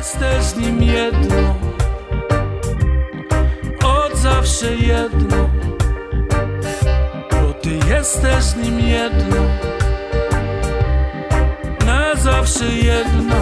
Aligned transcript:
jesteś 0.00 0.42
z 0.44 0.56
nim 0.56 0.82
jedno, 0.82 1.54
od 3.84 4.16
zawsze 4.16 4.74
jedno, 4.74 5.50
bo 7.30 7.52
ty 7.62 7.70
jesteś 7.88 8.44
z 8.44 8.56
nim 8.56 8.80
jedno, 8.80 9.36
na 11.86 12.14
zawsze 12.14 12.64
jedno. 12.64 13.36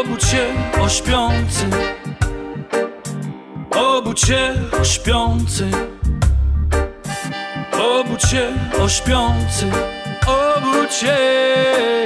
Obudź 0.00 0.24
się 0.24 0.46
o 0.80 0.88
śpiący, 0.88 1.66
obudź 3.76 4.20
się 4.20 4.54
o 4.80 4.84
śpiący, 4.84 5.70
obudź 7.72 8.22
się 8.22 8.52
o 8.84 8.88
śpiący, 8.88 9.66
obudź 10.26 10.94
się. 10.94 12.01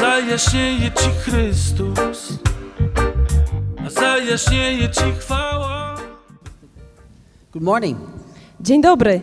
Zajaśnieje 0.00 0.90
Ci 0.92 1.10
Chrystus, 1.24 2.32
zajaśnieje 3.88 4.88
Ci 4.90 5.12
chwała. 5.18 5.96
Good 7.52 7.62
morning. 7.62 7.98
Dzień 8.60 8.82
dobry. 8.82 9.20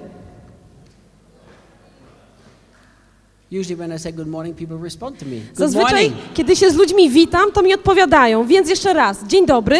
Usually, 3.51 3.75
when 3.75 3.95
I 3.95 3.99
say 3.99 4.13
good 4.13 4.27
morning, 4.27 4.57
people 4.57 4.77
respond 4.83 5.19
to 5.19 5.25
me. 5.25 5.31
Good 5.31 5.57
Zazwyczaj, 5.57 6.09
morning. 6.09 6.33
kiedy 6.33 6.55
się 6.55 6.71
z 6.71 6.75
ludźmi 6.75 7.09
witam, 7.09 7.51
to 7.51 7.61
mi 7.61 7.73
odpowiadają, 7.73 8.45
więc 8.47 8.69
jeszcze 8.69 8.93
raz. 8.93 9.23
Dzień 9.27 9.45
dobry. 9.45 9.77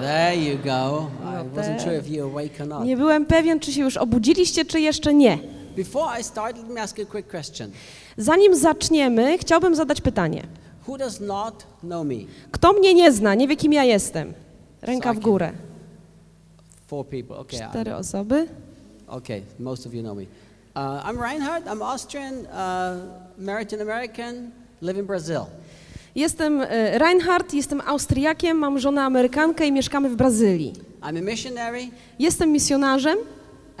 There 0.00 0.36
you 0.36 0.58
go. 0.64 1.10
I 1.22 1.34
Not 1.36 1.46
wasn't 1.54 1.72
bad. 1.76 1.82
sure 1.82 1.98
if 1.98 2.08
you 2.10 2.30
were 2.30 2.40
awake 2.42 2.60
or 2.62 2.66
not. 2.68 2.84
Nie 2.84 2.96
byłem 2.96 3.26
pewien, 3.26 3.60
czy 3.60 3.72
się 3.72 3.80
już 3.82 3.96
obudziliście, 3.96 4.64
czy 4.64 4.80
jeszcze 4.80 5.14
nie. 5.14 5.38
Before 5.76 6.18
I 6.20 6.24
start, 6.24 6.56
let 6.56 6.68
me 6.68 6.80
ask 6.80 6.98
you 6.98 7.04
a 7.04 7.10
quick 7.10 7.30
question. 7.30 7.70
Zanim 8.16 8.56
zaczniemy, 8.56 9.38
chciałbym 9.38 9.74
zadać 9.74 10.00
pytanie. 10.00 10.42
Who 10.88 10.98
does 10.98 11.20
not 11.20 11.64
know 11.80 12.06
me? 12.06 12.14
Kto 12.50 12.72
mnie 12.72 12.94
nie 12.94 13.12
zna, 13.12 13.34
nie 13.34 13.48
wie 13.48 13.56
kim 13.56 13.72
ja 13.72 13.84
jestem? 13.84 14.32
Ręka 14.82 15.12
w 15.14 15.18
górę. 15.18 15.52
Four 16.86 17.06
people. 17.06 17.36
Okay. 17.36 17.60
I- 17.60 17.70
Cztery 17.70 17.94
osoby. 17.96 18.46
Okay. 19.06 19.42
Most 19.60 19.86
of 19.86 19.94
you 19.94 20.02
know 20.02 20.16
me. 20.16 20.22
Uh, 20.22 21.10
I'm 21.10 21.20
Reinhard. 21.20 21.66
I'm 21.66 21.82
Austrian, 21.82 22.34
uh, 22.34 22.46
married 23.38 23.68
to 23.70 23.76
an 23.76 23.82
American, 23.82 24.50
live 24.82 24.98
in 24.98 25.06
Brazil. 25.06 25.40
Jestem 26.14 26.60
e, 26.60 26.98
Reinhard, 26.98 27.54
jestem 27.54 27.80
Austriakiem, 27.80 28.56
mam 28.58 28.78
żonę 28.78 29.02
Amerykankę 29.02 29.66
i 29.66 29.72
mieszkamy 29.72 30.08
w 30.08 30.16
Brazylii. 30.16 30.72
I'm 31.02 31.18
a 31.18 31.22
missionary, 31.22 31.88
Jestem 32.18 32.50
misjonarzem, 32.52 33.18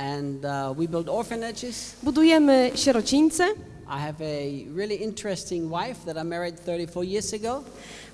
and 0.02 0.44
uh, 0.44 0.78
we 0.78 0.88
build 0.88 1.08
orphanages. 1.08 1.94
budujemy 2.02 2.70
sierocińce. 2.74 3.44
I 3.88 3.98
have 3.98 4.24
a 4.24 4.64
really 4.74 4.94
interesting 5.02 5.70
wife 5.70 6.04
that 6.06 6.16
I 6.16 6.24
married 6.28 6.56
34 6.64 7.04
years 7.04 7.34
ago. 7.34 7.62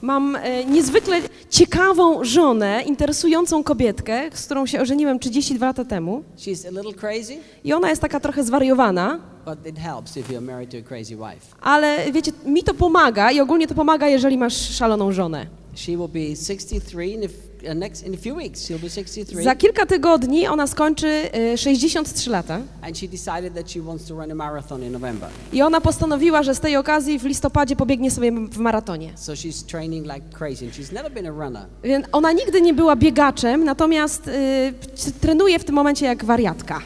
Mam 0.02 0.36
e, 0.36 0.64
niezwykle 0.64 1.20
ciekawą 1.50 2.24
żonę, 2.24 2.82
interesującą 2.86 3.64
kobietkę, 3.64 4.30
z 4.34 4.44
którą 4.44 4.66
się 4.66 4.80
ożeniłem 4.80 5.18
32 5.18 5.66
lata 5.66 5.84
temu. 5.84 6.22
She's 6.36 6.66
a 6.66 6.70
little 6.70 6.92
crazy, 6.92 7.36
I 7.64 7.72
ona 7.72 7.90
jest 7.90 8.02
taka 8.02 8.20
trochę 8.20 8.44
zwariowana, 8.44 9.20
but 9.46 9.66
it 9.66 9.78
helps 9.78 10.16
if 10.16 10.32
you're 10.32 10.40
married 10.40 10.70
to 10.70 10.78
a 10.78 10.82
crazy 10.82 11.16
wife. 11.16 11.46
ale 11.60 12.12
wiecie, 12.12 12.32
mi 12.46 12.62
to 12.62 12.74
pomaga 12.74 13.32
i 13.32 13.40
ogólnie 13.40 13.66
to 13.66 13.74
pomaga, 13.74 14.08
jeżeli 14.08 14.38
masz 14.38 14.56
szaloną 14.70 15.12
żonę. 15.12 15.46
She 15.74 15.92
will 15.96 16.08
be 16.08 16.36
63 16.36 17.06
in, 17.06 17.22
if, 17.22 17.34
next, 17.74 18.06
in 18.06 18.14
a 18.14 18.16
few 18.16 18.36
weeks. 18.36 18.66
She'll 18.66 18.80
be 18.82 18.90
63. 18.90 19.44
Za 19.44 19.54
kilka 19.54 19.86
tygodni 19.86 20.48
ona 20.48 20.66
skończy 20.66 21.32
e, 21.32 21.58
63 21.58 22.30
lata 22.30 22.60
And 22.82 22.98
she 22.98 23.08
decided 23.08 23.54
that 23.54 23.70
she 23.70 23.80
wants 23.80 24.04
to 24.04 24.14
run 24.14 24.30
a 24.30 24.34
marathon 24.34 24.82
in 24.82 24.92
November. 24.92 25.28
i 25.52 25.62
ona 25.62 25.80
postanowiła, 25.80 26.42
że 26.42 26.54
z 26.54 26.60
tej 26.60 26.76
okazji 26.76 27.18
w 27.18 27.24
listopadzie 27.24 27.76
pobiegnie 27.76 28.10
sobie 28.10 28.32
w 28.32 28.58
maratonie. 28.58 29.12
So 29.16 29.32
she's 29.32 29.66
training 29.66 30.06
like 30.06 30.38
crazy. 30.38 30.64
And 30.64 30.74
she's 30.74 30.92
never 30.92 31.12
been 31.12 31.26
a 31.26 31.30
runner. 31.30 31.66
Więc 31.84 32.06
ona 32.12 32.32
nigdy 32.32 32.60
nie 32.60 32.74
była 32.74 32.96
biegaczem, 32.96 33.64
natomiast 33.64 34.28
e, 34.28 34.72
trenuje 35.20 35.58
w 35.58 35.64
tym 35.64 35.74
momencie 35.74 36.06
jak 36.06 36.24
wariatka. 36.24 36.80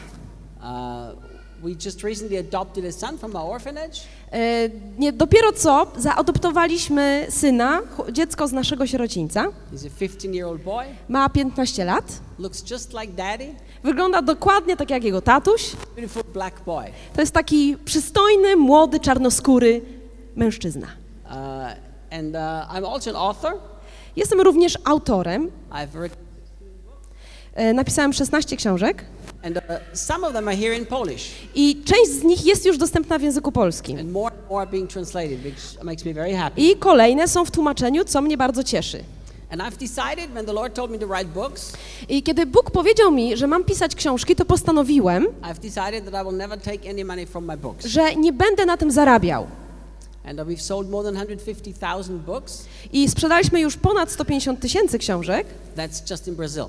Uh, 0.59 0.67
we 1.63 1.71
just 1.85 2.03
recently 2.03 2.37
adopted 2.37 2.85
a 2.85 2.91
son 2.91 3.17
from 3.17 3.35
our 3.35 3.49
orphanage. 3.51 4.01
E, 4.31 4.69
Nie, 4.99 5.13
dopiero 5.13 5.51
co 5.51 5.87
zaadoptowaliśmy 5.97 7.25
syna, 7.29 7.81
dziecko 8.11 8.47
z 8.47 8.51
naszego 8.51 8.87
sierocińca. 8.87 9.45
He's 9.73 9.87
a 9.87 9.89
15-year-old 10.05 10.61
boy. 10.63 10.85
Ma 11.09 11.29
15 11.29 11.85
lat. 11.85 12.05
Looks 12.39 12.71
just 12.71 12.93
like 12.93 13.13
daddy. 13.13 13.55
Wygląda 13.83 14.21
dokładnie 14.21 14.77
tak 14.77 14.89
jak 14.89 15.03
jego 15.03 15.21
tatuś. 15.21 15.71
Beautiful 15.95 16.23
black 16.33 16.61
boy. 16.65 16.85
To 17.15 17.21
jest 17.21 17.33
taki 17.33 17.77
przystojny, 17.85 18.55
młody, 18.55 18.99
czarnoskóry 18.99 19.81
mężczyzna. 20.35 20.87
Uh, 21.25 21.31
and 22.11 22.35
uh, 22.35 22.75
I'm 22.75 22.93
also 22.93 23.09
an 23.09 23.15
author. 23.15 23.53
Jestem 24.15 24.41
również 24.41 24.77
autorem. 24.85 25.51
I've 25.71 25.87
written, 25.87 26.23
E, 27.55 27.73
Napisałem 27.73 28.13
16 28.13 28.55
książek 28.57 29.05
and 29.43 29.57
uh, 29.57 29.63
some 29.93 30.27
of 30.27 30.33
them 30.33 30.47
are 30.47 30.57
here 30.57 30.77
in 30.77 30.85
Polish. 30.85 31.31
i 31.55 31.81
część 31.85 32.11
z 32.11 32.23
nich 32.23 32.45
jest 32.45 32.65
już 32.65 32.77
dostępna 32.77 33.19
w 33.19 33.21
języku 33.21 33.51
polskim. 33.51 33.99
And 33.99 34.11
more 34.11 34.35
and 34.35 34.49
more 34.49 34.67
being 34.67 34.89
translated, 34.89 35.45
which 35.45 35.83
makes 35.83 36.05
me 36.05 36.13
very 36.13 36.33
happy. 36.33 36.61
I 36.61 36.75
kolejne 36.75 37.27
są 37.27 37.45
w 37.45 37.51
tłumaczeniu, 37.51 38.05
co 38.05 38.21
mnie 38.21 38.37
bardzo 38.37 38.63
cieszy. 38.63 39.03
I 42.09 42.23
kiedy 42.23 42.45
Bóg 42.45 42.71
powiedział 42.71 43.11
mi, 43.11 43.37
że 43.37 43.47
mam 43.47 43.63
pisać 43.63 43.95
książki, 43.95 44.35
to 44.35 44.45
postanowiłem, 44.45 45.27
że 47.85 48.15
nie 48.15 48.33
będę 48.33 48.65
na 48.65 48.77
tym 48.77 48.91
zarabiał. 48.91 49.47
And 50.25 50.39
uh, 50.39 50.45
we've 50.47 50.61
sold 50.61 50.89
more 50.89 51.11
than 51.11 51.25
150,000 51.37 52.19
books. 52.25 52.65
I 52.93 53.09
sprzedaliśmy 53.09 53.59
już 53.61 53.77
ponad 53.77 54.11
150 54.11 54.59
tysięcy 54.59 54.99
książek 54.99 55.47
That's 55.77 56.11
just 56.11 56.27
in 56.27 56.35
Brazil. 56.35 56.65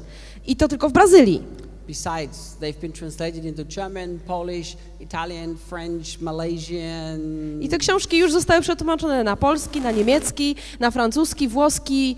i 0.47 0.57
to 0.57 0.69
tylko 0.69 0.89
w 0.89 0.93
Brazylii. 0.93 1.43
Besides, 1.87 2.57
they've 2.61 2.81
been 2.81 2.93
translated 2.93 3.45
into 3.45 3.65
German, 3.65 4.19
Polish, 4.27 4.77
Italian, 5.01 5.57
French, 5.57 6.21
Malaysian. 6.21 7.21
I 7.63 7.69
te 7.69 7.79
książki 7.79 8.19
już 8.19 8.33
zostały 8.33 8.61
przetłumaczone 8.61 9.25
na 9.25 9.37
polski, 9.37 9.81
na 9.81 9.91
niemiecki, 9.91 10.57
na 10.81 10.91
francuski, 10.91 11.49
włoski, 11.49 12.17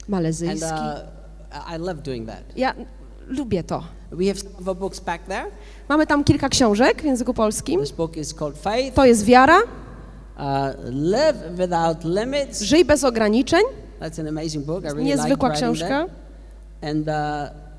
And 0.00 0.08
malezyjski. 0.08 0.66
uh, 1.52 1.74
I 1.76 1.78
love 1.78 2.02
doing 2.02 2.26
that. 2.28 2.42
Ja 2.56 2.74
lubię 3.28 3.62
to. 3.62 3.82
We 4.12 4.26
have 4.26 4.38
some 4.38 4.54
of 4.60 4.68
our 4.68 4.76
books 4.76 5.00
back 5.00 5.22
there. 5.26 5.46
Mamy 5.88 6.06
tam 6.06 6.24
kilka 6.24 6.48
książek 6.48 7.02
w 7.02 7.04
języku 7.04 7.34
polskim. 7.34 7.80
This 7.80 7.92
book 7.92 8.16
is 8.16 8.34
called 8.34 8.58
Faith. 8.58 8.94
To 8.94 9.04
jest 9.04 9.24
wiara, 9.24 9.58
Uh, 10.38 10.44
live 10.90 11.36
without 11.56 12.04
limits. 12.04 12.60
żyj 12.62 12.84
bez 12.84 13.04
ograniczeń, 13.04 13.62
That's 14.00 14.20
an 14.20 14.28
amazing 14.28 14.64
book. 14.66 14.84
I 14.84 14.86
really 14.86 15.04
niezwykła 15.04 15.48
like 15.48 15.58
książka. 15.60 15.88
that. 15.88 16.10
And 16.90 17.08
uh, 17.08 17.14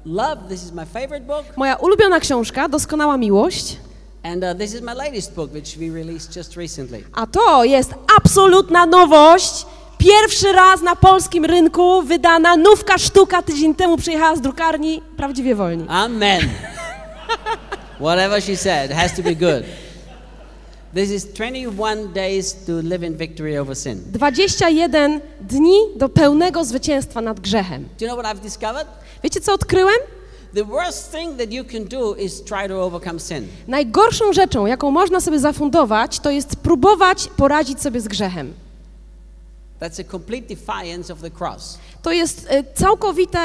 love. 0.05 0.49
This 0.49 0.63
is 0.63 0.71
my 0.71 0.85
favorite 0.85 1.25
book. 1.27 1.45
Moja 1.57 1.75
ulubiona 1.75 2.19
książka, 2.19 2.69
Doskonała 2.69 3.17
miłość. 3.17 3.77
And 4.23 4.43
uh, 4.43 4.53
this 4.57 4.73
is 4.73 4.81
my 4.81 4.93
latest 4.93 5.35
book, 5.35 5.53
which 5.53 5.77
we 5.77 5.89
released 5.89 6.35
just 6.35 6.55
recently. 6.55 7.03
A 7.13 7.27
to 7.27 7.63
jest 7.63 7.93
absolutna 8.17 8.85
nowość. 8.85 9.65
Pierwszy 9.97 10.51
raz 10.51 10.81
na 10.81 10.95
polskim 10.95 11.45
rynku 11.45 12.01
wydana 12.01 12.55
nówka 12.55 12.97
sztuka. 12.97 13.41
Tydzień 13.41 13.75
temu 13.75 13.97
przyjechała 13.97 14.35
z 14.35 14.41
drukarni 14.41 15.01
Prawdziwie 15.17 15.55
Wolni. 15.55 15.85
Amen. 15.89 16.41
Whatever 17.99 18.41
she 18.41 18.57
said 18.57 18.91
has 18.91 19.15
to 19.15 19.23
be 19.23 19.35
good. 19.35 19.63
This 20.93 21.09
is 21.09 21.33
21 21.33 22.13
days 22.13 22.65
to 22.65 22.81
live 22.81 23.07
in 23.07 23.17
victory 23.17 23.59
over 23.59 23.75
sin. 23.75 24.01
21 24.11 25.21
dni 25.41 25.75
do 25.95 26.09
pełnego 26.09 26.63
zwycięstwa 26.65 27.21
nad 27.21 27.39
grzechem. 27.39 27.89
Do 27.99 28.05
you 28.05 28.11
know 28.11 28.25
what 28.25 28.35
I've 28.35 28.43
discovered? 28.43 28.87
Wiecie, 29.23 29.41
co 29.41 29.53
odkryłem? 29.53 29.95
Najgorszą 33.67 34.33
rzeczą, 34.33 34.65
jaką 34.65 34.91
można 34.91 35.21
sobie 35.21 35.39
zafundować, 35.39 36.19
to 36.19 36.31
jest 36.31 36.55
próbować 36.55 37.27
poradzić 37.37 37.81
sobie 37.81 38.01
z 38.01 38.07
grzechem. 38.07 38.53
To 42.03 42.11
jest 42.11 42.47
e, 42.49 42.63
całkowite 42.73 43.39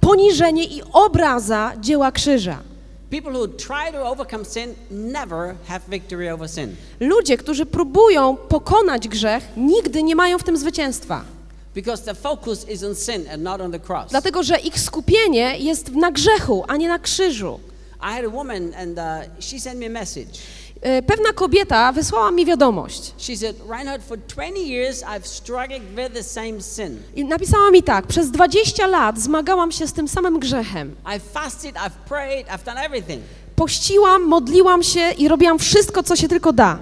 poniżenie 0.00 0.64
i 0.64 0.82
obraza 0.92 1.72
dzieła 1.80 2.12
krzyża. 2.12 2.58
Ludzie, 7.00 7.36
którzy 7.36 7.66
próbują 7.66 8.36
pokonać 8.36 9.08
grzech, 9.08 9.44
nigdy 9.56 10.02
nie 10.02 10.16
mają 10.16 10.38
w 10.38 10.44
tym 10.44 10.56
zwycięstwa. 10.56 11.24
Because 11.78 12.02
the 12.04 12.14
focus 12.14 12.68
is 12.68 12.84
on 12.84 12.94
sin 12.94 13.28
and 13.32 13.42
not 13.42 13.60
on 13.60 13.72
the 13.72 13.78
cross. 13.78 14.10
Dlatego, 14.10 14.42
że 14.42 14.58
ich 14.58 14.80
skupienie 14.80 15.58
jest 15.58 15.90
na 15.94 16.10
grzechu, 16.10 16.64
a 16.68 16.76
nie 16.76 16.88
na 16.88 16.98
krzyżu. 16.98 17.60
I 18.00 18.12
had 18.14 18.24
a 18.24 18.28
woman 18.28 18.74
and 18.74 18.98
she 19.40 19.60
sent 19.60 19.78
me 19.80 19.86
a 19.86 19.90
message. 19.90 20.30
Pewna 21.06 21.32
kobieta 21.32 21.92
wysłała 21.92 22.30
mi 22.30 22.46
wiadomość 22.46 23.12
She 23.18 23.36
said, 23.36 23.56
Reinhard, 23.70 24.02
for 24.02 24.18
20 24.18 24.60
years 24.60 25.02
I've 25.02 25.26
struggled 25.26 25.82
with 25.96 26.12
the 26.14 26.22
same 26.22 26.62
sin. 26.62 26.98
i 27.16 27.24
napisała 27.24 27.70
mi 27.70 27.82
tak: 27.82 28.06
Przez 28.06 28.30
20 28.30 28.86
lat 28.86 29.18
zmagałam 29.18 29.72
się 29.72 29.86
z 29.86 29.92
tym 29.92 30.08
samym 30.08 30.38
grzechem. 30.38 30.94
Pościłam, 33.58 34.22
modliłam 34.22 34.82
się 34.82 35.10
i 35.18 35.28
robiłam 35.28 35.58
wszystko, 35.58 36.02
co 36.02 36.16
się 36.16 36.28
tylko 36.28 36.52
da. 36.52 36.78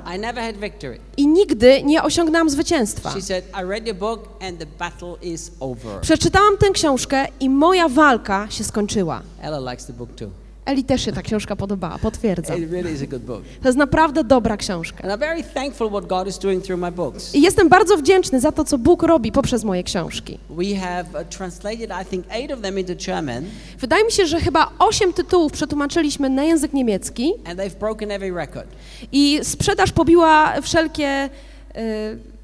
I 1.17 1.26
nigdy 1.26 1.82
nie 1.82 2.02
osiągnęłam 2.02 2.50
zwycięstwa. 2.50 3.11
She 3.11 3.23
said, 3.23 3.44
I 3.62 3.64
read 3.69 3.87
your 3.87 3.96
book 3.96 4.28
and 4.43 4.58
the 4.58 4.67
battle 4.78 5.14
is 5.23 5.50
over. 5.61 6.00
Przeczytałam 6.00 6.56
tę 6.56 6.70
książkę 6.70 7.26
i 7.40 7.50
moja 7.50 7.88
walka 7.88 8.46
się 8.50 8.64
skończyła. 8.64 9.23
Ella 9.43 9.70
likes 9.70 9.87
the 9.87 9.93
book 9.93 10.14
too. 10.17 10.28
Eli 10.67 10.85
też 10.85 11.05
się 11.05 11.13
ta 11.13 11.23
książka 11.23 11.57
podobała, 11.57 11.99
potwierdzam. 11.99 12.63
It 12.63 12.71
really 12.73 12.93
is 12.93 13.03
a 13.03 13.07
good 13.07 13.23
book. 13.23 13.43
To 13.63 13.69
jest 13.69 13.79
naprawdę 13.79 14.25
dobra 14.25 14.57
książka. 14.57 15.05
And 15.05 15.13
I'm 15.13 15.19
very 15.19 15.43
thankful 15.43 15.89
what 15.91 16.07
God 16.07 16.29
is 16.29 16.39
doing 16.39 16.65
through 16.65 16.81
my 16.81 16.93
books. 16.93 17.35
I 17.35 17.41
jestem 17.43 17.69
bardzo 17.69 17.97
wdzięczny 17.97 18.41
za 18.41 18.53
to, 18.53 18.65
co 18.65 18.79
Bóg 18.79 19.03
robi 19.03 19.33
poprzez 19.33 19.65
moje 19.65 19.83
książki. 19.83 20.39
We 20.51 20.77
have 20.77 21.05
uh, 21.23 21.29
translated, 21.29 21.91
I 22.03 22.05
think, 22.11 22.27
eight 22.31 22.53
of 22.53 22.61
them 22.61 22.79
into 22.79 22.95
German, 23.07 23.45
Wydaje 23.79 24.05
mi 24.05 24.13
się, 24.13 24.27
że 24.27 24.41
chyba 24.41 24.71
osiem 24.79 25.13
tytułów 25.13 25.53
przetłumaczyliśmy 25.53 26.31
na 26.31 26.45
język 26.45 26.73
niemiecki 26.73 27.33
and 27.45 27.61
they've 27.61 27.79
broken 27.79 28.11
every 28.11 28.35
record. 28.35 28.67
i 29.12 29.41
sprzedaż 29.43 29.93
pobiła 29.93 30.61
wszelkie. 30.62 31.31
y, 31.77 32.37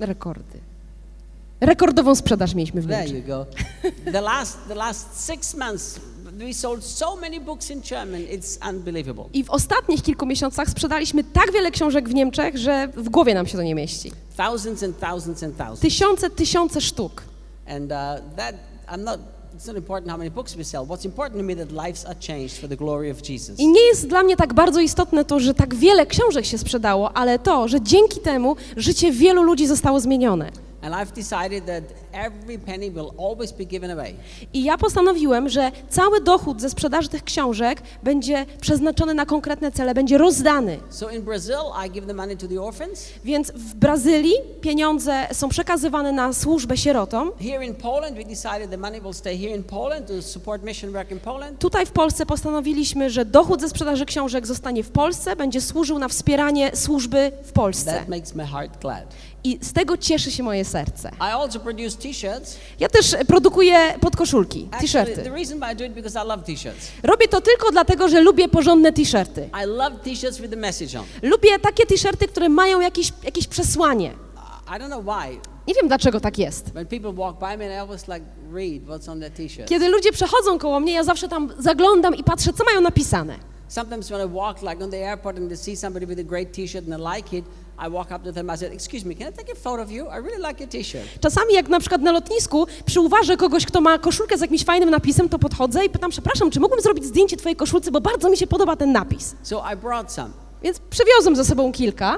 rekordy. 0.00 0.71
Rekordową 1.62 2.14
sprzedaż 2.14 2.54
mieliśmy 2.54 2.80
w 2.80 2.86
There 2.86 2.98
Niemczech. 2.98 3.22
you 3.22 3.26
go. 3.26 3.46
the 4.12 4.20
last, 4.20 4.58
the 4.68 4.74
last 4.74 5.26
six 5.32 5.54
months, 5.54 6.00
we 6.32 6.54
sold 6.54 6.84
so 6.84 7.16
many 7.16 7.40
books 7.40 7.70
in 7.70 7.80
German. 7.82 8.22
It's 8.22 8.70
unbelievable. 8.70 9.24
I 9.32 9.44
w 9.44 9.50
ostatnich 9.50 10.02
kilku 10.02 10.26
miesiącach 10.26 10.68
sprzedaliśmy 10.68 11.24
tak 11.24 11.52
wiele 11.52 11.70
książek 11.70 12.08
w 12.08 12.14
Niemczech, 12.14 12.58
że 12.58 12.88
w 12.96 13.08
głowie 13.08 13.34
nam 13.34 13.46
się 13.46 13.56
to 13.56 13.62
nie 13.62 13.74
mieści. 13.74 14.12
Thousands 14.36 14.82
and 14.82 15.00
thousands 15.00 15.42
and 15.42 15.56
thousands. 15.56 15.80
Tysiące, 15.80 16.30
tysiące 16.30 16.80
sztuk. 16.80 17.22
And 17.68 17.84
uh, 17.84 18.36
that, 18.36 18.54
I'm 18.88 19.04
not. 19.04 19.20
I 23.58 23.68
nie 23.68 23.80
jest 23.80 24.08
dla 24.08 24.22
mnie 24.22 24.36
tak 24.36 24.54
bardzo 24.54 24.80
istotne 24.80 25.24
to, 25.24 25.40
że 25.40 25.54
tak 25.54 25.74
wiele 25.74 26.06
książek 26.06 26.44
się 26.44 26.58
sprzedało, 26.58 27.16
ale 27.16 27.38
to, 27.38 27.68
że 27.68 27.80
dzięki 27.80 28.20
temu 28.20 28.56
życie 28.76 29.12
wielu 29.12 29.42
ludzi 29.42 29.66
zostało 29.66 30.00
zmienione. 30.00 30.50
And 30.82 30.94
I've 30.94 31.14
decided 31.14 31.66
that 31.66 31.84
every 32.12 32.58
penny 32.58 32.90
will 32.90 33.12
always 33.18 33.52
be 33.52 33.64
given 33.64 33.90
away. 33.90 34.14
I 34.52 34.64
ja 34.64 34.78
postanowiłem, 34.78 35.48
że 35.48 35.70
cały 35.88 36.20
dochód 36.20 36.60
ze 36.60 36.70
sprzedaży 36.70 37.08
tych 37.08 37.24
książek 37.24 37.82
będzie 38.02 38.46
przeznaczony 38.60 39.14
na 39.14 39.26
konkretne 39.26 39.72
cele, 39.72 39.94
będzie 39.94 40.18
rozdany. 40.18 40.78
Więc 43.24 43.52
w 43.52 43.74
Brazylii 43.74 44.34
pieniądze 44.60 45.26
są 45.32 45.48
przekazywane 45.48 46.12
na 46.12 46.32
służbę 46.32 46.76
sierotom. 46.76 47.32
Tutaj 51.58 51.86
w 51.86 51.92
Polsce 51.92 52.26
postanowiliśmy, 52.26 53.10
że 53.10 53.24
dochód 53.24 53.60
ze 53.60 53.68
sprzedaży 53.68 54.06
książek 54.06 54.46
zostanie 54.46 54.82
w 54.82 54.90
Polsce, 54.90 55.36
będzie 55.36 55.60
służył 55.60 55.98
na 55.98 56.08
wspieranie 56.08 56.70
służby 56.74 57.32
w 57.42 57.52
Polsce. 57.52 57.92
That 57.92 58.08
makes 58.08 58.34
my 58.34 58.46
heart 58.46 58.80
glad. 58.80 59.04
I 59.44 59.58
z 59.62 59.72
tego 59.72 59.96
cieszy 59.96 60.30
się 60.30 60.42
moje 60.42 60.64
serce. 60.64 61.10
Ja 62.80 62.88
też 62.88 63.16
produkuję 63.26 63.94
podkoszulki, 64.00 64.68
t-shirty. 64.80 65.30
Robię 67.02 67.28
to 67.28 67.40
tylko 67.40 67.70
dlatego, 67.72 68.08
że 68.08 68.20
lubię 68.20 68.48
porządne 68.48 68.92
t-shirty. 68.92 69.48
I 69.64 69.66
love 69.66 69.96
T-shirts 70.04 70.38
with 70.38 70.50
the 70.50 70.56
message 70.56 71.00
on. 71.00 71.06
Lubię 71.22 71.58
takie 71.58 71.86
t-shirty, 71.86 72.28
które 72.28 72.48
mają 72.48 72.80
jakieś, 72.80 73.12
jakieś 73.24 73.46
przesłanie. 73.46 74.12
I 74.66 74.70
don't 74.70 74.86
know 74.86 75.04
why. 75.04 75.40
Nie 75.66 75.74
wiem 75.74 75.88
dlaczego 75.88 76.20
tak 76.20 76.38
jest. 76.38 76.70
Kiedy 79.66 79.88
ludzie 79.88 80.12
przechodzą 80.12 80.58
koło 80.58 80.80
mnie, 80.80 80.92
ja 80.92 81.04
zawsze 81.04 81.28
tam 81.28 81.52
zaglądam 81.58 82.14
i 82.14 82.24
patrzę, 82.24 82.52
co 82.52 82.64
mają 82.64 82.80
napisane. 82.80 83.34
Sometimes 83.68 84.08
when 84.08 84.28
I 84.28 84.34
walk 84.34 84.62
like 84.62 84.84
on 84.84 84.90
the 84.90 85.10
airport 85.10 85.38
and 85.38 85.48
they 85.48 85.56
see 85.56 85.76
somebody 85.76 86.06
with 86.06 86.20
a 86.20 86.22
great 86.22 86.52
T-shirt 86.52 86.84
and 86.92 87.00
I 87.00 87.16
like 87.16 87.36
it, 87.36 87.44
I 87.86 87.90
walk 87.90 88.10
up 88.16 88.24
to 88.24 88.32
them. 88.32 88.50
I 88.54 88.58
said, 88.58 88.72
"Excuse 88.72 89.06
me, 89.08 89.14
can 89.14 89.28
I 89.28 89.32
take 89.32 89.52
a 89.52 89.54
photo 89.54 89.82
of 89.82 89.90
you? 89.90 90.04
I 90.04 90.16
really 90.22 90.48
like 90.48 90.60
your 90.60 90.70
T-shirt." 90.70 91.04
Czasami 91.20 91.54
jak 91.54 91.68
na 91.68 91.80
przykład 91.80 92.00
na 92.02 92.12
lotnisku 92.12 92.66
przyuważę 92.86 93.36
kogoś, 93.36 93.66
kto 93.66 93.80
ma 93.80 93.98
koszulkę 93.98 94.38
z 94.38 94.40
jakimś 94.40 94.64
fajnym 94.64 94.90
napisem, 94.90 95.28
to 95.28 95.38
podchodzę 95.38 95.84
i 95.84 95.90
pytam, 95.90 96.10
przepraszam, 96.10 96.50
czy 96.50 96.60
mógłbym 96.60 96.80
zrobić 96.82 97.04
zdjęcie 97.04 97.36
twojej 97.36 97.56
koszulce, 97.56 97.90
bo 97.90 98.00
bardzo 98.00 98.30
mi 98.30 98.36
się 98.36 98.46
podoba 98.46 98.76
ten 98.76 98.92
napis. 98.92 99.36
So 99.42 99.64
I 99.72 99.76
brought 99.76 100.12
some. 100.12 100.30
Więc 100.62 100.78
przywiozłem 100.90 101.36
ze 101.36 101.44
sobą 101.44 101.72
kilka. 101.72 102.16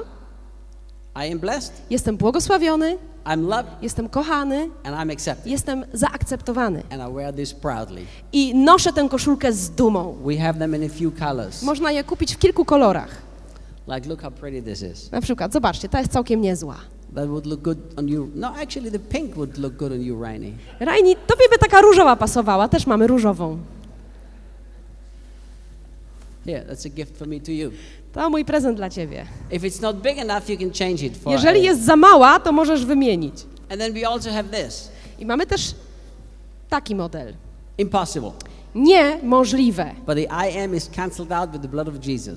I 1.27 1.31
am 1.33 1.39
blessed. 1.39 1.73
Jestem 1.89 2.17
błogosławiony, 2.17 2.97
I'm 3.25 3.47
loved, 3.47 3.71
jestem 3.81 4.09
kochany, 4.09 4.69
and 4.83 4.95
I'm 4.95 5.11
accepted. 5.13 5.47
jestem 5.47 5.85
zaakceptowany. 5.93 6.83
And 6.89 7.11
I 7.11 7.13
wear 7.15 7.33
this 7.33 7.53
proudly. 7.53 8.01
I 8.33 8.55
noszę 8.55 8.93
tę 8.93 9.09
koszulkę 9.09 9.53
z 9.53 9.69
dumą. 9.69 10.17
We 10.25 10.37
have 10.37 10.59
them 10.59 10.75
in 10.75 10.83
a 10.83 10.89
few 10.89 11.19
colors. 11.19 11.61
Można 11.63 11.91
je 11.91 12.03
kupić 12.03 12.35
w 12.35 12.37
kilku 12.37 12.65
kolorach. 12.65 13.24
Like, 13.87 14.09
look 14.09 14.21
how 14.21 14.31
pretty 14.31 14.61
this 14.61 14.81
is. 14.81 15.11
Na 15.11 15.21
przykład, 15.21 15.53
zobaczcie, 15.53 15.89
ta 15.89 15.99
jest 15.99 16.11
całkiem 16.11 16.41
niezła. 16.41 16.75
That 17.15 17.27
would 17.27 17.45
look 17.45 17.61
good 17.61 17.77
on 17.97 18.07
you. 18.07 18.29
No, 18.35 18.47
actually, 18.47 18.91
the 18.91 18.99
pink 18.99 19.35
would 19.35 19.57
look 19.57 19.73
good 19.73 19.91
on 19.91 20.01
you, 20.01 20.23
Rainy. 20.23 20.51
Rajni, 20.79 21.15
tobie 21.27 21.45
by 21.51 21.57
taka 21.57 21.81
różowa 21.81 22.15
pasowała, 22.15 22.67
też 22.67 22.87
mamy 22.87 23.07
różową. 23.07 23.57
Here, 26.45 26.65
that's 26.69 26.85
a 26.85 26.89
gift 26.89 27.17
for 27.17 27.27
me 27.27 27.39
to 27.39 27.51
you. 27.51 27.71
To 28.13 28.29
mój 28.29 28.45
prezent 28.45 28.77
dla 28.77 28.89
ciebie. 28.89 29.25
If 29.51 29.67
it's 29.67 29.81
not 29.81 30.01
big 30.01 30.17
enough, 30.17 30.49
you 30.49 30.57
can 30.57 30.71
change 30.71 31.05
it 31.05 31.17
for. 31.17 31.33
Jeżeli 31.33 31.63
jest 31.63 31.85
za 31.85 31.95
mała, 31.95 32.39
to 32.39 32.51
możesz 32.51 32.85
wymienić. 32.85 33.35
And 33.69 33.81
then 33.81 33.93
we 33.93 34.07
also 34.07 34.29
have 34.31 34.43
this. 34.43 34.89
I 35.19 35.25
mamy 35.25 35.45
też 35.45 35.75
taki 36.69 36.95
model. 36.95 37.33
Impossible. 37.77 38.31
Niemożliwe. 38.75 39.91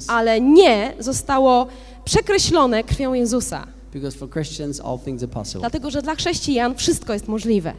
Ale 0.08 0.40
nie 0.40 0.92
zostało 0.98 1.66
przekreślone 2.04 2.84
krwią 2.84 3.14
Jezusa. 3.14 3.66
Because 3.92 4.18
for 4.18 4.30
Christians, 4.30 4.80
all 4.80 4.98
things 4.98 5.22
are 5.22 5.32
possible. 5.32 5.60
Dlatego, 5.60 5.90
że 5.90 6.02
dla 6.02 6.14
chrześcijan 6.14 6.74
wszystko 6.74 7.12
jest 7.12 7.28
możliwe. 7.28 7.72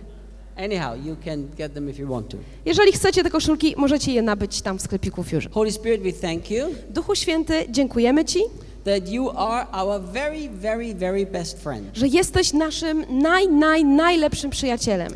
Anyhow, 0.57 1.05
you 1.05 1.15
can 1.25 1.47
get 1.57 1.73
them 1.73 1.89
if 1.89 2.01
you 2.01 2.09
want 2.09 2.29
to. 2.29 2.37
Jeżeli 2.65 2.91
chcecie 2.91 3.23
te 3.23 3.29
koszulki, 3.29 3.73
możecie 3.77 4.13
je 4.13 4.21
nabyć 4.21 4.61
tam 4.61 4.79
w 4.79 4.81
sklepiku 4.81 5.23
Fusion. 5.23 5.51
Holy 5.51 5.71
Spirit, 5.71 6.01
we 6.01 6.13
thank 6.27 6.51
you 6.51 6.65
Duchu 6.89 7.15
Święty, 7.15 7.53
dziękujemy 7.69 8.25
Ci, 8.25 8.39
that 8.85 9.09
you 9.09 9.29
are 9.29 9.67
our 9.71 10.01
very, 10.01 10.49
very, 10.49 10.95
very 10.95 11.25
best 11.25 11.59
friend. 11.63 11.83
że 11.93 12.07
jesteś 12.07 12.53
naszym 12.53 13.05
naj, 13.09 13.47
naj, 13.47 13.85
najlepszym 13.85 14.49
przyjacielem. 14.51 15.13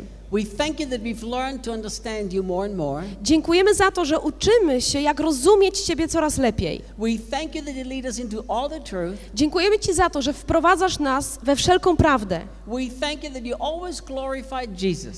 Dziękujemy 3.22 3.74
za 3.74 3.90
to, 3.90 4.04
że 4.04 4.20
uczymy 4.20 4.80
się, 4.80 5.00
jak 5.00 5.20
rozumieć 5.20 5.80
Ciebie 5.80 6.08
coraz 6.08 6.38
lepiej. 6.38 6.82
Dziękujemy 9.34 9.78
Ci 9.78 9.94
za 9.94 10.10
to, 10.10 10.22
że 10.22 10.32
wprowadzasz 10.32 10.98
nas 10.98 11.38
we 11.42 11.56
wszelką 11.56 11.96
prawdę. 11.96 12.40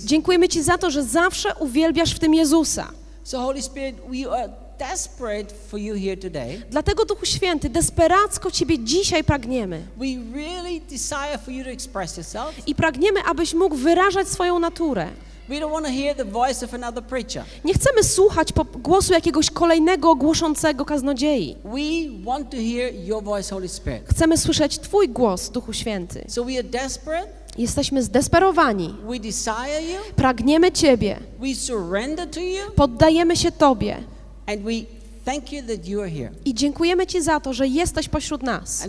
Dziękujemy 0.04 0.48
Ci 0.48 0.62
za 0.62 0.78
to, 0.78 0.90
że 0.90 1.02
zawsze 1.04 1.54
uwielbiasz 1.54 2.14
w 2.14 2.18
tym 2.18 2.34
Jezusa. 2.34 2.92
So, 3.24 3.38
Holy 3.38 3.62
Spirit, 3.62 3.96
we 4.08 4.30
are 4.30 4.65
desperate 4.78 5.54
for 5.68 5.80
you 5.80 5.94
here 5.94 6.16
today. 6.16 6.62
Dlatego, 6.70 7.04
Duchu 7.04 7.26
Święty, 7.26 7.68
desperacko 7.68 8.50
Ciebie 8.50 8.78
dzisiaj 8.78 9.24
pragniemy. 9.24 9.82
We 9.96 10.06
really 10.34 10.80
desire 10.80 11.38
for 11.44 11.54
you 11.54 11.64
to 11.64 11.70
express 11.70 12.16
yourself. 12.16 12.68
I 12.68 12.74
pragniemy, 12.74 13.22
abyś 13.22 13.54
mógł 13.54 13.76
wyrażać 13.76 14.28
swoją 14.28 14.58
naturę. 14.58 15.08
We 15.48 15.60
don't 15.60 15.72
want 15.72 15.86
to 15.86 15.92
hear 15.92 16.16
the 16.16 16.24
voice 16.24 16.66
of 16.66 16.74
another 16.74 17.02
preacher. 17.04 17.44
Nie 17.64 17.74
chcemy 17.74 18.04
słuchać 18.04 18.48
głosu 18.82 19.12
jakiegoś 19.12 19.50
kolejnego 19.50 20.14
głoszącego 20.14 20.84
kaznodziei. 20.84 21.56
We 21.64 22.24
want 22.24 22.50
to 22.50 22.56
hear 22.56 22.94
your 23.04 23.22
voice, 23.22 23.54
Holy 23.54 23.68
Spirit. 23.68 24.02
Chcemy 24.10 24.38
słyszeć 24.38 24.78
Twój 24.78 25.08
głos, 25.08 25.50
Duchu 25.50 25.72
Święty. 25.72 26.24
So 26.28 26.44
we 26.44 26.52
are 26.52 26.62
desperate. 26.62 27.28
Jesteśmy 27.58 28.02
zdesperowani. 28.02 28.94
We 29.08 29.18
desire 29.18 29.82
you. 29.82 30.14
Pragniemy 30.16 30.72
Ciebie. 30.72 31.18
We 31.40 31.54
surrender 31.54 32.30
to 32.30 32.40
you. 32.40 32.70
Poddajemy 32.76 33.36
się 33.36 33.52
Tobie. 33.52 33.96
And 34.46 34.64
we 34.64 34.86
thank 35.24 35.52
you 35.52 35.62
that 35.62 35.86
you 35.86 36.00
are 36.00 36.10
here. 36.10 36.30
I 36.44 36.54
dziękujemy 36.54 37.06
Ci 37.06 37.22
za 37.22 37.40
to, 37.40 37.52
że 37.52 37.66
jesteś 37.66 38.08
pośród 38.08 38.42
nas. 38.42 38.86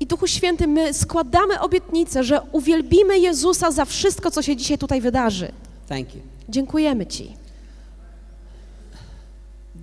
I 0.00 0.06
Duchu 0.06 0.26
Święty, 0.26 0.66
my 0.66 0.94
składamy 0.94 1.60
obietnicę, 1.60 2.24
że 2.24 2.40
uwielbimy 2.52 3.18
Jezusa 3.18 3.70
za 3.70 3.84
wszystko, 3.84 4.30
co 4.30 4.42
się 4.42 4.56
dzisiaj 4.56 4.78
tutaj 4.78 5.00
wydarzy. 5.00 5.52
Thank 5.88 6.14
you. 6.14 6.20
Dziękujemy 6.48 7.06
Ci. 7.06 7.36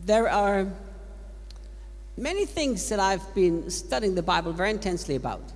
There 0.08 0.32
are 0.32 0.66
many 2.18 2.48
things 2.48 2.90
that 2.90 3.00
I've 3.00 3.34
been 3.36 3.72
studying 3.72 4.16
the 4.16 4.24
Bible 4.24 4.54
very 4.54 4.72
intensely 4.72 5.16
about. 5.16 5.55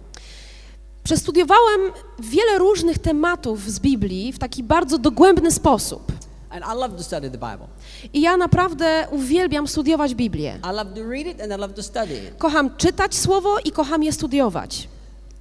Przestudiowałem 1.09 1.81
wiele 2.19 2.57
różnych 2.57 2.99
tematów 2.99 3.71
z 3.71 3.79
Biblii 3.79 4.33
w 4.33 4.39
taki 4.39 4.63
bardzo 4.63 4.97
dogłębny 4.97 5.51
sposób. 5.51 6.11
And 6.49 6.65
I 6.65 6.79
love 6.79 6.97
to 6.97 7.03
study 7.03 7.31
the 7.31 7.37
Bible. 7.37 7.67
I 8.13 8.21
ja 8.21 8.37
naprawdę 8.37 9.07
uwielbiam 9.11 9.67
studiować 9.67 10.15
Biblię. 10.15 10.59
I 10.63 10.75
love 10.75 10.85
to 10.95 11.09
read 11.09 11.27
it 11.27 11.41
and 11.41 11.53
I 11.53 11.57
love 11.57 11.73
to 11.73 11.83
study 11.83 12.13
it. 12.13 12.37
Kocham 12.37 12.75
czytać 12.77 13.15
słowo 13.15 13.59
i 13.59 13.71
kocham 13.71 14.03
je 14.03 14.13
studiować. 14.13 14.87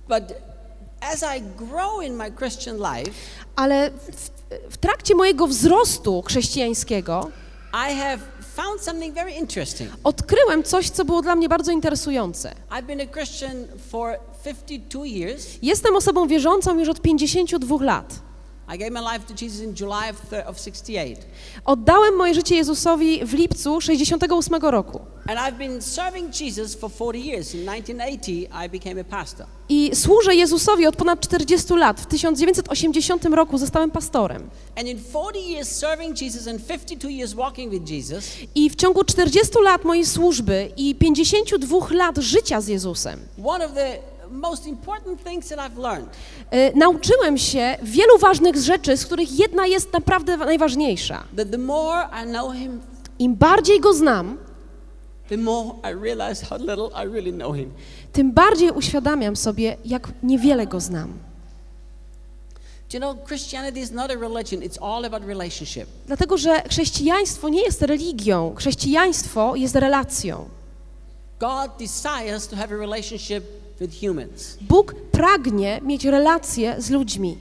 But 0.09 0.23
as 1.01 1.25
I 1.39 1.43
grow 1.57 2.05
in 2.05 2.15
my 2.15 2.33
Christian 2.33 2.77
life, 2.77 3.11
Ale 3.57 3.91
w, 3.91 4.31
w 4.71 4.77
trakcie 4.77 5.15
mojego 5.15 5.47
wzrostu 5.47 6.23
chrześcijańskiego 6.23 7.31
I 7.73 7.97
have 7.97 8.19
odkryłem 10.05 10.63
coś, 10.63 10.91
co 10.91 11.05
było 11.05 11.23
dla 11.23 11.37
mnie 11.37 11.49
bardzo 11.49 11.73
interesujące. 11.73 12.55
I've 12.71 12.83
been 12.83 13.01
a 13.01 13.07
Christian 13.07 13.67
for 13.91 14.19
52 14.45 15.07
years. 15.07 15.47
Jestem 15.63 15.97
osobą 15.97 16.27
wierzącą 16.27 16.79
już 16.79 16.89
od 16.89 17.01
52 17.01 17.85
lat. 17.85 18.28
I 18.69 18.79
gave 18.79 18.91
my 18.91 19.01
life 19.01 19.27
to 19.27 19.35
Jesus 19.35 19.61
in 19.61 19.75
July 19.81 20.11
of, 20.11 20.31
thir- 20.31 20.47
of 20.47 20.61
68. 20.61 21.17
Oddałem 21.65 22.17
moje 22.17 22.35
życie 22.35 22.57
Jezusowi 22.57 23.25
w 23.27 23.35
lipcu 23.35 23.81
68 23.81 24.61
roku. 24.63 25.01
And 25.27 25.39
I've 25.39 25.59
been 25.59 25.83
serving 25.83 26.41
Jesus 26.41 26.75
for 26.75 26.91
40 26.91 27.27
years. 27.27 27.55
In 27.55 27.67
1980, 27.67 29.47
I 29.69 29.91
służę 29.97 30.35
Jezusowi 30.35 30.87
od 30.87 30.97
ponad 30.97 31.21
40 31.21 31.75
lat. 31.75 32.01
W 32.01 32.07
1980 32.07 33.25
roku 33.25 33.59
zostałem 33.59 33.91
pastorem. 33.91 34.51
And 34.77 34.89
in 34.89 34.99
40 35.11 35.51
years 35.53 35.69
serving 35.69 36.23
Jesus 36.23 36.49
and 36.49 36.67
52 36.67 37.11
years 37.11 37.35
walking 37.35 37.71
with 37.71 37.91
Jesus, 37.91 38.25
I 38.55 38.71
w 38.71 38.77
ciągu 38.77 39.05
40 39.05 39.59
lat 39.63 39.85
mojej 39.85 40.07
służby 40.07 40.73
i 40.77 40.95
52 40.95 41.79
lat 41.91 42.19
życia 42.19 42.61
z 42.61 42.69
Jezusem 42.69 43.21
one 43.45 43.67
of 43.67 43.73
the 43.75 43.99
most 44.31 44.67
important 44.67 45.25
things 45.25 45.49
that 45.49 45.59
I've 45.59 45.79
learned 45.79 46.09
y, 46.55 46.73
nauczyłem 46.77 47.39
się 47.39 47.77
wielu 47.83 48.19
ważnych 48.19 48.57
rzeczy, 48.57 48.97
z 48.97 49.07
których 49.07 49.39
jedna 49.39 49.67
jest 49.67 49.93
naprawdę 49.93 50.37
najważniejsza. 50.37 51.25
that 51.37 51.51
the 51.51 51.59
more 51.59 52.09
I 52.25 52.27
know 52.27 52.55
Him, 52.55 52.81
Im 53.19 53.35
bardziej 53.35 53.81
Go 53.81 53.95
znam, 53.95 54.39
the 55.29 55.37
more 55.37 55.71
I 55.93 55.95
realize 56.03 56.47
how 56.47 56.59
little 56.59 56.89
I 57.05 57.09
really 57.13 57.33
know 57.33 57.57
Him. 57.57 57.71
tym 58.13 58.33
bardziej 58.33 58.71
uświadamiam 58.71 59.37
sobie, 59.37 59.77
jak 59.85 60.09
niewiele 60.23 60.67
Go 60.67 60.81
znam. 60.81 61.13
Dlatego, 66.07 66.39
że 66.39 66.63
chrześcijaństwo 66.69 67.49
nie 67.49 67.63
jest 67.63 67.83
religią, 67.83 68.55
chrześcijaństwo 68.57 69.57
jest 69.57 69.75
relacją. 69.75 70.49
God 71.41 71.71
desires 71.79 72.49
to 72.49 72.57
have 72.57 72.75
a 72.75 72.77
relationship 72.79 73.45
with 73.81 73.93
humans, 74.03 74.57
Bóg 74.61 74.95
pragnie 75.13 75.81
mieć 75.83 76.05
relacje 76.05 76.75
z 76.79 76.91
ludźmi 76.91 77.39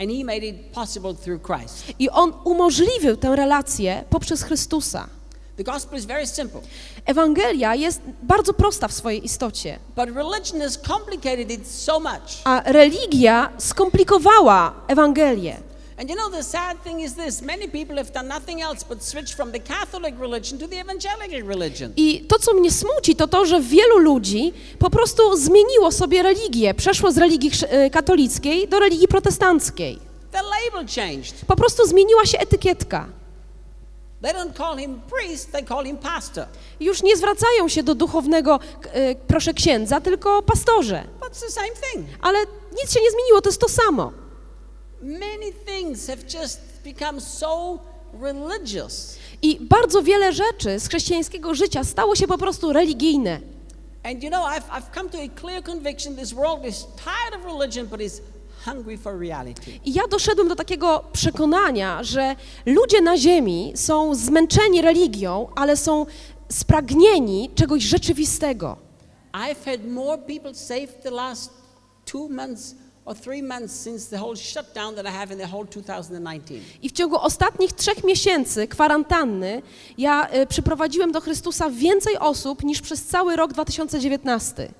and 0.00 0.10
He 0.10 0.24
made 0.24 0.46
it 0.46 0.56
possible 0.72 1.14
through 1.14 1.42
Christ. 1.42 1.84
i 1.98 2.10
On 2.10 2.32
umożliwił 2.44 3.16
tę 3.16 3.36
relację 3.36 4.04
poprzez 4.10 4.42
Chrystusa. 4.42 5.08
The 5.56 5.64
gospel 5.64 5.98
is 5.98 6.04
very 6.04 6.26
simple, 6.26 6.60
Ewangelia 7.04 7.74
jest 7.74 8.00
bardzo 8.22 8.52
prosta 8.54 8.88
w 8.88 8.92
swojej 8.92 9.24
istocie, 9.24 9.78
but 9.96 10.06
religion 10.16 10.60
has 10.60 10.78
complicated 10.86 11.50
it 11.50 11.68
so 11.68 12.00
much. 12.00 12.40
a 12.44 12.62
religia 12.72 13.50
skomplikowała 13.58 14.74
Ewangelię. 14.88 15.56
And 16.00 16.10
you 16.10 16.16
know, 16.16 16.30
the 16.30 16.42
sad 16.42 16.82
thing 16.84 17.00
is 17.00 17.14
this 17.14 17.42
many 17.42 17.68
people 17.68 17.96
have 17.96 18.12
done 18.12 18.28
nothing 18.28 18.62
else 18.62 18.84
but 18.88 19.04
switch 19.04 19.34
from 19.34 19.52
the 19.52 19.58
Catholic 19.60 20.14
religion 20.20 20.58
to 20.58 20.68
the 20.68 20.76
evangelical 20.80 21.42
religion. 21.42 21.92
I 21.96 22.20
to, 22.28 22.38
co 22.38 22.54
mnie 22.54 22.70
smuci, 22.70 23.16
to 23.16 23.28
to, 23.28 23.46
że 23.46 23.60
wielu 23.60 23.98
ludzi 23.98 24.52
po 24.78 24.90
prostu 24.90 25.36
zmieniło 25.36 25.92
sobie 25.92 26.22
religię, 26.22 26.74
przeszło 26.74 27.12
z 27.12 27.18
religii 27.18 27.50
e, 27.68 27.90
katolickiej 27.90 28.68
do 28.68 28.78
religii 28.78 29.08
protestanckiej. 29.08 29.98
The 30.32 30.42
label 30.42 30.86
changed. 30.94 31.34
Po 31.46 31.56
prostu 31.56 31.86
zmieniła 31.86 32.26
się 32.26 32.38
etykietka. 32.38 33.08
They 34.22 34.32
don't 34.32 34.56
call 34.56 34.78
him 34.78 35.00
priest, 35.10 35.52
they 35.52 35.64
call 35.64 35.84
him 35.84 35.96
pastor. 35.96 36.46
Już 36.80 37.02
nie 37.02 37.16
zwracają 37.16 37.68
się 37.68 37.82
do 37.82 37.94
duchownego, 37.94 38.60
e, 38.92 39.14
proszę 39.14 39.54
księdza, 39.54 40.00
tylko 40.00 40.42
pastorze. 40.42 41.04
But 41.20 41.28
it's 41.28 41.40
the 41.40 41.50
same 41.50 41.68
thing. 41.68 42.06
Ale 42.20 42.38
nic 42.82 42.92
się 42.92 43.00
nie 43.00 43.10
zmieniło, 43.10 43.40
to 43.40 43.48
jest 43.48 43.60
to 43.60 43.68
samo. 43.68 44.27
Many 45.02 45.52
things 45.66 46.06
have 46.08 46.22
just 46.42 46.60
become 46.84 47.20
so 47.20 47.78
religious. 48.20 49.18
I 49.42 49.58
bardzo 49.60 50.02
wiele 50.02 50.32
rzeczy 50.32 50.80
z 50.80 50.88
chrześcijańskiego 50.88 51.54
życia 51.54 51.84
stało 51.84 52.16
się 52.16 52.26
po 52.26 52.38
prostu 52.38 52.72
religijne. 52.72 53.40
And 54.04 54.22
you 54.22 54.30
know, 54.30 54.46
I've, 54.46 54.68
I've 54.70 54.94
come 54.94 55.10
to 55.10 55.18
a 55.18 55.40
clear 55.40 55.62
conviction 55.62 56.16
this 56.16 56.32
world 56.32 56.66
is 56.66 56.86
tired 56.96 57.40
of 57.40 57.44
religion 57.44 57.86
but 57.86 58.00
is. 58.00 58.22
I 59.84 59.92
ja 59.94 60.02
doszedłem 60.10 60.48
do 60.48 60.56
takiego 60.56 61.04
przekonania, 61.12 62.02
że 62.02 62.36
ludzie 62.66 63.00
na 63.00 63.16
ziemi 63.16 63.72
są 63.76 64.14
zmęczeni 64.14 64.82
religią, 64.82 65.48
ale 65.56 65.76
są 65.76 66.06
spragnieni 66.48 67.50
czegoś 67.54 67.82
rzeczywistego. 67.82 68.76
I've 69.32 69.64
had 69.64 69.84
more 69.90 70.18
people 70.18 70.54
saved 70.54 71.02
the 71.02 71.10
last 71.10 71.50
two 72.04 72.28
months 72.28 72.74
I 75.06 75.10
have 75.10 75.32
in 75.32 75.38
the 75.38 75.46
whole 75.46 75.64
2019. 75.64 76.60
I 76.82 76.88
w 76.88 76.92
ciągu 76.92 77.16
ostatnich 77.16 77.72
trzech 77.72 78.04
miesięcy 78.04 78.68
kwarantanny 78.68 79.62
ja 79.98 80.28
y, 80.34 80.46
przyprowadziłem 80.46 81.12
do 81.12 81.20
Chrystusa 81.20 81.70
więcej 81.70 82.18
osób 82.18 82.64
niż 82.64 82.80
przez 82.80 83.04
cały 83.04 83.36
rok 83.36 83.52
2019. 83.52 84.72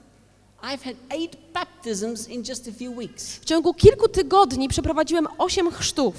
I've 0.63 0.85
had 0.85 0.95
eight 1.11 1.37
baptisms 1.55 2.29
in 2.29 2.43
just 2.49 2.69
a 2.69 2.73
few 2.73 2.97
weeks. 2.97 3.37
W 3.37 3.45
ciągu 3.45 3.75
kilku 3.75 4.09
tygodni 4.09 4.69
przeprowadziłem 4.69 5.27
osiem 5.39 5.71
chrztów. 5.71 6.15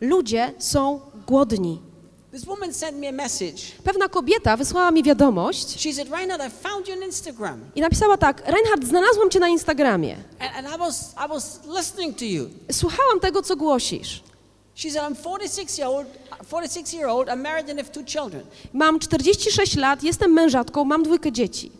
Ludzie 0.00 0.54
są 0.58 1.00
głodni. 1.26 1.87
This 2.32 2.44
woman 2.46 2.74
sent 2.74 2.96
me 2.96 3.08
a 3.08 3.12
message. 3.12 3.62
Pewna 3.84 4.08
kobieta 4.08 4.56
wysłała 4.56 4.90
mi 4.90 5.02
wiadomość 5.02 5.80
She 5.80 5.92
said, 5.92 6.08
Reinhard, 6.10 6.42
I 6.46 6.50
found 6.68 6.88
you 6.88 6.94
on 6.94 7.02
Instagram. 7.02 7.60
i 7.74 7.80
napisała 7.80 8.16
tak: 8.16 8.42
Reinhard, 8.46 8.84
znalazłam 8.84 9.30
cię 9.30 9.40
na 9.40 9.48
Instagramie. 9.48 10.16
And, 10.40 10.52
and 10.56 10.76
I, 10.76 10.78
was, 10.78 11.14
I 11.26 11.28
was 11.28 11.60
listening 11.78 12.16
to 12.18 12.24
you. 12.24 12.48
Słuchałam 12.72 13.20
tego, 13.20 13.42
co 13.42 13.56
głosisz. 13.56 14.22
She 14.74 14.90
said, 14.90 15.02
I'm 15.12 15.16
46 15.22 15.78
year 15.78 15.88
old, 15.90 16.06
46 16.48 16.94
year 16.94 17.08
old, 17.08 17.28
I'm 17.28 17.36
married 17.42 17.70
and 17.70 17.78
have 17.78 17.90
two 17.90 18.04
children. 18.04 18.42
Mam 18.72 18.98
46 19.00 19.76
lat, 19.76 20.02
jestem 20.02 20.32
mężatką, 20.32 20.84
mam 20.84 21.02
dwójkę 21.02 21.32
dzieci. 21.32 21.72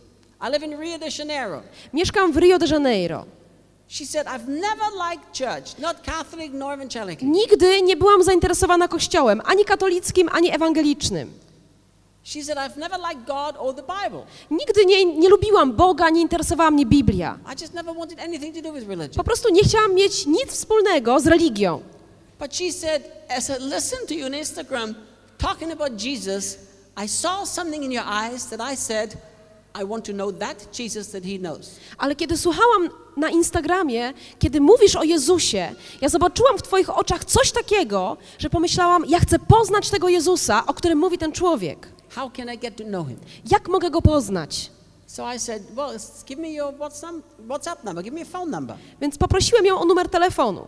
I 0.47 0.51
live 0.51 0.63
in 0.65 0.79
Rio 0.79 0.99
de 0.99 1.07
Janeiro. 1.19 1.61
Mieszkam 1.93 2.31
w 2.31 2.37
Rio 2.37 2.59
de 2.59 2.67
Janeiro. 2.67 3.25
Nigdy 7.21 7.81
nie 7.81 7.95
byłam 7.97 8.23
zainteresowana 8.23 8.87
kościołem, 8.87 9.41
ani 9.45 9.65
katolickim, 9.65 10.29
ani 10.31 10.51
ewangelicznym. 10.51 11.31
She 12.23 12.43
said, 12.43 12.57
I've 12.57 12.77
never 12.77 12.99
liked 12.99 13.25
God 13.25 13.55
or 13.57 13.73
the 13.73 13.81
Bible. 13.81 14.23
Nigdy 14.51 14.85
nie, 14.85 15.05
nie 15.05 15.29
lubiłam 15.29 15.73
Boga, 15.73 16.09
nie 16.09 16.21
interesowała 16.21 16.71
mnie 16.71 16.85
Biblia. 16.85 17.37
I 17.57 17.61
just 17.61 17.73
never 17.73 17.95
wanted 17.95 18.19
anything 18.19 18.55
to 18.55 18.61
do 18.61 18.73
with 18.73 18.83
Po 18.83 18.89
religion. 18.89 19.23
prostu 19.25 19.49
nie 19.49 19.63
chciałam 19.63 19.93
mieć 19.93 20.25
nic 20.25 20.47
wspólnego 20.51 21.19
z 21.19 21.27
religią. 21.27 21.81
But 22.39 22.55
she 22.55 22.71
said, 22.71 23.03
as 23.29 23.49
I 23.49 23.53
listened 23.63 24.07
to 24.07 24.13
you 24.13 24.25
on 24.25 24.31
Instagram 24.33 24.93
talking 25.37 25.71
about 25.71 26.01
Jesus, 26.01 26.57
I 27.05 27.07
saw 27.07 27.45
something 27.45 27.83
in 27.83 27.91
your 27.91 28.05
eyes 28.07 28.45
that 28.45 28.61
I 28.73 28.77
said, 28.77 29.17
I 29.81 29.85
want 29.85 30.05
to 30.05 30.13
know 30.13 30.31
that 30.39 30.79
Jesus 30.79 31.11
that 31.11 31.23
he 31.23 31.37
knows. 31.39 31.69
Ale 31.97 32.15
kiedy 32.15 32.37
słuchałam 32.37 32.89
na 33.17 33.29
Instagramie, 33.29 34.13
kiedy 34.39 34.61
mówisz 34.61 34.95
o 34.95 35.03
Jezusie, 35.03 35.75
ja 36.01 36.09
zobaczyłam 36.09 36.57
w 36.57 36.61
Twoich 36.61 36.89
oczach 36.89 37.25
coś 37.25 37.51
takiego, 37.51 38.17
że 38.39 38.49
pomyślałam, 38.49 39.05
ja 39.07 39.19
chcę 39.19 39.39
poznać 39.39 39.89
tego 39.89 40.09
Jezusa, 40.09 40.65
o 40.65 40.73
którym 40.73 40.99
mówi 40.99 41.17
ten 41.17 41.31
człowiek. 41.31 41.87
How 42.09 42.31
can 42.31 42.53
I 42.53 42.57
get 42.57 42.77
to 42.77 42.83
know 42.83 43.07
him? 43.07 43.19
Jak 43.51 43.67
mogę 43.69 43.89
go 43.91 44.01
poznać? 44.01 44.71
Więc 49.01 49.17
poprosiłem 49.17 49.65
ją 49.65 49.79
o 49.79 49.85
numer 49.85 50.09
telefonu. 50.09 50.67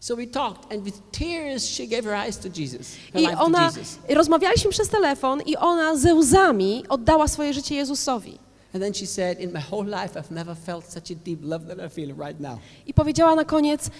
So 0.00 0.16
we 0.16 0.26
talked, 0.26 0.72
and 0.72 0.84
with 0.84 1.00
tears, 1.12 1.68
she 1.68 1.86
gave 1.86 2.04
her 2.04 2.26
eyes 2.26 2.38
to 2.38 2.48
Jesus, 2.48 2.96
her 3.12 3.20
I 3.20 3.22
life 3.22 3.36
to 3.36 3.44
ona, 3.44 3.66
Jesus. 3.68 3.98
rozmawialiśmy 4.08 4.70
przez 4.70 4.88
telefon 4.88 5.42
i 5.46 5.56
ona 5.56 5.96
ze 5.96 6.14
łzami 6.14 6.84
oddała 6.88 7.28
swoje 7.28 7.54
życie 7.54 7.74
Jezusowi. 7.74 8.38
And 8.74 8.82
then 8.82 8.94
she 8.94 9.06
said, 9.06 9.40
in 9.40 9.52
my 9.52 9.60
whole 9.70 9.84
life, 9.84 10.20
I've 10.20 10.30
never 10.30 10.56
felt 10.56 10.92
such 10.92 11.10
a 11.10 11.14
deep 11.14 11.40
love 11.42 11.66
that 11.66 11.78
I 11.78 11.94
feel 11.94 12.14
right 12.16 12.40
now. 12.40 12.58
I 12.86 12.94
powiedziała 12.94 13.34
na 13.34 13.44
koniec, 13.44 13.90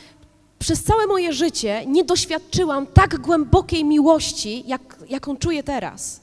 przez 0.59 0.83
całe 0.85 1.07
moje 1.07 1.33
życie 1.33 1.87
nie 1.87 2.05
doświadczyłam 2.05 2.87
tak 2.87 3.19
głębokiej 3.19 3.85
miłości, 3.85 4.65
jak, 4.67 4.97
jaką 5.09 5.37
czuję 5.37 5.63
teraz. 5.63 6.21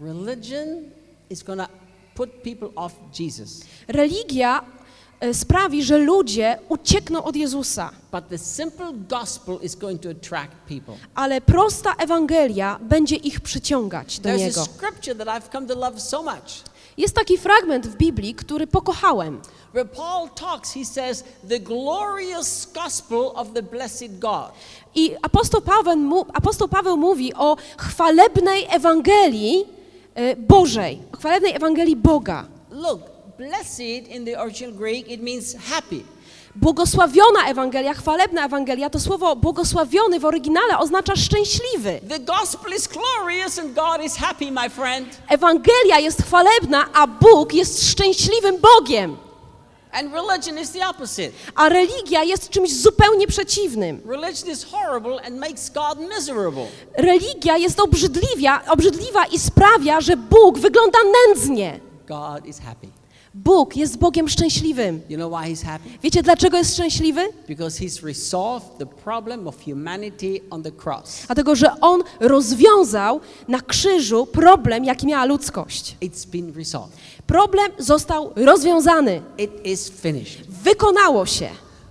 Religion 0.00 0.68
is 1.30 1.44
to 1.44 1.52
put 2.14 2.30
people 2.30 2.68
off 2.76 2.92
Jesus. 3.18 3.60
Religia 3.88 4.64
sprawi, 5.32 5.84
że 5.84 5.98
ludzie 5.98 6.58
uciekną 6.68 7.24
od 7.24 7.36
Jezusa, 7.36 7.90
ale 11.14 11.40
prosta 11.40 11.94
Ewangelia 11.94 12.78
będzie 12.82 13.16
ich 13.16 13.40
przyciągać 13.40 14.18
do 14.20 14.28
Niego. 14.36 14.64
Jest 16.96 17.14
taki 17.14 17.38
fragment 17.38 17.86
w 17.86 17.96
Biblii, 17.96 18.34
który 18.34 18.66
pokochałem. 18.66 19.40
Where 19.72 19.88
Paul 19.88 20.28
talks, 20.28 20.72
he 20.72 20.84
says, 20.84 21.24
the 21.48 21.58
glorious 21.60 22.68
gospel 22.74 23.32
of 23.34 23.52
the 23.54 23.62
blessed 23.62 24.18
God. 24.18 24.52
I 24.94 25.14
apostoł 25.22 25.60
Paweł, 25.60 26.26
apostoł 26.32 26.68
Paweł 26.68 26.96
mówi 26.96 27.34
o 27.34 27.56
chwalebnej 27.78 28.66
Ewangelii 28.70 29.66
e, 30.14 30.36
Bożej, 30.36 31.02
o 31.12 31.16
chwalebnej 31.16 31.54
Ewangelii 31.56 31.96
Boga. 31.96 32.46
Look, 32.70 33.00
blessed 33.38 34.08
in 34.08 34.24
the 34.24 34.40
original 34.42 34.72
Greek, 34.72 35.10
it 35.10 35.22
means 35.22 35.56
happy. 35.70 36.04
Błogosławiona 36.56 37.48
Ewangelia, 37.48 37.94
chwalebna 37.94 38.44
Ewangelia, 38.44 38.90
to 38.90 39.00
słowo 39.00 39.36
błogosławiony 39.36 40.20
w 40.20 40.24
oryginale 40.24 40.78
oznacza 40.78 41.16
szczęśliwy. 41.16 42.00
The 42.08 42.18
gospel 42.18 42.72
is 42.76 42.88
glorious 42.88 43.58
and 43.58 43.74
God 43.74 44.06
is 44.06 44.16
happy, 44.16 44.52
my 44.52 44.70
friend. 44.70 45.08
Ewangelia 45.28 45.98
jest 45.98 46.22
chwalebna, 46.22 46.86
a 46.94 47.06
Bóg 47.06 47.54
jest 47.54 47.90
szczęśliwym 47.90 48.56
Bogiem. 48.60 49.16
And 49.92 50.12
religion 50.12 50.58
is 50.58 50.70
the 50.70 50.88
opposite. 50.88 51.30
A 51.54 51.68
religia 51.68 52.22
jest 52.22 52.50
czymś 52.50 52.76
zupełnie 52.76 53.26
przeciwnym. 53.26 54.02
Religion 54.06 54.50
is 54.50 54.64
horrible 54.64 55.22
and 55.26 55.36
makes 55.36 55.70
God 55.70 55.98
miserable. 56.16 56.66
Religia 56.98 57.56
jest 57.56 57.80
obrzydliwia, 57.80 58.60
obrzydliwa 58.68 59.26
i 59.26 59.38
sprawia, 59.38 60.00
że 60.00 60.16
Bóg 60.16 60.58
wygląda 60.58 60.98
nędznie. 61.26 61.80
God 62.08 62.46
is 62.46 62.60
happy. 62.60 63.03
Bóg 63.34 63.76
jest 63.76 63.98
Bogiem 63.98 64.28
szczęśliwym. 64.28 65.00
You 65.08 65.16
know 65.16 65.32
why 65.32 65.54
he's 65.54 65.64
happy? 65.64 65.88
Wiecie 66.02 66.22
dlaczego 66.22 66.58
jest 66.58 66.74
szczęśliwy? 66.74 67.20
Because 67.48 67.84
he's 67.84 68.04
resolved 68.06 68.78
the 68.78 68.86
problem 68.86 69.48
of 69.48 69.64
humanity 69.64 70.40
on 70.50 70.62
the 70.62 70.70
cross. 70.84 71.22
Dlatego, 71.26 71.54
że 71.56 71.80
On 71.80 72.02
rozwiązał 72.20 73.20
na 73.48 73.60
krzyżu 73.60 74.26
problem, 74.26 74.84
jaki 74.84 75.06
miała 75.06 75.24
ludzkość. 75.24 75.96
It's 76.02 76.26
been 76.26 76.54
resolved. 76.56 76.96
Problem 77.26 77.72
został 77.78 78.32
rozwiązany. 78.36 79.22
It 79.38 79.66
is 79.66 79.90
finished. 79.90 80.50
Wykonało 80.64 81.26
się. 81.26 81.48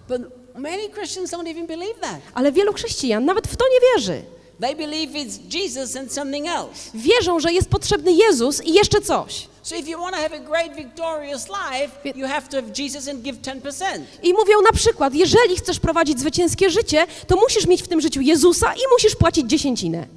But 0.08 0.22
many 0.56 0.90
Christians 0.90 1.32
don't 1.32 1.50
even 1.52 1.68
believe 1.68 2.00
that. 2.02 2.20
Ale 2.34 2.52
wielu 2.52 2.74
chrześcijan 2.74 3.26
nawet 3.26 3.48
w 3.48 3.56
to 3.56 3.66
nie 3.74 3.80
wierzy. 3.80 4.22
They 4.62 4.76
believe 4.76 5.14
it's 5.14 5.40
Jesus 5.60 5.96
and 5.96 6.14
something 6.14 6.48
else. 6.48 6.92
Wierzą, 6.94 7.40
że 7.40 7.54
jest 7.54 7.70
potrzebny 7.70 8.12
Jezus 8.14 8.64
i 8.64 8.74
jeszcze 8.74 9.02
coś. 9.02 9.53
So 9.64 9.76
if 9.76 9.90
you 9.90 9.98
want 9.98 10.16
to 10.16 10.22
have 10.22 10.34
a 10.34 10.40
great 10.40 10.76
victorious 10.76 11.48
life, 11.48 11.92
you 12.16 12.28
have 12.28 12.50
to 12.50 12.58
have 12.58 12.74
Jesus 12.74 13.08
and 13.08 13.24
give 13.24 13.38
10%. 13.42 13.84
I 14.24 14.34
mówią 14.34 14.62
na 14.62 14.72
przykład, 14.72 15.14
jeżeli 15.14 15.56
chcesz 15.56 15.80
prowadzić 15.80 16.20
zwycięskie 16.20 16.70
życie, 16.70 17.06
to 17.28 17.36
musisz 17.36 17.68
mieć 17.68 17.84
w 17.84 17.88
tym 17.88 18.02
życiu 18.02 18.22
Jezusa 18.22 18.74
i 18.74 18.82
musisz 18.92 19.16
płacić 19.16 19.50
dziesięcinę. 19.50 20.08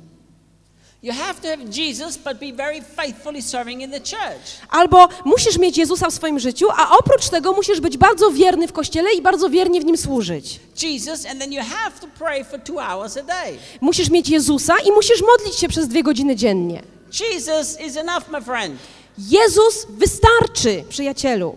Albo 4.71 5.09
musisz 5.25 5.59
mieć 5.59 5.79
Jezusa 5.79 6.11
w 6.11 6.15
swoim 6.15 6.39
życiu, 6.39 6.67
a 6.77 6.99
oprócz 6.99 7.29
tego 7.29 7.53
musisz 7.53 7.81
być 7.81 7.97
bardzo 7.97 8.31
wierny 8.31 8.69
w 8.69 8.73
kościele 8.73 9.13
i 9.13 9.23
bardzo 9.23 9.51
wiernie 9.51 9.81
w 9.81 9.85
nim 9.85 9.97
służyć. 9.97 10.61
Jesus, 10.83 11.27
and 11.27 11.41
then 11.41 11.53
you 11.53 11.63
have 11.63 12.01
to 12.01 12.07
pray 12.19 12.45
for 12.45 12.61
two 12.61 12.81
hours 12.81 13.17
a 13.17 13.23
day. 13.23 13.59
Musisz 13.81 14.11
mieć 14.11 14.29
Jezusa 14.29 14.75
i 14.87 14.93
musisz 14.93 15.23
modlić 15.23 15.55
się 15.59 15.69
przez 15.69 15.89
dwie 15.89 16.03
godziny 16.03 16.37
dziennie. 16.37 16.83
Jesus 17.21 17.81
is 17.81 17.97
enough, 17.97 18.29
my 18.29 18.41
friend. 18.43 18.79
Jezus 19.19 19.87
wystarczy, 19.89 20.85
przyjacielu. 20.89 21.57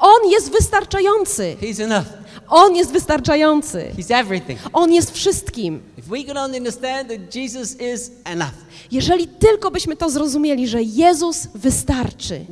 On 0.00 0.30
jest 0.30 0.50
wystarczający. 0.52 1.56
On 2.48 2.76
jest 2.76 2.92
wystarczający. 2.92 3.92
On 4.72 4.92
jest 4.92 5.10
wszystkim. 5.10 5.82
Jeżeli 8.90 9.28
tylko 9.28 9.70
byśmy 9.70 9.96
to 9.96 10.10
zrozumieli, 10.10 10.68
że 10.68 10.82
Jezus 10.82 11.46
wystarczy. 11.54 12.46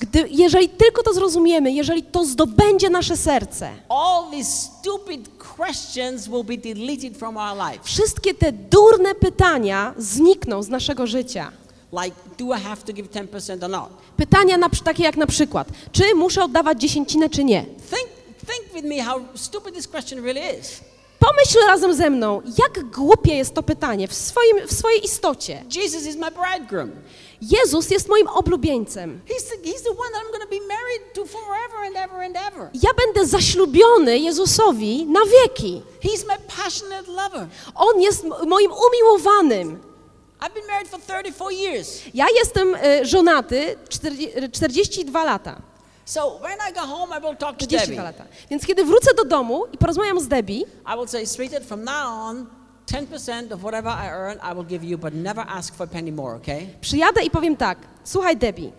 Gdy, 0.00 0.28
jeżeli 0.30 0.68
tylko 0.68 1.02
to 1.02 1.14
zrozumiemy, 1.14 1.72
jeżeli 1.72 2.02
to 2.02 2.24
zdobędzie 2.24 2.90
nasze 2.90 3.16
serce, 3.16 3.70
all 3.88 4.30
these 4.30 4.50
stupid 4.80 5.28
questions 5.56 6.28
will 6.28 6.44
be 6.44 6.56
deleted 6.56 7.16
from 7.16 7.36
our 7.36 7.56
life. 7.56 7.78
wszystkie 7.82 8.34
te 8.34 8.52
durne 8.52 9.14
pytania 9.14 9.94
znikną 9.98 10.62
z 10.62 10.68
naszego 10.68 11.06
życia. 11.06 11.52
Like, 11.92 12.16
do 12.38 12.44
I 12.44 12.60
have 12.60 12.76
to 12.76 12.92
give 12.92 13.08
10% 13.08 13.64
or 13.64 13.70
not? 13.70 13.90
Pytania 14.16 14.58
na, 14.58 14.68
takie 14.84 15.02
jak 15.02 15.16
na 15.16 15.26
przykład, 15.26 15.68
czy 15.92 16.14
muszę 16.14 16.44
oddawać 16.44 16.80
dziesięcinę, 16.80 17.30
czy 17.30 17.44
nie? 17.44 17.62
Think, 17.64 18.08
think 18.46 18.74
with 18.74 18.84
me 18.84 19.02
how 19.02 19.20
stupid 19.34 19.74
this 19.74 19.88
question 19.88 20.24
really 20.24 20.58
is. 20.60 20.80
Pomyśl 21.18 21.58
razem 21.66 21.94
ze 21.94 22.10
mną, 22.10 22.42
jak 22.58 22.90
głupie 22.90 23.34
jest 23.34 23.54
to 23.54 23.62
pytanie 23.62 24.08
w, 24.08 24.14
swoim, 24.14 24.68
w 24.68 24.72
swojej 24.72 25.04
istocie. 25.04 25.64
Jesus 25.76 26.06
is 26.06 26.16
my 26.16 26.30
bridegroom. 26.30 26.90
Jezus 27.42 27.90
jest 27.90 28.08
moim 28.08 28.28
oblubieńcem. 28.28 29.20
Ja 32.74 32.90
będę 32.96 33.26
zaślubiony 33.26 34.18
Jezusowi 34.18 35.06
na 35.06 35.20
wieki. 35.24 35.82
On 37.74 38.00
jest 38.00 38.24
moim 38.46 38.70
umiłowanym. 38.72 39.80
I've 40.40 40.54
been 40.54 40.66
married 40.66 40.88
for 40.88 41.00
34 41.00 41.54
years. 41.54 42.00
Ja 42.14 42.26
jestem 42.38 42.74
y, 42.74 43.06
żonaty 43.06 43.76
40, 43.88 44.50
42 44.52 45.24
lata. 45.24 45.62
So 46.04 46.38
when 46.42 46.58
I 46.70 46.72
go 46.74 46.80
home, 46.80 47.18
I 47.18 47.20
will 47.20 47.36
talk 47.36 47.56
to 47.58 47.66
42 47.66 47.78
Debbie. 47.86 48.02
lata. 48.02 48.24
Więc 48.50 48.66
kiedy 48.66 48.84
wrócę 48.84 49.14
do 49.14 49.24
domu 49.24 49.64
i 49.72 49.78
porozmawiam 49.78 50.20
z 50.20 50.28
Debbie, 50.28 50.60
I 50.94 50.96
will 50.98 51.08
say, 51.08 51.26
sweetheart, 51.26 51.64
from 51.66 51.84
now 51.84 52.06
on, 52.08 52.46
10% 52.86 53.52
of 53.52 53.62
whatever 53.62 53.90
I 53.90 54.08
earn, 54.08 54.38
I 54.52 54.54
will 54.54 54.66
give 54.66 54.84
you, 54.84 54.98
but 54.98 55.14
never 55.14 55.44
ask 55.48 55.74
for 55.74 55.84
a 55.84 55.86
penny 55.86 56.12
more, 56.12 56.36
okay? 56.36 56.66
przyjadę 56.80 57.22
i 57.22 57.30
powiem 57.30 57.56
tak: 57.56 57.78
Słuchaj, 58.04 58.36
Debbie, 58.36 58.70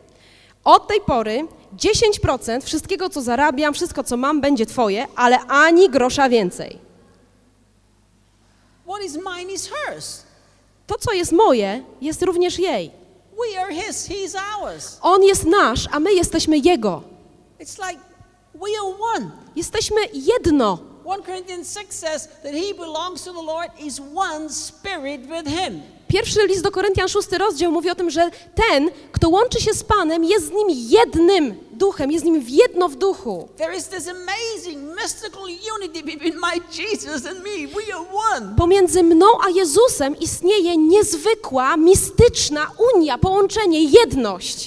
od 0.64 0.88
tej 0.88 1.02
pory 1.02 1.48
10% 1.78 2.62
wszystkiego, 2.62 3.10
co 3.10 3.22
zarabiam, 3.22 3.74
wszystko, 3.74 4.04
co 4.04 4.18
mam, 4.18 4.42
będzie 4.42 4.66
Twoje, 4.66 5.08
ale 5.16 5.40
ani 5.40 5.90
grosza 5.90 6.30
więcej. 6.30 6.80
What 8.86 9.04
is 9.04 9.16
mine 9.16 9.54
is 9.54 9.70
hers. 9.70 10.24
To, 10.88 10.96
co 10.98 11.14
jest 11.14 11.32
moje, 11.32 11.84
jest 12.02 12.22
również 12.22 12.60
jej. 12.60 12.92
We 13.38 13.62
are 13.62 13.74
his, 13.74 14.08
he 14.08 14.16
is 14.16 14.36
ours. 14.36 14.98
On 15.02 15.24
jest 15.24 15.46
nasz, 15.46 15.88
a 15.92 16.00
my 16.00 16.14
jesteśmy 16.14 16.58
jego. 16.58 17.04
It's 17.60 17.90
like 17.90 18.02
we 18.54 18.70
are 18.80 18.98
one. 19.16 19.32
Jesteśmy 19.56 19.98
jedno. 20.14 20.80
1 21.08 21.24
Corinthians 21.24 21.70
6 21.70 21.96
says 21.96 22.28
that 22.44 22.54
he 22.54 22.74
belongs 22.74 23.24
to 23.24 23.32
the 23.32 23.40
Lord 23.40 23.70
is 23.80 24.02
one 24.02 24.50
spirit 24.50 25.26
with 25.30 25.48
him. 25.48 25.82
Pierwszy 26.08 26.48
list 26.48 26.64
do 26.64 26.72
Koryntian, 26.72 27.08
szósty 27.08 27.38
rozdział 27.38 27.72
mówi 27.72 27.90
o 27.90 27.96
tym, 27.96 28.10
że 28.10 28.30
ten, 28.56 28.90
kto 29.12 29.30
łączy 29.30 29.62
się 29.62 29.74
z 29.74 29.84
Panem, 29.84 30.24
jest 30.24 30.48
z 30.48 30.52
nim 30.52 30.68
jednym 30.70 31.56
duchem, 31.72 32.12
jest 32.12 32.26
z 32.26 32.28
nim 32.28 32.42
w 32.42 32.50
jedno 32.50 32.90
w 32.90 32.96
duchu. 32.96 33.48
Pomiędzy 38.58 39.04
mną 39.04 39.26
a 39.46 39.50
Jezusem 39.50 40.20
istnieje 40.20 40.78
niezwykła, 40.78 41.78
mistyczna 41.78 42.72
unia, 42.96 43.18
połączenie, 43.18 43.84
jedność. 43.84 44.66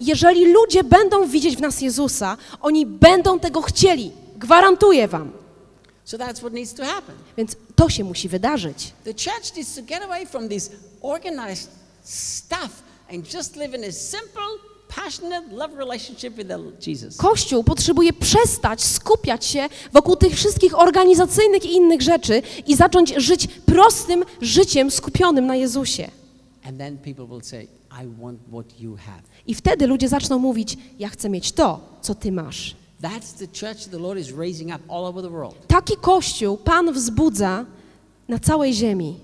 Jeżeli 0.00 0.52
ludzie 0.52 0.84
będą 0.84 1.26
widzieć 1.26 1.56
w 1.56 1.60
nas 1.60 1.80
Jezusa, 1.80 2.36
oni 2.60 2.86
będą 2.86 3.38
tego 3.40 3.62
chcieli. 3.62 4.12
Gwarantuję 4.36 5.08
wam. 5.08 5.41
So 6.04 6.18
that's 6.18 6.38
what 6.38 6.52
needs 6.52 6.74
to 6.74 6.84
happen. 6.84 7.14
Więc 7.36 7.56
to 7.76 7.88
się 7.88 8.04
musi 8.04 8.28
wydarzyć. 8.28 8.92
The 9.04 9.14
church 9.14 9.56
needs 9.56 9.74
to 9.74 9.82
get 9.82 10.02
away 10.02 10.26
from 10.26 10.48
this 10.48 10.70
organized 11.00 11.70
stuff 12.04 12.82
and 13.14 13.34
just 13.34 13.56
live 13.56 13.74
in 13.74 13.84
a 13.84 13.92
simple. 13.92 14.72
Kościół 17.16 17.64
potrzebuje 17.64 18.12
przestać 18.12 18.84
skupiać 18.84 19.44
się 19.44 19.68
wokół 19.92 20.16
tych 20.16 20.34
wszystkich 20.34 20.78
organizacyjnych 20.78 21.64
i 21.64 21.72
innych 21.72 22.02
rzeczy 22.02 22.42
i 22.66 22.76
zacząć 22.76 23.14
żyć 23.16 23.46
prostym 23.46 24.24
życiem 24.40 24.90
skupionym 24.90 25.46
na 25.46 25.56
Jezusie. 25.56 26.10
I 29.46 29.54
wtedy 29.54 29.86
ludzie 29.86 30.08
zaczną 30.08 30.38
mówić: 30.38 30.78
Ja 30.98 31.08
chcę 31.08 31.28
mieć 31.28 31.52
to, 31.52 31.80
co 32.02 32.14
ty 32.14 32.32
masz. 32.32 32.76
That's 33.02 33.32
the 33.32 33.48
church 33.48 33.86
the 33.90 33.98
Lord 33.98 34.18
is 34.18 34.30
raising 34.30 34.70
up 34.70 34.80
all 34.88 35.04
over 35.06 35.22
the 35.22 35.30
world. 35.30 35.54
Taki 35.66 35.96
kościół 35.96 36.56
Pan 36.56 36.92
wzbudza 36.92 37.64
na 38.28 38.38
całej 38.38 38.74
ziemi. 38.74 39.20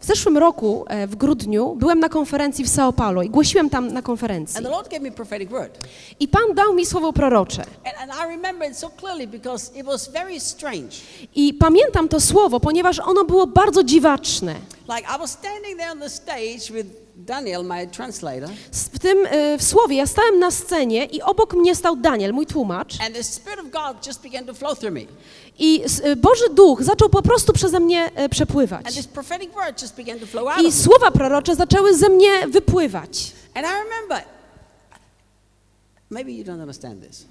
W 0.00 0.06
zeszłym 0.06 0.38
roku, 0.38 0.84
e, 0.88 1.06
w 1.06 1.16
grudniu, 1.16 1.76
byłem 1.78 2.00
na 2.00 2.08
konferencji 2.08 2.64
w 2.64 2.68
São 2.68 2.92
Paulo 2.92 3.22
i 3.22 3.30
głosiłem 3.30 3.70
tam 3.70 3.92
na 3.92 4.02
konferencji. 4.02 4.56
And 4.56 4.66
the 4.66 4.72
Lord 4.72 4.90
gave 4.90 5.02
me 5.02 5.10
prophetic 5.10 5.50
word. 5.50 5.78
I 6.20 6.28
Pan 6.28 6.54
dał 6.54 6.74
mi 6.74 6.86
słowo 6.86 7.12
prorocze. 7.12 7.62
And, 7.62 7.96
and 7.98 8.12
I 8.12 8.36
remember 8.36 8.70
it 8.70 8.78
so 8.78 8.90
clearly 8.90 9.26
because 9.26 9.78
it 9.78 9.86
was 9.86 10.08
very 10.08 10.40
strange. 10.40 10.96
I 11.34 11.54
pamiętam 11.54 12.08
to 12.08 12.20
słowo, 12.20 12.60
ponieważ 12.60 13.00
ono 13.00 13.24
było 13.24 13.46
bardzo 13.46 13.84
dziwaczne. 13.84 14.54
Like 14.88 15.08
I 15.16 15.18
was 15.18 15.30
standing 15.30 15.78
there 15.78 15.92
on 15.92 15.98
the 16.00 16.10
stage 16.10 16.72
with 16.72 16.86
Daniel, 17.26 17.64
my 17.64 17.86
translator, 17.86 18.48
W 18.92 18.98
tym 18.98 19.26
e, 19.26 19.58
w 19.58 19.62
słowie 19.62 19.96
ja 19.96 20.06
stałem 20.06 20.38
na 20.38 20.50
scenie 20.50 21.04
i 21.04 21.22
obok 21.22 21.54
mnie 21.54 21.74
stał 21.74 21.96
Daniel, 21.96 22.32
mój 22.32 22.46
tłumacz. 22.46 23.00
and 23.00 23.14
the 23.14 23.24
Spirit 23.24 23.58
of 23.60 23.70
God 23.70 24.06
just 24.06 24.22
began 24.22 24.46
to 24.46 24.54
flow 24.54 24.78
through 24.78 24.94
me. 24.94 25.00
I 25.58 25.82
e, 26.02 26.16
Boży 26.16 26.48
Duch 26.54 26.82
zaczął 26.82 27.08
po 27.08 27.22
prostu 27.22 27.52
przeze 27.52 27.80
mnie 27.80 28.10
e, 28.14 28.28
przepływać. 28.28 28.86
And 28.86 28.96
this 28.96 29.06
prophetic 29.06 29.52
word 29.54 29.82
just 29.82 29.96
began 29.96 30.18
to 30.20 30.26
flow 30.26 30.48
out 30.48 30.66
I 30.66 30.72
słowa 30.72 31.10
prorocze 31.10 31.56
zaczęły 31.56 31.96
ze 31.96 32.08
mnie 32.08 32.48
wypływać. 32.48 33.32
And 33.54 33.66
I 33.66 33.70
remember, 33.84 34.24
maybe 36.10 36.32
you 36.32 36.44
don't 36.44 36.60
understand 36.60 37.08
this. 37.08 37.24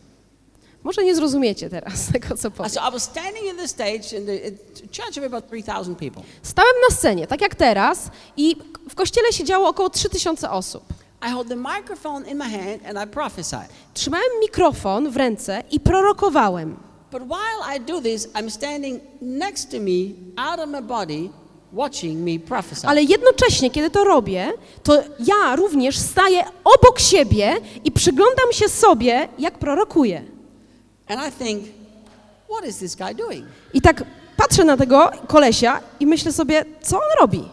Może 0.84 1.04
nie 1.04 1.16
zrozumiecie 1.16 1.70
teraz 1.70 2.08
tego, 2.14 2.38
co 2.38 2.52
powiem. 2.52 2.70
so 2.72 2.88
I 2.90 2.92
was 2.92 3.04
standing 3.04 3.46
in 3.52 3.58
the 3.58 3.68
stage 3.68 4.18
in 4.18 4.26
the 4.26 4.36
it- 4.36 4.82
church 4.98 5.18
of 5.18 5.24
about 5.24 5.48
3,000 5.48 5.96
people. 5.96 6.24
Stałem 6.44 6.74
na 6.90 6.96
scenie, 6.96 7.28
tak 7.28 7.42
jak 7.42 7.56
teraz, 7.56 8.10
i 8.38 8.56
w 8.90 8.96
kościele 8.96 9.34
siedziało 9.34 9.70
około 9.70 9.90
3000 9.90 10.52
osób. 10.52 10.84
Trzymałem 13.94 14.26
mikrofon 14.42 15.10
w 15.12 15.18
ręce 15.18 15.64
i 15.72 15.80
prorokowałem. 15.80 16.78
But 17.12 17.22
while 17.24 17.78
I 17.78 17.80
do 17.80 18.02
this, 18.02 18.28
I'm 18.34 18.50
standing 18.50 19.02
next 19.22 19.72
to 19.72 19.78
me, 19.78 20.14
out 20.38 20.60
of 20.60 20.70
my 20.70 20.82
body, 20.82 21.30
watching 21.74 22.20
me 22.26 22.40
prophesy. 22.48 22.88
Ale 22.88 23.04
jednocześnie, 23.04 23.72
kiedy 23.72 23.90
to 23.90 24.04
robię, 24.04 24.54
to 24.84 25.04
ja 25.20 25.56
również 25.56 25.98
staję 25.98 26.44
obok 26.64 27.00
siebie 27.00 27.58
i 27.84 27.92
przyglądam 27.92 28.52
się 28.52 28.70
sobie, 28.70 29.28
jak 29.40 29.60
prorokuję. 29.60 30.24
And 31.12 31.20
I 31.20 31.30
think, 31.44 31.66
what 32.48 32.66
is 32.66 32.78
this 32.78 32.96
guy 32.96 33.14
doing? 33.14 33.46
I 33.74 33.82
tak 33.82 34.04
patrzę 34.38 34.64
na 34.64 34.78
tego 34.78 35.12
kolesia 35.28 35.80
i 36.00 36.08
myślę 36.08 36.32
sobie, 36.32 36.66
co 36.82 36.98
on 36.98 37.10
robi? 37.20 37.50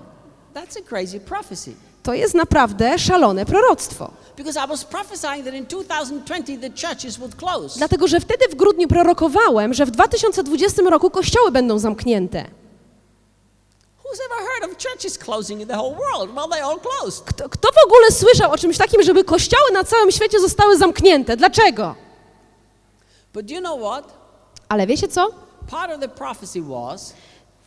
That's 0.54 0.78
a 0.78 0.88
crazy 0.88 1.20
prophecy. 1.20 1.72
To 2.02 2.14
jest 2.14 2.34
naprawdę 2.34 2.98
szalone 2.98 3.46
proroctwo. 3.46 4.10
Because 4.36 4.64
I 4.64 4.68
was 4.68 4.84
prophesying 4.84 5.44
that 5.44 5.54
in 5.54 5.66
2020 5.66 6.56
the 6.60 6.70
churches 6.70 7.16
would 7.16 7.34
close. 7.36 7.78
Dlatego, 7.78 8.08
że 8.08 8.20
wtedy 8.20 8.48
w 8.48 8.54
grudniu 8.54 8.88
prorokowałem, 8.88 9.74
że 9.74 9.86
w 9.86 9.90
2020 9.90 10.82
roku 10.82 11.10
kościoły 11.10 11.50
będą 11.50 11.78
zamknięte. 11.78 12.44
Kto, 17.24 17.48
kto 17.48 17.68
w 17.72 17.86
ogóle 17.86 18.10
słyszał 18.10 18.52
o 18.52 18.58
czymś 18.58 18.78
takim, 18.78 19.02
żeby 19.02 19.24
kościoły 19.24 19.72
na 19.72 19.84
całym 19.84 20.10
świecie 20.10 20.40
zostały 20.40 20.76
zamknięte? 20.76 21.36
Dlaczego? 21.36 22.07
But 23.32 23.50
you 23.50 23.60
know 23.60 23.76
what? 23.76 24.04
Ale 24.68 24.86
wiecie 24.86 25.08
co? 25.08 25.28
Part 25.66 25.90
of 25.90 26.00
the 26.00 26.08
prophecy 26.08 26.62
was 26.62 27.14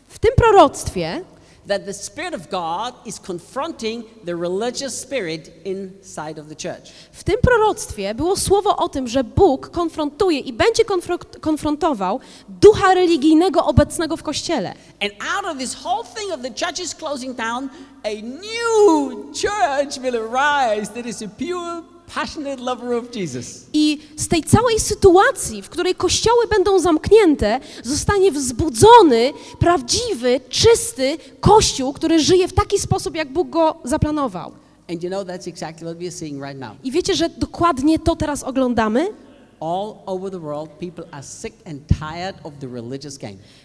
W 0.09 0.19
tym 0.19 0.31
proroctwie 0.35 1.23
that 1.67 1.85
the 1.85 1.93
Spirit 1.93 2.33
of 2.33 2.49
God 2.49 2.93
is 3.05 3.19
confronting 3.19 4.03
the 4.25 4.35
religious 4.35 4.99
spirit 5.01 5.51
inside 5.65 6.41
of 6.41 6.47
the 6.47 6.55
church. 6.55 6.91
W 7.11 7.23
tym 7.23 7.35
proroctwie 7.41 8.15
było 8.15 8.35
słowo 8.37 8.77
o 8.77 8.89
tym, 8.89 9.07
że 9.07 9.23
Bóg 9.23 9.69
konfrontuje 9.69 10.39
i 10.39 10.53
będzie 10.53 10.83
konfro- 10.85 11.39
konfrontował 11.39 12.19
ducha 12.49 12.93
religijnego 12.93 13.65
obecnego 13.65 14.17
w 14.17 14.23
kościele. 14.23 14.73
And 15.01 15.11
out 15.37 15.45
of 15.51 15.57
this 15.57 15.75
whole 15.85 16.03
thing 16.15 16.31
of 16.33 16.41
the 16.41 16.65
churches 16.65 16.95
closing 16.95 17.37
down, 17.37 17.69
a 18.03 18.21
new 18.21 19.25
church 19.33 19.99
will 19.99 20.15
arise 20.15 20.91
that 20.93 21.05
is 21.05 21.21
a 21.21 21.27
pure, 21.27 21.83
passionate 22.15 22.63
lover 22.63 22.93
of 22.97 23.15
Jesus. 23.15 23.65
I 23.73 23.99
z 24.17 24.27
tej 24.27 24.43
całej 24.43 24.79
sytuacji, 24.79 25.61
w 25.61 25.69
której 25.69 25.95
kościoły 25.95 26.47
będą 26.47 26.79
zamknięte, 26.79 27.59
zostanie 27.83 28.31
wzbudzony 28.31 29.33
prawdziwy, 29.59 30.39
czysty 30.49 31.17
kościół, 31.39 31.93
który 31.93 32.19
żyje 32.19 32.47
w 32.47 32.53
taki 32.53 32.79
sposób, 32.79 33.15
jak 33.15 33.33
Bóg 33.33 33.49
go 33.49 33.75
zaplanował. 33.83 34.51
And 34.89 35.03
you 35.03 35.09
know 35.09 35.25
that's 35.25 35.47
exactly 35.47 35.87
what 35.87 35.97
we're 35.97 36.11
seeing 36.11 36.43
right 36.43 36.59
now. 36.59 36.71
I 36.83 36.91
wiecie, 36.91 37.15
że 37.15 37.29
dokładnie 37.29 37.99
to 37.99 38.15
teraz 38.15 38.43
oglądamy? 38.43 39.07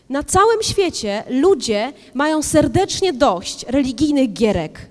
Na 0.09 0.23
całym 0.23 0.63
świecie 0.63 1.25
ludzie 1.29 1.93
mają 2.15 2.43
serdecznie 2.43 3.13
dość 3.13 3.65
religijnych 3.69 4.33
gierek. 4.33 4.89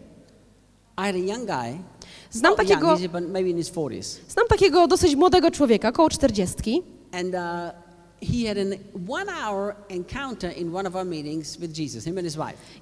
I 0.98 1.02
had 1.02 1.16
a 1.16 1.18
young 1.18 1.46
guy. 1.46 1.95
Znam 2.36 2.56
takiego- 2.56 2.88
young, 2.88 3.00
he's 3.00 3.06
about 3.06 3.32
maybe 3.32 3.50
in 3.50 3.58
his 3.58 3.72
40s. 3.72 4.18
Znam 4.30 4.48
takiego 4.48 4.88
dosyć 4.88 5.16
młodego 5.16 5.52
człowieka, 5.52 5.90
około 5.90 6.10
40, 6.10 6.84
And 7.12 7.34
uh, 7.34 7.86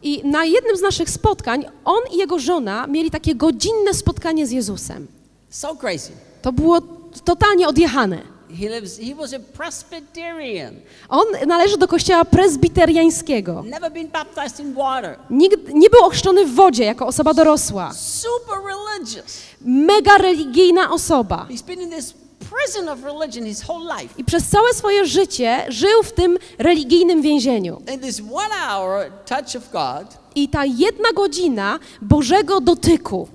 i 0.01 0.21
na 0.23 0.45
jednym 0.45 0.77
z 0.77 0.81
naszych 0.81 1.09
spotkań 1.09 1.65
on 1.85 2.01
i 2.13 2.17
jego 2.17 2.39
żona 2.39 2.87
mieli 2.87 3.11
takie 3.11 3.35
godzinne 3.35 3.93
spotkanie 3.93 4.47
z 4.47 4.51
Jezusem. 4.51 5.07
So 5.49 5.75
crazy. 5.75 6.11
To 6.41 6.51
było 6.51 6.81
totalnie 7.23 7.67
odjechane. 7.67 8.32
He 8.59 8.69
lives, 8.69 8.99
he 8.99 9.15
was 9.15 9.33
a 9.33 9.39
Presbyterian, 9.39 10.73
On 11.09 11.25
należy 11.47 11.77
do 11.77 11.87
kościoła 11.87 12.25
prezbiteriańskiego. 12.25 13.63
never 13.65 13.91
been 13.91 14.07
baptized 14.07 14.59
in 14.59 14.73
water, 14.73 15.15
Nikt 15.29 15.73
nie 15.73 15.89
był 15.89 15.99
ochrzczony 16.03 16.45
w 16.45 16.55
wodzie 16.55 16.83
jako 16.83 17.07
osoba 17.07 17.33
dorosła. 17.33 17.93
super 17.93 18.55
religious. 18.65 19.37
Mega 19.61 20.17
religijna 20.17 20.91
osoba. 20.91 21.47
He's 21.49 21.63
been 21.65 21.81
in 21.81 21.89
this 21.91 22.13
prison 22.49 22.89
of 22.89 23.03
religion 23.03 23.45
his 23.45 23.69
whole 23.69 23.95
life. 23.97 24.13
I 24.17 24.23
przez 24.23 24.49
całe 24.49 24.73
swoje 24.73 25.05
życie 25.05 25.65
żył 25.67 26.03
w 26.03 26.11
tym 26.11 26.37
religijnym 26.57 27.21
więzieniu. 27.21 27.81
In 27.93 27.99
this 27.99 28.19
one 28.19 28.55
hour 28.69 29.11
touch 29.25 29.55
of 29.55 29.71
God, 29.71 30.23
I 30.35 30.49
ta 30.49 30.65
jedna 30.65 31.13
godzina 31.15 31.79
Bożego 32.01 32.61
dotyku 32.61 33.27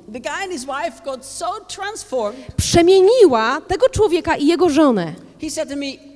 przemieniła 2.56 3.60
tego 3.60 3.88
człowieka 3.88 4.36
i 4.36 4.46
jego 4.46 4.68
żonę. 4.70 5.12
He 5.40 5.50
said 5.50 5.68
to 5.68 5.76
me, 5.76 6.07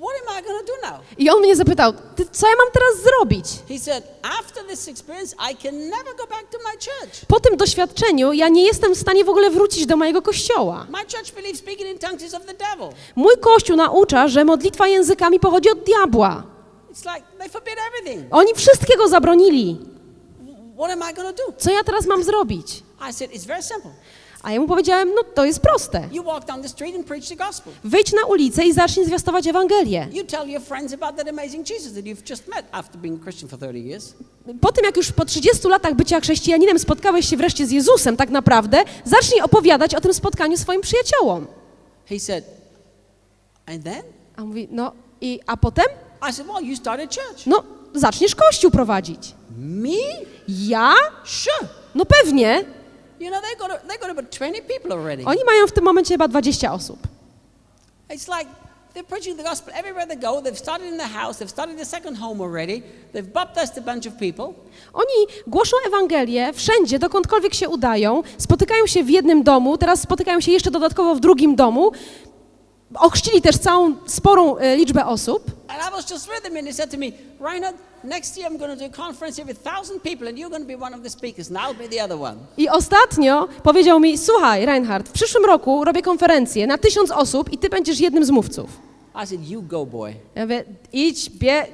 What 0.00 0.16
am 0.22 0.38
I 0.38 0.42
going 0.42 0.60
to 0.60 0.66
do 0.66 0.90
now? 0.90 1.00
I 1.18 1.30
on 1.30 1.40
mnie 1.40 1.56
zapytał, 1.56 1.92
co 2.32 2.46
ja 2.48 2.54
mam 2.56 2.72
teraz 2.72 3.02
zrobić? 3.04 3.46
He 3.68 3.78
said, 3.78 4.04
After 4.22 4.64
this 4.66 4.88
experience, 4.88 5.36
I 5.52 5.56
can 5.56 5.74
never 5.78 6.16
go 6.16 6.26
back 6.26 6.50
to 6.50 6.58
my 6.58 6.72
church. 6.72 7.26
Po 7.28 7.40
tym 7.40 7.56
doświadczeniu 7.56 8.32
ja 8.32 8.48
nie 8.48 8.64
jestem 8.66 8.94
w 8.94 8.98
stanie 8.98 9.24
w 9.24 9.28
ogóle 9.28 9.50
wrócić 9.50 9.86
do 9.86 9.96
mojego 9.96 10.22
kościoła. 10.22 10.86
My 10.90 10.98
church 10.98 11.32
believes 11.34 11.58
speaking 11.58 11.90
in 11.90 11.98
tongues 11.98 12.22
is 12.22 12.34
of 12.34 12.46
the 12.46 12.54
devil. 12.54 12.88
Mój 13.16 13.34
kościół 13.40 13.76
naucza, 13.76 14.28
że 14.28 14.44
modlitwa 14.44 14.88
językami 14.88 15.40
pochodzi 15.40 15.70
od 15.70 15.84
diabła. 15.84 16.42
It's 16.92 17.14
like 17.14 17.26
they 17.38 17.48
forbid 17.48 17.74
everything. 17.88 18.26
Oni 18.34 18.54
wszystkiego 18.54 19.08
zabronili. 19.08 19.78
What 20.78 20.90
am 20.90 21.10
I 21.10 21.14
going 21.14 21.36
to 21.36 21.46
do? 21.46 21.52
Co 21.58 21.70
ja 21.70 21.84
teraz 21.84 22.06
mam 22.06 22.22
zrobić? 22.24 22.82
I 23.10 23.12
said, 23.12 23.30
It's 23.32 23.46
very 23.46 23.62
simple. 23.62 23.90
A 24.42 24.52
ja 24.52 24.60
mu 24.60 24.66
powiedziałem, 24.66 25.08
no 25.14 25.22
to 25.34 25.44
jest 25.44 25.60
proste. 25.60 26.08
Wyjdź 27.84 28.12
na 28.12 28.24
ulicę 28.28 28.64
i 28.64 28.72
zacznij 28.72 29.06
zwiastować 29.06 29.46
Ewangelię. 29.46 30.08
You 30.12 30.24
tell 30.24 30.48
your 30.48 30.62
friends 30.62 30.92
about 30.92 31.16
that 31.16 31.28
amazing 31.28 31.70
Jesus 31.70 31.92
that 31.92 32.04
you've 32.04 32.30
just 32.30 32.48
met 32.48 32.66
after 32.72 33.00
being 33.00 33.20
a 33.20 33.22
Christian 33.22 33.48
for 33.48 33.58
30 33.58 33.88
years. 33.88 34.14
Po 34.60 34.72
tym, 34.72 34.84
jak 34.84 34.96
już 34.96 35.12
po 35.12 35.24
30 35.24 35.68
latach 35.68 35.94
bycia 35.94 36.20
chrześcijaninem 36.20 36.78
spotkałeś 36.78 37.28
się 37.28 37.36
wreszcie 37.36 37.66
z 37.66 37.70
Jezusem 37.70 38.16
tak 38.16 38.30
naprawdę, 38.30 38.82
zacznij 39.04 39.40
opowiadać 39.40 39.94
o 39.94 40.00
tym 40.00 40.14
spotkaniu 40.14 40.56
swoim 40.56 40.80
przyjaciołom. 40.80 41.46
He 42.08 42.20
said, 42.20 42.44
And 43.66 43.84
then? 43.84 44.02
A 44.36 44.44
mówi, 44.44 44.68
no 44.70 44.92
i 45.20 45.40
a 45.46 45.56
potem? 45.56 45.86
I 46.30 46.32
said, 46.32 46.48
Well, 46.48 46.64
you 46.64 46.76
start 46.76 47.00
a 47.00 47.06
church. 47.06 47.46
No, 47.46 47.62
zaczniesz 47.94 48.34
kościół 48.34 48.70
prowadzić. 48.70 49.34
Me? 49.58 49.90
Ja? 50.48 50.94
Sure. 51.24 51.68
No 51.94 52.04
pewnie. 52.04 52.64
You 53.20 53.30
know, 53.30 53.40
they 53.40 53.54
got, 53.58 53.88
they 53.88 53.98
got 53.98 54.10
about 54.10 54.30
20 54.30 54.62
people 54.62 54.92
already. 54.92 55.24
Oni 55.24 55.44
mają 55.44 55.66
w 55.66 55.72
tym 55.72 55.84
momencie 55.84 56.14
chyba 56.14 56.28
20 56.28 56.72
osób. 56.72 56.98
It's 58.08 58.38
like 58.38 58.50
they're 58.94 59.04
preaching 59.04 59.36
the 59.36 59.42
gospel 59.42 59.74
everywhere 59.74 60.06
they 60.06 60.16
go. 60.16 60.42
They've 60.42 60.58
started 60.58 60.88
in 60.92 60.98
the 60.98 61.08
house, 61.08 61.38
they've 61.38 61.50
started 61.50 61.76
their 61.76 61.86
second 61.86 62.16
home 62.18 62.40
already. 62.40 62.82
They've 63.12 63.32
baptized 63.32 63.78
a 63.78 63.94
bunch 63.94 64.06
of 64.06 64.14
people. 64.14 64.54
Oni 64.92 65.26
głoszą 65.46 65.76
Ewangelię 65.86 66.52
wszędzie, 66.52 66.98
dokądkolwiek 66.98 67.54
się 67.54 67.68
udają, 67.68 68.22
spotykają 68.38 68.86
się 68.86 69.04
w 69.04 69.10
jednym 69.10 69.42
domu, 69.42 69.78
teraz 69.78 70.00
spotykają 70.00 70.40
się 70.40 70.52
jeszcze 70.52 70.70
dodatkowo 70.70 71.14
w 71.14 71.20
drugim 71.20 71.56
domu. 71.56 71.92
Ochrzcili 72.94 73.42
też 73.42 73.58
całą 73.58 73.94
sporą 74.06 74.56
e, 74.56 74.76
liczbę 74.76 75.06
osób. 75.06 75.50
I 82.56 82.68
ostatnio 82.68 83.48
powiedział 83.62 84.00
mi, 84.00 84.18
słuchaj 84.18 84.66
Reinhard, 84.66 85.08
w 85.08 85.12
przyszłym 85.12 85.44
roku 85.44 85.84
robię 85.84 86.02
konferencję 86.02 86.66
na 86.66 86.78
tysiąc 86.78 87.10
osób 87.10 87.52
i 87.52 87.58
ty 87.58 87.68
będziesz 87.68 88.00
jednym 88.00 88.24
z 88.24 88.30
mówców. 88.30 88.70
I 89.24 89.26
said, 89.26 89.48
You 89.48 89.62
go, 89.62 89.86
boy. 89.86 90.14
Ja 90.34 90.42
mówię, 90.42 90.64
idź, 90.92 91.30
bie, 91.30 91.66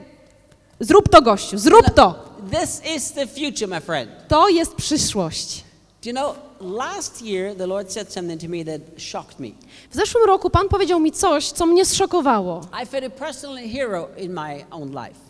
zrób 0.81 1.09
to 1.09 1.23
gościu, 1.23 1.59
zrób 1.59 1.91
to. 1.95 2.15
This 2.51 2.83
is 2.97 3.13
the 3.13 3.27
future, 3.27 3.69
my 3.69 3.81
friend. 3.81 4.11
To 4.29 4.49
jest 4.49 4.75
przyszłość. 4.75 5.65
Do 6.05 6.11
you 6.11 6.17
know, 6.17 6.37
last 6.61 7.23
year 7.23 7.55
the 7.57 7.67
Lord 7.67 7.93
said 7.93 8.13
something 8.13 8.41
to 8.41 8.49
me 8.49 8.65
that 8.65 8.81
shocked 8.97 9.41
me. 9.41 9.49
W 9.91 9.95
zeszłym 9.97 10.25
roku 10.27 10.51
Pan 10.51 10.69
powiedział 10.69 11.01
mi 11.01 11.13
coś, 11.13 11.51
co 11.53 11.67
mnie 11.67 11.85
zszokowało. 11.85 12.61
Had 12.73 13.05
a 13.05 13.11
personal 13.11 13.69
hero 13.69 14.09
in 14.19 14.33
my 14.33 14.65
own 14.71 14.89
life. 14.91 15.21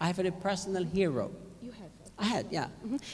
I 0.00 0.04
have 0.04 0.16
had 0.16 0.26
a 0.26 0.32
personal 0.42 0.84
hero. 0.94 1.28
I 2.20 2.24
had, 2.24 2.52
yeah. 2.52 2.68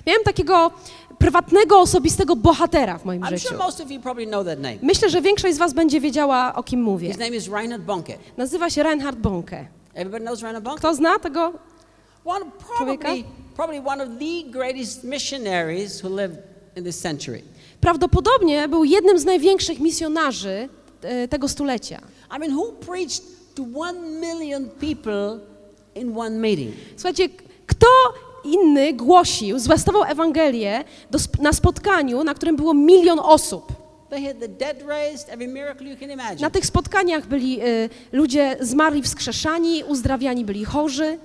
Miałem 0.07 0.25
takiego 0.25 0.71
prywatnego, 1.19 1.81
osobistego 1.81 2.37
bohatera 2.37 2.99
w 2.99 3.05
moim 3.05 3.23
I'm 3.23 3.31
życiu. 3.31 3.49
sure 3.49 3.59
most 3.59 3.81
of 3.81 3.91
you 3.91 4.01
probably 4.01 4.27
know 4.27 4.45
that 4.47 4.59
name. 4.59 4.77
Myślę, 4.83 5.11
że 5.11 5.21
większość 5.23 5.55
z 5.55 5.59
Was 5.59 5.73
będzie 5.73 6.01
wiedziała, 6.01 6.55
o 6.55 6.63
kim 6.63 6.83
mówię. 6.83 7.09
His 7.09 7.19
name 7.19 7.37
is 7.37 7.49
Reinhard 7.49 7.83
Bonke. 7.83 8.19
Nazywa 8.37 8.71
się 8.71 8.83
Reinhard 8.83 9.19
Bonke. 9.19 9.67
Everybody 9.95 10.25
knows 10.25 10.43
Reinhard 10.43 10.65
Bonke? 10.65 10.79
Kto 10.79 10.95
zna 10.95 11.19
tego? 11.19 11.53
One, 12.25 12.45
Człowieka? 12.77 13.03
probably, 13.09 13.25
probably 13.57 13.81
one 13.87 14.03
of 14.05 14.09
the 14.19 14.51
greatest 14.51 15.05
missionaries 15.05 16.05
who 16.05 16.17
lived. 16.17 16.39
Prawdopodobnie 17.81 18.69
był 18.69 18.85
jednym 18.85 19.19
z 19.19 19.25
największych 19.25 19.81
misjonarzy 19.81 20.69
e, 21.03 21.29
tego 21.29 21.49
stulecia. 21.49 22.01
I 22.37 22.39
mean, 22.39 22.57
who 22.57 22.73
preached 22.73 23.23
to 23.55 23.63
one 23.77 24.01
million 24.01 24.69
people 24.81 25.39
in 25.95 26.19
one 26.19 26.39
meeting? 26.39 26.75
Słuchajcie, 26.97 27.29
kto 27.67 27.87
inny 28.45 28.93
głosił, 28.93 29.59
zwiastował 29.59 30.03
Ewangelię 30.05 30.85
do, 31.11 31.19
na 31.41 31.53
spotkaniu, 31.53 32.25
na 32.25 32.35
którym 32.35 32.57
było 32.57 32.75
milion 32.75 33.21
osób? 33.23 33.73
Na 36.41 36.51
tych 36.51 36.67
spotkaniach 36.67 37.27
byli 37.27 37.61
e, 37.61 37.65
ludzie 38.13 38.57
zmarli 38.61 39.03
wskrzeszani, 39.03 39.85
uzdrawiani 39.85 40.45
byli 40.45 40.65
chorzy. 40.65 41.19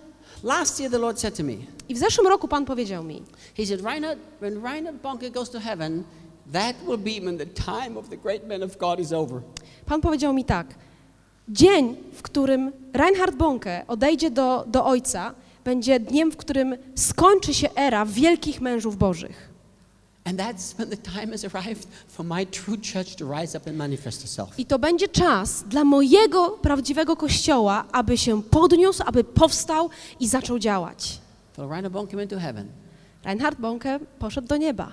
Last 0.44 0.80
year, 0.80 0.92
the 0.92 1.00
Lord 1.00 1.20
said 1.20 1.36
to 1.36 1.44
me, 1.44 1.54
I 1.90 1.96
w 1.96 1.98
zeszłym 1.98 2.28
roku 2.28 2.48
Pan 2.48 2.66
powiedział 2.66 3.04
mi, 3.04 3.24
He 3.58 3.66
said, 3.66 3.82
Reinhard, 3.82 4.20
when 4.42 4.64
Reinhard 4.64 5.02
Bonke 5.02 5.32
goes 5.32 5.50
to 5.50 5.60
heaven, 5.60 6.04
that 6.54 6.76
will 6.88 6.98
be 6.98 7.26
when 7.26 7.38
the 7.38 7.46
time 7.46 8.00
of 8.00 8.10
the 8.10 8.18
great 8.18 8.48
men 8.48 8.64
of 8.64 8.78
God 8.78 9.00
is 9.00 9.14
over. 9.14 9.42
Pan 9.86 10.02
powiedział 10.02 10.34
mi 10.34 10.46
tak, 10.46 10.68
dzień, 11.50 11.96
w 12.14 12.22
którym 12.22 12.72
Reinhard 12.94 13.36
Bonke 13.36 13.84
odejdzie 13.88 14.32
do, 14.32 14.64
do 14.68 14.86
Ojca, 14.86 15.34
będzie 15.64 16.00
dniem, 16.00 16.32
w 16.32 16.38
którym 16.38 16.78
skończy 16.96 17.54
się 17.54 17.70
era 17.76 18.06
wielkich 18.06 18.62
mężów 18.62 18.98
bożych. 18.98 19.49
I 24.58 24.66
to 24.66 24.80
będzie 24.80 25.08
czas 25.08 25.64
dla 25.64 25.84
mojego 25.84 26.50
prawdziwego 26.50 27.16
Kościoła, 27.16 27.86
aby 27.92 28.18
się 28.18 28.44
podniósł, 28.44 29.04
aby 29.06 29.24
powstał 29.24 29.90
i 30.20 30.28
zaczął 30.28 30.60
działać. 30.60 31.20
So 31.56 31.68
Reinhard 31.70 31.94
Bonke 31.94 32.18
went 32.18 32.30
to 32.32 32.40
heaven. 32.40 32.68
Reinhard 33.26 33.60
Bonke 33.60 34.00
poszedł 34.20 34.48
do 34.48 34.58
nieba. 34.58 34.92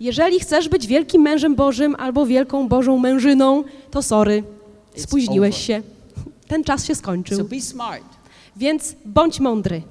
Jeżeli 0.00 0.40
chcesz 0.40 0.68
być 0.68 0.86
wielkim 0.86 1.22
mężem 1.22 1.54
Bożym 1.54 1.96
albo 1.98 2.26
wielką 2.26 2.68
Bożą 2.68 2.98
mężyną, 2.98 3.64
to 3.90 4.02
sorry, 4.02 4.42
spóźniłeś 4.96 5.56
się. 5.66 5.82
Ten 6.48 6.64
czas 6.64 6.84
się 6.84 6.94
So 6.94 6.98
skończył. 6.98 7.48
be 7.48 7.60
smart 7.60 8.04
Więc 8.56 8.96
bądź 9.04 9.40
mądry 9.40 9.82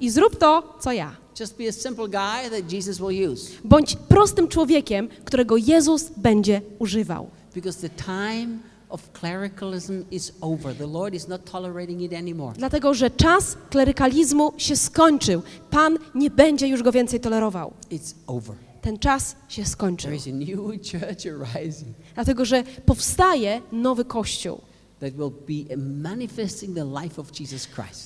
i 0.00 0.10
zrób 0.10 0.36
to, 0.36 0.76
co 0.80 0.92
ja. 0.92 1.16
Just 1.40 1.56
be 1.58 1.68
a 1.68 1.72
simple 1.72 2.08
guy 2.08 2.50
that 2.50 2.72
Jesus 2.72 2.98
will 2.98 3.30
use. 3.32 3.50
Bądź 3.64 3.96
prostym 3.96 4.48
człowiekiem, 4.48 5.08
którego 5.24 5.56
Jezus 5.56 6.10
będzie 6.16 6.60
używał. 6.78 7.26
Because 7.54 7.88
the 7.88 8.04
time 8.04 8.58
of 8.88 9.12
clericalism 9.12 10.04
is 10.10 10.32
over. 10.40 10.74
The 10.76 10.86
Lord 10.86 11.14
is 11.14 11.28
not 11.28 11.44
tolerating 11.44 12.02
it 12.02 12.12
anymore. 12.12 12.54
Dlatego, 12.58 12.94
że 12.94 13.10
czas 13.10 13.56
klerykalizmu 13.70 14.52
się 14.56 14.76
skończył. 14.76 15.42
Pan 15.70 15.98
nie 16.14 16.30
będzie 16.30 16.68
już 16.68 16.82
go 16.82 16.92
więcej 16.92 17.20
tolerował. 17.20 17.72
It's 17.90 18.14
over. 18.26 18.56
Ten 18.80 18.98
czas 18.98 19.36
się 19.48 19.64
skończył. 19.64 20.10
There 20.10 20.16
is 20.16 20.26
a 20.26 20.52
new 20.52 20.58
church 20.90 21.26
arising 21.26 21.96
Dlatego, 22.14 22.44
że 22.44 22.62
powstaje 22.86 23.60
nowy 23.72 24.04
Kościół. 24.04 24.60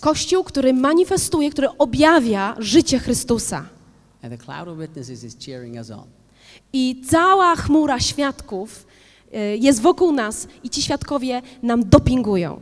Kościół, 0.01 0.45
który 0.45 0.73
manifestuje, 0.73 1.51
który 1.51 1.69
objawia 1.79 2.57
życie 2.59 2.99
Chrystusa. 2.99 3.69
I 6.73 7.03
cała 7.11 7.57
chmura 7.57 8.01
świadków 8.01 8.87
y, 9.35 9.57
jest 9.57 9.81
wokół 9.81 10.13
nas 10.13 10.49
i 10.63 10.71
ci 10.71 10.83
świadkowie 10.83 11.43
nam 11.63 11.89
dopingują. 11.89 12.61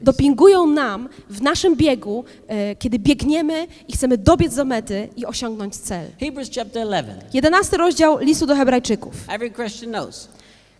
Dopingują 0.00 0.66
nam 0.66 1.08
w 1.30 1.42
naszym 1.42 1.76
biegu, 1.76 2.24
y, 2.72 2.76
kiedy 2.76 2.98
biegniemy 2.98 3.66
i 3.88 3.92
chcemy 3.92 4.18
dobiec 4.18 4.54
do 4.54 4.64
mety 4.64 5.08
i 5.16 5.26
osiągnąć 5.26 5.76
cel. 5.76 6.06
Hebrews 6.20 6.50
chapter 6.54 6.86
11. 6.86 7.26
11 7.34 7.76
rozdział 7.76 8.18
listu 8.18 8.46
do 8.46 8.54
Hebrajczyków. 8.56 9.14
Every 9.28 9.50
Christian 9.50 9.90
knows. 9.90 10.28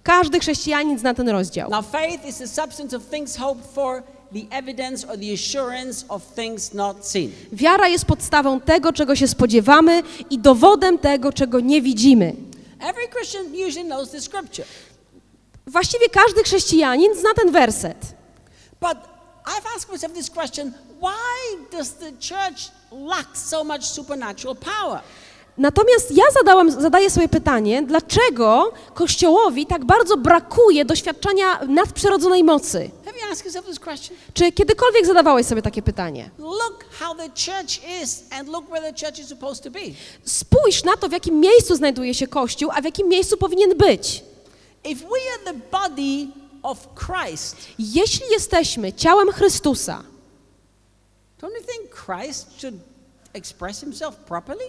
Każdy 0.03 0.41
chrześcijanin 0.41 0.99
zna 0.99 1.15
ten 1.15 1.29
rozdział. 1.29 1.71
Now, 1.71 1.91
faith 1.93 2.27
is 2.27 2.39
the 2.39 2.49
substance 2.49 2.97
of 2.97 3.03
things 3.03 3.37
hoped 3.37 3.67
for. 3.75 4.03
Wiara 7.53 7.89
jest 7.89 8.05
podstawą 8.05 8.61
tego, 8.61 8.93
czego 8.93 9.17
się 9.17 9.29
spodziewamy 9.29 10.03
i 10.31 10.39
dowodem 10.39 10.99
tego, 10.99 11.33
czego 11.33 11.61
nie 11.61 11.83
widzimy. 11.83 12.37
Every 12.81 13.09
Christian 13.09 13.47
usually 13.69 13.85
knows 13.85 14.25
scripture. 14.25 14.67
Właściwie 15.67 16.09
każdy 16.09 16.43
chrześcijanin 16.43 17.15
zna 17.21 17.35
ten 17.35 17.53
werset. 17.53 18.15
But 18.81 18.97
I've 19.45 19.77
asked 19.77 19.93
myself 19.93 20.13
this 20.15 20.31
question 20.31 20.73
why 21.01 21.57
does 21.73 21.95
the 21.95 22.13
church 22.13 22.71
lack 22.91 23.37
so 23.37 23.65
much 23.65 23.85
supernatural 23.85 24.57
power? 24.57 25.01
Natomiast 25.59 26.11
ja 26.11 26.25
zadałam, 26.39 26.71
zadaję 26.71 27.11
sobie 27.11 27.29
pytanie, 27.29 27.83
dlaczego 27.83 28.73
Kościołowi 28.95 29.67
tak 29.67 29.85
bardzo 29.85 30.17
brakuje 30.17 30.85
doświadczenia 30.85 31.61
nadprzyrodzonej 31.69 32.45
mocy? 32.45 32.91
Czy 34.35 34.53
kiedykolwiek 34.53 35.07
zadawałeś 35.07 35.47
sobie 35.47 35.63
takie 35.63 35.83
pytanie? 35.83 36.31
Spójrz 40.25 40.85
na 40.85 40.97
to, 40.97 41.09
w 41.09 41.13
jakim 41.13 41.41
miejscu 41.41 41.77
znajduje 41.77 42.15
się 42.15 42.27
Kościół, 42.27 42.71
a 42.75 42.81
w 42.81 42.85
jakim 42.85 43.09
miejscu 43.09 43.37
powinien 43.37 43.79
być. 43.79 44.25
Jeśli 47.79 48.27
jesteśmy 48.31 48.93
ciałem 48.93 49.33
Chrystusa, 49.33 50.03
don't 51.41 51.55
you 51.61 51.67
think 51.67 51.95
Christ 52.07 52.47
should 52.61 52.75
express 53.35 53.81
himself 53.81 54.17
properly? 54.17 54.65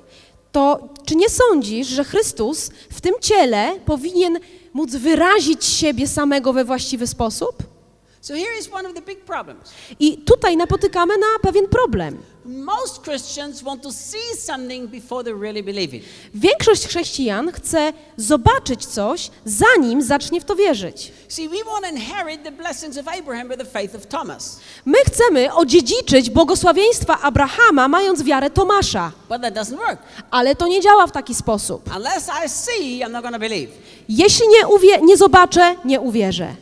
To 0.53 0.89
czy 1.05 1.15
nie 1.15 1.29
sądzisz, 1.29 1.87
że 1.87 2.03
Chrystus 2.03 2.71
w 2.89 3.01
tym 3.01 3.13
ciele 3.21 3.79
powinien 3.85 4.39
móc 4.73 4.95
wyrazić 4.95 5.65
siebie 5.65 6.07
samego 6.07 6.53
we 6.53 6.65
właściwy 6.65 7.07
sposób? 7.07 7.72
So 8.23 8.33
here 8.35 8.53
is 8.59 8.71
one 8.71 8.85
of 8.87 8.93
the 8.95 9.01
big 9.01 9.25
problems. 9.25 9.71
I 9.99 10.17
tutaj 10.17 10.57
napotykamy 10.57 11.17
na 11.17 11.39
pewien 11.41 11.67
problem. 11.67 12.17
Most 12.45 13.03
Christians 13.03 13.61
want 13.63 13.83
to 13.83 13.91
see 13.91 14.37
something 14.39 14.87
before 14.87 15.23
they 15.23 15.33
really 15.33 15.63
believe 15.63 15.93
it. 15.97 16.03
Większość 16.35 16.87
chrześcijan 16.87 17.51
chce 17.51 17.93
zobaczyć 18.17 18.85
coś, 18.85 19.29
zanim 19.45 20.01
zacznie 20.01 20.41
w 20.41 20.45
to 20.45 20.55
wierzyć. 20.55 21.11
See, 21.27 21.49
we 21.49 21.63
want 21.63 21.83
to 21.85 21.89
inherit 21.91 22.43
the 22.43 22.51
blessings 22.51 22.97
of 22.97 23.07
Abraham 23.07 23.47
by 23.47 23.57
the 23.57 23.65
faith 23.65 23.95
of 23.95 24.07
Thomas. 24.07 24.59
My 24.85 24.97
chcemy 25.05 25.53
odziedziczyć 25.53 26.29
błogosławieństwa 26.29 27.21
Abrahama, 27.21 27.87
mając 27.87 28.23
wiarę 28.23 28.49
Tomasza, 28.49 29.11
But 29.29 29.41
that 29.41 29.53
doesn't 29.53 29.77
work. 29.77 29.99
ale 30.31 30.55
to 30.55 30.67
nie 30.67 30.81
działa 30.81 31.07
w 31.07 31.11
taki 31.11 31.35
sposób. 31.35 31.89
Unless 31.95 32.29
I 32.45 32.49
see, 32.49 32.99
I'm 33.05 33.09
not 33.11 33.37
believe. 33.39 33.71
Jeśli 34.09 34.47
nie, 34.47 34.67
uwie- 34.67 35.01
nie 35.01 35.17
zobaczę, 35.17 35.75
nie 35.85 35.99
uwierzę. 36.01 36.55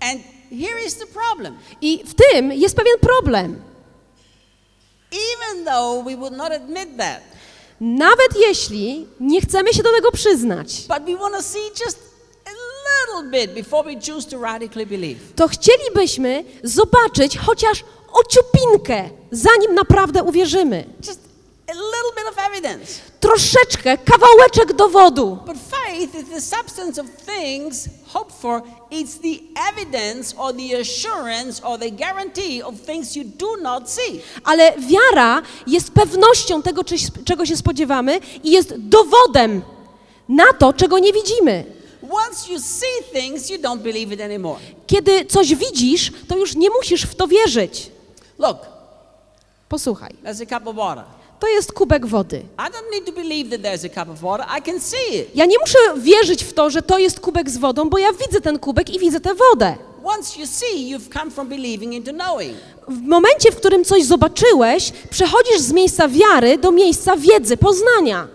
And 0.00 0.37
here 0.50 0.86
is 0.86 0.94
the 0.96 1.06
problem. 1.06 1.58
I 1.80 2.04
w 2.04 2.14
tym 2.14 2.52
jest 2.52 2.76
pewien 2.76 2.98
problem. 3.00 3.62
Even 5.12 5.64
though 5.64 6.04
we 6.04 6.16
would 6.16 6.36
not 6.36 6.52
admit 6.52 6.96
that, 6.98 7.20
Nawet 7.80 8.36
jeśli 8.48 9.06
nie 9.20 9.40
chcemy 9.40 9.74
się 9.74 9.82
do 9.82 9.92
tego 9.92 10.12
przyznać, 10.12 10.84
but 10.88 11.06
we 11.06 11.16
want 11.16 11.34
to 11.34 11.42
see 11.42 11.84
just 11.86 12.08
to 15.36 15.48
chcielibyśmy 15.48 16.44
zobaczyć 16.62 17.38
chociaż 17.38 17.84
ociupinkę, 18.12 19.10
zanim 19.30 19.74
naprawdę 19.74 20.22
uwierzymy. 20.22 20.84
Just 21.06 21.27
a 21.68 21.74
little 21.74 22.12
bit 22.16 22.26
of 22.28 22.38
evidence. 22.38 23.00
Troszeczkę, 23.20 23.98
kawałeczek 23.98 24.72
dowodu. 24.72 25.38
But 25.46 25.56
faith 25.70 26.14
is 26.14 26.28
the 26.28 26.40
substance 26.40 27.00
of 27.00 27.06
things 27.26 27.88
hoped 28.06 28.32
for. 28.40 28.62
It's 28.90 29.18
the 29.20 29.60
evidence 29.70 30.36
or 30.36 30.54
the 30.54 30.80
assurance 30.80 31.64
or 31.64 31.78
the 31.78 31.90
guarantee 31.90 32.62
of 32.62 32.74
things 32.86 33.16
you 33.16 33.24
do 33.24 33.56
not 33.56 33.90
see. 33.90 34.20
Ale 34.44 34.72
wiara 34.78 35.42
jest 35.66 35.90
pewnością 35.90 36.62
tego, 36.62 36.82
czego 37.24 37.46
się 37.46 37.56
spodziewamy 37.56 38.20
i 38.44 38.50
jest 38.50 38.74
dowodem 38.76 39.62
na 40.28 40.52
to, 40.58 40.72
czego 40.72 40.98
nie 40.98 41.12
widzimy. 41.12 41.64
Once 42.10 42.52
you 42.52 42.60
see 42.60 43.20
things, 43.20 43.50
you 43.50 43.58
don't 43.58 43.78
believe 43.78 44.14
it 44.14 44.20
anymore. 44.20 44.60
Kiedy 44.86 45.24
coś 45.24 45.54
widzisz, 45.54 46.12
to 46.28 46.36
już 46.36 46.54
nie 46.54 46.70
musisz 46.70 47.02
w 47.02 47.14
to 47.14 47.28
wierzyć. 47.28 47.90
Look, 48.38 48.58
Posłuchaj, 49.68 50.14
there's 50.24 50.42
a 50.42 50.46
cup 50.46 50.66
of 50.66 50.76
water. 50.76 51.04
To 51.40 51.48
jest 51.48 51.72
kubek 51.72 52.06
wody. 52.06 52.42
Ja 55.34 55.44
nie 55.46 55.58
muszę 55.58 55.78
wierzyć 55.96 56.44
w 56.44 56.52
to, 56.52 56.70
że 56.70 56.82
to 56.82 56.98
jest 56.98 57.20
kubek 57.20 57.50
z 57.50 57.56
wodą, 57.58 57.88
bo 57.90 57.98
ja 57.98 58.08
widzę 58.12 58.40
ten 58.40 58.58
kubek 58.58 58.90
i 58.90 58.98
widzę 58.98 59.20
tę 59.20 59.34
wodę. 59.34 59.76
W 62.88 63.02
momencie, 63.02 63.52
w 63.52 63.56
którym 63.56 63.84
coś 63.84 64.04
zobaczyłeś, 64.04 64.92
przechodzisz 65.10 65.58
z 65.60 65.72
miejsca 65.72 66.08
wiary 66.08 66.58
do 66.58 66.70
miejsca 66.72 67.16
wiedzy, 67.16 67.56
poznania. 67.56 68.28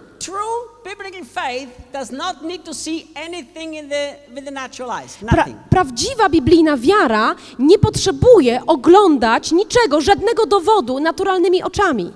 Pra 5.29 5.45
prawdziwa 5.69 6.29
biblijna 6.29 6.77
wiara 6.77 7.35
nie 7.59 7.79
potrzebuje 7.79 8.61
oglądać 8.67 9.51
niczego, 9.51 10.01
żadnego 10.01 10.45
dowodu 10.45 10.99
naturalnymi 10.99 11.63
oczami. 11.63 12.11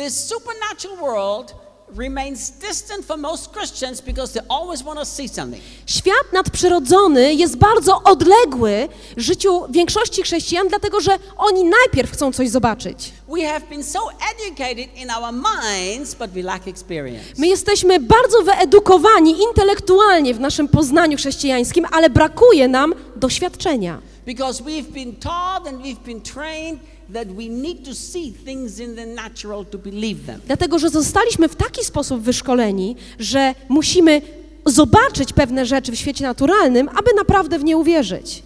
The 0.00 0.10
supernatural 0.10 0.96
world 0.96 1.54
remains 1.94 2.50
distant 2.50 3.04
for 3.04 3.18
most 3.18 3.52
Christians 3.52 4.00
because 4.00 4.32
they 4.32 4.40
always 4.48 4.82
want 4.82 4.98
to 4.98 5.04
see 5.04 5.28
something. 5.28 5.62
Świat 5.86 6.32
nadprzyrodzony 6.32 7.34
jest 7.34 7.56
bardzo 7.56 8.02
odległy 8.04 8.88
życiu 9.16 9.62
większości 9.70 10.22
chrześcijan, 10.22 10.68
dlatego 10.68 11.00
że 11.00 11.18
oni 11.36 11.64
najpierw 11.64 12.12
chcą 12.12 12.32
coś 12.32 12.48
zobaczyć. 12.48 13.12
We 13.28 13.46
have 13.46 13.60
been 13.60 13.84
so 13.84 14.00
educated 14.34 14.96
in 14.96 15.10
our 15.10 15.32
minds, 15.32 16.14
but 16.14 16.30
we 16.30 16.42
lack 16.42 16.68
experience. 16.68 17.24
My 17.38 17.46
jesteśmy 17.46 18.00
bardzo 18.00 18.42
wyedukowani 18.42 19.42
intelektualnie 19.48 20.34
w 20.34 20.40
naszym 20.40 20.68
poznaniu 20.68 21.16
chrześcijańskim, 21.16 21.86
ale 21.92 22.10
brakuje 22.10 22.68
nam 22.68 22.94
doświadczenia. 23.16 24.00
Because 24.26 24.62
we've 24.62 24.92
been 24.92 25.16
taught 25.16 25.68
and 25.68 25.82
we've 25.82 26.04
been 26.04 26.20
trained 26.20 26.80
that 27.12 27.28
we 27.28 27.48
need 27.48 27.84
to 27.84 27.94
see 27.94 28.32
things 28.44 28.78
in 28.78 28.96
the 28.96 29.06
natural 29.06 29.66
to 29.66 29.78
believe 29.78 30.26
them. 30.26 30.40
Dlatego, 30.46 30.78
że 30.78 30.90
zostaliśmy 30.90 31.48
w 31.48 31.56
taki 31.56 31.84
sposób 31.84 32.20
wyszkoleni, 32.20 32.96
że 33.18 33.54
musimy 33.68 34.22
zobaczyć 34.66 35.32
pewne 35.32 35.66
rzeczy 35.66 35.92
w 35.92 35.96
świecie 35.96 36.24
naturalnym, 36.24 36.88
aby 36.88 37.14
naprawdę 37.16 37.58
w 37.58 37.64
nie 37.64 37.76
uwierzyć. 37.76 38.42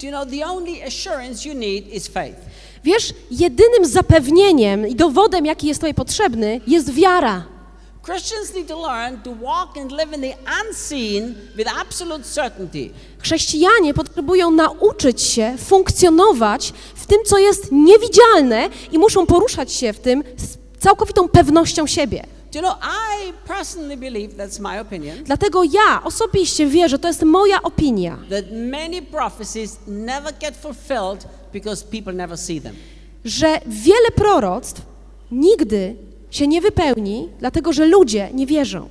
Do 0.00 0.06
you 0.06 0.12
know 0.12 0.28
the 0.30 0.46
only 0.46 0.84
assurance 0.86 1.48
you 1.48 1.54
need 1.54 1.94
is 1.94 2.06
faith? 2.06 2.36
Wiesz, 2.84 3.14
jedynym 3.30 3.86
zapewnieniem 3.86 4.88
i 4.88 4.94
dowodem, 4.94 5.46
jaki 5.46 5.66
jest 5.66 5.80
Tobie 5.80 5.94
potrzebny, 5.94 6.60
jest 6.66 6.92
wiara. 6.92 7.55
Christians 8.06 8.54
need 8.54 8.68
to 8.68 8.76
learn 8.82 9.20
to 9.22 9.30
walk 9.40 9.76
and 9.76 9.92
live 9.92 10.12
in 10.14 10.20
the 10.20 10.34
unseen 10.62 11.34
with 11.56 11.68
absolute 11.80 12.24
certainty. 12.24 12.90
Chrześcijanie 13.18 13.94
potrzebują 13.94 14.50
nauczyć 14.50 15.22
się 15.22 15.54
funkcjonować 15.58 16.72
w 16.94 17.06
tym, 17.06 17.18
co 17.26 17.38
jest 17.38 17.72
niewidzialne 17.72 18.68
i 18.92 18.98
muszą 18.98 19.26
poruszać 19.26 19.72
się 19.72 19.92
w 19.92 20.00
tym 20.00 20.24
z 20.36 20.58
całkowitą 20.82 21.28
pewnością 21.28 21.86
siebie. 21.86 22.22
You 22.54 22.62
know, 22.62 22.76
I 22.82 23.32
personally 23.48 23.96
believe, 23.96 24.34
that's 24.36 24.60
my 24.60 24.80
opinion, 24.80 25.24
Dlatego 25.24 25.64
ja 25.64 26.02
osobiście 26.04 26.66
wierzę, 26.66 26.98
to 26.98 27.08
jest 27.08 27.22
moja 27.22 27.62
opinia, 27.62 28.18
that 28.30 28.44
many 28.52 29.02
prophecies 29.02 29.76
never 29.86 30.32
get 30.40 30.56
fulfilled 30.56 31.26
because 31.52 31.84
people 31.84 32.12
never 32.12 32.38
see 32.38 32.60
them. 32.60 32.76
że 33.24 33.60
wiele 33.66 34.10
proroctw 34.14 34.82
nigdy 35.30 35.96
się 36.30 36.46
nie 36.46 36.60
wypełni, 36.60 37.28
dlatego 37.38 37.72
że 37.72 37.86
ludzie 37.86 38.30
nie 38.34 38.46
wierzą. 38.46 38.88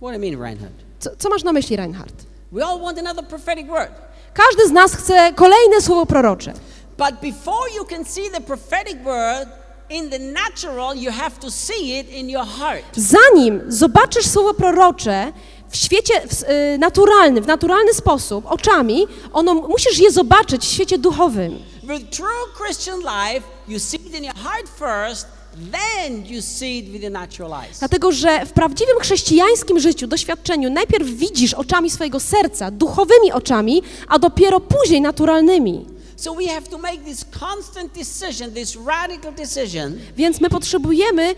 do 0.00 0.12
you 0.12 0.20
mean, 0.20 0.42
Reinhard? 0.42 0.74
Co, 0.98 1.10
co 1.18 1.28
masz 1.28 1.42
na 1.44 1.52
myśli, 1.52 1.76
Reinhard? 1.76 2.14
We 2.52 2.64
all 2.64 2.80
want 2.80 2.98
another 2.98 3.26
prophetic 3.26 3.66
word. 3.66 3.92
Każdy 4.34 4.68
z 4.68 4.70
nas 4.70 4.94
chce 4.94 5.32
kolejne 5.34 5.80
słowo 5.80 6.06
prorocze. 6.06 6.52
But 6.98 7.20
before 7.22 7.70
you 7.76 7.84
can 7.84 8.04
see 8.04 8.30
the 8.30 8.40
prophetic 8.40 8.96
word 9.04 9.48
in 9.90 10.10
the 10.10 10.18
natural, 10.18 10.96
you 10.96 11.12
have 11.12 11.30
to 11.40 11.50
see 11.50 11.98
it 11.98 12.10
in 12.12 12.30
your 12.30 12.44
heart. 12.46 12.84
Zanim 12.96 13.60
zobaczysz 13.68 14.26
słowo 14.26 14.54
prorocze 14.54 15.32
w 15.70 15.76
świecie 15.76 16.14
w, 16.28 16.42
y, 16.42 16.78
naturalnym, 16.78 17.44
w 17.44 17.46
naturalny 17.46 17.94
sposób, 17.94 18.46
oczami, 18.46 19.06
ono, 19.32 19.54
musisz 19.54 19.98
je 19.98 20.10
zobaczyć 20.10 20.62
w 20.62 20.72
świecie 20.72 20.98
duchowym. 20.98 21.58
True 21.98 22.46
Christian 22.54 23.00
life, 23.00 23.42
you 23.68 23.78
see 23.78 23.96
it 23.96 24.14
in 24.14 24.24
your 24.24 24.36
heart 24.36 24.68
first, 24.68 25.26
then 25.72 26.26
you 26.26 26.42
see 26.42 26.78
it 26.78 26.92
with 26.92 27.12
natural 27.12 27.52
eyes. 27.52 27.78
Dlatego, 27.78 28.12
że 28.12 28.46
w 28.46 28.52
prawdziwym 28.52 28.98
chrześcijańskim 29.00 29.80
życiu, 29.80 30.06
doświadczeniu, 30.06 30.70
najpierw 30.70 31.08
widzisz 31.08 31.54
oczami 31.54 31.90
swojego 31.90 32.20
serca, 32.20 32.70
duchowymi 32.70 33.32
oczami, 33.32 33.82
a 34.08 34.18
dopiero 34.18 34.60
później 34.60 35.00
naturalnymi. 35.00 35.86
So 36.16 36.34
we 36.34 36.46
have 36.46 36.66
to 36.66 36.78
make 36.78 37.04
this 37.04 37.24
constant 37.40 37.92
decision, 37.92 38.52
this 38.52 38.76
radical 38.86 39.32
decision 39.32 39.98
Więc 40.16 40.40
my 40.40 40.50
potrzebujemy 40.50 41.34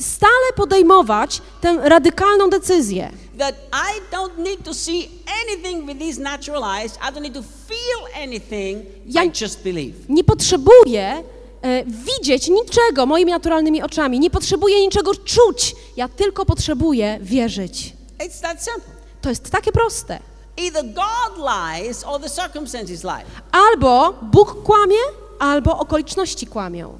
stale 0.00 0.52
podejmować 0.56 1.42
tę 1.60 1.78
radykalną 1.82 2.50
decyzję. 2.50 3.10
That 3.42 3.54
I 3.72 4.00
don't 4.12 4.38
need 4.38 4.64
to 4.64 4.74
see 4.74 5.08
anything 5.44 5.86
with 5.86 5.98
these 5.98 6.20
natural 6.20 6.62
eyes. 6.64 6.96
I 6.96 7.12
don't 7.12 7.22
need 7.22 7.34
to 7.34 7.42
feel 7.42 8.22
anything. 8.22 8.82
Ja- 9.06 9.24
I 9.24 9.30
just 9.42 9.62
believe. 9.64 9.94
Nie 10.08 10.24
potrzebuję 10.24 11.22
e, 11.62 11.84
widzieć 11.84 12.48
niczego 12.48 13.06
moimi 13.06 13.30
naturalnymi 13.32 13.82
oczami, 13.82 14.20
nie 14.20 14.30
potrzebuję 14.30 14.80
niczego 14.80 15.14
czuć. 15.14 15.74
Ja 15.96 16.08
tylko 16.08 16.44
potrzebuję 16.44 17.18
wierzyć. 17.20 17.92
It's 18.18 18.40
that 18.42 18.64
simple. 18.64 18.92
To 19.20 19.28
jest 19.28 19.50
takie 19.50 19.72
proste. 19.72 20.18
Either 20.56 20.84
God 20.84 21.38
lies 21.38 22.04
or 22.04 22.20
the 22.20 22.30
circumstances 22.30 23.04
lie. 23.04 23.24
Albo 23.52 24.14
Bóg 24.22 24.62
kłamie, 24.62 24.96
albo 25.38 25.78
okoliczności 25.78 26.46
kłamią. 26.46 26.98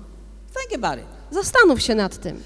Think 0.61 0.85
about 0.85 0.99
it. 1.05 1.22
Zastanów 1.33 1.83
się 1.83 1.95
nad 1.95 2.21
tym. 2.21 2.43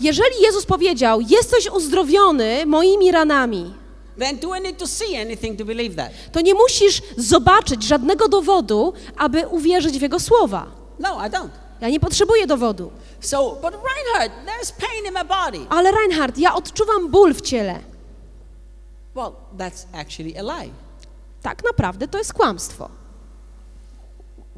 Jeżeli 0.00 0.40
Jezus 0.42 0.66
powiedział, 0.66 1.20
jesteś 1.20 1.70
uzdrowiony 1.70 2.66
moimi 2.66 3.12
ranami, 3.12 3.74
to 6.32 6.40
nie 6.40 6.54
musisz 6.54 7.02
zobaczyć 7.16 7.82
żadnego 7.82 8.28
dowodu, 8.28 8.92
aby 9.16 9.48
uwierzyć 9.48 9.98
w 9.98 10.02
Jego 10.02 10.20
słowa. 10.20 10.66
No, 10.98 11.26
I 11.26 11.30
don't. 11.30 11.48
Ja 11.80 11.88
nie 11.88 12.00
potrzebuję 12.00 12.46
dowodu. 12.46 12.90
So, 13.20 13.56
but 13.62 13.72
Reinhard, 13.72 14.32
there's 14.46 14.72
pain 14.72 15.06
in 15.06 15.12
my 15.12 15.24
body. 15.24 15.66
Ale 15.70 15.92
Reinhard, 15.92 16.38
ja 16.38 16.54
odczuwam 16.54 17.08
ból 17.08 17.34
w 17.34 17.40
ciele. 17.40 17.80
Well, 19.14 19.32
that's 19.58 19.86
actually 19.92 20.38
a 20.38 20.42
lie. 20.42 20.70
Tak 21.42 21.62
naprawdę 21.64 22.08
to 22.08 22.18
jest 22.18 22.32
kłamstwo. 22.32 22.88
But 24.54 24.54
the 24.54 24.57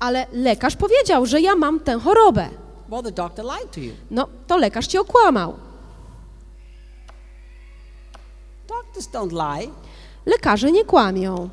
Ale 0.00 0.26
lekarz 0.32 0.76
powiedział, 0.76 1.26
że 1.26 1.40
ja 1.40 1.56
mam 1.56 1.80
tę 1.80 2.00
chorobę. 2.00 2.48
Well, 2.88 3.02
the 3.02 3.12
doctor 3.12 3.44
lied 3.44 3.70
to 3.72 3.80
you. 3.80 3.92
No, 4.10 4.28
to 4.46 4.56
lekarz 4.56 4.86
cię 4.86 5.00
okłamał. 5.00 5.54
Doctors 8.68 9.08
don't 9.08 9.32
lie. 9.32 9.70
Lekarze 10.26 10.72
nie 10.72 10.84
kłamią. 10.84 11.48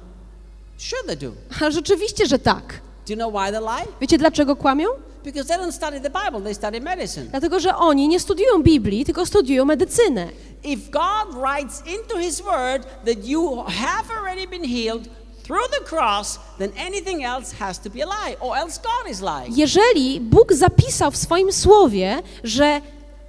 Sure, 0.77 1.03
they 1.03 1.15
do. 1.15 1.31
A 1.61 1.71
rzeczywiście, 1.71 2.27
że 2.27 2.39
tak. 2.39 2.81
Do 3.07 3.13
you 3.13 3.15
know 3.15 3.33
why 3.33 3.51
they 3.51 3.61
lie? 3.61 3.87
Wiecie 4.01 4.17
dlaczego 4.17 4.55
kłamią? 4.55 4.87
Because 5.23 5.47
they 5.47 5.57
don't 5.57 5.71
study 5.71 6.01
the 6.01 6.09
Bible, 6.09 6.41
they 6.41 6.55
study 6.55 6.81
medicine. 6.81 7.25
Dlatego, 7.25 7.59
że 7.59 7.75
oni 7.75 8.07
nie 8.07 8.19
studiują 8.19 8.63
Biblii, 8.63 9.05
tylko 9.05 9.25
studiują 9.25 9.65
medycynę. 9.65 10.29
If 10.63 10.91
God 10.91 11.35
writes 11.35 11.83
into 11.87 12.17
His 12.17 12.41
Word 12.41 12.87
that 13.05 13.25
you 13.25 13.63
have 13.63 14.13
already 14.19 14.47
been 14.47 14.63
healed 14.63 15.09
through 15.43 15.67
the 15.79 15.85
cross, 15.85 16.39
then 16.57 16.71
anything 16.77 17.23
else 17.23 17.55
has 17.59 17.79
to 17.79 17.89
be 17.89 18.01
a 18.01 18.05
lie, 18.05 18.35
or 18.39 18.57
else 18.57 18.79
God 18.83 19.11
is 19.11 19.21
lying. 19.21 19.57
Jeżeli 19.57 20.21
Bóg 20.21 20.53
zapisał 20.53 21.11
w 21.11 21.17
swoim 21.17 21.53
słowie, 21.53 22.21
że 22.43 22.81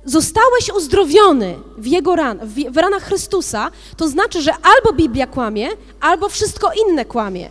zostałeś 0.04 0.70
uzdrowiony 0.76 1.58
w 1.78 1.86
jego 1.86 2.16
ran, 2.16 2.38
w, 2.42 2.54
w 2.72 2.76
ranach 2.76 3.02
Chrystusa, 3.02 3.70
to 3.96 4.08
znaczy, 4.08 4.42
że 4.42 4.52
albo 4.62 4.92
Biblia 4.92 5.26
kłamie, 5.26 5.68
albo 6.00 6.28
wszystko 6.28 6.70
inne 6.88 7.04
kłamie. 7.04 7.50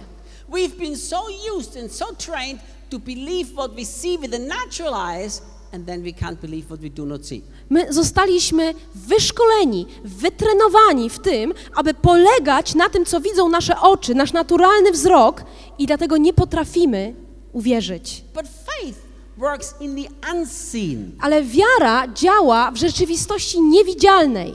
We've 0.50 0.78
been 0.78 0.98
so 0.98 1.22
used 1.58 1.84
and 1.84 1.94
so 1.96 2.06
trained 2.18 2.62
to 2.90 3.00
believe 3.00 3.54
what 3.54 3.76
we 3.76 3.86
see 3.86 4.18
with 4.18 4.32
the 4.32 4.40
natural 4.40 4.94
eyes, 4.94 5.42
and 5.74 5.86
then 5.86 6.04
we 6.04 6.12
can't 6.14 6.36
believe 6.42 6.66
what 6.68 6.80
we 6.80 6.90
do 6.90 7.06
not 7.06 7.26
see. 7.28 7.42
My 7.70 7.94
zostaliśmy 7.94 8.74
wyszkoleni, 8.96 9.86
wytrenowani 10.04 11.10
w 11.10 11.20
tym, 11.20 11.54
aby 11.76 11.94
polegać 11.94 12.76
na 12.76 12.90
tym, 12.90 13.06
co 13.06 13.22
widzą 13.22 13.50
nasze 13.50 13.80
oczy, 13.82 14.16
nasz 14.16 14.34
naturalny 14.34 14.92
wzrok 14.92 15.44
i 15.78 15.86
dlatego 15.88 16.18
nie 16.18 16.34
potrafimy 16.34 17.14
uwierzyć. 17.54 18.24
But 18.34 18.46
faith 18.66 19.00
works 19.38 19.76
in 19.82 19.96
the 19.96 20.32
unseen. 20.34 21.12
Ale 21.22 21.44
wiara 21.44 22.08
działa 22.14 22.72
w 22.72 22.78
rzeczywistości 22.78 23.62
niewidzialnej. 23.62 24.54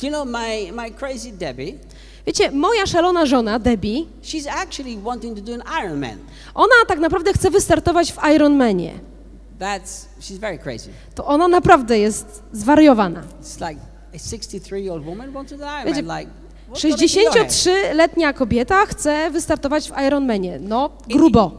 Do 0.00 0.06
you 0.06 0.12
know 0.12 0.26
my, 0.28 0.72
my 0.72 0.90
crazy 0.90 1.32
Debbie? 1.32 1.74
Wiecie, 2.26 2.50
moja 2.50 2.86
szalona 2.86 3.26
żona, 3.26 3.58
Debbie, 3.58 4.04
She's 4.22 4.46
actually 4.48 4.96
wanting 5.02 5.36
to 5.38 5.42
do 5.44 5.54
an 5.54 5.84
Ironman. 5.84 6.18
ona 6.54 6.74
tak 6.88 6.98
naprawdę 6.98 7.32
chce 7.32 7.50
wystartować 7.50 8.12
w 8.12 8.18
Ironmanie. 8.34 8.98
That's 9.60 10.08
she's 10.20 10.38
very 10.38 10.58
crazy. 10.58 10.90
To 11.14 11.24
ona 11.26 11.48
naprawdę 11.48 11.98
jest 11.98 12.42
zwariowana. 12.52 13.22
It's 13.40 13.60
like 13.60 13.80
a 14.14 14.16
63-year-old 14.16 15.04
woman 15.06 15.32
wants 15.32 15.52
to 15.52 15.68
an 15.68 15.86
Wiecie. 15.86 16.02
Like 16.02 16.30
what's 16.70 16.82
going 16.82 16.96
through 16.96 17.22
your 17.22 17.32
head? 17.32 17.48
63-letnia 17.48 18.32
kobieta 18.32 18.86
chce 18.86 19.30
wystartować 19.30 19.90
w 19.90 19.92
Ironmanie. 20.06 20.58
No, 20.60 20.90
grubo. 21.08 21.52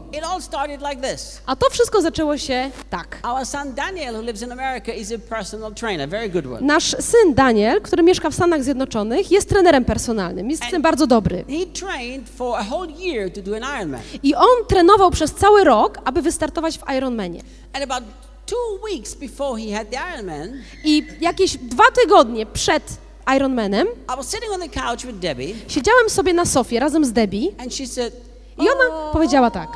A 1.46 1.56
to 1.56 1.70
wszystko 1.70 2.02
zaczęło 2.02 2.38
się 2.38 2.70
tak. 2.90 3.18
Nasz 6.60 6.96
syn 7.00 7.34
Daniel, 7.34 7.80
który 7.80 8.02
mieszka 8.02 8.30
w 8.30 8.34
Stanach 8.34 8.64
Zjednoczonych, 8.64 9.30
jest 9.30 9.48
trenerem 9.48 9.84
personalnym, 9.84 10.50
jest 10.50 10.62
tym 10.70 10.82
bardzo 10.82 11.06
dobry. 11.06 11.44
I 14.22 14.34
on 14.34 14.66
trenował 14.68 15.10
przez 15.10 15.34
cały 15.34 15.64
rok, 15.64 15.98
aby 16.04 16.22
wystartować 16.22 16.78
w 16.78 16.82
Ironmanie. 16.96 17.42
I 20.84 21.06
jakieś 21.20 21.56
dwa 21.56 21.84
tygodnie 22.02 22.46
przed 22.46 22.82
Ironmanem 23.36 23.86
I 24.14 24.16
was 24.16 24.28
sitting 24.30 24.52
on 24.52 24.60
the 24.60 24.80
couch 24.80 25.04
with 25.06 25.18
Debbie, 25.18 25.54
siedziałem 25.68 26.10
sobie 26.10 26.32
na 26.32 26.44
sofie 26.44 26.80
razem 26.80 27.04
z 27.04 27.12
Debbie 27.12 27.48
and 27.58 27.74
she 27.74 27.86
said, 27.86 28.14
I 28.58 28.68
ona 28.68 29.12
powiedziała 29.12 29.50
tak. 29.50 29.68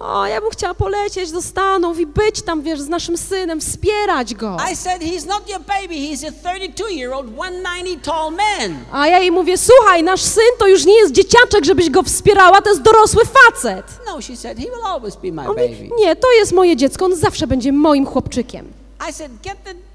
O, 0.00 0.26
ja 0.26 0.40
bym 0.40 0.50
chciała 0.50 0.74
polecieć 0.74 1.32
do 1.32 1.42
Stanów 1.42 2.00
i 2.00 2.06
być 2.06 2.42
tam, 2.42 2.62
wiesz, 2.62 2.80
z 2.80 2.88
naszym 2.88 3.18
synem, 3.18 3.60
wspierać 3.60 4.34
go. 4.34 4.56
I 4.72 4.76
said, 4.76 5.02
He's 5.02 5.26
not 5.26 5.48
your 5.50 5.60
baby. 5.60 5.94
He's 5.94 6.28
a 6.28 6.32
32 6.32 6.90
year 6.90 7.12
old, 7.12 7.26
190 7.26 8.02
tall 8.04 8.30
man. 8.30 8.76
A 8.92 9.08
ja 9.08 9.18
jej 9.18 9.32
mówię, 9.32 9.58
słuchaj, 9.58 10.02
nasz 10.02 10.22
syn 10.22 10.44
to 10.58 10.66
już 10.66 10.84
nie 10.84 10.94
jest 10.98 11.12
dzieciaczek, 11.12 11.64
żebyś 11.64 11.90
go 11.90 12.02
wspierała, 12.02 12.62
to 12.62 12.70
jest 12.70 12.82
dorosły 12.82 13.22
facet. 13.24 13.84
No, 14.06 14.20
she 14.20 14.36
said, 14.36 14.58
He 14.58 14.64
will 14.64 14.84
always 14.86 15.16
be 15.16 15.32
my 15.32 15.42
baby. 15.46 15.90
nie, 15.98 16.16
to 16.16 16.32
jest 16.32 16.52
moje 16.52 16.76
dziecko, 16.76 17.04
on 17.04 17.16
zawsze 17.16 17.46
będzie 17.46 17.72
moim 17.72 18.06
chłopczykiem. 18.06 18.72
I 19.10 19.12
said, 19.12 19.32
Get 19.42 19.56
the 19.64 19.87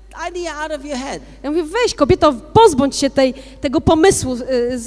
Ja 1.43 1.51
mówię, 1.51 1.63
weź 1.63 1.95
kobieto, 1.95 2.33
pozbądź 2.53 2.95
się 2.95 3.09
tej, 3.09 3.33
tego 3.61 3.81
pomysłu, 3.81 4.35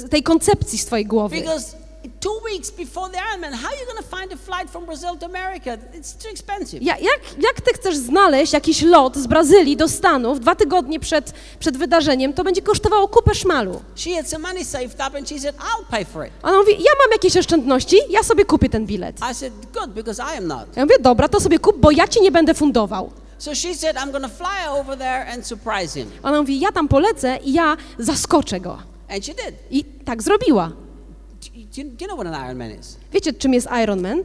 y, 0.05 0.09
tej 0.09 0.23
koncepcji 0.23 0.77
z 0.77 0.85
twojej 0.85 1.05
głowy. 1.05 1.35
Because 1.35 1.77
two 2.19 2.41
weeks 2.51 2.71
before 2.71 3.09
the 3.09 3.19
Ironman, 3.31 3.53
how 3.53 3.67
are 3.67 3.77
you 3.79 3.85
going 3.85 3.97
to 4.09 4.17
find 4.17 4.33
a 4.33 4.37
flight 4.37 4.71
from 4.71 4.85
Brazil 4.85 5.17
to 5.19 5.25
America? 5.25 5.77
It's 5.93 6.23
too 6.23 6.29
expensive. 6.31 6.81
Ja, 6.81 6.97
jak, 6.97 7.19
jak 7.39 7.61
ty 7.61 7.73
chcesz 7.73 7.97
znaleźć 7.97 8.53
jakiś 8.53 8.81
lot 8.81 9.15
z 9.17 9.27
Brazylii 9.27 9.77
do 9.77 9.87
Stanów 9.87 10.39
dwa 10.39 10.55
tygodnie 10.55 10.99
przed, 10.99 11.33
przed 11.59 11.77
wydarzeniem, 11.77 12.33
to 12.33 12.43
będzie 12.43 12.61
kosztowało 12.61 13.07
kupę 13.07 13.35
szmalu. 13.35 13.81
She 13.95 14.15
had 14.15 14.29
some 14.29 14.47
money 14.47 14.65
saved 14.65 14.93
up 15.07 15.17
and 15.17 15.29
she 15.29 15.39
said, 15.39 15.55
I'll 15.55 15.85
pay 15.91 16.05
for 16.05 16.25
it. 16.27 16.33
Ona 16.43 16.57
mówi, 16.57 16.71
ja 16.71 16.91
mam 17.03 17.11
jakieś 17.11 17.37
oszczędności, 17.37 17.97
ja 18.09 18.23
sobie 18.23 18.45
kupię 18.45 18.69
ten 18.69 18.85
bilet. 18.85 19.15
I 19.31 19.35
said, 19.35 19.53
Good, 19.73 19.89
because 19.89 20.23
I 20.33 20.37
am 20.37 20.47
not. 20.47 20.65
Ja 20.75 20.85
mówię, 20.85 20.95
dobra, 20.99 21.29
to 21.29 21.39
sobie 21.39 21.59
kup, 21.59 21.77
bo 21.77 21.91
ja 21.91 22.07
ci 22.07 22.21
nie 22.21 22.31
będę 22.31 22.53
fundował. 22.53 23.11
So 23.37 23.53
she 23.55 23.75
said, 23.75 23.95
I'm 23.97 24.11
to 24.21 24.27
fly 24.29 24.67
over 24.79 24.97
there 24.97 25.27
and 25.33 25.45
surprise 25.47 25.99
him. 25.99 26.11
Ona 26.23 26.39
mówi, 26.41 26.59
ja 26.59 26.71
tam 26.71 26.87
polecę 26.87 27.37
i 27.43 27.53
ja 27.53 27.77
zaskoczę 27.99 28.59
go. 28.59 28.77
And 29.09 29.25
she 29.25 29.33
did. 29.33 29.55
I 29.71 29.83
tak 29.83 30.23
zrobiła. 30.23 30.67
Do 30.67 31.59
you, 31.59 31.65
do 31.91 32.05
you 32.05 32.07
know 32.07 32.17
what 32.19 32.27
an 32.27 32.49
Ironman 32.49 32.71
is? 32.79 32.97
Wiecie, 33.13 33.33
czym 33.33 33.53
jest 33.53 33.67
Ironman? 33.83 34.23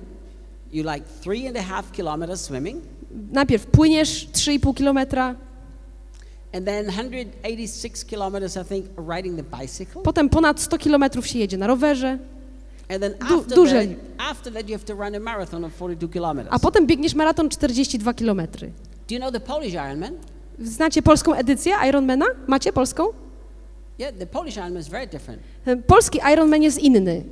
You 0.73 0.85
like 0.93 1.07
three 1.23 1.49
and 1.49 1.57
a 1.57 1.63
half 1.63 1.93
kilometers 1.93 2.41
swimming, 2.41 2.83
Najpierw 3.33 3.67
płyniesz 3.67 4.29
3,5 4.33 4.75
kilometra, 4.75 5.35
and 6.55 6.67
then 6.67 6.87
186 6.87 8.05
kilometers, 8.05 8.57
I 8.57 8.65
think, 8.65 8.87
riding 9.17 9.37
the 9.37 9.57
bicycle. 9.61 10.03
potem 10.03 10.29
ponad 10.29 10.61
100 10.61 10.79
kilometrów 10.79 11.27
się 11.27 11.39
jedzie 11.39 11.59
na 11.59 11.67
rowerze, 11.67 12.19
And 12.89 13.01
then 13.01 13.13
Du- 13.29 13.41
after, 13.41 13.55
duże. 13.57 13.87
that, 13.87 13.97
after 14.31 14.53
that, 14.53 14.69
you 14.69 14.75
have 14.79 14.85
to 14.85 14.95
run 14.95 15.15
a 15.15 15.21
marathon 15.21 15.65
of 15.65 15.73
42 15.77 16.09
kilometers. 16.09 16.55
a 16.55 16.59
potem 16.59 16.87
biegniesz 16.87 17.15
maraton 17.15 17.49
42 17.49 18.15
kilometry. 18.15 18.73
Do 19.13 19.17
you 19.17 19.21
know 19.21 19.31
the 19.31 19.41
Polish 19.41 19.75
Ironman? 19.75 20.13
Znacie 20.61 21.03
polską 21.03 21.35
edycję 21.35 21.75
Ironmana? 21.89 22.27
Macie 22.47 22.73
polską? 22.73 23.05
Yeah, 23.99 24.15
the 24.19 24.27
Polish 24.27 24.57
Ironman 24.57 24.81
is 24.81 24.89
very 24.89 25.07
different. 25.07 25.43
Polski 25.87 26.19
Ironman 26.35 26.63
jest 26.63 26.79
inny. 26.79 27.23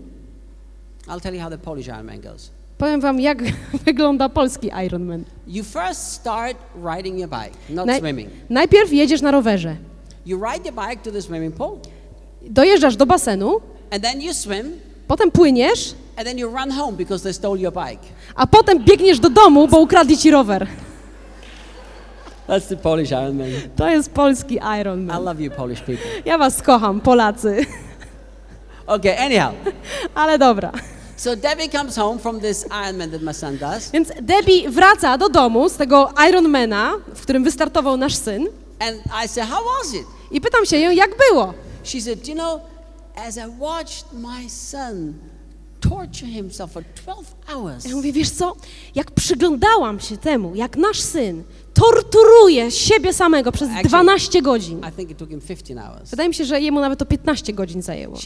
I'll 1.09 1.21
tell 1.21 1.35
you 1.35 1.41
how 1.41 1.51
the 1.51 1.59
Polish 1.59 1.87
Ironman 1.89 2.21
goes. 2.21 2.51
Powiem 2.79 3.01
wam, 3.01 3.21
jak 3.21 3.39
wygląda 3.87 4.29
polski 4.29 4.71
Ironman. 4.87 5.25
You 5.47 5.65
first 5.65 6.13
start 6.13 6.57
riding 6.97 7.19
your 7.19 7.29
bike, 7.31 7.57
not 7.71 7.87
Naj- 7.89 7.99
swimming. 7.99 8.31
najpierw 8.51 8.93
jedziesz 8.93 9.23
na 9.23 9.31
rowerze, 9.31 9.77
You 10.27 10.41
ride 10.53 10.65
your 10.71 10.89
bike 10.89 11.03
to 11.03 11.11
the 11.13 11.23
swimming 11.23 11.55
pool, 11.55 11.79
dojeżdżasz 12.43 12.97
do 12.97 13.07
basenu, 13.07 13.61
and 13.91 14.03
then 14.03 14.21
you 14.23 14.35
swim, 14.35 14.73
potem 15.09 15.31
płyniesz, 15.31 15.95
and 16.17 16.27
then 16.27 16.39
you 16.39 16.49
run 16.59 16.71
home 16.73 16.93
because 16.97 17.23
they 17.23 17.33
stole 17.35 17.61
your 17.61 17.73
bike. 17.73 18.03
a 18.35 18.47
potem 18.47 18.79
biegniesz 18.85 19.21
do 19.21 19.31
domu, 19.31 19.69
bo 19.69 19.81
ukradli 19.81 20.17
ci 20.19 20.31
rower. 20.31 20.67
That's 22.51 22.67
the 22.69 22.77
Polish 22.77 23.13
Ironman. 23.13 23.51
To 23.77 23.89
jest 23.89 24.11
polski 24.11 24.55
I 24.55 24.81
Ironman. 24.81 25.25
love 25.25 25.41
you, 25.41 25.51
Polish 25.51 25.81
people. 25.81 26.07
Ja 26.25 26.39
was 26.39 26.63
kocham, 26.63 27.01
Polacy. 27.01 27.67
Okay, 28.87 29.19
anyhow. 29.19 29.55
Ale 30.15 30.39
dobra. 30.39 30.73
So 31.17 31.37
Debbie 31.37 31.69
comes 31.69 31.97
home 31.97 32.19
from 32.19 32.41
this 32.41 32.65
Ironman 32.69 33.11
that 33.11 33.23
my 33.23 33.35
son 33.35 33.59
does, 33.59 33.91
Więc 33.91 34.09
Debbie 34.23 34.71
wraca 34.71 35.19
do 35.19 35.29
domu 35.29 35.69
z 35.69 35.77
tego 35.77 36.11
Ironmana, 36.29 36.93
w 37.15 37.23
którym 37.23 37.45
wystartował 37.45 37.97
nasz 37.97 38.15
syn 38.15 38.49
and 38.81 38.97
I 39.25 39.29
say, 39.29 39.45
How 39.45 39.59
was 39.65 39.95
it? 39.95 40.07
i 40.31 40.41
pytam 40.41 40.67
się 40.67 40.77
ją, 40.79 40.91
jak 40.91 41.11
było. 41.31 41.55
She 41.85 42.01
said, 42.01 42.29
You 42.29 42.35
know, 42.35 42.61
as 43.29 43.37
I 43.37 43.41
watched 43.61 44.05
my 44.13 44.51
son 44.51 45.13
torture 45.81 46.29
himself 46.29 46.73
for 46.73 46.83
12 47.05 47.35
hours, 47.55 47.85
Ja 47.85 47.97
mówię, 47.97 48.13
wiesz 48.13 48.31
co, 48.31 48.57
jak 48.95 49.11
przyglądałam 49.11 50.01
się 50.01 50.17
temu, 50.17 50.55
jak 50.55 50.77
nasz 50.77 51.01
syn 51.01 51.43
torturuje 51.75 52.71
siebie 52.71 53.13
samego 53.13 53.53
przez 53.53 53.69
Actually- 53.71 53.89
12 53.89 54.43
godzin. 54.43 54.81
I 54.89 54.93
think 54.97 55.11
it 55.11 55.19
took 55.19 55.31
him 55.31 55.41
15 55.41 55.79
hours. 55.79 56.11
Wydaje 56.11 56.29
mi 56.29 56.35
się, 56.35 56.45
że 56.45 56.61
jemu 56.61 56.81
nawet 56.81 56.99
to 56.99 57.07
15 57.07 57.53
godzin 57.53 57.83
zajęło. 57.83 58.17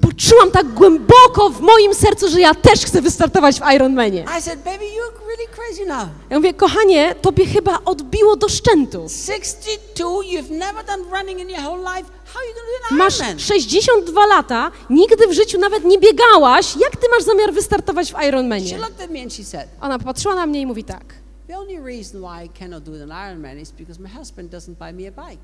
Poczułam 0.00 0.50
tak 0.50 0.68
głęboko 0.72 1.50
w 1.50 1.60
moim 1.60 1.94
sercu, 1.94 2.28
że 2.28 2.40
ja 2.40 2.54
też 2.54 2.80
chcę 2.80 3.02
wystartować 3.02 3.60
w 3.60 3.72
Ironmanie. 3.74 4.24
I 4.38 4.42
said, 4.42 4.58
Baby, 4.64 4.84
you're 4.84 5.20
really 5.26 5.46
crazy 5.56 5.86
now. 5.86 6.08
Ja 6.30 6.36
mówię, 6.38 6.54
kochanie, 6.54 7.14
tobie 7.22 7.46
chyba 7.46 7.78
odbiło 7.84 8.36
do 8.36 8.48
szczętu. 8.48 9.06
62, 9.26 10.06
you've 10.08 10.50
never 10.50 10.84
done 10.86 11.04
running 11.18 11.40
in 11.40 11.48
your 11.50 11.60
whole 11.60 11.78
life. 11.96 12.10
How 12.32 12.38
are 12.40 12.48
you 12.48 12.54
do 12.54 12.60
an 12.90 12.96
Masz 12.98 13.18
Ironman? 13.18 13.38
62 13.38 14.26
lata, 14.26 14.70
nigdy 14.90 15.26
w 15.28 15.32
życiu 15.32 15.58
nawet 15.58 15.84
nie 15.84 15.98
biegałaś. 15.98 16.76
Jak 16.76 16.96
ty 16.96 17.06
masz 17.14 17.22
zamiar 17.22 17.52
wystartować 17.52 18.12
w 18.12 18.16
She 18.16 18.28
Ironmanie? 18.28 18.78
looked 18.78 19.00
at 19.00 19.10
me 19.10 19.22
and 19.22 19.32
she 19.34 19.44
said, 19.44 19.68
Ona 19.80 19.98
popatrzyła 19.98 20.34
na 20.34 20.46
mnie 20.46 20.60
i 20.60 20.66
mówi 20.66 20.84
tak. 20.84 21.21
The 21.52 21.58
only 21.58 21.80
reason 21.80 22.22
why 22.22 22.44
I 22.44 22.48
cannot 22.48 22.82
do 22.82 22.94
an 22.94 23.10
Ironman 23.10 23.60
is 23.60 23.72
because 23.72 24.00
my 24.00 24.08
husband 24.08 24.50
doesn't 24.50 24.78
buy 24.78 24.92
me 24.92 25.06
a 25.06 25.10
bike. 25.10 25.42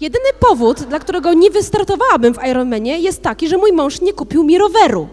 Jedyny 0.00 0.32
powód, 0.40 0.80
dla 0.82 0.98
którego 0.98 1.34
nie 1.34 1.50
wystartowałabym 1.50 2.34
w 2.34 2.44
Ironmanie 2.50 3.00
jest 3.00 3.22
taki, 3.22 3.48
że 3.48 3.56
mój 3.56 3.72
mąż 3.72 4.00
nie 4.00 4.12
kupił 4.12 4.44
mi 4.44 4.58
roweru. 4.58 5.08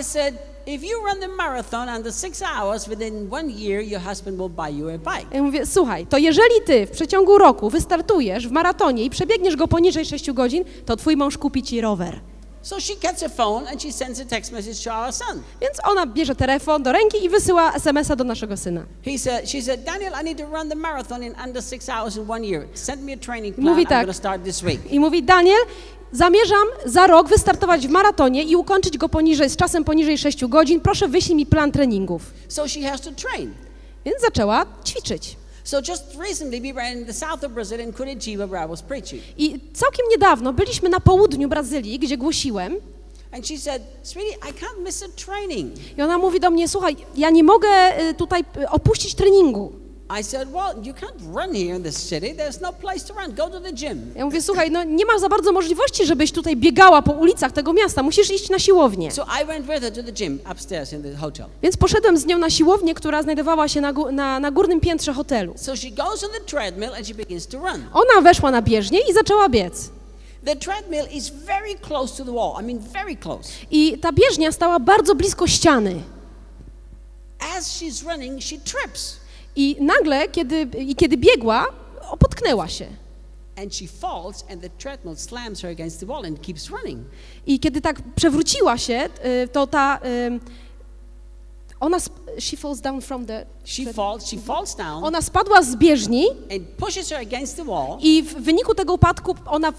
I 0.00 0.04
said, 0.04 0.34
if 0.66 0.86
you 0.86 0.98
run 1.06 1.20
the 1.20 1.28
marathon 1.28 1.88
under 1.88 2.12
six 2.12 2.42
hours, 2.42 2.88
within 2.88 3.28
one 3.30 3.50
year, 3.50 3.82
your 3.82 4.00
husband 4.00 4.36
will 4.38 4.50
buy 4.50 4.78
you 4.78 4.88
a 4.88 4.98
bike. 4.98 5.36
Ja 5.36 5.42
mówię, 5.42 5.66
słuchaj, 5.66 6.06
to 6.06 6.18
jeżeli 6.18 6.60
ty 6.66 6.86
w 6.86 6.90
przeciągu 6.90 7.38
roku 7.38 7.70
wystartujesz 7.70 8.48
w 8.48 8.50
maratonie 8.50 9.04
i 9.04 9.10
przebiegniesz 9.10 9.56
go 9.56 9.68
poniżej 9.68 10.04
6 10.04 10.32
godzin, 10.32 10.64
to 10.86 10.96
twój 10.96 11.16
mąż 11.16 11.38
kupi 11.38 11.62
ci 11.62 11.80
rower. 11.80 12.20
So 12.64 12.80
she 12.80 12.96
gets 12.96 13.22
a 13.22 13.28
phone 13.28 13.66
and 13.66 13.82
she 13.82 13.92
sends 13.92 14.20
a 14.20 14.24
text 14.24 14.52
message 14.52 14.84
to 14.84 14.90
our 14.90 15.12
son. 15.12 15.42
Więc 15.60 15.78
ona 15.84 16.06
bierze 16.06 16.34
telefon 16.34 16.82
do 16.82 16.92
ręki 16.92 17.24
i 17.24 17.28
wysyła 17.28 17.72
SMS-a 17.72 18.16
do 18.16 18.24
naszego 18.24 18.56
syna. 18.56 18.84
He 19.04 19.18
said, 19.18 19.50
she 19.50 19.62
said, 19.62 19.84
Daniel, 19.84 20.12
I 20.20 20.24
need 20.24 20.38
to 20.38 20.46
run 20.46 20.68
the 20.68 20.74
marathon 20.74 21.22
in 21.22 21.34
under 21.44 21.62
six 21.62 21.88
hours 21.88 22.16
in 22.16 22.30
one 22.30 22.46
year. 22.46 22.66
Send 22.74 23.02
me 23.02 23.12
a 23.12 23.16
training 23.16 23.54
plan. 23.54 23.66
Mówi 23.66 23.82
I'm 23.82 23.88
tak. 23.88 24.06
to 24.06 24.12
start 24.12 24.44
this 24.44 24.62
week. 24.62 24.92
I 24.92 25.00
mówi, 25.00 25.22
Daniel, 25.22 25.58
zamierzam 26.12 26.66
za 26.84 27.06
rok 27.06 27.28
wystartować 27.28 27.88
w 27.88 27.90
maratonie 27.90 28.42
i 28.42 28.56
ukończyć 28.56 28.98
go 28.98 29.08
poniżej, 29.08 29.50
z 29.50 29.56
czasem 29.56 29.84
poniżej 29.84 30.18
6 30.18 30.46
godzin. 30.46 30.80
Proszę 30.80 31.08
wyślij 31.08 31.36
mi 31.36 31.46
plan 31.46 31.72
treningów. 31.72 32.22
So 32.48 32.68
she 32.68 32.80
has 32.90 33.00
to 33.00 33.10
train. 33.12 33.54
Więc 34.04 34.20
zaczęła 34.20 34.66
ćwiczyć. 34.84 35.36
So 35.64 35.80
just 35.80 36.04
recently, 36.18 36.60
we 36.60 36.72
were 36.72 36.92
in 36.92 37.06
the 37.06 37.12
south 37.12 37.42
of 37.44 37.52
Brazil 37.54 37.80
in 37.80 37.92
Curitiba, 37.92 38.46
where 38.46 38.64
I 38.64 38.66
was 38.68 38.82
preaching. 38.82 39.22
I 39.38 39.60
całkiem 39.72 40.06
niedawno 40.10 40.52
byliśmy 40.52 40.88
na 40.88 41.00
południu 41.00 41.48
Brazylii, 41.48 41.98
gdzie 41.98 42.16
głosiłem. 42.16 42.76
And 43.32 43.46
she 43.46 43.58
said, 43.58 43.82
Sweetie, 44.02 44.36
I 44.48 44.52
can't 44.52 44.84
miss 44.84 45.02
a 45.02 45.08
training. 45.08 45.72
I 45.98 46.02
ona 46.02 46.18
mówi 46.18 46.40
do 46.40 46.50
mnie, 46.50 46.68
słuchaj, 46.68 46.96
ja 47.16 47.30
nie 47.30 47.44
mogę 47.44 47.68
y, 48.10 48.14
tutaj 48.14 48.44
y, 48.56 48.68
opuścić 48.68 49.14
treningu. 49.14 49.72
I 50.10 50.22
said, 50.22 50.52
Well, 50.52 50.74
you 50.82 50.92
can't 50.92 51.16
run 51.32 51.54
here 51.54 51.74
in 51.74 51.82
this 51.82 51.96
city. 51.96 52.34
There's 52.34 52.60
no 52.60 52.72
place 52.72 53.04
to 53.04 53.14
run. 53.14 53.34
Go 53.34 53.48
to 53.48 53.60
the 53.60 53.72
gym. 53.72 54.12
Ja 54.16 54.24
mówię, 54.24 54.42
słuchaj, 54.42 54.70
no 54.70 54.84
nie 54.84 55.06
ma 55.06 55.18
za 55.18 55.28
bardzo 55.28 55.52
możliwości, 55.52 56.06
żebyś 56.06 56.32
tutaj 56.32 56.56
biegała 56.56 57.02
po 57.02 57.12
ulicach 57.12 57.52
tego 57.52 57.72
miasta, 57.72 58.02
musisz 58.02 58.30
iść 58.30 58.50
na 58.50 58.58
siłownię. 58.58 59.10
So 59.10 59.26
I 59.42 59.46
went 59.46 59.66
with 59.66 59.80
her 59.80 59.92
to 59.92 60.02
the 60.02 60.12
gym 60.12 60.38
upstairs 60.52 60.92
in 60.92 61.02
the 61.02 61.16
hotel. 61.16 61.46
Więc 61.62 61.76
poszedłem 61.76 62.18
z 62.18 62.26
nią 62.26 62.38
na 62.38 62.50
siłownię, 62.50 62.94
która 62.94 63.22
znajdowała 63.22 63.68
się 63.68 63.80
na, 63.80 63.92
na, 63.92 64.40
na 64.40 64.50
górnym 64.50 64.80
piętrze 64.80 65.12
hotelu. 65.12 65.54
So 65.56 65.76
she 65.76 65.90
goes 65.90 66.24
on 66.24 66.30
the 66.30 66.40
treadmill 66.40 66.94
and 66.94 67.06
she 67.06 67.14
begins 67.14 67.46
to 67.46 67.58
run. 67.58 67.84
Ona 67.92 68.20
weszła 68.22 68.50
na 68.50 68.62
bieżnię 68.62 68.98
i 69.10 69.12
zaczęła 69.12 69.48
biec. 69.48 69.90
The 70.44 70.56
treadmill 70.56 71.06
is 71.12 71.28
very 71.28 71.74
close 71.74 72.16
to 72.16 72.24
the 72.24 72.32
wall. 72.32 72.62
I 72.62 72.64
mean, 72.64 72.78
very 72.78 73.16
close. 73.16 73.48
I 73.70 73.98
ta 73.98 74.12
bieżnia 74.12 74.52
stała 74.52 74.80
bardzo 74.80 75.14
blisko 75.14 75.46
ściany. 75.46 76.02
As 77.56 77.80
she's 77.80 78.06
running, 78.10 78.42
she 78.42 78.58
trips 78.58 79.23
I 79.56 79.76
nagle, 79.80 80.28
kiedy, 80.28 80.68
i 80.78 80.94
kiedy 80.96 81.16
biegła, 81.16 81.66
potknęła 82.18 82.68
się. 82.68 82.86
I 87.46 87.60
kiedy 87.60 87.80
tak 87.80 88.02
przewróciła 88.16 88.78
się, 88.78 89.08
y, 89.44 89.48
to 89.48 89.66
ta... 89.66 90.00
y, 90.04 90.40
Ona... 91.80 91.98
She 92.38 92.56
falls 92.56 92.80
down 92.80 93.00
from 93.00 93.26
the... 93.26 93.46
She 93.64 93.92
falls, 93.92 94.26
she 94.30 94.36
falls 94.38 94.74
down 94.76 95.04
Ona 95.04 95.22
spadła 95.22 95.62
z 95.62 95.76
bieżni 95.76 96.26
and 96.52 96.68
pushes 96.76 97.08
her 97.08 97.18
against 97.20 97.56
the 97.56 97.64
wall. 97.64 97.98
i 98.00 98.22
w 98.22 98.34
wyniku 98.34 98.74
tego 98.74 98.94
upadku 98.94 99.34
ona 99.46 99.68
y, 99.68 99.72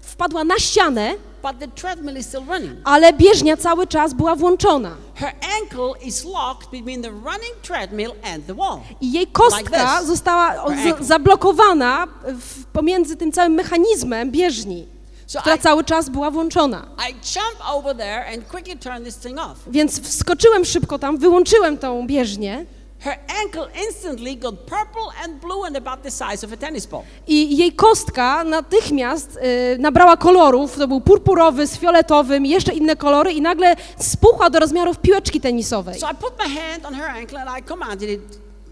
wpadła 0.00 0.44
na 0.44 0.58
ścianę 0.58 1.14
but 1.42 1.58
the 1.58 1.68
treadmill 1.68 2.16
is 2.16 2.26
still 2.26 2.44
running. 2.48 2.76
ale 2.84 3.12
bieżnia 3.12 3.56
cały 3.56 3.86
czas 3.86 4.14
była 4.14 4.36
włączona. 4.36 4.90
Her 5.14 5.32
ankle 5.60 6.06
is 6.06 6.24
locked 6.24 6.70
between 6.72 7.02
the 7.02 7.10
running 7.10 7.54
treadmill 7.62 8.10
and 8.34 8.46
the 8.46 8.54
wall. 8.54 8.80
I 9.00 9.12
jej 9.12 9.20
Like 9.26 9.32
kostka 9.32 9.96
this. 9.98 10.06
została 10.06 10.54
zablokowana 11.00 12.06
w, 12.24 12.64
pomiędzy 12.64 13.16
tym 13.16 13.32
całym 13.32 13.52
mechanizmem 13.52 14.30
bieżni, 14.30 14.86
So 15.26 15.40
która 15.40 15.56
I, 15.56 15.58
cały 15.58 15.84
czas 15.84 16.08
była 16.08 16.30
włączona. 16.30 16.86
I 17.10 17.12
jump 17.12 17.74
over 17.74 17.96
there 17.96 18.26
and 18.34 18.48
quickly 18.48 18.76
turn 18.76 19.04
this 19.04 19.16
thing 19.16 19.38
off. 19.38 19.58
Więc 19.66 20.00
wskoczyłem 20.00 20.64
szybko 20.64 20.98
tam, 20.98 21.18
wyłączyłem 21.18 21.78
tą 21.78 22.06
bieżnię 22.06 22.66
Her 23.00 23.16
ankle 23.44 23.68
instantly 23.86 24.36
got 24.36 24.54
purple 24.54 25.12
and 25.24 25.40
blue 25.40 25.64
and 25.66 25.76
about 25.76 26.02
the 26.02 26.10
size 26.10 26.46
of 26.46 26.52
a 26.52 26.56
tennis 26.56 26.86
ball. 26.86 27.02
i 27.26 27.56
jej 27.56 27.72
kostka 27.72 28.44
natychmiast 28.44 29.36
y, 29.74 29.78
nabrała 29.78 30.16
kolorów. 30.16 30.76
To 30.76 30.88
był 30.88 31.00
purpurowy 31.00 31.66
z 31.66 31.76
fioletowym, 31.78 32.46
jeszcze 32.46 32.72
inne 32.72 32.96
kolory 32.96 33.32
i 33.32 33.42
nagle 33.42 33.76
spuchła 33.98 34.50
do 34.50 34.58
rozmiarów 34.58 34.98
piłeczki 34.98 35.40
tenisowej. 35.40 36.00
So 36.00 36.10
I 36.10 36.14
put 36.14 36.32
my 36.38 36.48
hand 36.60 36.86
on 36.86 36.94
her 36.94 37.10
ankle 37.10 37.42
and 37.42 37.60
I 37.60 37.62
commanded 37.68 38.10
it 38.10 38.20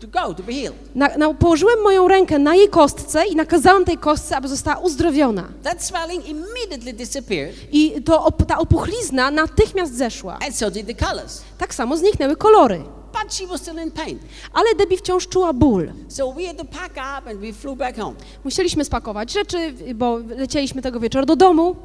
to 0.01 0.07
go, 0.07 0.35
to 0.35 0.43
be 0.43 0.53
healed. 0.53 0.75
Na, 0.95 1.09
na, 1.17 1.35
położyłem 1.35 1.83
moją 1.83 2.09
rękę 2.09 2.39
na 2.39 2.55
jej 2.55 2.69
kostce 2.69 3.27
i 3.27 3.37
nakazałem 3.37 3.85
tej 3.85 3.99
kostce, 3.99 4.37
aby 4.37 4.49
została 4.49 4.77
uzdrowiona. 4.81 5.45
That 5.63 5.85
swelling 5.85 6.29
immediately 6.29 6.93
disappeared, 6.93 7.55
I 7.73 8.03
to, 8.03 8.25
op- 8.25 8.47
ta 8.47 8.59
opuchlizna 8.59 9.31
natychmiast 9.31 9.95
zeszła. 9.97 10.39
and 10.47 10.57
so 10.57 10.71
did 10.71 10.87
the 10.87 11.07
colors. 11.07 11.43
Tak 11.59 11.75
samo 11.75 11.97
zniknęły 11.97 12.37
kolory. 12.37 12.83
But 13.23 13.35
she 13.35 13.47
was 13.47 13.61
still 13.61 13.79
in 13.79 13.91
pain. 13.91 14.19
Ale 14.53 14.75
Debbie 14.75 14.97
wciąż 14.97 15.29
czuła 15.29 15.53
ból. 15.53 15.93
So 16.09 16.33
we 16.33 16.47
had 16.47 16.57
to 16.57 16.65
pack 16.65 16.93
up 16.93 17.31
and 17.31 17.41
we 17.41 17.53
flew 17.53 17.79
back 17.79 17.97
home. 17.97 18.15
Musieliśmy 18.45 18.85
spakować 18.85 19.33
rzeczy, 19.33 19.75
bo 19.95 20.17
lecieliśmy 20.17 20.83
tego 20.83 21.01
wieczoru 21.01 21.27
do 21.27 21.37
domu 21.37 21.77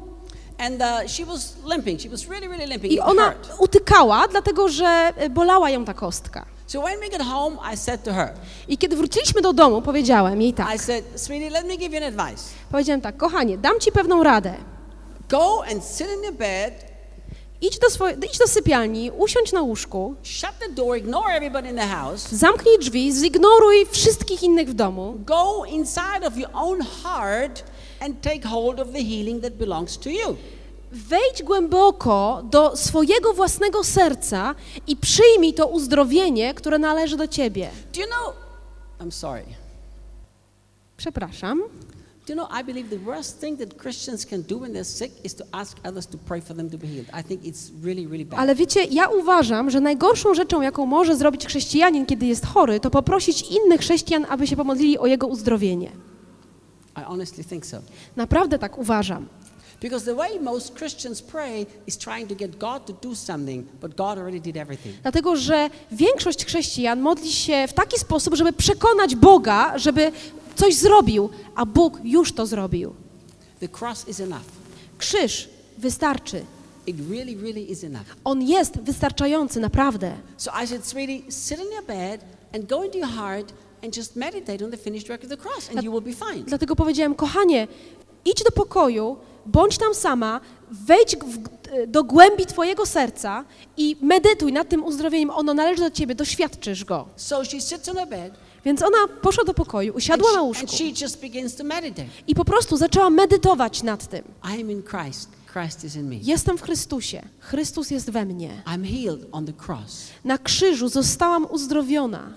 And 0.58 0.80
uh, 0.80 1.10
she 1.10 1.24
was 1.24 1.56
limping. 1.74 2.00
She 2.00 2.08
was 2.08 2.28
really, 2.28 2.48
really 2.48 2.66
limping. 2.66 2.92
i 2.92 3.00
ona 3.00 3.34
utykała, 3.58 4.28
dlatego 4.28 4.68
że 4.68 5.12
e, 5.16 5.30
bolała 5.30 5.70
ją 5.70 5.84
ta 5.84 5.94
kostka. 5.94 6.46
So 6.66 6.80
when 6.80 7.00
we 7.00 7.08
got 7.08 7.26
home, 7.26 7.56
I 7.72 7.76
said 7.76 8.04
to 8.04 8.12
her, 8.12 8.32
I 8.68 8.78
kiedy 8.78 8.96
wróciliśmy 8.96 9.40
do 9.42 9.52
domu, 9.52 9.82
powiedziałem 9.82 10.42
jej 10.42 10.52
tak. 10.54 10.74
I 10.76 10.78
said, 10.78 11.04
sweetie, 11.16 11.50
let 11.50 11.66
me 11.66 11.76
give 11.76 11.92
you 11.92 12.04
an 12.04 12.20
advice. 12.20 12.42
Powiedziałem 12.70 13.00
tak, 13.00 13.16
kochanie, 13.16 13.58
dam 13.58 13.80
ci 13.80 13.92
pewną 13.92 14.22
radę. 14.22 14.54
Go 15.28 15.64
and 15.72 15.84
sit 15.84 16.06
in 16.16 16.22
your 16.24 16.34
bed, 16.34 16.91
Idź 17.62 17.78
do, 17.78 17.90
swoje, 17.90 18.16
idź 18.26 18.38
do 18.38 18.48
sypialni, 18.48 19.10
usiądź 19.10 19.52
na 19.52 19.62
łóżku, 19.62 20.14
shut 20.22 20.50
the 20.60 20.68
door, 20.68 20.96
ignore 20.96 21.34
everybody 21.34 21.68
in 21.68 21.76
the 21.76 21.86
house. 21.86 22.36
zamknij 22.36 22.78
drzwi, 22.78 23.12
zignoruj 23.12 23.86
wszystkich 23.90 24.42
innych 24.42 24.68
w 24.68 24.74
domu 24.74 25.14
Go 25.26 25.64
inside 25.64 26.26
of 26.26 26.36
your 26.36 26.50
own 26.52 26.80
heart 27.02 27.64
and 28.00 28.22
take 28.22 28.48
hold 28.48 28.80
of 28.80 28.88
the 28.92 29.04
healing 29.04 29.42
that 29.42 29.52
belongs 29.52 29.98
to 29.98 30.10
you. 30.10 30.36
Wejdź 30.92 31.42
głęboko 31.42 32.42
do 32.50 32.76
swojego 32.76 33.32
własnego 33.32 33.84
serca 33.84 34.54
i 34.86 34.96
przyjmij 34.96 35.54
to 35.54 35.66
uzdrowienie, 35.66 36.54
które 36.54 36.78
należy 36.78 37.16
do 37.16 37.28
ciebie. 37.28 37.70
Do 37.94 38.00
you 38.00 38.06
know? 38.06 38.34
I'm 39.00 39.10
sorry. 39.10 39.44
Przepraszam. 40.96 41.62
Do 42.26 42.32
you 42.32 42.36
know? 42.36 42.60
I 42.60 42.64
believe 42.64 42.88
the 42.88 43.10
worst 43.10 43.40
thing 43.40 43.58
that 43.58 43.76
Christians 43.82 44.26
can 44.26 44.42
do 44.42 44.58
when 44.58 44.72
they're 44.72 44.84
sick 44.84 45.12
is 45.24 45.34
to 45.34 45.44
ask 45.52 45.76
others 45.84 46.06
to 46.06 46.18
pray 46.18 46.40
for 46.40 46.56
them 46.56 46.70
to 46.70 46.78
be 46.78 46.86
healed. 46.86 47.08
I 47.20 47.22
think 47.22 47.44
it's 47.44 47.72
really, 47.82 48.06
really 48.06 48.24
bad. 48.24 48.40
Ale 48.40 48.54
wiecie, 48.54 48.84
ja 48.84 49.08
uważam, 49.08 49.70
że 49.70 49.80
najgorszą 49.80 50.34
rzeczą, 50.34 50.62
jaką 50.62 50.86
może 50.86 51.16
zrobić 51.16 51.46
chrześcijanin, 51.46 52.06
kiedy 52.06 52.26
jest 52.26 52.46
chory, 52.46 52.80
to 52.80 52.90
poprosić 52.90 53.42
innych 53.42 53.80
chrześcijan, 53.80 54.26
aby 54.28 54.46
się 54.46 54.56
pomodlili 54.56 54.98
o 54.98 55.06
jego 55.06 55.26
uzdrowienie. 55.26 55.90
I 56.96 57.00
honestly 57.00 57.44
think 57.44 57.66
so. 57.66 57.78
Naprawdę 58.16 58.58
tak 58.58 58.78
uważam. 58.78 59.26
Because 59.80 60.04
the 60.04 60.14
way 60.14 60.40
most 60.40 60.74
Christians 60.74 61.22
pray 61.22 61.66
is 61.86 61.98
trying 61.98 62.28
to 62.28 62.34
get 62.34 62.58
God 62.58 62.86
to 62.86 62.92
do 63.08 63.16
something, 63.16 63.66
but 63.80 63.96
God 63.96 64.18
already 64.18 64.40
did 64.40 64.56
everything. 64.56 64.94
Dlatego, 65.02 65.36
że 65.36 65.70
większość 65.92 66.44
chrześcijan 66.46 67.00
modli 67.00 67.32
się 67.32 67.64
w 67.68 67.72
taki 67.72 67.98
sposób, 67.98 68.34
żeby 68.34 68.52
przekonać 68.52 69.16
Boga, 69.16 69.78
żeby 69.78 70.12
coś 70.56 70.74
zrobił, 70.74 71.30
a 71.54 71.66
Bóg 71.66 71.98
już 72.04 72.32
to 72.32 72.46
zrobił. 72.46 72.94
Krzyż 74.98 75.48
wystarczy. 75.78 76.44
It 76.86 76.96
really, 77.10 77.36
really 77.36 77.60
is 77.60 77.84
enough. 77.84 78.06
On 78.24 78.42
jest 78.42 78.80
wystarczający, 78.80 79.60
naprawdę. 79.60 80.12
So 80.36 80.50
I 80.64 80.66
said, 80.66 80.86
sweetie, 80.86 81.32
sit 81.32 81.58
in 81.58 81.72
your 81.72 81.84
bed 81.84 82.24
and 82.54 82.68
go 82.68 82.84
into 82.84 82.98
your 82.98 83.08
heart 83.08 83.52
and 83.84 83.96
just 83.96 84.16
meditate 84.16 84.64
on 84.64 84.70
the 84.70 84.76
finished 84.76 85.08
work 85.08 85.22
of 85.22 85.28
the 85.28 85.36
cross, 85.36 85.70
and 85.70 85.82
you 85.82 85.92
will 85.92 86.02
be 86.02 86.26
fine. 86.26 86.44
Dlatego 86.44 86.76
powiedziałem, 86.76 87.14
kochanie, 87.14 87.68
idź 88.24 88.42
do 88.44 88.50
pokoju, 88.50 89.16
bądź 89.46 89.78
tam 89.78 89.94
sama, 89.94 90.40
wejdź 90.70 91.16
w, 91.16 91.38
do 91.86 92.04
głębi 92.04 92.46
Twojego 92.46 92.86
serca 92.86 93.44
i 93.76 93.96
medytuj 94.00 94.52
nad 94.52 94.68
tym 94.68 94.84
uzdrowieniem. 94.84 95.30
Ono 95.30 95.54
należy 95.54 95.82
do 95.82 95.90
Ciebie, 95.90 96.14
doświadczysz 96.14 96.84
go. 96.84 97.08
So 97.16 97.44
she 97.44 97.60
sits 97.60 97.88
on 97.88 97.96
her 97.96 98.08
bed 98.08 98.34
Więc 98.64 98.82
ona 98.82 98.98
poszła 99.22 99.44
do 99.44 99.54
pokoju, 99.54 99.94
usiadła 99.94 100.32
na 100.32 100.42
łóżku 100.42 100.66
i 102.26 102.34
po 102.34 102.44
prostu 102.44 102.76
zaczęła 102.76 103.10
medytować 103.10 103.82
nad 103.82 104.06
tym. 104.08 104.24
Jestem 106.22 106.58
w 106.58 106.62
Chrystusie, 106.62 107.22
Chrystus 107.40 107.90
jest 107.90 108.10
we 108.10 108.24
mnie. 108.24 108.62
Na 110.24 110.38
krzyżu 110.38 110.88
zostałam 110.88 111.46
uzdrowiona. 111.50 112.32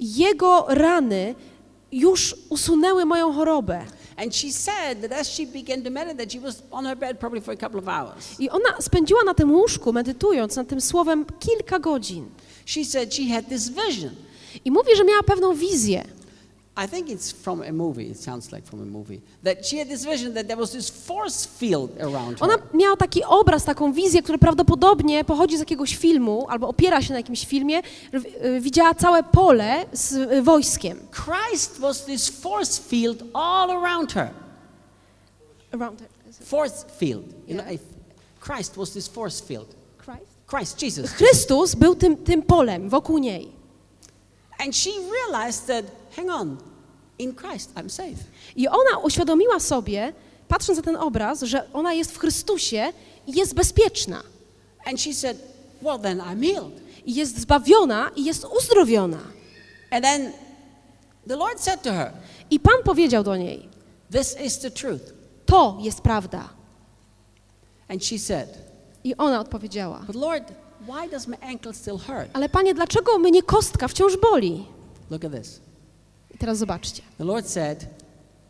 Jego 0.00 0.64
rany 0.68 1.34
już 1.92 2.36
usunęły 2.48 3.04
moją 3.04 3.32
chorobę. 3.32 3.84
I 8.38 8.50
ona 8.50 8.80
spędziła 8.80 9.20
na 9.26 9.34
tym 9.34 9.52
łóżku, 9.52 9.92
medytując 9.92 10.56
nad 10.56 10.68
tym 10.68 10.80
słowem 10.80 11.24
kilka 11.40 11.78
godzin. 11.78 12.26
She 12.68 12.84
said 12.84 13.14
she 13.14 13.34
had 13.34 13.48
this 13.48 13.68
vision. 13.68 14.10
I 14.64 14.70
mówi, 14.70 14.96
że 14.96 15.04
miała 15.04 15.22
pewną 15.22 15.54
wizję. 15.54 16.04
I 16.84 16.88
think 16.88 17.08
it's 17.08 17.32
from 17.32 17.62
a 17.62 17.72
movie. 17.72 18.02
It 18.02 18.20
sounds 18.20 18.52
like 18.52 18.66
from 18.66 18.82
a 18.82 18.84
movie. 18.84 19.20
That 19.44 19.66
she 19.66 19.78
had 19.78 19.88
this 19.88 20.04
vision 20.04 20.34
that 20.34 20.46
there 20.46 20.56
was 20.60 20.70
this 20.70 20.90
force 20.90 21.48
field 21.58 21.90
around 22.00 22.42
Ona 22.42 22.52
her. 22.52 22.62
miała 22.74 22.96
taki 22.96 23.24
obraz, 23.24 23.64
taką 23.64 23.92
wizję, 23.92 24.22
która 24.22 24.38
prawdopodobnie 24.38 25.24
pochodzi 25.24 25.56
z 25.56 25.60
jakiegoś 25.60 25.96
filmu 25.96 26.46
albo 26.48 26.68
opiera 26.68 27.02
się 27.02 27.12
na 27.12 27.18
jakimś 27.18 27.46
filmie. 27.46 27.82
y, 28.44 28.60
Widziała 28.60 28.94
całe 28.94 29.22
pole 29.22 29.86
z 29.92 30.12
y, 30.12 30.42
wojskiem. 30.42 30.98
Christ 31.12 31.78
was 31.78 32.04
this 32.04 32.28
force 32.28 32.82
field 32.82 33.22
all 33.34 33.70
around 33.70 34.12
her. 34.12 34.30
Force 36.44 36.84
field. 36.98 37.24
You 37.48 37.54
know, 37.54 37.64
a- 37.66 37.78
Christ 38.54 38.76
was 38.76 38.90
this 38.90 39.08
force 39.08 39.40
field. 39.44 39.74
Christ, 40.48 40.82
Jesus. 40.82 41.10
Chrystus 41.10 41.74
był 41.74 41.94
tym, 41.94 42.16
tym 42.16 42.42
polem 42.42 42.88
wokół 42.88 43.18
niej. 43.18 43.52
And 44.58 44.76
she 44.76 44.90
realized 44.90 45.66
that, 45.66 45.84
hang 46.16 46.30
on, 46.30 46.56
in 47.18 47.34
Christ 47.34 47.74
I'm 47.74 47.88
safe. 47.88 48.24
I 48.56 48.68
ona 48.68 48.98
uświadomiła 49.02 49.60
sobie, 49.60 50.12
patrząc 50.48 50.76
na 50.76 50.82
ten 50.82 50.96
obraz, 50.96 51.42
że 51.42 51.72
ona 51.72 51.92
jest 51.92 52.12
w 52.12 52.18
Chrystusie 52.18 52.92
i 53.26 53.32
jest 53.32 53.54
bezpieczna. 53.54 54.22
And 54.84 55.00
she 55.00 55.14
said, 55.14 55.36
well, 55.82 55.98
then 55.98 56.18
I'm 56.18 56.42
healed. 56.42 56.80
I 57.06 57.14
jest 57.14 57.38
zbawiona 57.40 58.10
i 58.16 58.24
jest 58.24 58.44
uzdrowiona. 58.44 59.20
And 59.90 60.04
then 60.04 60.32
the 61.28 61.36
Lord 61.36 61.60
said 61.60 61.82
to 61.82 61.92
her, 61.92 62.12
I 62.50 62.60
Pan 62.60 62.82
powiedział 62.84 63.24
do 63.24 63.36
niej, 63.36 63.68
this 64.10 64.36
is 64.40 64.58
the 64.58 64.70
truth. 64.70 65.12
to 65.46 65.78
jest 65.80 66.00
prawda. 66.00 66.48
And 67.88 68.04
she 68.04 68.18
said, 68.18 68.67
I 69.04 69.16
ona 69.16 69.40
odpowiedziała, 69.40 70.02
but 70.06 70.16
Lord, 70.16 70.52
why 70.88 71.10
does 71.10 71.28
my 71.28 71.36
ankle 71.40 71.74
still 71.74 71.98
hurt? 71.98 72.30
ale 72.32 72.48
Panie, 72.48 72.74
dlaczego 72.74 73.18
mnie 73.18 73.42
kostka 73.42 73.88
wciąż 73.88 74.12
boli? 74.16 74.64
Look 75.10 75.24
at 75.24 75.32
this. 75.32 75.60
I 76.34 76.38
teraz 76.38 76.58
zobaczcie. 76.58 77.02
The 77.18 77.24
Lord 77.24 77.48
said, 77.48 77.86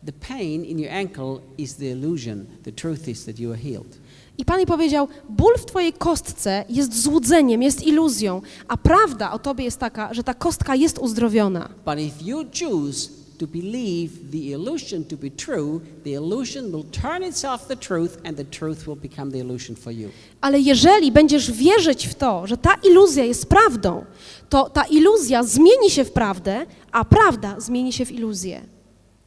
the 0.05 0.13
pain 0.27 0.65
in 0.65 0.79
your 0.79 0.91
ankle 0.93 1.39
is 1.57 1.75
the 1.75 1.85
illusion. 1.91 2.45
The 2.63 2.71
truth 2.71 3.07
is 3.07 3.25
that 3.25 3.39
you 3.39 3.51
are 3.51 3.59
healed. 3.61 3.97
I 4.37 4.45
Pan 4.45 4.57
jej 4.57 4.65
powiedział, 4.67 5.07
ból 5.29 5.57
w 5.57 5.65
Twojej 5.65 5.93
kostce 5.93 6.65
jest 6.69 7.01
złudzeniem, 7.01 7.61
jest 7.63 7.87
iluzją, 7.87 8.41
a 8.67 8.77
prawda 8.77 9.31
o 9.31 9.39
Tobie 9.39 9.63
jest 9.65 9.77
taka, 9.79 10.13
że 10.13 10.23
ta 10.23 10.33
kostka 10.33 10.75
jest 10.75 10.97
uzdrowiona. 10.99 11.69
But 11.85 11.99
if 11.99 12.25
you 12.25 12.45
choose 12.59 13.09
to 13.39 13.47
believe 13.47 14.09
the 14.31 14.51
illusion 14.51 15.03
to 15.05 15.17
be 15.17 15.31
true, 15.31 15.81
the 16.03 16.13
illusion 16.13 16.71
will 16.71 16.83
turn 16.91 17.23
itself 17.23 17.67
the 17.67 17.75
truth, 17.75 18.17
and 18.25 18.37
the 18.37 18.43
truth 18.43 18.87
will 18.87 18.95
become 18.95 19.31
the 19.31 19.39
illusion 19.39 19.75
for 19.75 19.93
you. 19.93 20.09
Ale 20.41 20.59
jeżeli 20.59 21.11
będziesz 21.11 21.51
wierzyć 21.51 22.07
w 22.07 22.15
to, 22.15 22.47
że 22.47 22.57
ta 22.57 22.75
iluzja 22.83 23.23
jest 23.23 23.45
prawdą, 23.45 24.05
to 24.49 24.69
ta 24.69 24.83
iluzja 24.83 25.43
zmieni 25.43 25.89
się 25.89 26.03
w 26.03 26.11
prawdę, 26.11 26.65
a 26.91 27.05
prawda 27.05 27.55
zmieni 27.59 27.93
się 27.93 28.05
w 28.05 28.11
iluzję. 28.11 28.61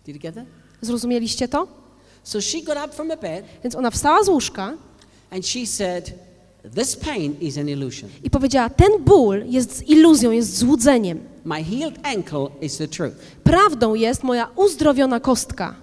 Did 0.04 0.16
you 0.16 0.22
get 0.22 0.34
that? 0.34 0.44
Zrozumieliście 0.80 1.48
to? 1.48 1.66
So 2.24 2.40
she 2.40 2.62
got 2.62 2.76
up 2.84 2.94
from 2.94 3.08
the 3.08 3.16
bed 3.16 3.44
Więc 3.62 3.74
ona 3.74 3.90
wstała 3.90 4.24
z 4.24 4.28
łóżka 4.28 4.74
and 5.30 5.46
she 5.46 5.66
said, 5.66 6.12
This 6.74 6.96
pain 6.96 7.36
is 7.40 7.58
an 7.58 7.68
illusion. 7.68 8.10
i 8.24 8.30
powiedziała: 8.30 8.70
Ten 8.70 9.04
ból 9.04 9.44
jest 9.46 9.88
iluzją, 9.88 10.30
jest 10.30 10.58
złudzeniem. 10.58 11.31
My 11.44 11.64
healed 11.64 11.98
ankle 12.02 12.50
is 12.60 12.78
the 12.78 12.88
truth. 12.88 13.14
Prawdą 13.44 13.94
jest 13.94 14.22
moja 14.22 14.48
uzdrowiona 14.56 15.20
kostka. 15.20 15.74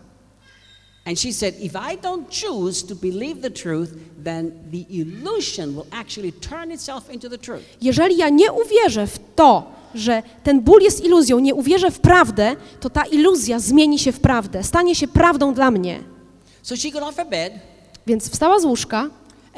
And 1.05 1.19
she 1.19 1.33
said, 1.33 1.55
if 1.59 1.75
I 1.75 1.97
don't 1.97 2.29
choose 2.29 2.87
to 2.87 2.95
believe 2.95 3.41
the 3.41 3.49
truth, 3.49 3.89
then 4.23 4.51
the 4.71 4.85
illusion 4.89 5.75
will 5.75 5.85
actually 5.91 6.31
turn 6.31 6.71
itself 6.71 7.09
into 7.09 7.29
the 7.29 7.37
truth. 7.37 7.63
Jeżeli 7.81 8.17
ja 8.17 8.29
nie 8.29 8.51
uwierzę 8.51 9.07
w 9.07 9.19
to, 9.35 9.71
że 9.95 10.23
ten 10.43 10.61
ból 10.61 10.81
jest 10.81 11.05
iluzją, 11.05 11.39
nie 11.39 11.55
uwierzę 11.55 11.91
w 11.91 11.99
prawdę, 11.99 12.55
to 12.79 12.89
ta 12.89 13.03
iluzja 13.03 13.59
zmieni 13.59 13.99
się 13.99 14.11
w 14.11 14.19
prawdę, 14.19 14.63
stanie 14.63 14.95
się 14.95 15.07
prawdą 15.07 15.53
dla 15.53 15.71
mnie. 15.71 15.99
So 16.63 16.75
she 16.75 16.91
got 16.91 17.03
off 17.03 17.15
her 17.15 17.27
bed 17.27 17.53
Więc 18.07 18.29
wstała 18.29 18.59
z 18.59 18.65
łóżka 18.65 19.09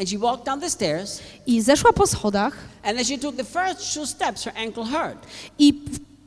and 0.02 0.10
she 0.10 0.18
walked 0.18 0.46
down 0.46 0.60
the 0.60 0.70
stairs. 0.70 1.20
i 1.46 1.62
zeszła 1.62 1.94
po 1.94 2.08
schodach 2.08 2.58
And 2.84 3.00
as 3.00 3.08
she 3.08 3.18
took 3.18 3.36
the 3.36 3.44
first 3.44 3.94
two 3.94 4.06
steps, 4.08 4.44
her 4.44 4.54
ankle 4.58 4.86
hurt. 4.86 5.18
i 5.60 5.74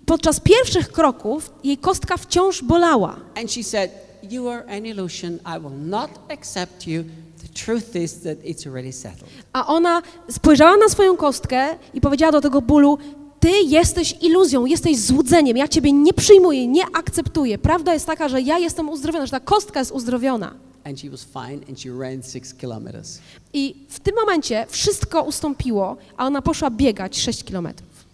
podczas 0.06 0.40
pierwszych 0.40 0.92
kroków 0.92 1.52
jej 1.64 1.78
kostka 1.78 2.16
wciąż 2.16 2.62
bolała. 2.62 3.16
And 3.36 3.52
she 3.52 3.64
said, 3.64 3.90
You 4.30 4.48
are 4.48 4.64
an 4.76 4.86
illusion. 4.86 5.38
I 5.56 5.60
will 5.60 5.78
not 5.78 6.10
accept 6.32 6.86
you. 6.86 7.04
The 7.42 7.64
truth 7.64 7.96
is 7.96 8.20
that 8.20 8.38
it's 8.44 8.66
already 8.66 8.92
settled. 8.92 9.30
A 9.52 9.66
ona 9.66 10.02
spojrzała 10.30 10.76
na 10.76 10.88
swoją 10.88 11.16
kostkę 11.16 11.76
i 11.94 12.00
powiedziała 12.00 12.32
do 12.32 12.40
tego 12.40 12.62
bólu: 12.62 12.98
Ty 13.44 13.62
jesteś 13.62 14.16
iluzją, 14.20 14.66
jesteś 14.66 14.98
złudzeniem, 14.98 15.56
ja 15.56 15.68
ciebie 15.68 15.92
nie 15.92 16.12
przyjmuję, 16.12 16.66
nie 16.66 16.82
akceptuję. 16.94 17.58
Prawda 17.58 17.94
jest 17.94 18.06
taka, 18.06 18.28
że 18.28 18.40
ja 18.40 18.58
jestem 18.58 18.88
uzdrowiona, 18.88 19.26
że 19.26 19.30
ta 19.30 19.40
kostka 19.40 19.78
jest 19.78 19.92
uzdrowiona. 19.92 20.54
And 20.84 21.00
she 21.00 21.10
was 21.10 21.24
fine 21.24 21.66
and 21.68 21.80
she 21.80 21.90
ran 21.98 22.22
six 22.22 22.54
kilometers. 22.54 23.18
I 23.52 23.86
w 23.88 24.00
tym 24.00 24.14
momencie 24.14 24.66
wszystko 24.68 25.22
ustąpiło, 25.22 25.96
a 26.16 26.26
ona 26.26 26.42
poszła 26.42 26.70
biegać 26.70 27.20
6 27.20 27.44
kilometrów. 27.44 28.04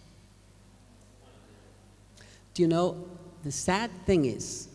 Do 2.56 2.62
you 2.62 2.68
know, 2.68 2.94
the 3.44 3.52
sad 3.52 3.90
thing 4.06 4.26
is 4.26 4.69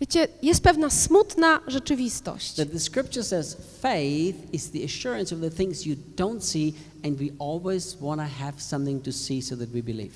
Wiecie, 0.00 0.28
jest 0.42 0.62
pewna 0.62 0.90
smutna 0.90 1.60
rzeczywistość. 1.66 2.54
that 2.54 2.72
the 2.72 2.80
scripture 2.80 3.24
says 3.24 3.56
faith 3.82 4.36
is 4.52 4.70
the 4.70 4.84
assurance 4.84 5.34
of 5.34 5.40
the 5.40 5.50
things 5.50 5.86
you 5.86 5.96
don't 6.16 6.40
see, 6.40 6.72
and 7.04 7.16
we 7.16 7.26
always 7.38 7.96
want 8.00 8.20
to 8.20 8.26
have 8.44 8.52
something 8.58 9.04
to 9.04 9.12
see 9.12 9.42
so 9.42 9.56
that 9.56 9.68
we 9.68 9.82
believe. 9.82 10.10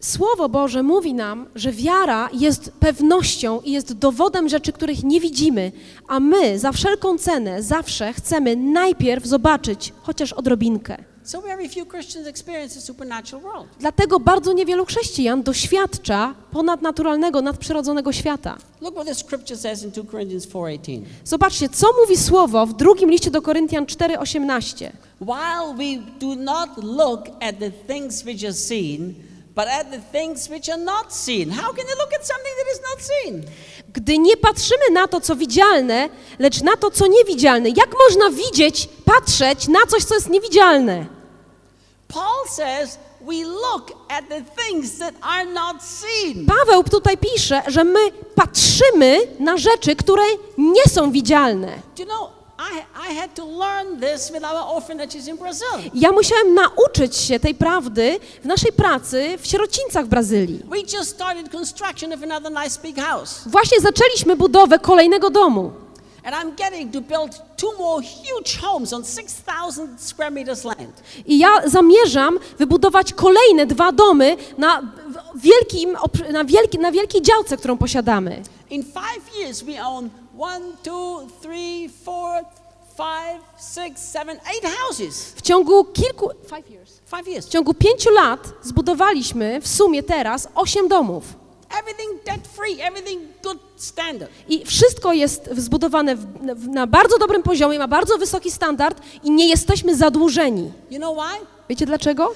Słowo 0.00 0.48
Boże 0.48 0.82
mówi 0.82 1.14
nam, 1.14 1.46
że 1.54 1.72
wiara 1.72 2.28
jest 2.32 2.70
pewnością 2.80 3.60
i 3.60 3.72
jest 3.72 3.92
dowodem 3.92 4.48
rzeczy, 4.48 4.72
których 4.72 5.04
nie 5.04 5.20
widzimy, 5.20 5.72
a 6.08 6.20
my 6.20 6.58
za 6.58 6.72
wszelką 6.72 7.18
cenę 7.18 7.62
zawsze 7.62 8.12
chcemy 8.12 8.56
najpierw 8.56 9.26
zobaczyć 9.26 9.92
chociaż 10.02 10.32
odrobinkę. 10.32 11.04
So 11.24 11.40
very 11.40 11.68
few 11.68 11.86
Christians 11.86 12.26
experience 12.26 12.74
the 12.74 12.80
supernatural 12.80 13.42
world. 13.44 13.66
Dlatego 13.80 14.20
bardzo 14.20 14.52
niewielu 14.52 14.86
chrześcijan 14.86 15.42
doświadcza 15.42 16.34
ponadnaturalnego, 16.52 17.42
nadprzyrodzonego 17.42 18.12
świata. 18.12 18.56
Look 18.80 18.94
what 18.94 19.06
the 19.06 19.14
scripture 19.14 19.56
says 19.56 19.82
in 19.82 19.90
2 19.90 20.04
Corinthians 20.10 20.46
4:18. 20.46 21.02
Zobaczcie, 21.24 21.68
co 21.68 21.86
mówi 22.00 22.16
słowo 22.16 22.66
w 22.66 22.72
drugim 22.72 23.10
liście 23.10 23.30
do 23.30 23.42
Koryntian 23.42 23.86
4:18. 23.86 24.92
While 25.20 25.74
we 25.76 26.02
do 26.20 26.34
not 26.34 26.70
look 26.76 27.20
at 27.40 27.58
the 27.58 27.70
things 27.70 28.24
which 28.24 28.44
are 28.44 28.52
seen, 28.52 29.14
but 29.54 29.68
at 29.68 29.90
the 29.90 30.18
things 30.18 30.48
which 30.48 30.68
are 30.68 30.84
not 30.84 31.12
seen. 31.14 31.50
How 31.50 31.72
can 31.72 31.86
you 31.88 31.96
look 31.98 32.12
at 32.14 32.26
something 32.26 32.52
that 32.58 32.74
is 32.74 32.80
not 32.90 32.98
seen? 33.02 33.44
Gdy 33.92 34.18
nie 34.18 34.36
patrzymy 34.36 34.90
na 34.92 35.08
to, 35.08 35.20
co 35.20 35.36
widzialne, 35.36 36.08
lecz 36.38 36.62
na 36.62 36.76
to, 36.76 36.90
co 36.90 37.06
niewidzialne. 37.06 37.68
Jak 37.68 37.90
można 37.98 38.30
widzieć, 38.30 38.88
patrzeć 39.04 39.68
na 39.68 39.86
coś, 39.88 40.04
co 40.04 40.14
jest 40.14 40.30
niewidzialne? 40.30 41.06
Paul 42.08 42.48
says 42.48 42.98
we 43.20 43.44
look 43.44 43.92
at 44.08 44.28
the 44.28 44.42
things 44.56 44.98
that 44.98 45.14
are 45.22 45.44
not 45.44 45.82
seen. 45.82 46.46
Paweł 46.46 46.84
tutaj 46.84 47.18
pisze, 47.18 47.62
że 47.66 47.84
my 47.84 48.00
patrzymy 48.34 49.20
na 49.38 49.56
rzeczy, 49.56 49.96
które 49.96 50.22
nie 50.58 50.84
są 50.84 51.10
widzialne. 51.12 51.78
Do 51.96 52.02
you 52.02 52.08
know, 52.08 52.30
Ja 55.94 56.12
musiałem 56.12 56.54
nauczyć 56.54 57.16
się 57.16 57.40
tej 57.40 57.54
prawdy 57.54 58.18
w 58.42 58.46
naszej 58.46 58.72
pracy 58.72 59.38
w 59.38 59.46
sierocińcach 59.46 60.04
w 60.04 60.08
Brazylii. 60.08 60.62
Właśnie 63.46 63.80
zaczęliśmy 63.80 64.36
budowę 64.36 64.78
kolejnego 64.78 65.30
domu. 65.30 65.72
And 66.24 66.34
I'm 66.34 66.54
getting 66.56 66.92
to 66.92 67.00
build 67.00 67.42
two 67.56 67.72
more 67.78 68.02
huge 68.02 68.56
homes 68.62 68.92
on 68.92 69.04
6,000 69.04 70.00
square 70.00 70.32
meters 70.32 70.64
land. 70.64 71.02
I 71.26 71.38
ja 71.38 71.48
zamierzam 71.66 72.38
wybudować 72.58 73.12
kolejne 73.12 73.66
dwa 73.66 73.92
domy 73.92 74.36
na, 74.58 74.82
wielkim, 75.34 75.96
na, 76.32 76.44
wielki, 76.44 76.78
na 76.78 76.92
wielkiej 76.92 77.22
działce, 77.22 77.56
którą 77.56 77.76
posiadamy. 77.76 78.42
In 78.70 78.82
five 78.82 79.36
years, 79.40 79.62
we 79.62 79.86
own 79.86 80.10
W 85.36 85.42
ciągu 85.42 85.84
kilku... 85.84 86.30
W 87.46 87.48
ciągu 87.48 87.74
pięciu 87.74 88.10
lat 88.10 88.48
zbudowaliśmy 88.62 89.60
w 89.60 89.68
sumie 89.68 90.02
teraz 90.02 90.48
osiem 90.54 90.88
domów. 90.88 91.24
I 94.48 94.64
wszystko 94.66 95.12
jest 95.12 95.50
zbudowane 95.56 96.16
w, 96.16 96.68
na 96.68 96.86
bardzo 96.86 97.18
dobrym 97.18 97.42
poziomie, 97.42 97.78
ma 97.78 97.88
bardzo 97.88 98.18
wysoki 98.18 98.50
standard 98.50 99.00
i 99.22 99.30
nie 99.30 99.48
jesteśmy 99.48 99.96
zadłużeni. 99.96 100.72
You 100.90 100.98
know 100.98 101.16
why? 101.16 101.53
Wiecie 101.68 101.86
dlaczego? 101.86 102.34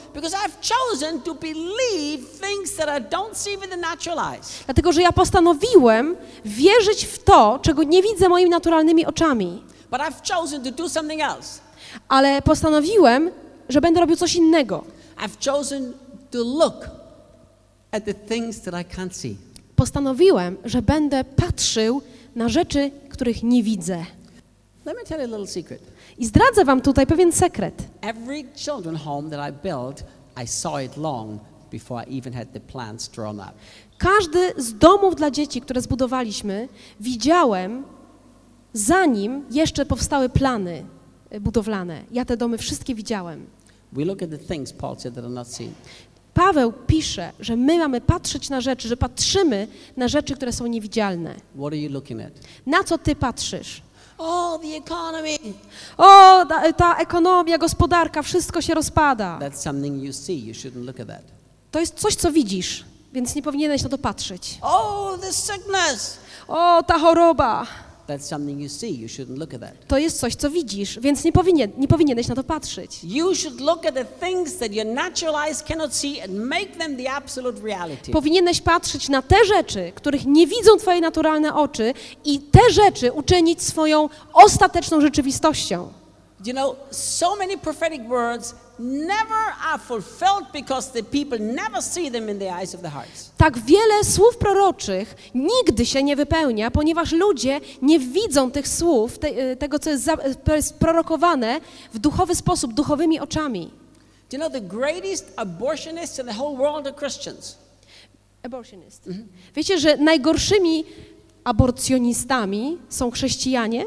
Dlatego, 4.67 4.93
że 4.93 5.03
ja 5.03 5.13
postanowiłem 5.13 6.17
wierzyć 6.45 7.05
w 7.07 7.19
to, 7.25 7.59
czego 7.63 7.83
nie 7.83 8.03
widzę 8.03 8.29
moimi 8.29 8.51
naturalnymi 8.51 9.07
oczami. 9.07 9.63
Ale 12.09 12.43
postanowiłem, 12.43 13.31
że 13.69 13.81
będę 13.81 14.01
robił 14.01 14.17
coś 14.17 14.35
innego. 14.35 14.85
Postanowiłem, 19.77 20.57
że 20.65 20.83
będę 20.83 21.25
patrzył 21.25 22.03
na 22.35 22.49
rzeczy, 22.49 22.91
których 23.11 23.43
nie 23.43 23.63
widzę. 23.63 24.05
I 26.19 26.27
zdradzę 26.27 26.65
wam 26.65 26.81
tutaj 26.81 27.07
pewien 27.07 27.33
sekret. 27.33 27.83
Every 28.01 28.45
children 28.57 28.97
home 28.97 29.31
that 29.31 29.51
I 29.51 29.53
built, 29.63 30.05
I 30.45 30.47
saw 30.47 30.83
it 30.85 30.97
long 30.97 31.41
before 31.71 32.05
I 32.05 32.19
even 32.19 32.33
had 32.33 32.53
the 32.53 32.61
plans 32.61 33.09
drawn 33.09 33.41
up. 33.41 33.53
Każdy 33.99 34.53
z 34.57 34.79
domów 34.79 35.17
dla 35.17 35.31
dzieci, 35.31 35.61
które 35.61 35.81
zbudowaliśmy, 35.81 36.69
widziałem, 37.01 37.85
zanim 38.73 39.45
jeszcze 39.51 39.87
powstały 39.87 40.29
plany 40.29 40.85
e, 41.31 41.41
budowlane. 41.41 42.03
Ja 42.11 42.25
te 42.25 42.37
domy 42.37 42.59
wszystkie 42.59 42.95
widziałem. 42.95 43.47
We 43.93 44.05
look 44.05 44.23
at 44.23 44.31
the 44.31 44.39
things, 44.39 44.73
Paul 44.73 44.97
said, 44.97 45.15
that 45.15 45.25
are 45.25 45.35
not 45.35 45.49
seen. 45.49 45.73
Paweł 46.35 46.73
pisze, 46.87 47.33
że 47.41 47.57
my 47.57 47.79
mamy 47.79 48.01
patrzeć 48.01 48.51
na 48.51 48.61
rzeczy, 48.61 48.89
że 48.89 48.97
patrzymy 48.97 49.69
na 49.97 50.09
rzeczy, 50.09 50.35
które 50.35 50.53
są 50.53 50.67
niewidzialne. 50.67 51.35
What 51.55 51.67
are 51.67 51.77
you 51.77 51.93
looking 51.93 52.21
at? 52.21 52.33
Na 52.67 52.85
co 52.85 52.99
ty 52.99 53.17
patrzysz? 53.17 53.83
Oh, 54.19 54.59
the 54.59 54.77
economy. 54.77 55.39
O, 55.97 56.45
ta, 56.47 56.73
ta 56.73 56.97
ekonomia, 56.97 57.59
gospodarka, 57.59 58.23
wszystko 58.23 58.63
się 58.63 58.75
rozpada. 58.75 59.39
That's 59.41 59.63
something 59.63 60.03
you 60.05 60.13
see. 60.13 60.47
You 60.47 60.55
shouldn't 60.55 60.85
look 60.85 61.01
at 61.01 61.09
that. 61.09 61.23
To 61.71 61.81
jest 61.81 61.95
coś, 61.95 62.15
co 62.15 62.33
widzisz, 62.33 62.85
więc 63.13 63.35
nie 63.35 63.43
powinieneś 63.43 63.83
na 63.83 63.89
to 63.89 63.99
patrzeć. 63.99 64.59
Oh, 64.63 65.19
the 65.19 65.33
sickness. 65.33 66.19
O, 66.49 66.83
ta 66.83 66.99
choroba. 66.99 67.67
That's 68.09 68.27
something 68.27 68.59
you 68.61 68.69
see. 68.69 69.01
You 69.01 69.09
shouldn't 69.09 69.39
look 69.39 69.55
at 69.55 69.61
that. 69.61 69.87
To 69.89 69.99
jest 69.99 70.21
coś, 70.21 70.35
co 70.35 70.51
widzisz, 70.51 70.99
więc 71.01 71.25
nie, 71.25 71.33
powinien, 71.33 71.71
nie 71.79 71.89
powinieneś 71.89 72.29
na 72.29 72.35
to 72.35 72.45
patrzeć. 72.45 73.01
Powinieneś 78.13 78.61
patrzeć 78.61 79.09
na 79.09 79.23
te 79.23 79.37
rzeczy, 79.45 79.93
których 79.95 80.27
nie 80.27 80.47
widzą 80.47 80.77
twoje 80.79 81.01
naturalne 81.01 81.55
oczy 81.55 81.95
i 82.25 82.41
te 82.41 82.61
rzeczy 82.73 83.13
uczynić 83.13 83.63
swoją 83.63 84.09
ostateczną 84.33 85.01
rzeczywistością. 85.01 85.93
You 86.45 86.53
know, 86.53 86.77
so 86.91 87.37
many 87.37 87.59
prophetic 87.59 88.03
words 88.09 88.55
never 88.79 89.55
are 89.67 89.79
fulfilled 89.79 90.53
because 90.53 90.93
the 90.93 91.03
people 91.03 91.39
never 91.39 91.83
see 91.83 92.11
them 92.11 92.29
in 92.29 92.39
the 92.39 92.55
eyes 92.61 92.75
of 92.75 92.81
the 92.81 92.91
hearts. 92.91 93.31
Tak 93.37 93.59
wiele 93.59 94.05
słów 94.05 94.37
proroczych 94.37 95.15
nigdy 95.35 95.87
się 95.87 96.03
nie 96.03 96.17
wypełnia, 96.17 96.71
ponieważ 96.71 97.13
ludzie 97.13 97.61
nie 97.83 97.99
widzą 97.99 98.51
tych 98.51 98.69
słów, 98.69 99.19
te, 99.19 99.57
tego, 99.57 99.79
co 99.79 99.91
jest, 99.91 100.05
za, 100.05 100.17
co 100.47 100.57
jest 100.57 100.79
prorokowane 100.79 101.61
w 101.95 101.99
duchowy 101.99 102.35
sposób, 102.35 102.75
duchowymi 102.75 103.21
oczami. 103.21 103.71
Do 104.31 104.37
you 104.37 104.41
know 104.41 104.53
the 104.53 104.61
greatest 104.61 105.33
abortionists 105.37 106.19
in 106.19 106.27
the 106.27 106.35
whole 106.35 106.57
world 106.57 106.87
are 106.87 106.97
Christians? 106.97 107.59
Abortionist. 108.43 109.09
Wiecie, 109.55 109.79
że 109.79 109.97
najgorszymi 109.97 110.85
aborcjonistami 111.45 112.79
są 112.89 113.11
chrześcijanie? 113.11 113.85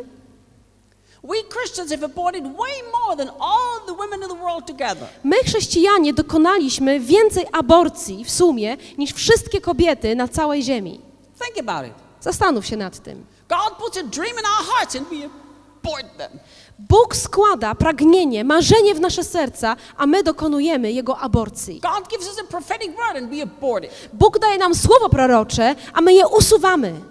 My, 5.24 5.36
chrześcijanie, 5.45 6.13
dokonaliśmy 6.13 6.99
więcej 6.99 7.45
aborcji 7.51 8.26
w 8.26 8.32
sumie 8.32 8.78
niż 8.97 9.13
wszystkie 9.13 9.61
kobiety 9.61 10.15
na 10.15 10.28
całej 10.28 10.63
ziemi. 10.63 11.01
Think 11.43 11.69
about 11.69 11.88
it. 11.88 11.93
Zastanów 12.22 12.65
się 12.65 12.78
nad 12.78 12.99
tym. 12.99 13.26
God 13.49 13.78
puts 13.80 13.97
a 13.97 14.03
dream 14.03 14.34
in 14.34 14.45
our 14.45 14.65
hearts 14.76 14.95
and 14.95 15.09
we 15.09 15.15
abort 15.26 16.17
them. 16.17 16.39
Bóg 16.80 17.15
składa 17.15 17.76
pragnienie, 17.76 18.43
marzenie 18.43 18.95
w 18.95 18.99
nasze 18.99 19.24
serca, 19.24 19.76
a 19.97 20.07
my 20.07 20.24
dokonujemy 20.24 20.91
jego 20.91 21.17
aborcji. 21.17 21.82
Bóg 24.13 24.39
daje 24.39 24.57
nam 24.57 24.76
słowo 24.76 25.09
prorocze, 25.09 25.76
a 25.93 26.01
my 26.01 26.13
je 26.13 26.28
usuwamy. 26.28 27.11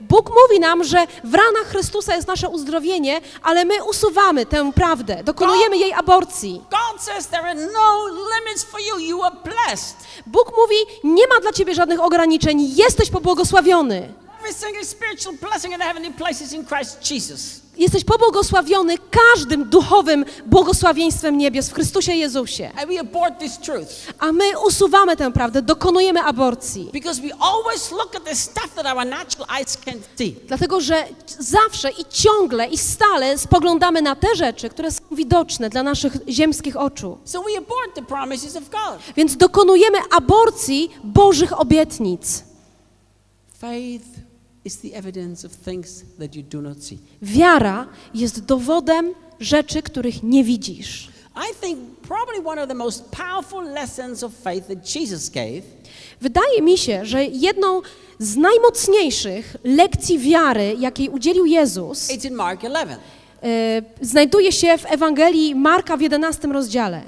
Bóg 0.00 0.30
mówi 0.30 0.60
nam, 0.60 0.84
że 0.84 1.06
w 1.24 1.34
ranach 1.34 1.66
Chrystusa 1.70 2.14
jest 2.14 2.28
nasze 2.28 2.48
uzdrowienie, 2.48 3.20
ale 3.42 3.64
my 3.64 3.84
usuwamy 3.84 4.46
tę 4.46 4.72
prawdę, 4.72 5.24
dokonujemy 5.24 5.76
jej 5.78 5.92
aborcji. 5.92 6.62
God 6.70 7.02
says, 7.02 7.26
There 7.26 7.42
are 7.42 7.54
no 7.54 8.08
limits 8.08 8.64
for 8.64 8.80
you. 8.80 8.98
You 8.98 9.22
are 9.22 9.36
blessed. 9.44 9.96
Bóg 10.26 10.52
mówi, 10.56 10.76
nie 11.04 11.26
ma 11.26 11.40
dla 11.40 11.52
ciebie 11.52 11.74
żadnych 11.74 12.00
ograniczeń, 12.00 12.76
jesteś 12.76 13.10
pobłogosławiony. 13.10 14.08
Every 14.48 14.60
single 14.60 14.84
spiritual 14.84 15.34
blessing 15.36 15.72
in 15.72 15.78
the 15.78 15.84
heavenly 15.84 16.10
places 16.10 16.52
in 16.52 16.64
Christ 16.64 17.10
Jesus. 17.10 17.60
Jesteś 17.78 18.04
pobłogosławiony 18.04 18.94
każdym 19.10 19.64
duchowym 19.64 20.24
błogosławieństwem 20.46 21.38
niebios 21.38 21.68
w 21.68 21.74
Chrystusie 21.74 22.12
Jezusie. 22.12 22.70
And 22.76 22.90
we 22.90 23.00
abort 23.00 23.38
this 23.38 23.58
truth. 23.58 23.88
A 24.18 24.32
my 24.32 24.44
usuwamy 24.66 25.16
tę 25.16 25.32
prawdę, 25.32 25.62
dokonujemy 25.62 26.22
aborcji. 26.22 26.90
Because 26.92 27.22
we 27.22 27.28
always 27.40 27.90
look 27.90 28.16
at 28.16 28.24
the 28.24 28.34
stuff 28.36 28.74
that 28.74 28.86
our 28.86 29.06
natural 29.06 29.46
eyes 29.58 29.76
can't 29.76 30.00
see. 30.18 30.36
Dlatego, 30.46 30.80
że 30.80 31.04
zawsze 31.38 31.90
i 31.90 32.04
ciągle 32.10 32.68
i 32.68 32.78
stale 32.78 33.38
spoglądamy 33.38 34.02
na 34.02 34.16
te 34.16 34.36
rzeczy, 34.36 34.68
które 34.68 34.90
są 34.90 35.02
widoczne 35.10 35.70
dla 35.70 35.82
naszych 35.82 36.12
ziemskich 36.28 36.76
oczu. 36.76 37.18
So 37.24 37.42
we 37.42 37.58
abort 37.58 37.94
the 37.94 38.02
promises 38.02 38.56
of 38.56 38.62
God. 38.70 39.00
Więc 39.16 39.36
dokonujemy 39.36 39.98
aborcji 40.10 40.90
Bożych 41.04 41.60
obietnic. 41.60 42.44
Faith 43.58 44.17
Wiara 47.22 47.86
jest 48.14 48.44
dowodem 48.44 49.14
rzeczy, 49.40 49.82
których 49.82 50.22
nie 50.22 50.44
widzisz. 50.44 51.08
Wydaje 56.20 56.62
mi 56.62 56.78
się, 56.78 57.04
że 57.04 57.24
jedną 57.24 57.82
z 58.18 58.36
najmocniejszych 58.36 59.56
lekcji 59.64 60.18
wiary, 60.18 60.76
jakiej 60.78 61.08
udzielił 61.08 61.46
Jezus, 61.46 62.08
Mark 62.30 62.62
11. 62.62 62.98
e, 63.42 63.82
znajduje 64.00 64.52
się 64.52 64.78
w 64.78 64.92
Ewangelii 64.92 65.54
Marka 65.54 65.96
w 65.96 66.00
11 66.00 66.48
rozdziale. 66.48 67.02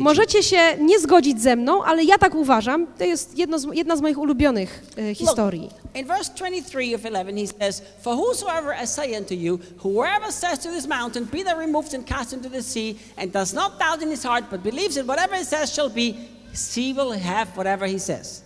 Możecie 0.00 0.42
się 0.42 0.58
nie 0.80 1.00
zgodzić 1.00 1.42
ze 1.42 1.56
mną, 1.56 1.84
ale 1.84 2.04
ja 2.04 2.18
tak 2.18 2.34
uważam. 2.34 2.86
To 2.98 3.04
jest 3.04 3.30
z, 3.30 3.36
jedna 3.72 3.96
z 3.96 4.00
moich 4.00 4.18
ulubionych 4.18 4.82
e, 4.98 5.14
historii. 5.14 5.70
In 5.94 6.06
verse 6.06 6.32
23 6.34 6.94
of 6.94 7.04
11, 7.04 7.36
he 7.36 7.46
says, 7.46 7.82
For 8.02 8.16
whosoever 8.16 8.74
I 8.82 8.86
say 8.86 9.18
unto 9.18 9.34
you, 9.34 9.58
whoever 9.84 10.32
says 10.32 10.58
to 10.58 10.70
this 10.70 10.86
mountain, 10.86 11.24
Be 11.24 11.44
thou 11.44 11.58
removed 11.58 11.94
and 11.94 12.06
cast 12.06 12.32
into 12.32 12.50
the 12.50 12.62
sea, 12.62 12.96
and 13.16 13.32
does 13.32 13.54
not 13.54 13.78
doubt 13.78 14.02
in 14.02 14.10
his 14.10 14.24
heart, 14.24 14.44
but 14.50 14.62
believes 14.62 14.94
that 14.94 15.06
whatever 15.06 15.36
he 15.36 15.44
says 15.44 15.74
shall 15.74 15.88
be, 15.88 16.14
he 16.74 16.92
will 16.92 17.12
have 17.12 17.48
whatever 17.56 17.86
he 17.86 17.98
says. 17.98 18.42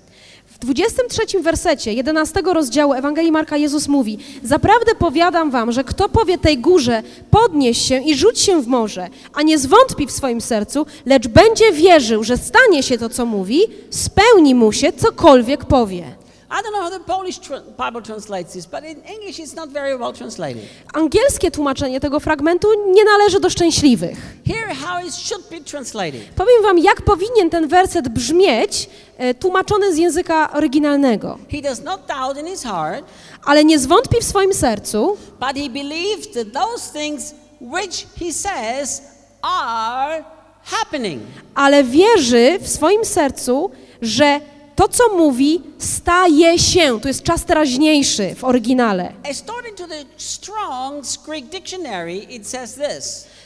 W 0.60 0.64
23 0.64 1.40
wersecie 1.42 1.92
11 1.92 2.42
rozdziału 2.44 2.92
Ewangelii 2.92 3.32
Marka 3.32 3.56
Jezus 3.56 3.88
mówi: 3.88 4.18
Zaprawdę 4.42 4.94
powiadam 4.94 5.50
wam, 5.50 5.72
że 5.72 5.84
kto 5.84 6.08
powie 6.08 6.38
tej 6.38 6.58
górze, 6.58 7.02
podnieś 7.30 7.78
się 7.78 8.02
i 8.02 8.14
rzuć 8.14 8.40
się 8.40 8.62
w 8.62 8.66
morze, 8.66 9.08
a 9.34 9.42
nie 9.42 9.58
zwątpi 9.58 10.06
w 10.06 10.12
swoim 10.12 10.40
sercu, 10.40 10.86
lecz 11.06 11.28
będzie 11.28 11.72
wierzył, 11.72 12.24
że 12.24 12.36
stanie 12.36 12.82
się 12.82 12.98
to, 12.98 13.08
co 13.08 13.26
mówi, 13.26 13.60
spełni 13.90 14.54
mu 14.54 14.72
się 14.72 14.92
cokolwiek 14.92 15.64
powie. 15.64 16.19
I 16.52 16.62
don't 16.62 16.72
know 16.72 16.82
how 16.82 16.90
the 16.90 17.00
Polish 17.04 17.38
Bible 17.78 18.02
translates 18.02 18.52
this, 18.52 18.66
but 18.66 18.84
in 18.84 19.02
English 19.14 19.38
it's 19.38 19.56
not 19.56 19.68
very 19.70 19.96
well 19.98 20.12
translated. 20.12 20.62
Angielskie 20.94 21.50
tłumaczenie 21.50 22.00
tego 22.00 22.20
fragmentu 22.20 22.68
nie 22.92 23.04
należy 23.04 23.40
do 23.40 23.50
szczęśliwych. 23.50 24.18
Here, 24.46 24.74
how 24.74 25.06
it 25.06 25.14
should 25.14 25.48
be 25.50 25.60
translated. 25.60 26.20
Powiem 26.36 26.62
wam, 26.62 26.78
jak 26.78 27.02
powinien 27.02 27.50
ten 27.50 27.68
werset 27.68 28.08
brzmieć, 28.08 28.90
e, 29.18 29.34
tłumaczony 29.34 29.94
z 29.94 29.98
języka 29.98 30.52
oryginalnego. 30.52 31.38
He 31.52 31.62
does 31.62 31.82
not 31.82 32.00
doubt 32.06 32.38
in 32.38 32.46
his 32.46 32.62
heart, 32.62 33.04
Ale 33.44 33.64
nie 33.64 33.78
zwątpi 33.78 34.20
w 34.20 34.24
swoim 34.24 34.54
sercu, 34.54 35.16
but 35.40 35.56
he 35.56 35.68
believes 35.70 36.28
that 36.34 36.46
those 36.52 36.92
things 37.00 37.34
which 37.60 38.06
he 38.20 38.32
says 38.32 39.02
are 39.42 40.24
happening. 40.64 41.22
ale 41.54 41.84
wierzy 41.84 42.58
w 42.60 42.68
swoim 42.68 43.04
sercu, 43.04 43.70
że 44.02 44.40
to, 44.80 44.88
co 44.88 45.16
mówi, 45.16 45.62
staje 45.78 46.58
się. 46.58 47.00
To 47.00 47.08
jest 47.08 47.22
czas 47.22 47.44
teraźniejszy 47.44 48.34
w 48.34 48.44
oryginale. 48.44 49.12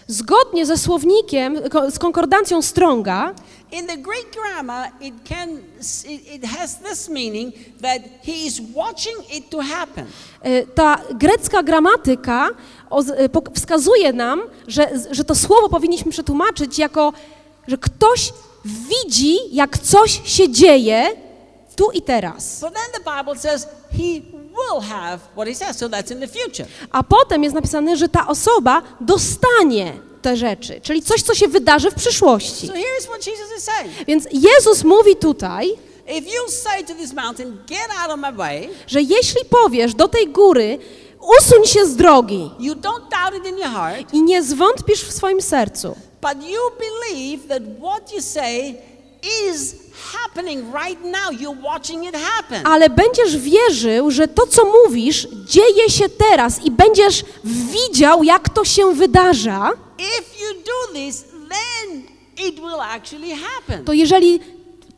Zgodnie 0.07 0.67
ze 0.67 0.79
słownikiem, 0.79 1.59
z 1.91 1.99
konkordancją 1.99 2.63
Stronga, 2.63 3.35
In 3.73 3.87
the 3.87 3.97
Greek 3.97 4.27
grammar, 4.35 4.91
it 5.01 5.15
can 5.29 5.49
it, 6.35 6.45
has 6.47 6.79
this 6.79 7.09
meaning 7.09 7.55
that 7.83 8.03
he 8.23 8.33
is 8.33 8.61
watching 8.75 9.35
it 9.37 9.51
to 9.51 9.59
happen. 9.63 10.07
e, 10.43 10.67
ta 10.67 10.99
grecka 11.15 11.63
gramatyka 11.63 12.49
e, 13.17 13.29
wskazuje 13.55 14.13
nam, 14.13 14.43
że, 14.67 14.91
że 15.11 15.25
to 15.25 15.35
słowo 15.35 15.69
powinniśmy 15.69 16.13
przetłumaczyć 16.13 16.79
jako, 16.79 17.13
że 17.69 17.79
ktoś 17.79 18.33
widzi, 18.65 19.37
jak 19.53 19.79
coś 19.79 20.21
się 20.25 20.49
dzieje 20.49 21.24
tu 21.77 21.91
i 21.95 22.03
teraz. 22.03 22.61
But 22.61 22.75
then 22.75 23.03
the 23.05 23.11
Bible 23.17 23.41
says 23.41 23.69
he 23.93 24.23
will 24.33 24.81
have 24.81 25.19
what 25.35 25.49
he 25.49 25.55
says, 25.55 25.77
so 25.77 25.89
that's 25.89 26.13
in 26.13 26.21
the 26.21 26.29
future. 26.29 26.67
A 26.91 27.03
potem 27.03 27.43
jest 27.43 27.55
napisane, 27.55 27.97
że 27.97 28.09
ta 28.09 28.27
osoba 28.27 28.83
dostanie 29.01 29.93
te 30.23 30.37
rzeczy, 30.37 30.81
czyli 30.83 31.03
coś, 31.03 31.23
co 31.23 31.35
się 31.35 31.49
wydarzy 31.49 31.91
w 31.91 31.95
przyszłości. 31.95 32.67
So 32.67 32.73
here 32.73 32.99
is 33.01 33.07
what 33.07 33.27
Jesus 33.27 33.59
is 33.59 33.65
saying. 33.65 33.93
Więc 34.07 34.29
Jezus 34.33 34.85
mówi 34.85 35.17
tutaj, 35.17 35.77
If 36.07 36.31
you 36.31 36.51
say 36.51 36.85
to 36.85 36.95
this 36.95 37.13
mountain, 37.13 37.59
get 37.67 37.89
out 38.03 38.11
of 38.11 38.19
my 38.19 38.33
way, 38.33 38.71
że 38.87 39.03
jeśli 39.03 39.45
powiesz 39.45 39.95
do 39.95 40.09
tej 40.09 40.29
góry, 40.29 40.79
usuń 41.39 41.67
się 41.67 41.87
z 41.87 41.97
drogi 41.97 42.51
you 42.59 42.75
don't 42.75 43.09
doubt 43.11 43.35
it 43.39 43.47
in 43.47 43.59
your 43.59 43.71
heart, 43.71 44.15
i 44.15 44.23
nie 44.23 44.43
zwątpisz 44.43 45.05
w 45.05 45.13
swoim 45.13 45.43
sercu, 45.43 45.97
but 46.23 46.49
you 46.49 46.61
believe 46.79 47.49
that 47.49 47.63
what 47.81 48.13
you 48.13 48.23
say 48.23 48.75
is 49.51 49.75
ale 52.65 52.91
będziesz 52.91 53.37
wierzył, 53.37 54.11
że 54.11 54.29
to, 54.29 54.47
co 54.47 54.63
mówisz, 54.65 55.29
dzieje 55.45 55.91
się 55.91 56.09
teraz 56.09 56.63
i 56.65 56.71
będziesz 56.71 57.25
widział, 57.45 58.25
jak 58.25 58.49
to 58.49 58.65
się 58.65 58.95
wydarza, 58.95 59.71
to 63.85 63.93
jeżeli 63.93 64.41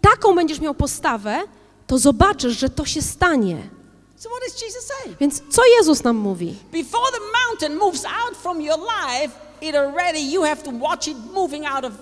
taką 0.01 0.35
będziesz 0.35 0.61
miał 0.61 0.75
postawę, 0.75 1.43
to 1.87 1.99
zobaczysz, 1.99 2.59
że 2.59 2.71
to 2.71 2.85
się 2.85 3.03
stanie. 3.03 3.69
Więc 5.21 5.43
co 5.51 5.63
Jezus 5.79 6.05
nam 6.05 6.17
mówi? 6.17 6.55
Before 6.73 7.13
the 7.13 7.21
mountain 7.21 7.79
moves 7.79 8.05
out 8.05 8.37
from 8.37 8.61
your 8.63 8.79
life, 8.79 9.46
it 9.63 9.75
already 9.75 10.33
you 10.33 10.43
have 10.43 10.63
to 10.63 10.71
watch 10.71 11.09
it 11.09 11.17
moving 11.35 11.67
out 11.67 11.85
of 11.85 11.93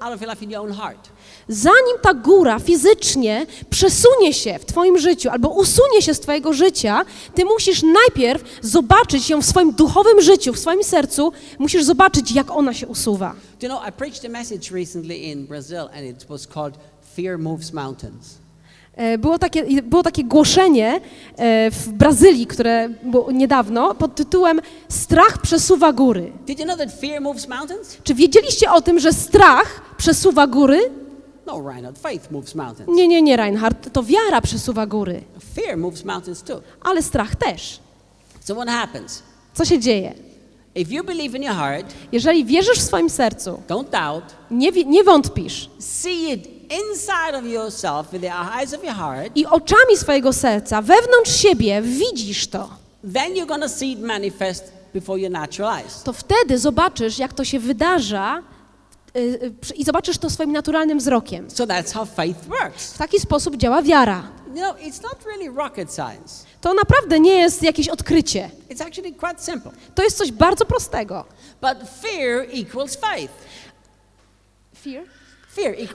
out 0.00 0.14
of 0.14 0.20
your 0.20 0.30
life 0.30 0.44
in 0.44 0.50
your 0.50 0.62
own 0.62 0.72
heart. 0.72 1.08
Zanim 1.48 1.98
ta 2.02 2.14
góra 2.14 2.58
fizycznie 2.58 3.46
przesunie 3.70 4.34
się 4.34 4.58
w 4.58 4.64
Twoim 4.64 4.98
życiu 4.98 5.30
albo 5.30 5.48
usunie 5.48 6.02
się 6.02 6.14
z 6.14 6.20
Twojego 6.20 6.52
życia, 6.52 7.04
Ty 7.34 7.44
musisz 7.44 7.82
najpierw 7.82 8.42
zobaczyć 8.62 9.30
ją 9.30 9.42
w 9.42 9.44
swoim 9.46 9.72
duchowym 9.72 10.20
życiu, 10.20 10.52
w 10.52 10.58
swoim 10.58 10.84
sercu, 10.84 11.32
musisz 11.58 11.84
zobaczyć, 11.84 12.32
jak 12.32 12.50
ona 12.50 12.74
się 12.74 12.86
usuwa. 12.86 13.34
Do 13.60 13.66
you 13.66 13.72
know, 13.74 13.88
I 13.88 13.92
preached 13.92 14.24
a 14.24 14.28
message 14.28 14.70
recently 14.70 15.16
in 15.16 15.46
Brazil, 15.46 15.88
and 15.92 16.04
it 16.04 16.24
was 16.28 16.46
called 16.46 16.78
"Fear 17.16 17.38
Moves 17.38 17.72
Mountains." 17.72 18.43
E, 18.96 19.18
Było 19.18 19.38
takie, 19.38 19.82
było 19.82 20.02
takie 20.02 20.24
głoszenie 20.24 21.00
e, 21.36 21.70
w 21.70 21.88
Brazylii, 21.88 22.46
które 22.46 22.88
było 23.02 23.32
niedawno, 23.32 23.94
pod 23.94 24.14
tytułem 24.14 24.60
Strach 24.88 25.38
przesuwa 25.42 25.92
góry. 25.92 26.32
Czy 28.04 28.14
wiedzieliście 28.14 28.70
o 28.70 28.80
tym, 28.82 28.98
że 28.98 29.12
strach 29.12 29.82
przesuwa 29.96 30.46
góry? 30.46 30.78
No, 31.46 31.62
Reinhard, 31.68 31.98
faith 31.98 32.30
moves 32.30 32.54
mountains. 32.54 32.90
Nie, 32.96 33.08
nie, 33.08 33.22
nie, 33.22 33.36
Reinhard, 33.36 33.92
to 33.92 34.02
wiara 34.02 34.40
przesuwa 34.40 34.86
góry, 34.86 35.22
Fear 35.54 35.76
moves 35.76 36.04
mountains 36.04 36.42
too. 36.42 36.60
ale 36.82 37.02
strach 37.02 37.36
też. 37.36 37.78
So 38.40 38.54
what 38.54 38.68
happens? 38.68 39.22
Co 39.54 39.64
się 39.64 39.78
dzieje? 39.78 40.14
If 40.74 40.94
you 40.94 41.04
believe 41.04 41.36
in 41.38 41.42
your 41.42 41.54
heart, 41.54 41.86
Jeżeli 42.12 42.44
wierzysz 42.44 42.78
w 42.78 42.82
swoim 42.82 43.10
sercu, 43.10 43.58
don't 43.68 43.90
doubt, 43.90 44.24
nie, 44.50 44.70
nie 44.70 45.04
wątpisz 45.04 45.70
see 45.78 46.30
it 46.32 46.48
inside 46.80 47.38
of 47.38 47.44
yourself 47.46 48.12
with 48.12 48.22
the 48.22 48.32
eyes 48.34 48.74
of 48.74 48.84
your 48.84 48.94
heart, 48.94 49.36
i 49.36 49.46
oczami 49.46 49.96
swojego 49.96 50.32
serca, 50.32 50.82
wewnątrz 50.82 51.36
siebie 51.36 51.82
widzisz 51.82 52.46
to, 52.46 52.68
then 53.14 53.32
you're 53.34 53.46
going 53.46 53.62
to 53.62 53.68
see 53.68 53.92
it 53.92 54.00
manifest 54.00 54.72
before 54.94 55.20
your 55.20 55.30
natural 55.30 55.78
eyes. 55.78 56.02
to 56.02 56.12
wtedy 56.12 56.58
zobaczysz, 56.58 57.18
jak 57.18 57.32
to 57.32 57.44
się 57.44 57.58
wydarza 57.58 58.42
y, 59.16 59.20
y, 59.70 59.74
i 59.74 59.84
zobaczysz 59.84 60.18
to 60.18 60.30
swoim 60.30 60.52
naturalnym 60.52 60.98
wzrokiem. 60.98 61.50
So 61.50 61.66
that's 61.66 61.92
how 61.92 62.06
faith 62.06 62.44
works. 62.48 62.92
W 62.92 62.98
taki 62.98 63.20
sposób 63.20 63.56
działa 63.56 63.82
wiara. 63.82 64.22
You 64.54 64.60
know, 64.60 64.76
it's 64.76 65.02
not 65.02 65.24
really 65.24 65.56
rocket 65.56 65.92
science. 65.94 66.44
To 66.60 66.74
naprawdę 66.74 67.20
nie 67.20 67.34
jest 67.34 67.62
jakieś 67.62 67.88
odkrycie. 67.88 68.50
It's 68.70 68.82
actually 68.86 69.12
quite 69.12 69.42
simple. 69.42 69.70
To 69.94 70.02
jest 70.02 70.16
coś 70.18 70.32
bardzo 70.32 70.64
prostego. 70.66 71.24
But 71.60 71.88
fear 72.02 72.46
equals 72.52 72.96
faith. 72.96 73.32
Fear 74.74 75.04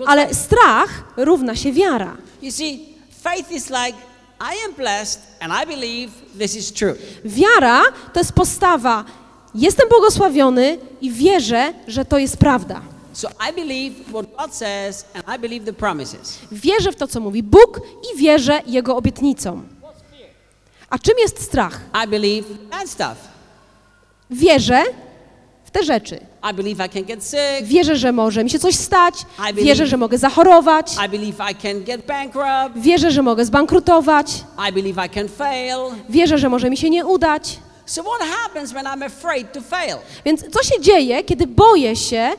Ale 0.05 0.33
strach 0.33 1.03
równa 1.17 1.55
się 1.55 1.71
wiara. 1.71 2.17
You 2.41 2.51
see, 2.51 2.79
faith 3.23 3.51
is 3.51 3.69
like, 3.69 3.97
I 4.39 4.65
am 4.65 4.73
blessed 4.77 5.21
and 5.39 5.53
I 5.63 5.65
believe 5.65 6.11
this 6.39 6.55
is 6.55 6.73
true. 6.73 6.95
Wiara 7.25 7.83
to 8.13 8.19
jest 8.19 8.33
postawa, 8.33 9.05
jestem 9.55 9.89
błogosławiony 9.89 10.77
i 11.01 11.11
wierzę, 11.11 11.73
że 11.87 12.05
to 12.05 12.17
jest 12.17 12.37
prawda. 12.37 12.81
So 13.13 13.29
I 13.49 13.53
believe 13.53 13.95
what 14.09 14.25
God 14.37 14.55
says 14.55 15.05
and 15.13 15.23
I 15.35 15.39
believe 15.39 15.65
the 15.65 15.73
promises. 15.73 16.39
Wierzę 16.51 16.91
w 16.91 16.95
to, 16.95 17.07
co 17.07 17.19
mówi 17.19 17.43
Bóg 17.43 17.81
i 18.13 18.17
wierzę 18.17 18.61
Jego 18.67 18.95
obietnicom. 18.95 19.67
A 20.89 20.99
czym 20.99 21.13
jest 21.19 21.41
strach? 21.41 21.81
I 22.05 22.07
believe 22.07 22.47
stuff. 22.85 23.17
Wierzę 24.31 24.83
w 25.65 25.71
te 25.71 25.83
rzeczy. 25.83 26.28
I 26.43 26.53
believe 26.53 26.85
I 26.85 26.89
can 26.89 27.03
get 27.03 27.23
sick. 27.23 27.63
Wierzę, 27.67 27.95
że 27.95 28.11
może 28.11 28.43
mi 28.43 28.49
się 28.49 28.59
coś 28.59 28.75
stać, 28.75 29.13
wierzę, 29.53 29.87
że 29.87 29.97
mogę 29.97 30.17
zachorować, 30.17 30.95
I 31.05 31.09
believe 31.09 31.51
I 31.51 31.55
can 31.55 31.83
get 31.83 32.05
bankrupt. 32.05 32.77
wierzę, 32.83 33.11
że 33.11 33.21
mogę 33.21 33.45
zbankrutować, 33.45 34.31
I 34.69 34.73
believe 34.73 35.05
I 35.05 35.09
can 35.09 35.29
fail. 35.29 35.77
wierzę, 36.09 36.37
że 36.37 36.49
może 36.49 36.69
mi 36.69 36.77
się 36.77 36.89
nie 36.89 37.05
udać. 37.05 37.59
So 37.85 38.03
what 38.03 38.29
happens 38.29 38.71
when 38.71 38.85
I'm 38.85 39.03
afraid 39.05 39.53
to 39.53 39.61
fail? 39.61 39.95
Więc 40.25 40.41
co 40.51 40.63
się 40.63 40.81
dzieje, 40.81 41.23
kiedy 41.23 41.47
boję 41.47 41.95
się, 41.95 42.31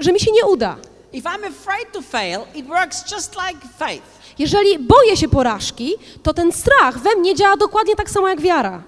że 0.00 0.12
mi 0.12 0.20
się 0.20 0.32
nie 0.32 0.44
uda? 0.46 0.76
If 1.12 1.28
I'm 1.28 1.44
afraid 1.48 1.92
to 1.92 2.02
fail, 2.02 2.40
it 2.54 2.66
works 2.66 3.12
just 3.12 3.34
like 3.48 3.68
faith. 3.78 4.17
Jeżeli 4.38 4.78
boję 4.78 5.16
się 5.16 5.28
porażki, 5.28 5.94
to 6.22 6.34
ten 6.34 6.52
strach 6.52 6.98
we 6.98 7.16
mnie 7.16 7.34
działa 7.34 7.56
dokładnie 7.56 7.96
tak 7.96 8.10
samo 8.10 8.28
jak 8.28 8.40
wiara. 8.40 8.82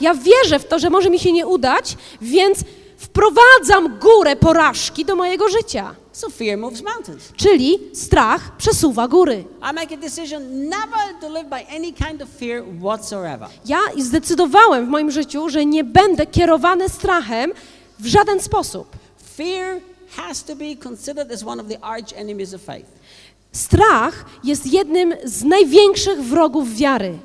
Ja 0.00 0.14
wierzę 0.14 0.58
w 0.58 0.68
to, 0.68 0.78
że 0.78 0.90
może 0.90 1.10
mi 1.10 1.18
się 1.18 1.32
nie 1.32 1.46
udać, 1.46 1.96
więc 2.20 2.58
wprowadzam 2.96 3.98
górę 3.98 4.36
porażki 4.36 5.04
do 5.04 5.16
mojego 5.16 5.48
życia. 5.48 5.94
So. 6.12 6.26
Czyli 7.36 7.78
strach 7.94 8.56
przesuwa 8.56 9.08
góry. 9.08 9.44
Kind 11.96 12.22
of. 12.22 12.28
Ja 13.66 13.78
zdecydowałem 13.98 14.86
w 14.86 14.88
moim 14.88 15.10
życiu, 15.10 15.48
że 15.48 15.64
nie 15.66 15.84
będę 15.84 16.26
kierowany 16.26 16.88
strachem 16.88 17.52
w 17.98 18.06
żaden 18.06 18.40
sposób. 18.40 18.88
Fear 19.36 19.80
has 20.16 20.42
to 20.42 20.56
be 20.56 20.76
considered 20.76 21.32
as 21.32 21.42
one 21.42 21.62
of 21.62 21.68
the 21.68 21.78
arch 21.84 22.12
enemies 22.16 22.54
of 22.54 22.62
faith. 22.62 22.86
Strach 23.52 24.24
jest 24.44 24.66
jednym 24.66 25.14
z 25.24 25.44
największych 25.44 26.22
wrogów 26.22 26.76
wiary. 26.76 27.18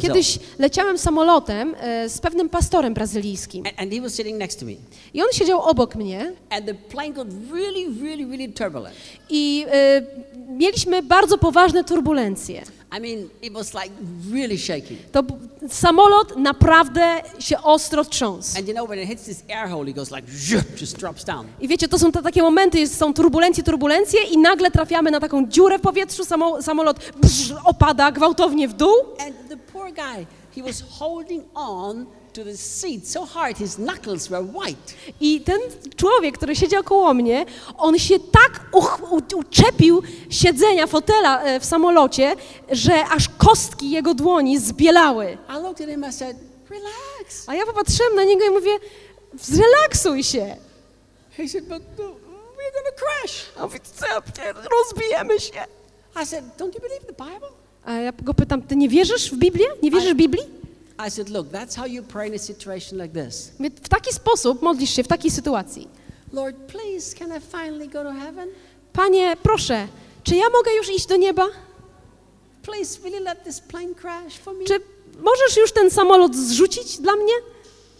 Kiedyś 0.00 0.38
leciałem 0.58 0.98
samolotem 0.98 1.74
e, 1.80 2.08
z 2.08 2.18
pewnym 2.18 2.48
pastorem 2.48 2.94
brazylijskim 2.94 3.66
and, 3.66 3.80
and 3.80 3.92
he 3.92 4.00
was 4.00 4.14
sitting 4.14 4.38
next 4.38 4.60
to 4.60 4.66
me. 4.66 4.72
i 5.14 5.22
on 5.22 5.28
siedział 5.32 5.62
obok 5.62 5.94
mnie 5.94 6.32
And 6.50 6.66
the 6.66 6.74
plane 6.74 7.10
got 7.10 7.26
really, 7.52 7.86
really, 8.02 8.24
really 8.26 8.52
turbulent. 8.52 8.96
i 9.30 9.66
e, 9.70 10.02
mieliśmy 10.48 11.02
bardzo 11.02 11.38
poważne 11.38 11.84
turbulencje. 11.84 12.62
I 12.96 13.00
mean, 13.00 13.28
it 13.42 13.52
was 13.52 13.74
like 13.74 13.90
really 14.32 14.58
shaky. 14.58 14.96
To 15.12 15.22
samolot 15.68 16.36
naprawdę 16.36 17.22
się 17.38 17.62
ostro 17.62 18.04
trząsł. 18.04 18.58
And 18.58 18.68
you 18.68 18.74
know, 18.74 18.88
when 18.88 18.98
it 18.98 19.08
hits 19.08 19.24
this 19.24 19.44
air 19.48 19.68
hole, 19.68 19.90
it 19.90 19.96
goes 19.96 20.10
like, 20.10 20.28
just 20.80 20.96
drops 20.98 21.24
down. 21.24 21.46
I 21.60 21.68
wiecie, 21.68 21.88
to 21.88 21.98
są 21.98 22.12
te 22.12 22.22
takie 22.22 22.42
momenty, 22.42 22.88
są 22.88 23.14
turbulencje, 23.14 23.64
turbulencje 23.64 24.22
i 24.22 24.38
nagle 24.38 24.70
trafiamy 24.70 25.10
na 25.10 25.20
taką 25.20 25.48
dziurę 25.48 25.78
w 25.78 25.82
powietrzu, 25.82 26.24
samo, 26.24 26.62
samolot 26.62 26.98
brz, 27.16 27.54
opada 27.64 28.12
gwałtownie 28.12 28.68
w 28.68 28.72
dół 28.72 28.94
And 29.26 29.48
the 29.48 29.56
poor 29.56 29.92
guy, 29.92 30.26
he 30.54 30.62
was 30.62 30.82
holding 30.98 31.44
on 31.54 32.06
to 32.38 32.44
the 32.44 32.56
seat 32.56 33.06
so 33.06 33.24
hard, 33.24 33.58
his 33.58 33.76
knuckles 33.76 34.28
were 34.28 34.42
white. 34.42 34.94
i 35.20 35.40
ten 35.40 35.60
człowiek, 35.96 36.36
który 36.36 36.56
siedział 36.56 36.82
koło 36.84 37.14
mnie, 37.14 37.46
on 37.78 37.98
się 37.98 38.18
tak 38.18 38.60
uczepił 39.34 40.02
siedzenia, 40.30 40.86
fotela 40.86 41.42
e, 41.42 41.60
w 41.60 41.64
samolocie, 41.64 42.36
że 42.70 43.04
aż 43.04 43.28
kostki 43.28 43.90
jego 43.90 44.14
dłoni 44.14 44.58
zbielały. 44.58 45.38
I 45.48 45.62
looked 45.62 45.80
at 45.80 45.88
him, 45.88 46.04
I 46.08 46.12
said, 46.12 46.36
relax. 46.70 47.48
A 47.48 47.54
ja 47.54 47.66
popatrzyłem 47.66 48.14
na 48.14 48.24
niego 48.24 48.44
i 48.44 48.50
mówię, 48.50 48.70
zrelaksuj 49.40 50.24
się. 50.24 50.56
He 51.36 51.48
said, 51.48 51.64
but 51.64 51.82
uh, 51.98 52.06
we're 52.06 52.72
to 52.84 53.04
crash. 53.04 53.46
A 53.56 53.62
mówi, 53.62 53.78
co, 53.80 54.06
rozbijemy 54.78 55.40
się. 55.40 55.64
I 56.22 56.26
said, 56.26 56.44
don't 56.58 56.74
you 56.74 56.80
believe 56.80 57.06
the 57.06 57.24
Bible? 57.24 57.48
A 57.84 57.92
ja 57.92 58.12
go 58.22 58.34
pytam, 58.34 58.62
ty 58.62 58.76
nie 58.76 58.88
wierzysz 58.88 59.30
w 59.32 59.36
Biblię? 59.36 59.66
Nie 59.82 59.90
wierzysz 59.90 60.12
w 60.12 60.16
Biblii? 60.16 60.57
I 61.06 61.10
said, 61.10 61.28
look, 61.28 61.50
that's 61.50 61.76
how 61.76 61.86
you 61.86 62.02
pray 62.02 62.28
in 62.28 62.34
a 62.34 62.38
situation 62.38 62.98
like 62.98 63.12
this. 63.24 63.52
W 63.82 63.88
taki 63.88 64.12
sposób 64.12 64.62
modlisz 64.62 64.90
się, 64.90 65.02
w 65.02 65.08
takiej 65.08 65.30
sytuacji. 65.30 65.88
Lord, 66.32 66.56
please, 66.56 67.16
can 67.16 67.28
I 67.36 67.40
finally 67.40 67.88
go 67.88 68.02
to 68.04 68.12
heaven? 68.12 68.48
Panie, 68.92 69.36
proszę, 69.42 69.88
czy 70.24 70.36
ja 70.36 70.50
mogę 70.50 70.74
już 70.76 70.90
iść 70.90 71.06
do 71.06 71.16
nieba? 71.16 71.46
Please, 72.62 73.00
will 73.00 73.12
you 73.12 73.24
let 73.24 73.44
this 73.44 73.60
plane 73.60 73.94
crash 73.94 74.38
for 74.38 74.54
me? 74.54 74.64
Czy 74.64 74.80
możesz 75.18 75.56
już 75.56 75.72
ten 75.72 75.90
samolot 75.90 76.36
zrzucić 76.36 76.98
dla 76.98 77.16
mnie? 77.16 77.32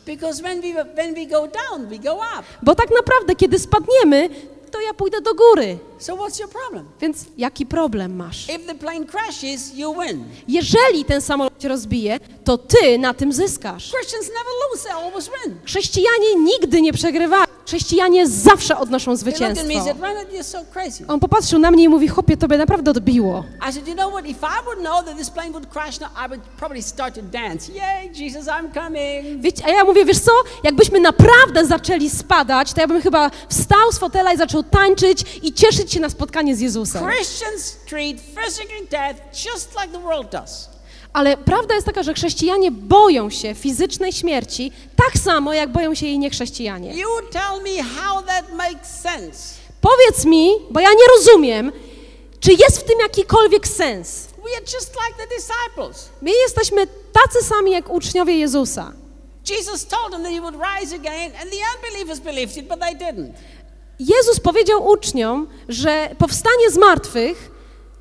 Because 0.06 0.42
when 0.42 0.60
we, 0.60 0.84
when 0.84 1.14
we 1.14 1.26
go 1.26 1.48
down, 1.48 1.86
we 1.86 1.98
go 1.98 2.14
up. 2.14 2.42
Bo 2.62 2.74
tak 2.74 2.88
naprawdę, 2.90 3.36
kiedy 3.36 3.58
spadniemy, 3.58 4.28
to 4.70 4.80
ja 4.80 4.94
pójdę 4.94 5.20
do 5.20 5.34
góry. 5.34 5.78
So 5.98 6.16
what's 6.16 6.40
your 6.40 6.48
problem? 6.48 6.84
Więc 7.00 7.24
jaki 7.36 7.66
problem 7.66 8.16
masz? 8.16 8.48
If 8.48 8.58
the 8.58 8.74
plane 8.74 9.06
crashes, 9.06 9.74
you 9.74 9.94
win. 10.02 10.24
Jeżeli 10.48 11.04
ten 11.04 11.20
samolot 11.20 11.62
się 11.62 11.68
rozbije, 11.68 12.20
to 12.44 12.58
ty 12.58 12.98
na 12.98 13.14
tym 13.14 13.32
zyskasz. 13.32 13.90
Christians 13.90 14.28
never 14.28 14.52
lose, 14.70 14.84
they 14.84 14.92
always 14.92 15.30
win. 15.44 15.54
Chrześcijanie 15.64 16.34
nigdy 16.36 16.82
nie 16.82 16.92
przegrywają. 16.92 17.44
Chrześcijanie 17.66 18.26
zawsze 18.28 18.78
odnoszą 18.78 19.16
zwycięstwo. 19.16 19.68
On 21.08 21.20
popatrzył 21.20 21.58
na 21.58 21.70
mnie 21.70 21.84
i 21.84 21.88
mówi, 21.88 22.08
chłopie, 22.08 22.36
tobie 22.36 22.58
naprawdę 22.58 22.90
odbiło. 22.90 23.44
Wiecie, 29.38 29.64
a 29.66 29.70
ja 29.70 29.84
mówię, 29.84 30.04
wiesz 30.04 30.18
co, 30.18 30.32
jakbyśmy 30.64 31.00
naprawdę 31.00 31.66
zaczęli 31.66 32.10
spadać, 32.10 32.72
to 32.72 32.80
ja 32.80 32.86
bym 32.86 33.02
chyba 33.02 33.30
wstał 33.48 33.92
z 33.92 33.98
fotela 33.98 34.32
i 34.32 34.36
zaczął 34.36 34.62
tańczyć 34.62 35.24
i 35.42 35.52
cieszyć 35.52 35.87
się 35.92 36.00
na 36.00 36.10
spotkanie 36.10 36.56
z 36.56 36.60
Jezusem. 36.60 37.04
Christians 37.10 37.76
treat 37.86 38.16
physical 38.20 38.86
death 38.90 39.44
just 39.46 39.70
like 39.74 39.88
the 39.92 40.00
world 40.00 40.30
does. 40.32 40.68
Ale 41.12 41.36
prawda 41.36 41.74
jest 41.74 41.86
taka, 41.86 42.02
że 42.02 42.14
chrześcijanie 42.14 42.70
boją 42.70 43.30
się 43.30 43.54
fizycznej 43.54 44.12
śmierci 44.12 44.72
tak 44.96 45.22
samo, 45.22 45.54
jak 45.54 45.72
boją 45.72 45.94
się 45.94 46.06
jej 46.06 46.18
niechrześcijanie. 46.18 46.94
You 46.94 47.08
tell 47.30 47.62
me 47.62 47.82
how 47.82 48.22
that 48.22 48.52
makes 48.52 49.00
sense. 49.00 49.54
Powiedz 49.80 50.24
mi, 50.24 50.50
bo 50.70 50.80
ja 50.80 50.90
nie 50.90 51.06
rozumiem, 51.16 51.72
czy 52.40 52.52
jest 52.52 52.78
w 52.78 52.84
tym 52.84 52.98
jakikolwiek 53.00 53.68
sens. 53.68 54.28
We 54.44 54.56
are 54.56 54.64
just 54.74 54.96
like 55.06 55.28
the 55.28 55.34
disciples. 55.36 56.08
My 56.22 56.30
jesteśmy 56.30 56.86
tacy 56.86 57.44
sami 57.44 57.70
jak 57.70 57.90
uczniowie 57.90 58.38
Jezusa. 58.38 58.92
Jesus 59.50 59.86
told 59.86 60.12
them 60.12 60.22
that 60.22 60.32
he 60.32 60.40
would 60.40 60.54
rise 60.54 60.94
again, 60.94 61.32
and 61.40 61.50
the 61.50 61.58
unbelievers 61.76 62.20
believed 62.20 62.56
it, 62.56 62.68
but 62.68 62.80
they 62.80 62.94
didn't. 62.94 63.32
Jezus 63.98 64.40
powiedział 64.40 64.88
uczniom, 64.88 65.48
że 65.68 66.08
powstanie 66.18 66.70
z 66.70 66.76
martwych, 66.76 67.50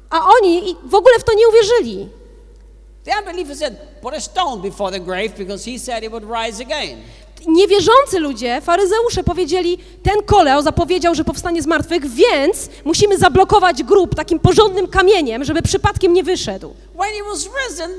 a 0.10 0.20
oni 0.30 0.76
w 0.86 0.96
ogóle 0.96 1.20
w 1.20 1.24
to 1.24 1.34
nie 1.34 1.48
uwierzyli. 1.48 2.10
Niewierzący 7.48 8.20
ludzie, 8.20 8.62
faryzeusze 8.62 9.24
powiedzieli, 9.24 9.78
ten 10.04 10.24
koleo 10.24 10.62
zapowiedział, 10.62 11.16
że 11.16 11.24
powstanie 11.24 11.62
z 11.62 11.68
martwych, 11.68 12.08
więc 12.08 12.70
musimy 12.86 13.18
zablokować 13.18 13.84
grób 13.84 14.16
takim 14.16 14.40
porządnym 14.40 14.88
kamieniem, 14.88 15.44
żeby 15.44 15.62
przypadkiem 15.62 16.14
nie 16.14 16.24
wyszedł. 16.24 16.74
When 16.96 17.14
he 17.14 17.30
was 17.30 17.50
risen, 17.68 17.92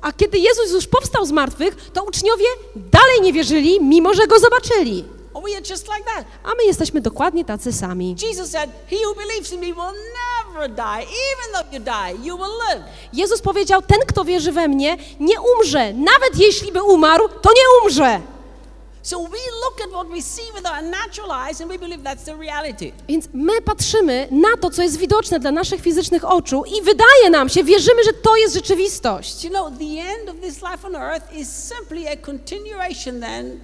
A 0.00 0.12
kiedy 0.12 0.38
Jezus 0.38 0.72
już 0.72 0.86
powstał 0.86 1.26
z 1.26 1.32
martwych, 1.32 1.76
to 1.92 2.04
uczniowie 2.04 2.46
dalej 2.76 3.20
nie 3.20 3.32
wierzyli, 3.32 3.80
mimo 3.80 4.14
że 4.14 4.26
go 4.26 4.38
zobaczyli. 4.38 5.04
Oh. 5.34 5.48
A 6.44 6.48
my 6.54 6.64
jesteśmy 6.64 7.00
dokładnie 7.00 7.44
tacy 7.44 7.72
sami. 7.72 8.16
Jezus 13.12 13.40
powiedział, 13.42 13.82
ten 13.82 13.98
kto 14.08 14.24
wierzy 14.24 14.52
we 14.52 14.68
mnie, 14.68 14.96
nie 15.20 15.40
umrze. 15.40 15.92
Nawet 15.92 16.36
jeśli 16.38 16.72
by 16.72 16.82
umarł, 16.82 17.28
to 17.28 17.50
nie 17.50 17.82
umrze. 17.82 18.35
Więc 23.08 23.28
my 23.32 23.62
patrzymy 23.62 24.28
na 24.30 24.56
to, 24.60 24.70
co 24.70 24.82
jest 24.82 24.96
widoczne 24.96 25.40
dla 25.40 25.50
naszych 25.50 25.80
fizycznych 25.80 26.24
oczu 26.24 26.62
i 26.78 26.82
wydaje 26.82 27.30
nam 27.30 27.48
się, 27.48 27.64
wierzymy, 27.64 28.04
że 28.04 28.12
to 28.12 28.36
jest 28.36 28.54
rzeczywistość. 28.54 29.44
You 29.44 29.50
know, 29.50 29.72
the 29.78 29.84
end 29.84 30.28
of 30.28 30.36
this 30.42 30.56
life 30.56 30.86
on 30.86 30.96
earth 30.96 31.36
is 31.36 31.48
simply 31.48 32.10
a 32.10 32.16
continuation 32.16 33.20
then 33.20 33.60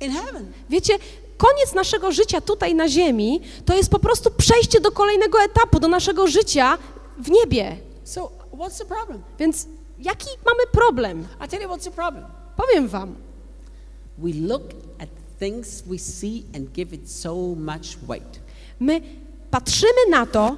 in 0.00 0.12
heaven. 0.12 0.52
Wiecie, 0.70 0.98
koniec 1.36 1.74
naszego 1.74 2.12
życia 2.12 2.40
tutaj 2.40 2.74
na 2.74 2.88
ziemi 2.88 3.40
to 3.66 3.76
jest 3.76 3.90
po 3.90 3.98
prostu 3.98 4.30
przejście 4.30 4.80
do 4.80 4.92
kolejnego 4.92 5.42
etapu, 5.42 5.80
do 5.80 5.88
naszego 5.88 6.26
życia 6.26 6.78
w 7.18 7.30
niebie. 7.30 7.76
So 8.04 8.30
what's 8.52 8.78
the 8.78 8.84
problem? 8.84 9.22
Więc 9.38 9.66
jaki 9.98 10.28
mamy 10.46 10.66
problem? 10.72 11.28
I 11.46 11.48
tell 11.48 11.62
you 11.62 11.68
what's 11.68 11.84
the 11.84 11.90
problem. 11.90 12.24
Powiem 12.56 12.88
wam. 12.88 13.25
We 14.18 14.32
look 14.32 14.74
at 14.98 15.08
things 15.38 15.82
we 15.86 15.98
see 15.98 16.44
and 16.54 16.72
give 16.72 16.94
it 16.94 17.10
so 17.10 17.54
much 17.54 17.96
weight. 18.08 18.40
My 18.80 19.00
patrzymy 19.50 20.10
na 20.10 20.26
to, 20.26 20.56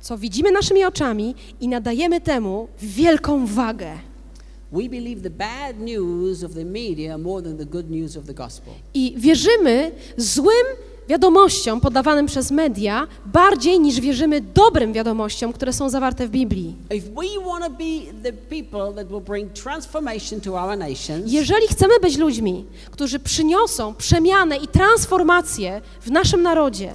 co 0.00 0.18
widzimy 0.18 0.52
naszymi 0.52 0.84
oczami 0.84 1.34
i 1.60 1.68
nadajemy 1.68 2.20
temu 2.20 2.68
wielką 2.82 3.46
wagę. 3.46 3.98
I 8.94 9.14
wierzymy 9.16 9.92
złym 10.16 10.66
wiadomościom 11.08 11.80
podawanym 11.80 12.26
przez 12.26 12.50
media 12.50 13.06
bardziej 13.26 13.80
niż 13.80 14.00
wierzymy 14.00 14.40
dobrym 14.40 14.92
wiadomościom, 14.92 15.52
które 15.52 15.72
są 15.72 15.90
zawarte 15.90 16.26
w 16.26 16.30
Biblii. 16.30 16.74
Jeżeli 21.26 21.68
chcemy 21.68 22.00
być 22.00 22.16
ludźmi, 22.16 22.66
którzy 22.90 23.18
przyniosą 23.18 23.94
przemianę 23.94 24.56
i 24.56 24.68
transformację 24.68 25.80
w 26.00 26.10
naszym 26.10 26.42
narodzie, 26.42 26.92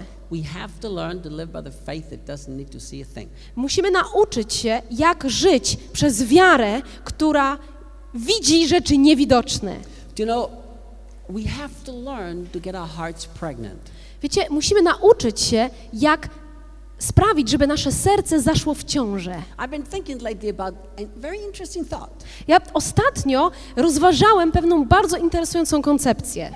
musimy 3.56 3.92
nauczyć 3.92 4.54
się, 4.54 4.82
jak 4.92 5.30
żyć 5.30 5.78
przez 5.94 6.24
wiarę, 6.24 6.82
która 7.04 7.58
widzi 8.14 8.68
rzeczy 8.68 8.98
niewidoczne. 8.98 9.76
Do 10.16 10.24
you 10.24 10.26
know, 10.26 10.50
we 11.30 11.44
have 11.44 11.70
to 11.86 11.92
learn 11.92 12.46
to 12.54 12.60
get 12.60 12.76
our 12.76 12.90
hearts 12.90 13.26
pregnant. 13.26 13.92
Wiecie, 14.24 14.46
musimy 14.50 14.82
nauczyć 14.82 15.42
się, 15.42 15.70
jak 15.94 16.30
sprawić, 16.98 17.50
żeby 17.50 17.68
nasze 17.68 17.92
serce 17.92 18.42
zaszło 18.42 18.74
w 18.74 18.84
ciążę. 18.84 19.36
Ja 22.48 22.58
ostatnio 22.74 23.52
rozważałem 23.76 24.52
pewną 24.52 24.86
bardzo 24.86 25.18
interesującą 25.18 25.82
koncepcję. 25.82 26.52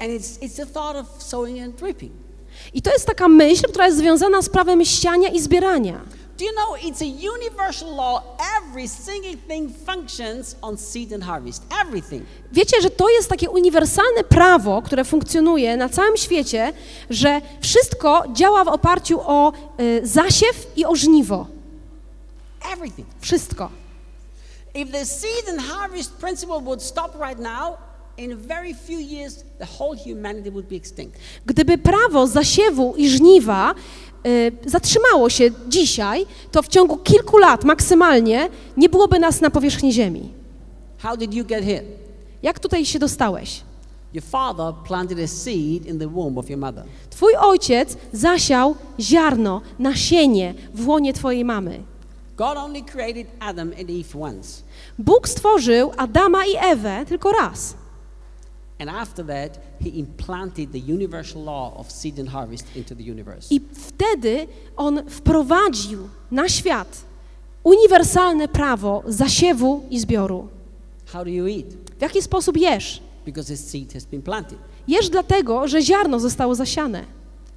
I 2.74 2.82
to 2.82 2.92
jest 2.92 3.06
taka 3.06 3.28
myśl, 3.28 3.64
która 3.70 3.86
jest 3.86 3.98
związana 3.98 4.42
z 4.42 4.50
prawem 4.50 4.86
siania 4.86 5.30
i 5.30 5.40
zbierania. 5.40 6.02
Do 6.38 6.46
you 6.46 6.52
know 6.54 6.76
it's 6.76 7.02
a 7.02 7.06
universal 7.06 7.96
law? 7.96 8.22
Every 8.58 8.88
single 8.88 9.36
thing 9.48 9.74
functions 9.86 10.56
on 10.62 10.78
seed 10.78 11.14
and 11.14 11.24
harvest. 11.24 11.64
Everything. 11.82 12.26
Wiecie, 12.52 12.82
że 12.82 12.90
to 12.90 13.10
jest 13.10 13.30
takie 13.30 13.50
uniwersalne 13.50 14.24
prawo, 14.24 14.82
które 14.82 15.04
funkcjonuje 15.04 15.78
na 15.78 15.90
całym 15.90 16.18
świecie, 16.18 16.74
że 17.10 17.42
wszystko 17.62 18.24
działa 18.34 18.64
w 18.64 18.68
oparciu 18.68 19.20
o 19.22 19.54
y, 19.80 20.08
zasiew 20.08 20.68
i 20.76 20.86
o 20.86 20.96
żniwo. 20.96 21.48
Everything. 22.74 23.08
Wszystko. 23.20 23.70
If 24.74 24.92
the 24.92 25.06
seed 25.06 25.50
and 25.50 25.62
harvest 25.62 26.12
principle 26.12 26.62
would 26.62 26.84
stop 26.84 27.16
right 27.22 27.40
now. 27.40 27.78
Gdyby 31.46 31.78
prawo 31.78 32.28
zasiewu 32.28 32.94
i 32.98 33.10
żniwa 33.10 33.76
zatrzymało 34.66 35.30
się 35.30 35.50
dzisiaj, 35.68 36.26
to 36.52 36.62
w 36.62 36.68
ciągu 36.68 36.98
kilku 36.98 37.38
lat 37.38 37.64
maksymalnie 37.64 38.50
nie 38.78 38.90
byłoby 38.90 39.20
nas 39.20 39.42
na 39.42 39.50
powierzchni 39.50 39.94
Ziemi. 39.94 40.34
How 40.98 41.18
did 41.18 41.34
you 41.34 41.46
get 41.46 41.66
here? 41.66 41.84
Jak 42.44 42.60
tutaj 42.60 42.86
się 42.86 43.00
dostałeś? 43.00 43.62
Your 44.14 44.24
father 44.24 44.74
planted 44.88 45.20
a 45.20 45.28
seed 45.28 45.86
in 45.86 46.00
the 46.00 46.08
womb 46.08 46.38
of 46.38 46.50
your 46.50 46.60
mother. 46.60 46.84
Twój 47.10 47.36
ojciec 47.36 47.98
zasiał 48.14 48.76
ziarno, 49.00 49.62
nasienie 49.80 50.54
w 50.74 50.88
łonie 50.88 51.14
twojej 51.14 51.46
mamy. 51.46 51.80
God 52.38 52.58
only 52.58 52.82
created 52.84 53.28
Adam 53.40 53.72
and 53.80 53.90
Eve 53.90 54.20
once. 54.22 54.62
Bóg 55.00 55.30
stworzył 55.30 55.92
Adama 55.98 56.46
i 56.46 56.56
Ewę 56.72 57.06
tylko 57.06 57.32
raz. 57.32 57.76
And 58.80 58.90
after 58.90 59.26
that, 59.26 59.60
he 59.82 59.90
implanted 60.00 60.72
the 60.72 60.80
universal 60.94 61.44
law 61.44 61.74
of 61.80 61.92
seed 61.92 62.20
and 62.20 62.30
harvest 62.30 62.76
into 62.76 62.96
the 62.96 63.04
universe. 63.04 63.48
I 63.56 63.60
wtedy 63.60 64.48
on 64.76 65.02
wprowadził 65.10 66.10
na 66.32 66.50
świat 66.50 67.02
uniwersalne 67.64 68.48
prawo 68.48 69.04
zasiewu 69.08 69.84
i 69.90 70.00
zbioru. 70.00 70.48
How 71.14 71.24
do 71.24 71.30
you 71.32 71.48
eat? 71.48 71.66
W 71.98 72.02
jaki 72.02 72.22
sposób 72.22 72.58
jesz? 72.58 73.02
Because 73.26 73.48
the 73.54 73.58
seed 73.58 73.94
has 73.94 74.06
been 74.06 74.22
planted 74.22 74.58
Jesz 74.88 75.10
dlatego, 75.10 75.68
że 75.68 75.82
ziarno 75.82 76.20
zostało 76.20 76.56
zasiane 76.56 77.04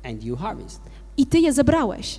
and 0.05 0.25
you 0.25 0.37
harvest. 0.37 0.81
i 1.17 1.27
ty 1.27 1.39
je 1.41 1.53
zebrałeś. 1.53 2.19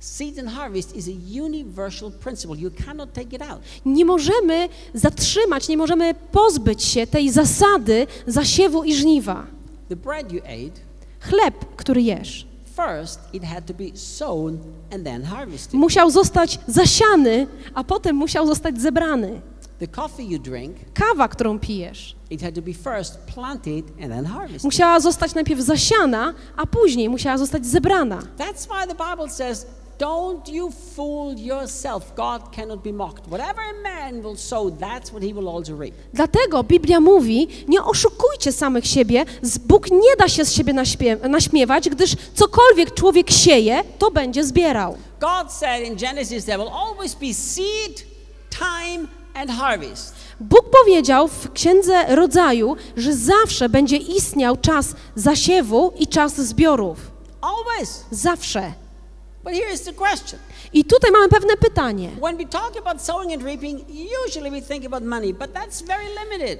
Seed 0.00 0.38
and 0.38 0.48
harvest 0.48 0.96
is 0.96 1.08
a 1.08 1.44
universal 1.44 2.10
principle. 2.10 2.56
You 2.56 2.70
cannot 2.86 3.12
take 3.12 3.36
it 3.36 3.42
out. 3.42 3.60
Nie 3.86 4.04
możemy 4.04 4.68
zatrzymać, 4.94 5.68
nie 5.68 5.76
możemy 5.76 6.14
pozbyć 6.32 6.84
się 6.84 7.06
tej 7.06 7.30
zasady 7.30 8.06
zasiewu 8.26 8.84
i 8.84 8.94
żniwa. 8.94 9.46
The 9.88 9.96
bread 9.96 10.32
you 10.32 10.40
ate, 10.44 10.80
Chleb, 11.20 11.76
który 11.76 12.02
jesz, 12.02 12.46
first 12.76 13.20
it 13.32 13.44
had 13.44 13.66
to 13.66 13.74
be 13.74 13.84
sown 13.96 14.58
and 14.94 15.04
then 15.04 15.22
harvested. 15.22 15.74
musiał 15.74 16.10
zostać 16.10 16.58
zasiany, 16.68 17.46
a 17.74 17.84
potem 17.84 18.16
musiał 18.16 18.46
zostać 18.46 18.80
zebrany. 18.80 19.40
The 19.78 19.86
coffee 19.88 20.28
you 20.28 20.38
drink, 20.38 20.76
Kawa, 20.94 21.28
którą 21.28 21.58
pijesz, 21.58 22.16
it 22.30 22.42
had 22.42 22.54
to 22.54 22.62
be 22.62 22.72
first 22.72 23.18
planted 23.34 23.84
and 24.02 24.12
then 24.12 24.24
harvested. 24.24 24.64
musiała 24.64 25.00
zostać 25.00 25.34
najpierw 25.34 25.60
zasiana, 25.60 26.34
a 26.56 26.66
później 26.66 27.08
musiała 27.08 27.38
zostać 27.38 27.66
zebrana. 27.66 28.18
That's 28.38 28.66
why 28.68 28.94
the 28.94 29.10
Bible 29.10 29.30
says, 29.30 29.66
Don't 29.98 30.48
you 30.48 30.70
fool 30.70 31.38
yourself. 31.38 32.14
God 32.14 32.52
cannot 32.52 32.82
be 32.82 32.92
mocked. 32.92 33.26
Whatever 33.28 33.60
a 33.60 33.82
man 33.82 34.22
will 34.22 34.36
sow, 34.36 34.70
that's 34.70 35.12
what 35.12 35.22
he 35.22 35.32
will 35.34 35.48
also 35.48 35.76
reap. 35.76 35.94
Dlatego 36.14 36.64
Biblia 36.64 37.00
mówi, 37.00 37.48
nie 37.68 37.82
oszukujcie 37.84 38.52
samych 38.52 38.86
siebie, 38.86 39.24
Bóg 39.66 39.90
nie 39.90 40.16
da 40.18 40.28
się 40.28 40.44
z 40.44 40.52
siebie 40.52 40.74
naśmiewać, 41.28 41.88
gdyż 41.88 42.16
cokolwiek 42.34 42.94
człowiek 42.94 43.30
sieje, 43.30 43.82
to 43.98 44.10
będzie 44.10 44.44
zbierał. 44.44 44.96
God 45.20 45.52
said 45.52 45.86
in 45.88 45.96
Genesis 45.96 46.44
there 46.44 46.58
will 46.58 46.72
always 46.72 47.14
be 47.14 47.34
seed, 47.34 48.02
time, 48.50 49.08
and 49.34 49.50
harvest. 49.50 50.14
Bóg 50.40 50.70
powiedział 50.82 51.28
w 51.28 51.52
Księdze 51.52 52.16
Rodzaju, 52.16 52.76
że 52.96 53.14
zawsze 53.14 53.68
będzie 53.68 53.96
istniał 53.96 54.56
czas 54.56 54.94
zasiewu 55.14 55.92
i 55.98 56.06
czas 56.06 56.40
zbiorów. 56.40 56.98
Always. 57.40 58.04
Zawsze. 58.10 58.72
I 60.72 60.84
tutaj 60.84 61.10
mamy 61.10 61.28
pewne 61.28 61.56
pytanie. 61.56 62.10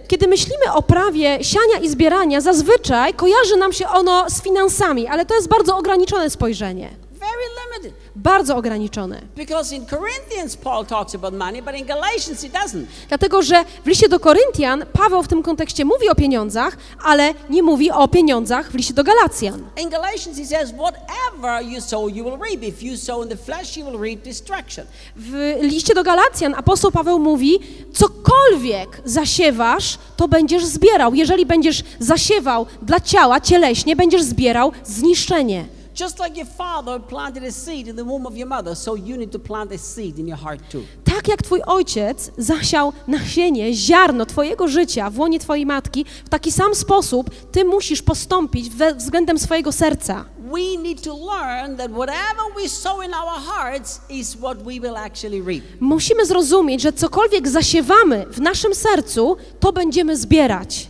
Kiedy 0.09 0.27
myślimy 0.29 0.73
o 0.73 0.83
prawie 0.83 1.45
siania 1.45 1.79
i 1.83 1.89
zbierania, 1.89 2.41
zazwyczaj 2.41 3.15
kojarzy 3.15 3.57
nam 3.57 3.73
się 3.73 3.89
ono 3.89 4.31
z 4.31 4.43
finansami, 4.43 5.07
ale 5.07 5.27
to 5.27 5.35
jest 5.35 5.49
bardzo 5.49 5.77
ograniczone 5.77 6.31
spojrzenie. 6.31 7.08
Very 7.21 7.49
limited. 7.65 8.01
Bardzo 8.17 8.57
ograniczone. 8.57 9.23
Because 9.37 9.77
in 9.77 9.87
Corinthians, 9.87 10.57
Paul 10.57 10.87
talks 10.87 11.15
about 11.15 11.35
money, 11.35 11.63
but 11.63 11.75
in 11.75 11.87
Galatians, 11.87 12.43
he 12.43 12.49
doesn't. 12.49 12.85
Dlatego, 13.09 13.43
że 13.43 13.65
w 13.85 13.87
liście 13.87 14.09
do 14.09 14.21
Koryntian 14.21 14.85
Paweł 14.93 15.23
w 15.23 15.29
tym 15.29 15.43
kontekście 15.43 15.85
mówi 15.85 16.09
o 16.09 16.15
pieniądzach, 16.15 16.77
ale 17.05 17.35
nie 17.51 17.63
mówi 17.63 17.91
o 17.91 18.09
pieniądzach 18.09 18.71
w 18.71 18.75
liście 18.75 18.95
do 18.95 19.05
Galacjan. 19.05 19.65
In 19.83 19.89
Galatians, 19.89 20.39
he 20.39 20.47
says, 20.47 20.73
Whatever 20.73 21.63
you 21.73 21.81
sow, 21.81 22.17
you 22.17 22.25
will 22.25 22.39
reap. 22.41 22.63
If 22.63 22.87
you 22.87 22.97
sow 22.97 23.25
in 23.25 23.29
the 23.29 23.37
flesh, 23.37 23.77
you 23.77 23.85
will 23.87 24.01
reap 24.01 24.23
destruction. 24.23 24.87
W 25.17 25.57
liście 25.61 25.95
do 25.95 26.03
Galacjan 26.03 26.55
apostoł 26.55 26.91
Paweł 26.91 27.19
mówi: 27.19 27.59
cokolwiek 27.93 29.01
zasiewasz, 29.05 29.99
to 30.17 30.29
będziesz 30.29 30.65
zbierał. 30.65 31.15
Jeżeli 31.15 31.47
będziesz 31.47 31.85
zasiewał 32.01 32.67
dla 32.83 33.01
ciała 33.01 33.41
cieleśnie, 33.41 33.97
będziesz 33.97 34.23
zbierał 34.23 34.73
zniszczenie. 34.85 35.78
Just 35.99 36.19
like 36.21 36.37
your 36.37 36.47
father 36.47 37.01
planted 37.01 37.45
a 37.45 37.53
seed 37.53 37.89
in 37.89 37.97
the 37.97 38.05
womb 38.05 38.27
of 38.27 38.37
your 38.37 38.49
mother, 38.49 38.77
so 38.77 38.95
you 38.97 39.17
need 39.17 39.33
to 39.33 39.39
plant 39.39 39.73
a 39.73 39.79
seed 39.79 40.19
in 40.19 40.29
your 40.29 40.39
heart 40.39 40.61
too. 40.71 40.83
Tak 41.05 41.29
jak 41.29 41.43
twój 41.43 41.63
ojciec 41.67 42.31
zasiał 42.39 42.93
nasienie, 43.09 43.75
ziarno 43.75 44.27
twojego 44.27 44.69
życia 44.69 45.11
w 45.11 45.19
łonie 45.19 45.39
twojej 45.39 45.67
matki, 45.67 46.05
w 46.25 46.29
taki 46.29 46.53
sam 46.53 46.75
sposób 46.75 47.31
ty 47.53 47.65
musisz 47.65 48.03
postąpić 48.03 48.71
we, 48.71 48.95
względem 48.95 49.39
swojego 49.39 49.73
serca. 49.73 50.25
We 50.53 50.83
need 50.83 51.03
to 51.03 51.17
learn 51.17 51.77
that 51.77 51.91
whatever 51.91 52.45
we 52.57 52.69
sow 52.69 53.05
in 53.05 53.15
our 53.15 53.41
hearts 53.41 54.01
is 54.09 54.37
what 54.37 54.59
we 54.59 54.81
will 54.81 54.97
actually 54.97 55.43
reap. 55.43 55.65
Musimy 55.81 56.27
zrozumieć, 56.27 56.83
że 56.83 56.93
cokolwiek 56.93 57.49
zasiewamy 57.49 58.27
w 58.31 58.41
naszym 58.41 58.75
sercu, 58.75 59.37
to 59.61 59.73
będziemy 59.73 60.17
zbierać. 60.17 60.89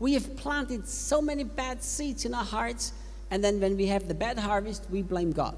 We 0.00 0.12
have 0.12 0.28
planted 0.42 0.90
so 0.90 1.22
many 1.22 1.44
bad 1.44 1.84
seeds 1.84 2.24
in 2.24 2.34
our 2.34 2.46
hearts, 2.46 2.92
and 3.32 3.42
then 3.42 3.60
when 3.60 3.76
we 3.76 3.86
have 3.86 4.06
the 4.06 4.14
bad 4.14 4.38
harvest, 4.38 4.82
we 4.90 5.02
blame 5.02 5.32
God. 5.32 5.54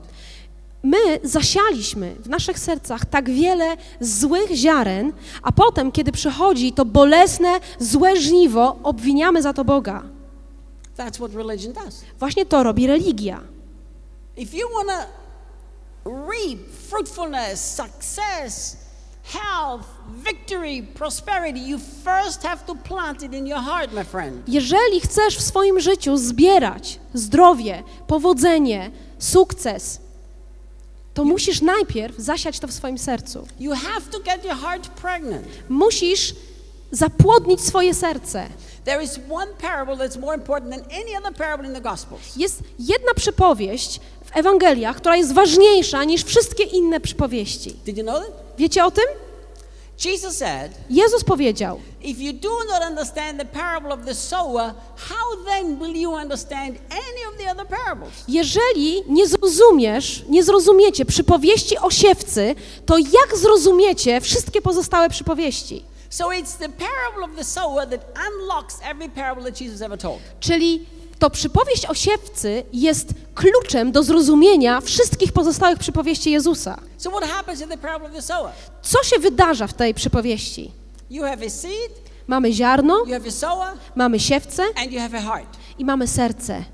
My 0.82 1.20
zasialiśmy 1.22 2.14
w 2.14 2.28
naszych 2.28 2.58
sercach 2.58 3.04
tak 3.04 3.30
wiele 3.30 3.76
złych 4.00 4.50
ziaren, 4.50 5.12
a 5.42 5.52
potem, 5.52 5.92
kiedy 5.92 6.12
przychodzi 6.12 6.72
to 6.72 6.84
bolesne, 6.84 7.60
złe 7.78 8.16
żniwo, 8.16 8.76
obwiniamy 8.82 9.42
za 9.42 9.52
to 9.52 9.64
Boga. 9.64 10.02
That's 10.96 11.16
what 11.16 11.34
religion 11.34 11.72
does. 11.72 12.04
Właśnie 12.18 12.46
to 12.46 12.62
robi 12.62 12.86
religia. 12.86 13.40
If 14.36 14.56
you 14.56 14.68
want 14.74 14.88
to 14.88 16.10
reap 16.10 16.58
fruitfulness, 16.88 17.74
success, 17.74 18.76
health, 19.24 19.86
victory, 20.24 20.82
prosperity, 20.94 21.60
you 21.60 21.78
first 21.78 22.42
have 22.42 22.66
to 22.66 22.74
plant 22.74 23.22
it 23.22 23.32
in 23.34 23.46
your 23.46 23.60
heart, 23.60 23.92
my 23.92 24.04
friend. 24.04 24.48
Jeżeli 24.48 25.00
chcesz 25.00 25.36
w 25.36 25.42
swoim 25.42 25.80
życiu 25.80 26.16
zbierać 26.16 27.00
zdrowie, 27.14 27.82
powodzenie, 28.06 28.90
sukces, 29.18 30.00
to 31.14 31.24
musisz 31.24 31.60
najpierw 31.62 32.18
zasiać 32.18 32.58
to 32.60 32.66
w 32.66 32.72
swoim 32.72 32.98
sercu. 32.98 33.46
You 33.60 33.74
have 33.74 34.00
to 34.10 34.20
get 34.20 34.44
your 34.44 34.56
heart 34.56 34.88
pregnant. 34.88 35.46
Musisz 35.68 36.34
zapłodnić 36.90 37.60
swoje 37.60 37.94
serce. 37.94 38.48
Jest 42.36 42.62
jedna 42.78 43.14
przypowieść 43.16 44.00
w 44.34 44.36
Ewangeliach, 44.36 44.96
która 44.96 45.16
jest 45.16 45.34
ważniejsza 45.34 46.04
niż 46.04 46.24
wszystkie 46.24 46.62
inne 46.64 47.00
przypowieści. 47.00 47.76
Did 47.84 47.98
you 47.98 48.04
know 48.04 48.20
that? 48.20 48.32
Wiecie 48.58 48.84
o 48.84 48.90
tym? 48.90 49.04
Jesus 50.04 50.36
said, 50.36 50.72
Jezus 50.90 51.24
powiedział? 51.24 51.80
Jeżeli 58.28 59.02
nie 59.08 59.26
zrozumiesz, 59.28 60.24
nie 60.28 60.44
zrozumiecie 60.44 61.04
przypowieści 61.04 61.78
o 61.78 61.90
siewcy, 61.90 62.54
to 62.86 62.98
jak 62.98 63.36
zrozumiecie 63.36 64.20
wszystkie 64.20 64.62
pozostałe 64.62 65.08
przypowieści? 65.08 65.84
Czyli 70.40 70.86
to 71.18 71.30
przypowieść 71.30 71.86
o 71.86 71.94
siewcy 71.94 72.62
jest 72.72 73.08
kluczem 73.34 73.92
do 73.92 74.02
zrozumienia 74.02 74.80
wszystkich 74.80 75.32
pozostałych 75.32 75.78
przypowieści 75.78 76.30
Jezusa. 76.30 76.80
Co 78.82 79.02
się 79.02 79.18
wydarza 79.18 79.66
w 79.66 79.74
tej 79.74 79.94
przypowieści? 79.94 80.72
Mamy 82.26 82.52
ziarno, 82.52 83.04
mamy 83.94 84.20
siewcę 84.20 84.62
i 85.78 85.84
mamy 85.84 86.06
serce. 86.08 86.64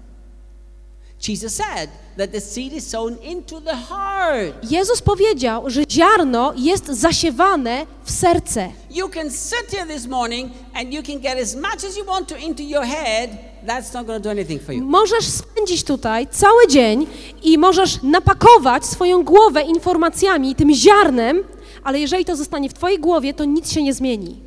Jezus 4.71 5.03
powiedział, 5.03 5.71
że 5.71 5.83
ziarno 5.91 6.53
jest 6.57 6.87
zasiewane 6.87 7.87
w 8.05 8.11
serce. 8.11 8.69
You 8.91 9.09
can 9.09 9.31
sit 9.31 9.71
here 9.71 9.95
this 9.95 10.07
morning 10.07 10.53
and 10.75 10.93
you 10.93 11.03
can 11.03 11.21
get 11.21 11.39
as 11.43 11.55
much 11.55 11.85
as 11.89 11.97
you 11.97 12.05
want 12.05 12.29
to 12.29 12.37
into 12.37 12.63
your 12.63 12.85
head. 12.85 13.50
That's 13.67 13.95
not 13.95 14.07
going 14.07 14.23
to 14.23 14.29
do 14.29 14.31
anything 14.31 14.63
for 14.63 14.75
you. 14.75 14.85
Możesz 14.85 15.25
spędzić 15.25 15.85
tutaj 15.85 16.27
cały 16.31 16.67
dzień 16.69 17.07
i 17.43 17.59
możesz 17.59 18.03
napakować 18.03 18.87
swoją 18.87 19.25
głowę 19.25 19.63
informacjami, 19.63 20.55
tym 20.55 20.75
ziarnem, 20.75 21.45
ale 21.85 22.01
jeżeli 22.01 22.25
to 22.25 22.37
zostanie 22.37 22.69
w 22.69 22.75
Twojej 22.75 22.99
głowie, 22.99 23.35
to 23.35 23.45
nic 23.45 23.73
się 23.73 23.83
nie 23.83 23.95
zmieni. 23.95 24.41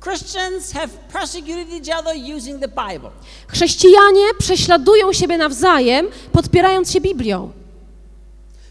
Christians 0.00 0.72
have 0.72 0.88
persecuted 1.12 1.68
each 1.72 2.00
other 2.00 2.16
using 2.36 2.60
the 2.60 2.68
Bible. 2.68 3.10
Chrześcijanie 3.46 4.24
prześladują 4.38 5.12
siebie 5.12 5.38
nawzajem, 5.38 6.06
podpierając 6.32 6.92
się 6.92 7.00
Biblią. 7.00 7.50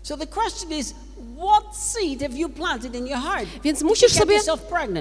So 0.03 0.17
the 0.17 0.27
question 0.27 0.71
is, 0.79 0.93
what 1.41 1.75
seed 1.75 2.21
have 2.21 2.37
you 2.37 2.49
planted 2.49 2.95
in 2.95 3.07
your 3.07 3.19
heart? 3.19 3.45
Więc 3.63 3.81
musisz 3.81 4.13
sobie, 4.13 4.39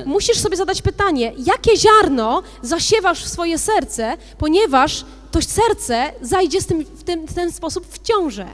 musisz 0.06 0.38
sobie 0.38 0.56
zadać 0.56 0.82
pytanie, 0.82 1.32
jakie 1.38 1.76
ziarno 1.76 2.42
zasiewasz 2.62 3.24
w 3.24 3.28
swoje 3.28 3.58
serce, 3.58 4.16
ponieważ 4.38 5.04
to 5.30 5.42
serce 5.42 6.12
zajdzie 6.22 6.60
z 6.60 6.66
tym, 6.66 6.84
w, 6.84 7.04
tym, 7.04 7.26
w 7.26 7.34
ten 7.34 7.52
sposób 7.52 7.86
w 7.86 8.02
ciążę. 8.02 8.46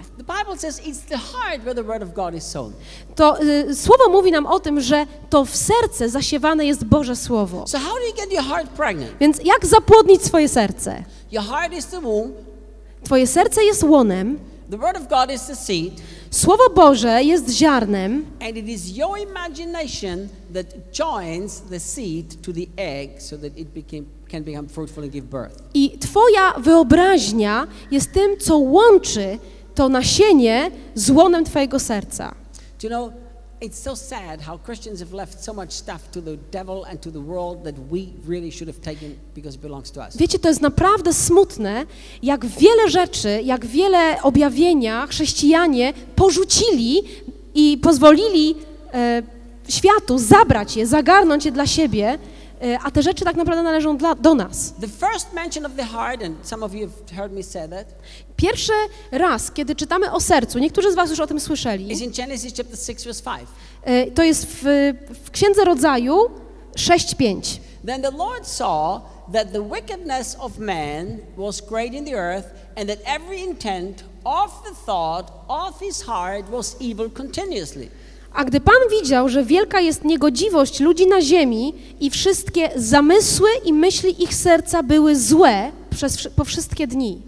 To 3.14 3.42
y, 3.42 3.74
słowo 3.74 4.08
mówi 4.08 4.32
nam 4.32 4.46
o 4.46 4.60
tym, 4.60 4.80
że 4.80 5.06
to 5.30 5.44
w 5.44 5.56
serce 5.56 6.08
zasiewane 6.08 6.66
jest 6.66 6.84
Boże 6.84 7.16
Słowo. 7.16 7.66
So 7.66 7.78
how 7.78 7.94
do 7.94 8.06
you 8.06 8.14
get 8.14 8.32
your 8.32 8.44
heart 8.44 8.68
pregnant? 8.68 9.10
Więc 9.20 9.40
jak 9.44 9.66
zapłodnić 9.66 10.24
swoje 10.24 10.48
serce? 10.48 11.04
Your 11.32 11.44
heart 11.44 11.72
is 11.72 11.86
the 11.86 12.00
womb. 12.00 12.34
Twoje 13.04 13.26
serce 13.26 13.64
jest 13.64 13.82
łonem, 13.82 14.38
The 14.70 14.76
word 14.76 14.96
of 14.96 15.08
God 15.08 15.30
is 15.30 15.46
the 15.46 15.56
seed. 15.56 15.92
Słowo 16.30 16.70
Boże 16.74 17.22
jest 17.24 17.50
ziarnem 17.50 18.26
And 18.40 18.56
it 18.56 18.68
is 18.68 18.96
your 18.96 19.18
imagination 19.18 20.28
that 20.54 20.66
joins 20.92 21.60
the 21.60 21.80
seed 21.80 22.42
to 22.42 22.52
the 22.52 22.66
egg 22.76 23.10
so 23.22 23.38
that 23.38 23.58
it 23.58 23.68
became, 23.74 24.04
can 24.30 24.42
become 24.44 24.68
fruitful 24.68 25.02
and 25.04 25.12
give 25.12 25.26
birth. 25.26 25.62
i 25.74 25.98
Twoja 25.98 26.52
wyobraźnia 26.58 27.66
jest 27.90 28.12
tym, 28.12 28.36
co 28.38 28.56
łączy 28.56 29.38
to 29.74 29.88
nasienie 29.88 30.70
z 30.94 31.10
łonem 31.10 31.44
Twojego 31.44 31.78
serca. 31.78 32.34
Do 32.82 32.88
you 32.88 32.88
know, 32.88 33.12
it's 33.60 33.78
so 33.78 33.96
sad 33.96 34.40
how 34.40 34.58
Christians 34.58 35.00
have 35.00 35.12
left 35.12 35.44
so 35.44 35.52
much 35.52 35.72
stuff 35.72 36.10
to 36.10 36.22
the 36.22 36.36
devil 36.50 36.84
and 36.84 37.00
to 37.00 37.10
the 37.10 37.20
world 37.20 37.64
that 37.64 37.74
we 37.90 38.12
really 38.28 38.50
should 38.50 38.68
have 38.68 38.80
taken 38.80 39.16
because 39.34 39.56
it 39.56 39.62
belongs 39.62 39.90
to 39.90 40.00
us. 40.00 40.16
Wiecie, 40.16 40.38
to 40.38 40.48
jest 40.48 40.60
naprawdę 40.60 41.12
smutne, 41.12 41.86
jak 42.22 42.46
wiele 42.46 42.90
rzeczy, 42.90 43.40
jak 43.44 43.66
wiele 43.66 44.22
objawienia 44.22 45.06
chrześcijanie 45.06 45.92
porzucili 46.16 47.02
i 47.54 47.78
pozwolili 47.82 48.54
e, 48.94 49.22
światu 49.68 50.18
zabrać 50.18 50.76
je, 50.76 50.86
zagarnąć 50.86 51.44
je 51.44 51.52
dla 51.52 51.66
siebie, 51.66 52.18
a 52.84 52.90
te 52.90 53.02
rzeczy 53.02 53.24
tak 53.24 53.36
naprawdę 53.36 53.62
należą 53.62 53.96
dla, 53.96 54.14
do 54.14 54.34
nas. 54.34 54.74
Pierwszy 58.36 58.72
raz, 59.12 59.50
kiedy 59.50 59.74
czytamy 59.74 60.12
o 60.12 60.20
sercu, 60.20 60.58
niektórzy 60.58 60.92
z 60.92 60.94
Was 60.94 61.10
już 61.10 61.20
o 61.20 61.26
tym 61.26 61.40
słyszeli, 61.40 61.92
is 61.92 62.00
in 62.00 62.12
Genesis 62.12 62.52
chapter 62.56 62.78
6, 62.78 63.04
verse 63.04 63.22
5. 63.22 63.48
e, 63.82 64.10
to 64.10 64.22
jest 64.22 64.46
w, 64.46 64.92
w 65.24 65.30
Księdze 65.30 65.64
Rodzaju 65.64 66.30
6.5. 66.74 67.58
Then 67.86 68.02
the 68.02 68.10
Lord 68.10 68.46
saw 68.46 69.00
that 69.32 69.52
the 69.52 69.62
wickedness 69.62 70.36
of 70.40 70.58
man 70.58 71.18
was 71.36 71.60
great 71.60 71.94
in 71.94 72.04
the 72.04 72.14
earth, 72.14 72.46
and 72.76 72.88
that 72.88 72.98
every 73.04 73.40
intent 73.40 74.04
of 74.24 74.62
the 74.64 74.74
thought 74.86 75.32
of 75.48 75.80
his 75.80 76.02
heart 76.02 76.50
was 76.50 76.76
evil 76.80 77.10
continuously. 77.10 77.88
A 78.36 78.44
gdy 78.44 78.60
Pan 78.60 78.74
widział, 78.90 79.28
że 79.28 79.44
wielka 79.44 79.80
jest 79.80 80.04
niegodziwość 80.04 80.80
ludzi 80.80 81.06
na 81.06 81.20
ziemi 81.20 81.74
i 82.00 82.10
wszystkie 82.10 82.70
zamysły 82.76 83.48
i 83.64 83.72
myśli 83.72 84.22
ich 84.22 84.34
serca 84.34 84.82
były 84.82 85.16
złe 85.16 85.72
przez, 85.90 86.28
po 86.36 86.44
wszystkie 86.44 86.86
dni. 86.86 87.22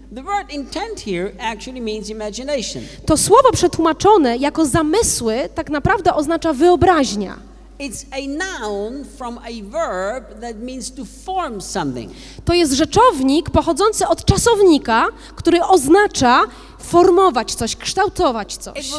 To 3.05 3.17
słowo 3.17 3.51
przetłumaczone 3.51 4.37
jako 4.37 4.65
zamysły 4.65 5.49
tak 5.55 5.69
naprawdę 5.69 6.13
oznacza 6.13 6.53
wyobraźnia. 6.53 7.37
It's 7.79 8.05
a 8.11 8.27
noun 8.27 9.05
from 9.17 9.37
a 9.37 9.51
verb 9.63 10.41
that 10.41 10.55
means 10.61 10.91
to 10.91 11.03
form 11.25 11.61
something. 11.61 12.11
To 12.45 12.53
jest 12.53 12.73
rzeczownik 12.73 13.49
pochodzący 13.49 14.07
od 14.07 14.25
czasownika, 14.25 15.07
który 15.35 15.63
oznacza 15.63 16.43
formować 16.79 17.55
coś, 17.55 17.75
kształtować 17.75 18.57
coś. 18.57 18.91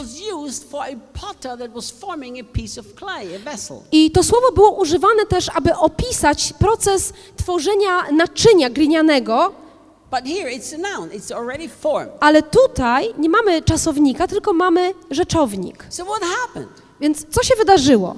I 3.93 4.11
to 4.11 4.23
słowo 4.23 4.53
było 4.53 4.71
używane 4.71 5.27
też, 5.27 5.51
aby 5.55 5.77
opisać 5.77 6.53
proces 6.59 7.13
tworzenia 7.37 8.11
naczynia 8.13 8.71
glinianego, 8.71 9.53
But 10.11 10.25
here 10.25 10.51
it's 10.51 10.75
a 10.75 10.79
noun, 10.97 11.09
it's 11.11 11.33
already 11.37 11.69
formed. 11.69 12.13
ale 12.21 12.43
tutaj 12.43 13.15
nie 13.19 13.29
mamy 13.29 13.63
czasownika, 13.63 14.27
tylko 14.29 14.53
mamy 14.53 14.95
rzeczownik. 15.11 15.87
So 15.89 16.05
what 16.05 16.23
happened? 16.23 16.69
Więc 17.01 17.27
co 17.31 17.43
się 17.43 17.55
wydarzyło? 17.59 18.15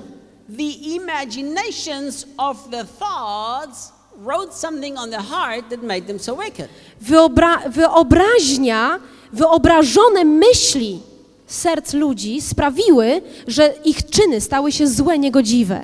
The 0.56 0.96
imaginations 0.96 2.26
of 2.38 2.70
the 2.70 2.84
thoughts 2.84 3.92
wrote 4.24 4.52
something 4.54 4.98
on 4.98 5.10
the 5.10 5.22
heart 5.22 5.68
that 5.70 5.82
made 5.82 6.06
them 6.06 6.18
so 6.18 6.36
wicked. 6.36 6.68
Wyobra- 7.02 7.70
wyobraźnia, 7.70 8.98
wyobrażone 9.32 10.24
myśli 10.24 11.00
serc 11.46 11.92
ludzi 11.92 12.40
sprawiły, 12.40 13.22
że 13.46 13.74
ich 13.84 14.10
czyny 14.10 14.40
stały 14.40 14.72
się 14.72 14.86
złe, 14.86 15.18
niegodziwe. 15.18 15.82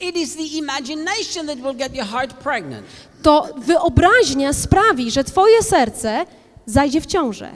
It 0.00 0.16
is 0.16 0.36
the 0.36 0.42
imagination 0.42 1.46
that 1.46 1.56
will 1.58 1.74
get 1.76 1.94
your 1.94 2.06
heart 2.06 2.34
pregnant. 2.34 2.86
To 3.22 3.48
wyobraźnia 3.58 4.52
sprawi, 4.52 5.10
że 5.10 5.24
twoje 5.24 5.62
serce 5.62 6.26
zajdzie 6.66 7.00
w 7.00 7.06
ciążę. 7.06 7.50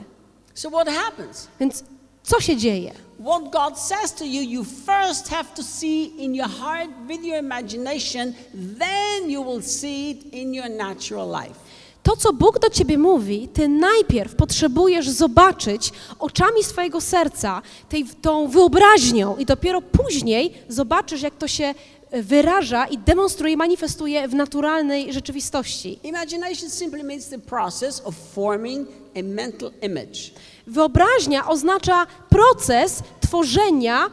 So 0.53 0.69
what 0.69 0.89
happens? 0.89 1.47
Więc 1.59 1.83
co 2.23 2.39
się 2.41 2.57
dzieje? 2.57 2.91
What 3.23 3.51
God 3.51 3.77
says 3.77 4.11
to 4.13 4.25
you, 4.25 4.41
you 4.41 4.63
first 4.63 5.29
have 5.29 5.53
to 5.53 5.63
see 5.63 6.05
in 6.17 6.33
your 6.33 6.47
heart 6.47 6.89
with 7.07 7.23
your 7.23 7.37
imagination, 7.37 8.35
then 8.53 9.29
you 9.29 9.43
will 9.43 9.61
see 9.61 10.11
it 10.11 10.33
in 10.33 10.55
your 10.55 10.69
natural 10.69 11.27
life. 11.27 11.55
To, 12.03 12.15
co 12.15 12.33
Bóg 12.33 12.59
do 12.59 12.69
ciebie 12.69 12.97
mówi, 12.97 13.47
ty 13.47 13.67
najpierw 13.67 14.35
potrzebujesz 14.35 15.09
zobaczyć 15.09 15.91
oczami 16.19 16.63
swojego 16.63 17.01
serca, 17.01 17.61
tej, 17.89 18.05
tą 18.21 18.47
wyobraźnią, 18.47 19.37
i 19.37 19.45
dopiero 19.45 19.81
później 19.81 20.53
zobaczysz, 20.69 21.21
jak 21.21 21.37
to 21.37 21.47
się 21.47 21.73
e, 22.11 22.23
wyraża 22.23 22.87
i 22.87 22.97
demonstruje, 22.97 23.57
manifestuje 23.57 24.27
w 24.27 24.35
naturalnej 24.35 25.13
rzeczywistości. 25.13 25.99
Imagination 26.03 26.69
simply 26.69 27.03
means 27.03 27.29
the 27.29 27.39
process 27.39 28.01
of 28.05 28.15
forming 28.15 28.87
a 29.15 29.23
mental 29.23 29.71
image. 29.81 30.31
Wyobraźnia 30.71 31.47
oznacza 31.47 32.07
proces 32.29 33.03
tworzenia 33.21 34.05
e, 34.05 34.09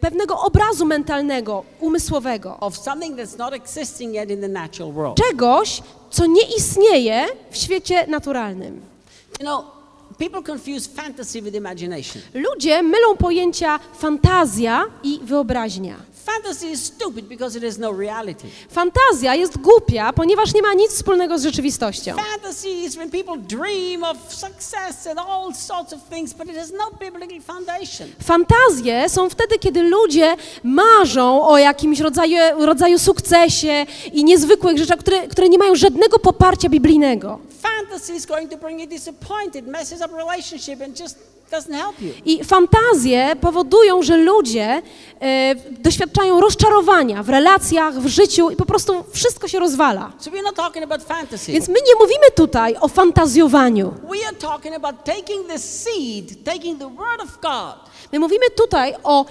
pewnego 0.00 0.40
obrazu 0.40 0.86
mentalnego, 0.86 1.64
umysłowego. 1.80 2.56
Czegoś, 5.14 5.82
co 6.10 6.26
nie 6.26 6.42
istnieje 6.56 7.26
w 7.50 7.56
świecie 7.56 8.06
naturalnym. 8.06 8.80
You 9.40 9.46
know. 9.46 9.64
Ludzie 12.34 12.82
mylą 12.82 13.16
pojęcia 13.18 13.78
fantazja 13.98 14.84
i 15.02 15.20
wyobraźnia. 15.22 15.96
Fantasy 16.34 16.66
is 16.66 16.84
stupid 16.84 17.28
because 17.28 17.58
it 17.58 17.64
has 17.64 17.78
no 17.78 17.92
reality. 17.92 18.48
Fantazja 18.68 19.34
jest 19.34 19.58
głupia, 19.58 20.12
ponieważ 20.12 20.54
nie 20.54 20.62
ma 20.62 20.74
nic 20.74 20.92
wspólnego 20.92 21.38
z 21.38 21.42
rzeczywistością. 21.42 22.16
Fantazje 28.20 29.08
są 29.08 29.28
wtedy, 29.30 29.58
kiedy 29.58 29.82
ludzie 29.82 30.36
marzą 30.62 31.48
o 31.48 31.58
jakimś 31.58 32.00
rodzaju, 32.00 32.36
rodzaju 32.58 32.98
sukcesie 32.98 33.86
i 34.12 34.24
niezwykłych 34.24 34.78
rzeczach, 34.78 34.98
które, 34.98 35.28
które 35.28 35.48
nie 35.48 35.58
mają 35.58 35.74
żadnego 35.74 36.18
poparcia 36.18 36.68
biblijnego. 36.68 37.38
Fantasy 37.62 38.14
is 38.14 38.26
going 38.26 38.50
to 38.50 38.56
bring 38.56 38.80
you 38.80 38.86
disappointed, 38.86 39.66
messes 39.66 40.00
up 40.00 40.16
relationship, 40.16 40.82
and 40.82 41.00
just. 41.00 41.18
I 42.24 42.44
fantazje 42.44 43.36
powodują, 43.40 44.02
że 44.02 44.16
ludzie 44.16 44.82
e, 45.20 45.54
doświadczają 45.70 46.40
rozczarowania 46.40 47.22
w 47.22 47.28
relacjach, 47.28 47.94
w 47.94 48.06
życiu 48.06 48.50
i 48.50 48.56
po 48.56 48.66
prostu 48.66 49.04
wszystko 49.12 49.48
się 49.48 49.58
rozwala. 49.58 50.12
So. 51.38 51.52
Więc 51.52 51.68
my 51.68 51.74
nie 51.74 51.94
mówimy 52.00 52.30
tutaj 52.36 52.76
o 52.80 52.88
fantazjowaniu. 52.88 53.94
Seed, 55.58 56.44
My 58.12 58.18
mówimy 58.18 58.50
tutaj 58.50 58.94
o 59.04 59.24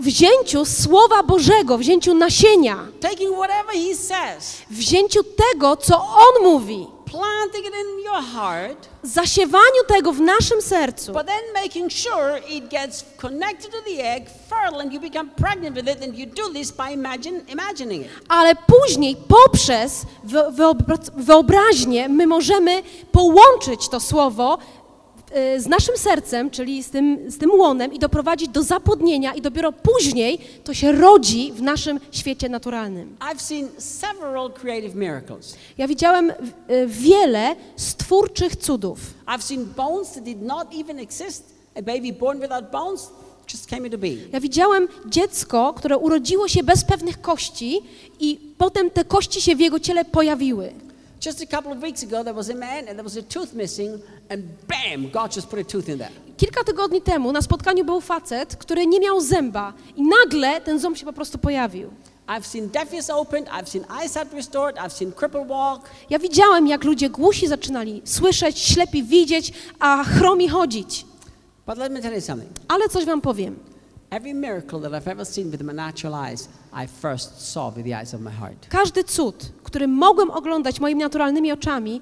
wzięciu 0.00 0.64
Słowa 0.64 1.22
Bożego, 1.22 1.78
wzięciu 1.78 2.14
nasienia, 2.14 2.86
taking 3.00 3.34
whatever 3.36 3.74
He 3.74 3.94
says, 3.94 4.56
wzięciu 4.70 5.20
tego, 5.24 5.76
co 5.76 5.96
On 5.96 6.42
mówi, 6.42 6.86
planting 7.10 7.64
it 7.66 7.74
in 7.74 8.04
your 8.04 8.22
heart, 8.34 8.88
zasiewaniu 9.02 9.84
tego 9.86 10.12
w 10.12 10.20
naszym 10.20 10.62
sercu, 10.62 11.12
but 11.12 11.26
then 11.26 11.62
making 11.62 11.92
sure 11.92 12.38
it 12.48 12.68
gets 12.68 13.04
connected 13.16 13.70
to 13.72 13.78
the 13.82 14.04
egg, 14.14 14.26
fertile, 14.48 14.80
and 14.82 14.92
you 14.92 15.00
become 15.00 15.30
pregnant 15.30 15.76
with 15.76 15.88
it, 15.96 16.02
and 16.04 16.18
you 16.18 16.26
do 16.26 16.52
this 16.52 16.70
by 16.72 16.92
imagine, 16.92 17.40
imagining 17.48 18.02
it. 18.02 18.08
ale 18.28 18.54
później 18.54 19.16
poprzez 19.28 20.02
wyo- 20.26 20.52
wyobra- 20.52 21.10
wyobraźnię 21.16 22.08
my 22.08 22.26
możemy 22.26 22.82
połączyć 23.12 23.88
to 23.88 24.00
Słowo 24.00 24.58
z 25.58 25.66
naszym 25.66 25.96
sercem, 25.96 26.50
czyli 26.50 26.82
z 26.82 26.90
tym, 26.90 27.18
z 27.30 27.38
tym 27.38 27.50
łonem 27.50 27.92
i 27.92 27.98
doprowadzić 27.98 28.48
do 28.48 28.62
zapłodnienia 28.62 29.34
i 29.34 29.40
dopiero 29.42 29.72
później 29.72 30.38
to 30.64 30.74
się 30.74 30.92
rodzi 30.92 31.52
w 31.52 31.62
naszym 31.62 32.00
świecie 32.10 32.48
naturalnym. 32.48 33.16
Ja 35.78 35.88
widziałem 35.88 36.30
e, 36.30 36.86
wiele 36.86 37.56
stwórczych 37.76 38.56
cudów. 38.56 39.00
Ja 44.32 44.40
widziałem 44.40 44.88
dziecko, 45.06 45.74
które 45.76 45.98
urodziło 45.98 46.48
się 46.48 46.62
bez 46.62 46.84
pewnych 46.84 47.20
kości 47.20 47.80
i 48.20 48.40
potem 48.58 48.90
te 48.90 49.04
kości 49.04 49.40
się 49.40 49.56
w 49.56 49.60
jego 49.60 49.80
ciele 49.80 50.04
pojawiły. 50.04 50.72
Just 51.20 51.42
a 51.42 51.46
couple 51.46 51.72
of 51.72 51.82
weeks 51.82 52.02
ago, 52.02 52.22
there 52.24 52.34
was 52.34 52.50
a 52.50 52.54
man 52.54 52.88
and 52.88 52.96
there 52.96 53.02
was 53.02 53.16
a 53.16 53.22
tooth 53.22 53.52
missing, 53.52 54.00
and 54.30 54.42
bam, 54.68 55.10
God 55.10 55.34
just 55.34 55.48
put 55.48 55.58
a 55.58 55.64
tooth 55.64 55.88
in 55.88 55.98
there. 55.98 56.10
Kilka 56.36 56.64
tygodni 56.64 57.02
temu 57.02 57.32
na 57.32 57.42
spotkaniu 57.42 57.84
był 57.84 58.00
facet, 58.00 58.56
który 58.56 58.86
nie 58.86 59.00
miał 59.00 59.20
zęba 59.20 59.72
i 59.96 60.02
nagle 60.02 60.60
ten 60.60 60.78
ząb 60.78 60.96
się 60.96 61.06
po 61.06 61.12
prostu 61.12 61.38
pojawił. 61.38 61.90
I've 62.28 62.46
seen 62.46 62.68
deaf 62.68 62.92
ears 62.92 63.10
opened, 63.10 63.48
I've 63.48 63.68
seen 63.68 63.84
eyesight 64.02 64.32
restored, 64.34 64.76
I've 64.76 64.92
seen 64.92 65.12
crippled 65.12 65.48
walk. 65.48 65.88
Ja 66.10 66.18
widziałem, 66.18 66.66
jak 66.66 66.84
ludzie 66.84 67.10
głusi 67.10 67.46
zaczynali 67.48 68.02
słyszeć, 68.04 68.58
ślepi 68.58 69.02
widzieć, 69.02 69.52
a 69.78 70.04
chromi 70.04 70.48
chodzić. 70.48 71.06
But 71.66 71.78
let 71.78 71.92
me 71.92 72.02
tell 72.02 72.14
you 72.14 72.20
something. 72.20 72.50
Ale 72.68 72.88
coś 72.88 73.04
wam 73.04 73.20
powiem. 73.20 73.58
Every 74.10 74.34
miracle 74.34 74.80
that 74.80 74.92
I've 74.92 75.10
ever 75.10 75.26
seen 75.26 75.50
with 75.50 75.62
my 75.62 75.72
natural 75.72 76.14
eyes, 76.14 76.48
I 76.72 76.86
first 76.86 77.52
saw 77.52 77.70
with 77.70 77.84
the 77.86 78.00
eyes 78.00 78.14
of 78.14 78.20
my 78.20 78.30
heart. 78.30 78.68
Każdy 78.68 79.04
cud, 79.04 79.52
który 79.62 79.88
mogłem 79.88 80.30
oglądać 80.30 80.80
moimi 80.80 81.00
naturalnymi 81.00 81.52
oczami, 81.52 82.00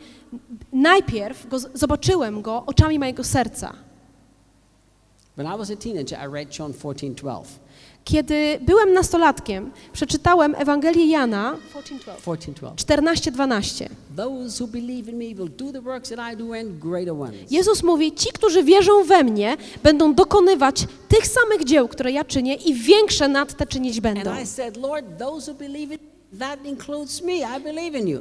najpierw 0.73 1.49
go, 1.49 1.59
zobaczyłem 1.75 2.43
go 2.43 2.63
oczami 2.67 2.99
mojego 2.99 3.25
serca. 3.25 3.73
When 5.37 5.55
I 5.55 5.59
was 5.59 5.71
a 5.71 5.77
teenager, 5.77 6.19
I 6.19 6.27
read 6.33 6.59
John 6.59 6.73
14, 6.73 7.15
12. 7.15 7.59
Kiedy 8.07 8.59
byłem 8.63 8.93
nastolatkiem, 8.93 9.71
przeczytałem 9.93 10.55
Ewangelię 10.59 11.07
Jana 11.07 11.57
14, 12.07 12.53
12. 12.53 12.87
14-12. 13.33 13.89
Those 14.17 14.65
who 14.65 14.69
believe 14.69 15.13
in 15.13 15.19
me 15.19 15.35
will 15.35 15.49
do 15.57 15.73
the 15.73 15.81
works 15.81 16.09
that 16.09 16.33
I 16.33 16.37
do 16.37 16.45
and 16.61 16.79
greater 16.79 17.13
ones. 17.13 17.51
Jezus 17.51 17.83
mówi, 17.83 18.13
ci, 18.13 18.29
którzy 18.33 18.63
wierzą 18.63 19.05
we 19.05 19.25
mnie, 19.25 19.57
będą 19.83 20.15
dokonywać 20.15 20.87
tych 21.09 21.27
samych 21.27 21.65
dzieł, 21.65 21.89
które 21.89 22.13
ja 22.13 22.25
czynię 22.25 22.55
i 22.55 22.75
większe 22.75 23.29
nad 23.29 23.57
te 23.57 23.67
czynić 23.67 24.01
będą. 24.01 24.31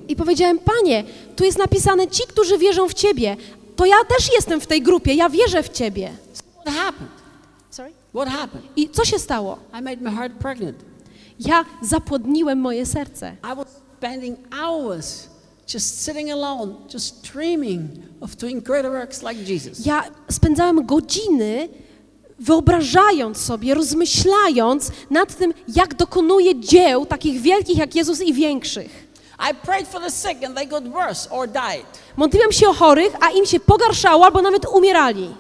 I 0.07 0.15
powiedziałem, 0.15 0.59
Panie, 0.59 1.03
tu 1.35 1.43
jest 1.43 1.57
napisane, 1.57 2.07
ci, 2.07 2.23
którzy 2.27 2.57
wierzą 2.57 2.87
w 2.89 2.93
Ciebie, 2.93 3.37
to 3.75 3.85
ja 3.85 3.97
też 4.17 4.33
jestem 4.35 4.61
w 4.61 4.67
tej 4.67 4.81
grupie, 4.81 5.13
ja 5.13 5.29
wierzę 5.29 5.63
w 5.63 5.69
Ciebie. 5.69 6.11
What 6.61 6.75
happened? 6.75 8.04
What 8.15 8.27
happened? 8.27 8.63
I 8.75 8.89
co 8.89 9.05
się 9.05 9.19
stało? 9.19 9.57
I 9.79 9.81
made 9.81 9.97
my 10.01 10.11
heart 10.11 10.33
pregnant. 10.33 10.77
Ja 11.39 11.65
zapłodniłem 11.81 12.59
moje 12.59 12.85
serce. 12.85 13.35
I 13.53 13.55
was 13.55 13.67
spending 13.97 14.37
hours 14.63 15.27
just 15.73 16.05
sitting 16.05 16.31
alone, 16.31 16.75
just 16.93 17.33
dreaming 17.33 17.89
of 18.21 18.35
doing 18.35 18.63
greater 18.63 18.91
works 18.91 19.23
like 19.23 19.53
Jesus. 19.53 19.85
Ja 19.85 20.03
spędzałem 20.31 20.85
godziny 20.85 21.69
wyobrażając 22.39 23.37
sobie, 23.37 23.73
rozmyślając 23.73 24.91
nad 25.09 25.37
tym, 25.37 25.53
jak 25.75 25.95
dokonuje 25.95 26.59
dzieł 26.59 27.05
takich 27.05 27.41
wielkich 27.41 27.77
jak 27.77 27.95
Jezus 27.95 28.21
i 28.21 28.33
większych. 28.33 29.07
I 29.51 29.55
prayed 29.65 29.87
for 29.87 30.01
the 30.01 30.11
sick 30.11 30.43
and 30.43 30.55
they 30.55 30.67
got 30.67 30.87
worse 30.87 31.29
or 31.29 31.47
died. 31.47 31.85
Modliłem 32.17 32.51
się 32.51 32.69
o 32.69 32.73
chorych, 32.73 33.15
a 33.21 33.29
im 33.29 33.45
się 33.45 33.59
pogarszało 33.59 34.25
albo 34.25 34.41
nawet 34.41 34.65
umierali. 34.65 35.35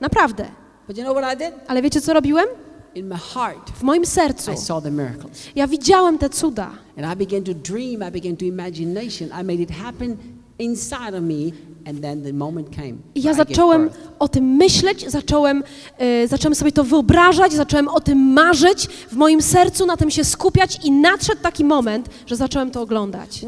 Naprawdę. 0.00 0.57
But 0.88 0.96
you 0.96 1.04
know 1.04 1.14
what 1.14 1.24
I 1.24 1.36
did? 1.36 1.54
Ale 1.66 1.82
wiecie, 1.82 2.00
co 2.00 2.12
robiłem? 2.12 2.46
In 2.94 3.08
my 3.08 3.16
heart, 3.34 3.70
W 3.70 3.82
moim 3.82 4.06
sercu. 4.06 4.52
I 4.52 4.56
saw 4.56 4.82
the 4.82 4.90
miracles. 4.90 5.46
Ja 5.56 5.66
widziałem 5.66 6.18
te 6.18 6.28
cuda. 6.30 6.70
And 6.96 7.12
I 7.12 7.26
began 7.26 7.44
to 7.44 7.54
dream, 7.54 8.02
I 8.08 8.10
began 8.10 8.36
to 8.36 8.44
imagination. 8.44 9.28
I 9.40 9.44
made 9.44 9.62
it 9.62 9.70
happen 9.70 10.16
inside 10.58 11.14
of 11.14 11.22
me, 11.22 11.52
and 11.86 12.02
then 12.02 12.22
the 12.22 12.32
moment 12.32 12.76
came. 12.76 12.94
I 13.14 13.22
ja 13.22 13.34
zacząłem 13.34 13.90
o 14.18 14.28
tym 14.28 14.44
myśleć, 14.44 15.10
zacząłem, 15.10 15.64
e, 15.98 16.28
zacząłem 16.28 16.54
sobie 16.54 16.72
to 16.72 16.84
wyobrażać, 16.84 17.52
zacząłem 17.52 17.88
o 17.88 18.00
tym 18.00 18.18
marzyć, 18.32 18.86
w 18.86 19.16
moim 19.16 19.42
sercu 19.42 19.86
na 19.86 19.96
tym 19.96 20.10
się 20.10 20.24
skupiać 20.24 20.78
i 20.84 20.90
nadszedł 20.90 21.42
taki 21.42 21.64
moment, 21.64 22.08
że 22.26 22.36
zacząłem 22.36 22.70
to 22.70 22.80
oglądać. 22.82 23.42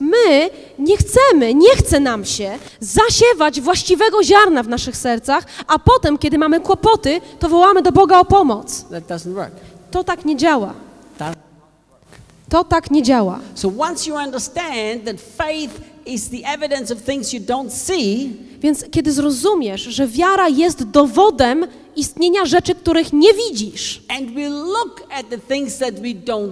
My 0.00 0.50
nie 0.78 0.96
chcemy, 0.96 1.54
nie 1.54 1.76
chce 1.76 2.00
nam 2.00 2.24
się 2.24 2.58
zasiewać 2.80 3.60
właściwego 3.60 4.22
ziarna 4.24 4.62
w 4.62 4.68
naszych 4.68 4.96
sercach, 4.96 5.44
a 5.66 5.78
potem, 5.78 6.18
kiedy 6.18 6.38
mamy 6.38 6.60
kłopoty, 6.60 7.20
to 7.38 7.48
wołamy 7.48 7.82
do 7.82 7.92
Boga 7.92 8.20
o 8.20 8.24
pomoc. 8.24 8.84
To 9.90 10.04
tak 10.04 10.24
nie 10.24 10.36
działa. 10.36 10.74
To 12.52 12.64
tak 12.64 12.90
nie 12.90 13.02
działa. 13.02 13.40
so 13.54 13.72
once 13.78 14.10
you 14.10 14.16
understand 14.16 15.04
that 15.04 15.16
faith 15.36 15.80
is 16.06 16.28
the 16.28 16.44
evidence 16.44 16.94
of 16.94 17.02
things 17.02 17.32
you 17.32 17.40
don't 17.40 17.70
see, 17.70 18.30
Więc 18.60 18.84
kiedy 18.90 19.12
zrozumiesz, 19.12 19.80
że 19.82 20.06
wiara 20.06 20.48
jest 20.48 20.84
dowodem 20.84 21.66
istnienia 21.96 22.44
rzeczy, 22.44 22.74
których 22.74 23.12
nie 23.12 23.34
widzisz, 23.34 24.02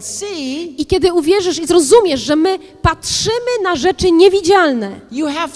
see, 0.01 0.75
i 0.83 0.87
kiedy 0.87 1.13
uwierzysz 1.13 1.59
i 1.59 1.67
zrozumiesz, 1.67 2.21
że 2.21 2.37
my 2.37 2.59
patrzymy 2.83 3.63
na 3.63 3.77
rzeczy 3.77 4.13
niewidzialne, 4.13 5.01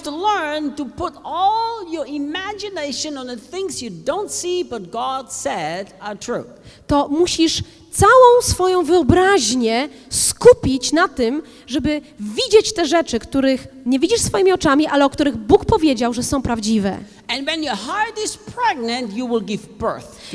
to 0.02 0.10
learn 0.10 0.70
to 0.70 0.84
put 0.84 1.14
all 1.24 1.92
your 1.92 2.06
imagination 2.06 3.18
on 3.18 3.26
the 3.26 3.36
things 3.36 3.82
you 3.82 3.90
don't 3.90 4.28
see 4.28 4.64
but 4.64 4.90
God 4.90 5.32
said 5.32 5.94
are 6.00 6.16
true. 6.16 6.44
to 6.86 7.08
musisz 7.08 7.62
całą 7.94 8.42
swoją 8.42 8.84
wyobraźnię 8.84 9.88
skupić 10.10 10.92
na 10.92 11.08
tym, 11.08 11.42
żeby 11.66 12.00
widzieć 12.20 12.74
te 12.74 12.86
rzeczy, 12.86 13.18
których 13.18 13.66
nie 13.86 13.98
widzisz 13.98 14.20
swoimi 14.20 14.52
oczami, 14.52 14.86
ale 14.86 15.04
o 15.04 15.10
których 15.10 15.36
Bóg 15.36 15.64
powiedział, 15.64 16.14
że 16.14 16.22
są 16.22 16.42
prawdziwe. 16.42 16.98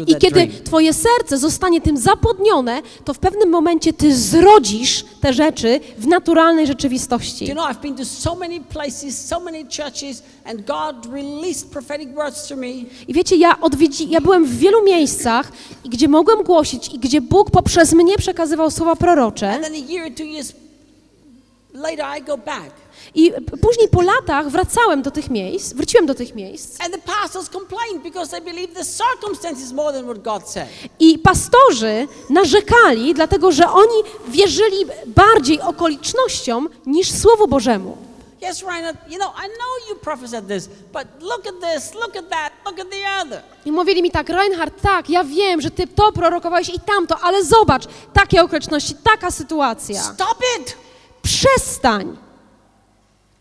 I 0.07 0.15
kiedy 0.15 0.47
twoje 0.64 0.93
serce 0.93 1.38
zostanie 1.38 1.81
tym 1.81 1.97
zapłodnione, 1.97 2.81
to 3.06 3.14
w 3.14 3.19
pewnym 3.19 3.49
momencie 3.49 3.93
ty 3.93 4.15
zrodzisz 4.15 5.06
te 5.22 5.34
rzeczy 5.34 5.80
w 5.97 6.07
naturalnej 6.07 6.68
rzeczywistości. 6.68 7.45
you 7.45 7.53
know, 7.53 7.69
I've 7.69 7.81
been 7.81 7.95
to 7.95 8.06
so 8.06 8.35
many 8.35 8.60
places, 8.61 9.26
so 9.27 9.39
many 9.39 9.64
churches, 9.64 10.23
and 10.45 10.65
God 10.65 11.14
released 11.14 11.72
prophetic 11.72 12.10
words 12.15 12.47
to 12.47 12.56
me. 12.56 12.68
I 13.07 13.14
wiecie, 13.14 13.35
ja, 13.35 13.61
odwiedzi, 13.61 14.10
ja 14.10 14.22
byłem 14.22 14.45
w 14.45 14.57
wielu 14.57 14.84
miejscach, 14.84 15.51
gdzie 15.85 16.07
mogłem 16.07 16.43
głosić 16.43 16.93
i 16.93 16.99
gdzie 16.99 17.22
Bóg 17.22 17.51
poprzez 17.51 17.93
mnie 17.93 18.18
przekazywał 18.18 18.72
słowa 18.72 18.95
prorocze. 18.95 19.51
And 19.51 19.64
then 19.64 19.73
a 19.73 19.91
year 19.91 20.15
two 20.15 20.23
years 20.23 20.53
I 23.15 23.31
później 23.61 23.88
po 23.88 24.01
latach 24.01 24.49
wracałem 24.49 25.01
do 25.01 25.11
tych 25.11 25.30
miejsc, 25.30 25.73
wróciłem 25.73 26.06
do 26.06 26.15
tych 26.15 26.35
miejsc 26.35 26.81
And 26.81 26.93
the 26.93 27.01
pastors 27.01 27.49
complained 27.49 28.03
because 28.03 28.31
they 28.31 28.41
believe 28.41 28.73
the 28.73 28.85
circumstances 28.85 29.72
more 29.72 29.93
than 29.93 30.03
what 30.03 30.22
God 30.23 30.49
said. 30.49 30.68
i 30.99 31.19
pastorzy 31.19 32.07
narzekali, 32.30 33.14
dlatego 33.14 33.51
że 33.51 33.69
oni 33.69 34.03
wierzyli 34.27 34.85
bardziej 35.06 35.61
okolicznościom 35.61 36.69
niż 36.85 37.11
Słowu 37.11 37.47
Bożemu. 37.47 37.97
Yes, 38.51 38.64
Reinhard, 38.64 38.97
you 39.11 39.18
know, 39.18 39.34
I 39.35 39.47
know 39.47 39.89
you 39.89 39.95
prophesied 39.95 40.47
this, 40.47 40.69
but 40.93 41.03
look 41.22 41.47
at 41.47 41.56
this, 41.73 41.93
look 41.93 42.15
at 42.15 42.30
that, 42.30 42.51
look 42.65 42.80
at 42.80 42.88
the 42.89 43.22
other. 43.22 43.41
I 43.65 43.72
mówili 43.72 44.01
mi 44.01 44.11
tak, 44.11 44.30
Reinhard, 44.30 44.81
tak, 44.81 45.10
ja 45.10 45.23
wiem, 45.23 45.61
że 45.61 45.72
ty 45.72 45.88
to 45.88 46.11
prorokowałeś 46.11 46.69
i 46.69 46.80
tamto, 46.80 47.19
ale 47.22 47.43
zobacz, 47.43 47.84
takie 48.14 48.43
okoliczności, 48.43 48.95
taka 49.03 49.31
sytuacja. 49.31 50.03
Stop 50.03 50.38
it! 50.60 50.76
Przestań. 51.30 52.18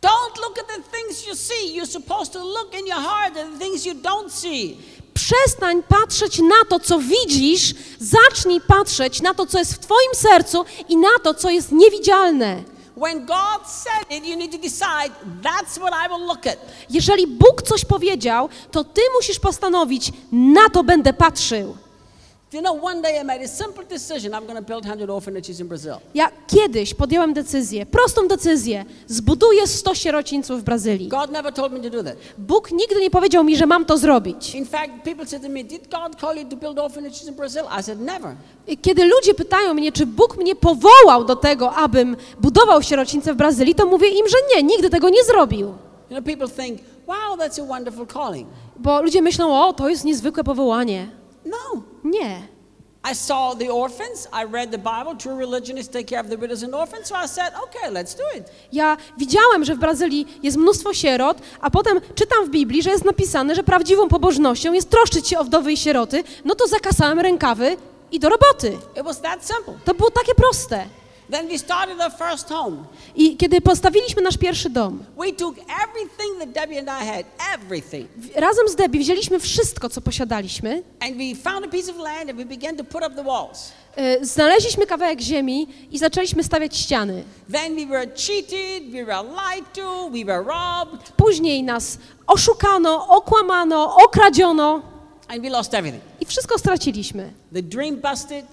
Don't 0.03 0.37
look 0.43 0.59
at 0.59 0.67
the 0.67 0.83
things 0.93 1.27
you 1.27 1.35
see. 1.35 1.77
You're 1.77 1.93
supposed 1.93 2.33
to 2.33 2.45
look 2.45 2.75
in 2.81 2.87
your 2.87 3.01
heart 3.01 3.37
at 3.37 3.53
the 3.53 3.59
things 3.59 3.87
you 3.87 3.95
don't 3.95 4.31
see. 4.31 4.77
Przestań 5.15 5.83
patrzeć 5.83 6.39
na 6.39 6.65
to, 6.69 6.81
co 6.81 6.99
widzisz, 6.99 7.75
zacznij 7.99 8.61
patrzeć 8.61 9.23
na 9.23 9.35
to, 9.35 9.47
co 9.47 9.59
jest 9.59 9.75
w 9.75 9.79
Twoim 9.79 10.15
sercu 10.15 10.65
i 10.89 10.97
na 10.97 11.19
to, 11.23 11.35
co 11.35 11.51
jest 11.51 11.73
niewidzialne. 11.73 12.63
Jeżeli 16.91 17.27
Bóg 17.27 17.63
coś 17.63 17.85
powiedział, 17.85 18.49
to 18.71 18.85
Ty 18.85 19.01
musisz 19.17 19.39
postanowić, 19.39 20.13
na 20.33 20.69
to 20.69 20.85
będę 20.85 21.13
patrzył. 21.13 21.77
Do 22.51 22.57
you 22.57 22.63
know, 22.63 22.85
one 22.85 23.03
day 23.03 23.21
I 23.21 23.25
made 23.25 23.45
a 23.45 23.49
simple 23.49 23.85
decision 23.85 24.33
I'm 24.33 24.47
going 24.47 24.57
to 24.57 24.63
build 24.63 24.85
100 24.85 25.11
orphanages 25.11 25.61
in 25.61 25.69
Brazil. 25.69 25.93
Ja 26.15 26.31
kiedyś 26.47 26.95
podjęłam 26.95 27.33
decyzję, 27.33 27.87
prostą 27.87 28.29
decyzję, 28.29 28.85
zbuduję 29.07 29.67
100 29.67 29.95
sierocińców 29.95 30.61
w 30.61 30.63
Brazylii. 30.65 31.09
God 31.09 31.31
never 31.31 31.53
told 31.53 31.73
me 31.73 31.81
to 31.81 31.91
do 31.91 32.05
that. 32.05 32.17
Bóg 32.39 32.71
nigdy 32.73 33.01
nie 33.01 33.11
powiedział 33.11 33.45
mi, 33.45 33.57
że 33.57 33.67
mam 33.67 33.85
to 33.85 33.99
zrobić. 33.99 34.55
In 34.55 34.67
fact, 34.67 34.91
people 35.05 35.27
said 35.27 35.43
to 35.43 35.49
me, 35.49 35.65
Did 35.65 35.89
God 35.91 36.21
call 36.21 36.37
you 36.37 36.45
to 36.49 36.57
build 36.57 36.79
orphanages 36.79 37.29
in 37.29 37.35
Brazil? 37.35 37.63
I 37.81 37.83
said, 37.83 38.01
Never. 38.01 38.35
Kiedy 38.83 39.05
ludzie 39.05 39.35
pytają 39.35 39.75
mnie, 39.75 39.93
czy 39.93 40.07
Bóg 40.07 40.37
mnie 40.37 40.55
powołał 40.57 41.25
do 41.25 41.37
tego, 41.37 41.75
abym 41.75 42.17
budował 42.41 42.83
sierocińce 42.83 43.35
w 43.35 43.37
Brazylii, 43.37 43.75
to 43.75 43.87
mówię 43.87 44.09
im, 44.09 44.29
że 44.29 44.37
nie, 44.57 44.63
nigdy 44.63 44.91
tego 44.91 45.09
nie 45.09 45.25
zrobił. 45.25 45.67
You 45.69 45.77
know, 46.09 46.25
people 46.25 46.49
think, 46.65 46.81
Wow, 47.07 47.37
that's 47.39 47.63
a 47.63 47.67
wonderful 47.67 48.07
calling. 48.07 48.49
Bo 48.77 49.03
ludzie 49.03 49.23
myślą, 49.23 49.63
o, 49.67 49.73
to 49.73 49.89
jest 49.89 50.05
niezwykłe 50.05 50.45
powołanie. 50.45 51.09
No. 51.45 51.83
Nie. 52.05 52.49
I 53.13 53.15
saw 53.15 53.55
the 53.59 53.73
orphans. 53.73 54.29
I 54.33 54.45
read 54.53 54.71
the 54.71 54.79
Bible. 54.79 55.17
True 55.17 55.37
religion 55.39 55.79
is 55.79 55.89
take 55.89 56.05
care 56.05 56.21
of 56.21 56.29
the 56.29 56.37
widows 56.37 56.63
and 56.63 56.75
orphans. 56.75 57.07
So 57.07 57.15
I 57.25 57.29
said, 57.29 57.53
okay, 57.65 57.91
let's 57.91 58.17
do 58.17 58.39
it. 58.39 58.45
Ja 58.73 58.97
widziałem, 59.19 59.65
że 59.65 59.75
w 59.75 59.79
Brazylii 59.79 60.27
jest 60.43 60.57
mnóstwo 60.57 60.95
sierot, 60.95 61.39
a 61.61 61.71
potem 61.71 62.01
czytam 62.15 62.47
w 62.47 62.49
Biblii, 62.51 62.83
że 62.83 62.91
jest 62.91 63.05
napisane, 63.05 63.55
że 63.55 63.63
prawdziwą 63.63 64.09
pobożnością 64.09 64.73
jest 64.73 64.91
troszczyć 64.91 65.29
się 65.29 65.39
o 65.39 65.45
wdowy 65.45 65.73
i 65.73 65.77
sieroty, 65.77 66.25
no 66.45 66.55
to 66.55 66.67
zakasałem 66.69 67.19
rękawy 67.21 67.77
i 68.13 68.21
do 68.21 68.29
roboty. 68.29 68.79
It 68.97 69.05
was 69.05 69.21
that 69.21 69.45
simple. 69.47 69.75
To 69.85 69.95
było 69.95 70.11
takie 70.11 70.35
proste. 70.35 70.87
Then 71.31 71.49
we 71.49 71.59
started 71.59 72.01
our 72.01 72.13
first 72.13 72.49
home. 72.49 72.77
I 73.17 73.37
kiedy 73.37 73.61
postawiliśmy 73.61 74.23
nasz 74.23 74.37
pierwszy 74.39 74.71
dom, 74.71 75.05
We 75.19 75.33
took 75.33 75.57
everything 75.59 76.39
that 76.39 76.53
Debbie 76.53 76.79
and 76.79 76.89
I 77.03 77.07
had, 77.07 77.25
everything, 77.55 78.09
w- 78.17 78.37
razem 78.37 78.69
z 78.69 78.75
Debbie 78.77 79.01
wzięliśmy 79.01 79.39
wszystko, 79.41 79.89
co 79.89 80.01
posiadaliśmy, 80.01 80.83
and 81.01 81.13
we 81.17 81.51
found 81.51 81.67
a 81.67 81.69
piece 81.69 81.91
of 81.93 81.99
land 81.99 82.31
and 82.31 82.39
we 82.39 82.45
began 82.45 82.77
to 82.77 82.85
put 82.85 83.03
up 83.07 83.11
the 83.17 83.25
walls. 83.25 83.73
znaleźliśmy 84.21 84.87
kawałek 84.87 85.21
ziemi 85.21 85.69
i 85.91 85.99
zaczęliśmy 85.99 86.45
stawiać 86.45 86.77
ściany. 86.77 87.25
Then 87.53 87.77
we 87.77 87.87
were 87.87 88.07
cheated, 88.17 88.91
we 88.93 89.05
were 89.05 89.23
lied 89.23 89.73
to, 89.75 90.11
we 90.11 90.25
were 90.25 90.43
robbed, 90.43 91.11
Później 91.17 91.63
nas 91.63 91.99
oszukano, 92.27 93.07
okłamano, 93.09 93.97
okradziono 94.05 94.83
and 95.29 95.43
we 95.43 95.49
lost 95.51 95.75
everything. 95.75 96.03
i 96.21 96.25
wszystko 96.27 96.59
straciliśmy. 96.59 97.33
The 97.55 97.63
dream 97.63 97.97
busted. 97.97 98.45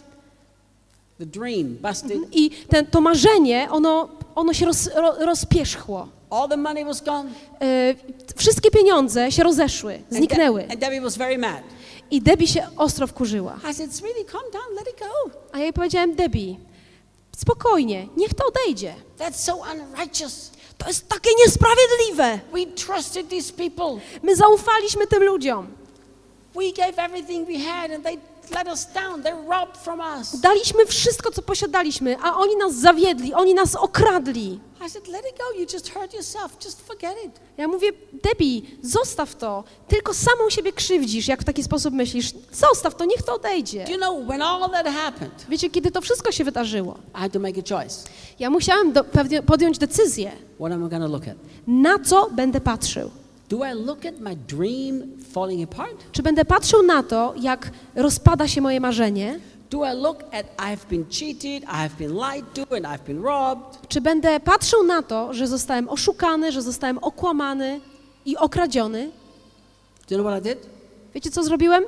Busted. 1.82 2.20
I 2.32 2.50
ten, 2.70 2.86
to 2.86 3.02
marzenie, 3.02 3.68
ono, 3.72 4.10
ono 4.36 4.54
się 4.54 4.66
roz, 4.66 4.90
ro, 4.96 5.26
rozpierzchło. 5.26 6.08
All 6.30 6.50
the 6.50 6.58
money 6.58 6.86
was 6.86 7.02
gone. 7.04 7.30
E, 7.62 7.96
wszystkie 8.36 8.72
pieniądze 8.72 9.32
się 9.32 9.44
rozeszły, 9.44 10.02
zniknęły. 10.10 10.68
I 12.12 12.22
Debbie 12.22 12.48
się 12.48 12.68
ostro 12.78 13.08
wkurzyła. 13.08 13.60
A 15.52 15.58
ja 15.58 15.64
jej 15.64 15.74
powiedziałem, 15.74 16.16
Debbie, 16.16 16.56
spokojnie, 17.38 18.08
niech 18.18 18.34
to 18.34 18.44
odejdzie. 18.48 18.94
That's 19.20 19.34
so 19.34 19.56
unrighteous. 19.56 20.52
To 20.78 20.88
jest 20.88 21.10
takie 21.10 21.30
niesprawiedliwe. 21.46 22.40
We 22.54 22.66
trusted 22.66 23.30
these 23.30 23.54
people. 23.54 24.00
My 24.24 24.36
zaufaliśmy 24.36 25.08
tym 25.08 25.24
ludziom. 25.24 25.68
We 26.56 26.72
gave 26.72 27.00
everything 27.00 27.48
we 27.48 27.60
had 27.60 27.92
and 27.92 28.04
they 28.04 28.18
let 28.52 28.68
us 28.68 28.88
down. 28.94 29.24
They 29.24 29.34
robbed 29.50 29.78
from 29.78 30.00
us. 30.20 30.40
Daliśmy 30.40 30.86
wszystko, 30.86 31.32
co 31.32 31.42
posiadaliśmy, 31.42 32.18
a 32.22 32.36
oni 32.38 32.56
nas 32.56 32.76
zawiedli, 32.76 33.34
oni 33.34 33.54
nas 33.54 33.76
okradli. 33.76 34.60
I 34.86 34.90
said, 34.90 35.08
let 35.08 35.26
it 35.32 35.38
go. 35.38 35.60
You 35.60 35.66
just 35.74 35.90
hurt 35.94 36.14
yourself. 36.14 36.66
Just 36.66 36.82
forget 36.82 37.16
it. 37.26 37.32
Ja 37.58 37.68
mówię, 37.68 37.92
Debbie, 38.24 38.62
zostaw 38.82 39.36
to. 39.36 39.64
Tylko 39.88 40.14
samą 40.14 40.50
siebie 40.50 40.74
krzywdzisz, 40.74 41.28
jak 41.28 41.42
w 41.42 41.44
taki 41.46 41.64
sposób 41.64 41.94
myślisz. 41.94 42.34
Zostaw 42.52 42.96
to, 42.96 43.06
niech 43.06 43.24
to 43.24 43.36
odejdzie. 43.36 43.86
Do 43.86 43.92
you 43.92 43.98
know, 43.98 44.28
when 44.28 44.42
all 44.42 44.70
that 44.72 44.88
happened, 44.88 45.46
Wiecie, 45.50 45.70
kiedy 45.70 45.92
to 45.92 46.02
wszystko 46.02 46.32
się 46.32 46.44
wydarzyło, 46.44 46.98
I 47.16 47.18
had 47.18 47.32
to 47.32 47.40
make 47.40 47.56
a 47.58 47.76
choice. 47.78 47.96
ja 48.40 48.50
musiałem 48.50 48.94
do, 48.94 49.06
podjąć 49.46 49.78
decyzję, 49.78 50.32
What 50.60 50.72
am 50.72 50.90
I 50.92 51.12
look 51.12 51.28
at? 51.28 51.36
na 51.68 52.00
co 52.00 52.30
będę 52.30 52.62
patrzył. 52.62 53.12
Do 53.50 53.58
I 53.58 53.74
look 53.74 54.06
at 54.06 54.20
my 54.20 54.36
dream 54.36 55.18
falling 55.34 55.64
apart? 55.64 56.12
Czy 56.12 56.24
będę 56.24 56.46
patrzył 56.46 56.84
na 56.84 57.04
to, 57.04 57.34
jak 57.42 57.72
rozpada 57.96 58.48
się 58.48 58.62
moje 58.62 58.80
marzenie? 58.80 59.40
Czy 63.88 64.02
będę 64.02 64.40
patrzył 64.40 64.84
na 64.84 65.02
to, 65.02 65.34
że 65.34 65.48
zostałem 65.48 65.90
oszukany, 65.90 66.52
że 66.52 66.62
zostałem 66.62 66.98
okłamany 66.98 67.82
i 68.26 68.38
okradziony? 68.38 69.12
Do 70.10 70.16
you 70.16 70.22
know 70.22 70.34
what 70.34 70.46
I 70.46 70.50
did? 70.50 70.70
Wiecie, 71.14 71.32
co 71.32 71.44
zrobiłem? 71.44 71.84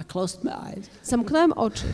I 0.00 0.04
closed 0.04 0.44
my 0.44 0.52
eyes 0.52 0.86
Zamknąłem 1.02 1.52
oczy 1.52 1.84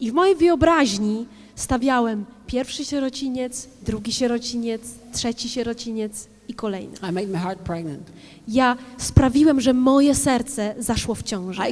i 0.00 0.10
w 0.10 0.14
mojej 0.14 0.36
wyobraźni 0.36 1.26
stawiałem 1.54 2.24
pierwszy 2.46 2.84
sierociniec, 2.84 3.68
drugi 3.82 4.12
sierociniec, 4.12 4.82
trzeci 5.12 5.48
sierociniec 5.48 6.28
i 6.48 6.54
kolejny. 6.54 6.96
I 7.08 7.12
made 7.12 7.26
my 7.26 7.38
heart 7.38 7.58
pregnant. 7.58 8.10
Ja 8.48 8.76
sprawiłem, 8.98 9.60
że 9.60 9.72
moje 9.72 10.14
serce 10.14 10.74
zaszło 10.78 11.14
w 11.14 11.22
ciążę. 11.22 11.62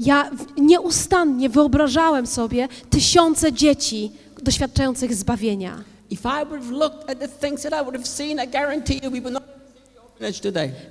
Ja 0.00 0.30
nieustannie 0.56 1.48
wyobrażałem 1.48 2.26
sobie 2.26 2.68
tysiące 2.90 3.52
dzieci 3.52 4.12
doświadczających 4.42 5.14
zbawienia. 5.14 5.84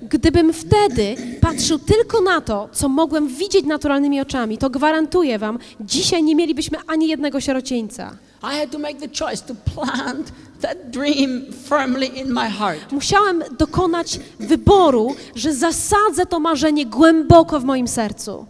Gdybym 0.02 0.52
wtedy 0.52 1.16
patrzył 1.40 1.78
tylko 1.78 2.20
na 2.20 2.40
to, 2.40 2.68
co 2.72 2.88
mogłem 2.88 3.28
widzieć 3.28 3.66
naturalnymi 3.66 4.20
oczami, 4.20 4.58
to 4.58 4.70
gwarantuję 4.70 5.38
wam, 5.38 5.58
dzisiaj 5.80 6.22
nie 6.22 6.36
mielibyśmy 6.36 6.78
ani 6.86 7.08
jednego 7.08 7.40
heart. 12.50 12.92
Musiałem 12.92 13.44
dokonać 13.58 14.20
wyboru, 14.40 15.14
że 15.34 15.54
zasadzę 15.54 16.26
to 16.26 16.40
marzenie 16.40 16.86
głęboko 16.86 17.60
w 17.60 17.64
moim 17.64 17.88
sercu. 17.88 18.46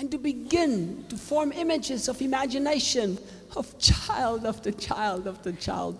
And 0.00 0.10
to 0.10 0.18
begin 0.18 1.04
to 1.08 1.16
form 1.16 1.52
images 1.52 2.08
of 2.08 2.22
imagination 2.22 3.16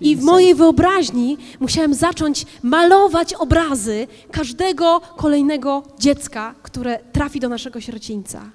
I 0.01 0.17
w 0.17 0.23
mojej 0.23 0.55
wyobraźni 0.55 1.39
musiałem 1.61 1.95
zacząć 1.95 2.47
malować 2.63 3.35
obrazy 3.35 4.07
każdego 4.33 5.01
kolejnego 5.17 5.83
dziecka, 5.99 6.55
które 6.63 6.99
trafi 7.13 7.41
do 7.41 7.49
naszego 7.49 7.81
sierocińca. 7.81 8.51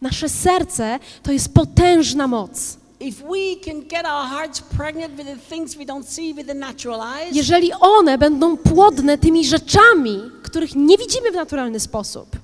Nasze 0.00 0.28
serce 0.28 0.98
to 1.22 1.32
jest 1.32 1.54
potężna 1.54 2.26
moc. 2.26 2.76
Jeżeli 7.32 7.72
one 7.80 8.18
będą 8.18 8.56
płodne 8.56 9.18
tymi 9.18 9.44
rzeczami, 9.46 10.20
których 10.42 10.74
nie 10.76 10.98
widzimy 10.98 11.30
w 11.30 11.34
naturalny 11.34 11.80
sposób, 11.80 12.36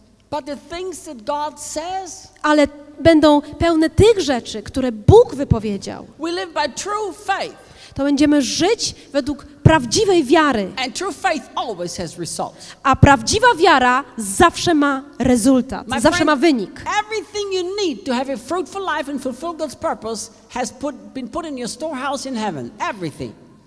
ale 2.43 2.67
będą 3.01 3.41
pełne 3.41 3.91
tych 3.91 4.21
rzeczy, 4.21 4.63
które 4.63 4.93
Bóg 4.93 5.35
wypowiedział, 5.35 6.07
we 6.21 6.33
live 6.33 6.53
by 6.55 6.73
true 6.75 7.13
faith. 7.25 7.57
to 7.95 8.05
będziemy 8.05 8.43
żyć 8.43 8.95
według 9.13 9.45
prawdziwej 9.45 10.25
wiary. 10.25 10.73
A 12.83 12.97
prawdziwa 12.97 13.55
wiara 13.57 14.05
zawsze 14.17 14.75
ma 14.75 15.03
rezultat, 15.19 15.89
My 15.89 16.01
zawsze 16.01 16.17
friend, 16.17 16.27
ma 16.27 16.37
wynik. 16.37 16.83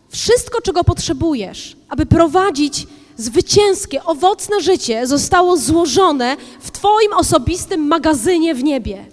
Wszystko, 0.10 0.62
czego 0.62 0.84
potrzebujesz, 0.84 1.76
aby 1.90 2.06
prowadzić 2.06 2.88
zwycięskie, 3.18 4.03
owocne 4.03 4.62
życie, 4.62 5.08
zostało 5.08 5.58
złożone 5.58 6.38
w 6.60 6.72
Twoim 6.72 7.14
osobistym 7.14 7.88
magazynie 7.88 8.56
w 8.56 8.64
niebie. 8.64 9.06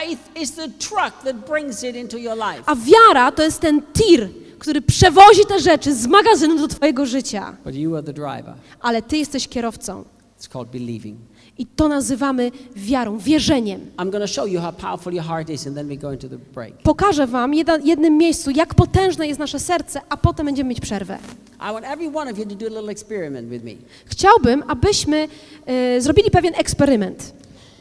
Faith 0.00 0.42
is 0.42 0.52
the 0.52 0.68
truck 0.68 1.22
that 1.24 1.36
brings 1.48 1.84
it 1.84 1.96
into 1.96 2.18
your 2.18 2.36
life. 2.36 2.62
A 2.66 2.74
wiara 2.74 3.32
to 3.32 3.42
jest 3.42 3.60
ten 3.60 3.82
tir, 3.92 4.28
który 4.58 4.82
przewozi 4.82 5.46
te 5.48 5.60
rzeczy 5.60 5.94
z 5.94 6.06
magazynu 6.06 6.58
do 6.58 6.68
Twojego 6.68 7.06
życia. 7.06 7.56
But 7.64 7.74
you 7.74 7.94
are 7.96 8.02
the 8.02 8.12
driver. 8.12 8.54
Ale 8.80 9.02
Ty 9.02 9.16
jesteś 9.16 9.48
kierowcą. 9.48 10.04
It's 10.40 10.48
called 10.48 10.68
believing. 10.70 11.18
I 11.58 11.66
to 11.66 11.88
nazywamy 11.88 12.50
wiarą, 12.76 13.18
wierzeniem. 13.18 13.80
I'm 13.96 14.10
going 14.10 14.24
to 14.24 14.26
show 14.26 14.48
you 14.48 14.60
how 14.60 14.72
powerful 14.72 15.14
your 15.14 15.24
heart 15.24 15.50
is, 15.50 15.66
and 15.66 15.76
then 15.76 15.88
we 15.88 15.96
go 15.96 16.12
into 16.12 16.28
the 16.28 16.38
break. 16.38 16.74
Pokażę 16.82 17.26
Wam 17.26 17.54
jedna, 17.54 17.78
jednym 17.84 18.18
miejscu, 18.18 18.50
jak 18.50 18.74
potężne 18.74 19.28
jest 19.28 19.40
nasze 19.40 19.58
serce, 19.58 20.00
a 20.08 20.16
potem 20.16 20.46
będziemy 20.46 20.70
mieć 20.70 20.80
przerwę. 20.80 21.18
I 21.60 21.72
want 21.72 21.84
every 21.86 22.08
one 22.14 22.32
of 22.32 22.38
you 22.38 22.44
to 22.44 22.54
do 22.54 22.66
a 22.66 22.68
little 22.68 22.90
experiment 22.92 23.48
with 23.48 23.64
me. 23.64 23.72
Chciałbym, 24.04 24.64
abyśmy 24.68 25.28
e, 25.66 26.00
zrobili 26.00 26.30
pewien 26.30 26.54
eksperyment. 26.56 27.32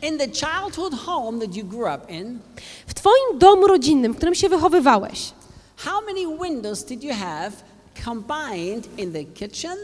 In 0.03 0.17
the 0.17 0.27
childhood 0.27 0.93
home 0.93 1.39
that 1.39 1.55
you 1.55 1.63
grew 1.63 1.88
up 1.95 2.11
in, 2.11 2.39
W 2.88 2.93
Twoim 2.93 3.39
domu 3.39 3.67
rodzinnym, 3.67 4.13
w 4.13 4.17
którym 4.17 4.35
się 4.35 4.49
wychowywałeś, 4.49 5.31
how 5.77 6.01
many 6.05 6.38
windows 6.43 6.84
did 6.84 7.03
you 7.03 7.13
have 7.13 7.51
combined 8.05 8.99
in 8.99 9.13
the 9.13 9.23
kitchen, 9.23 9.77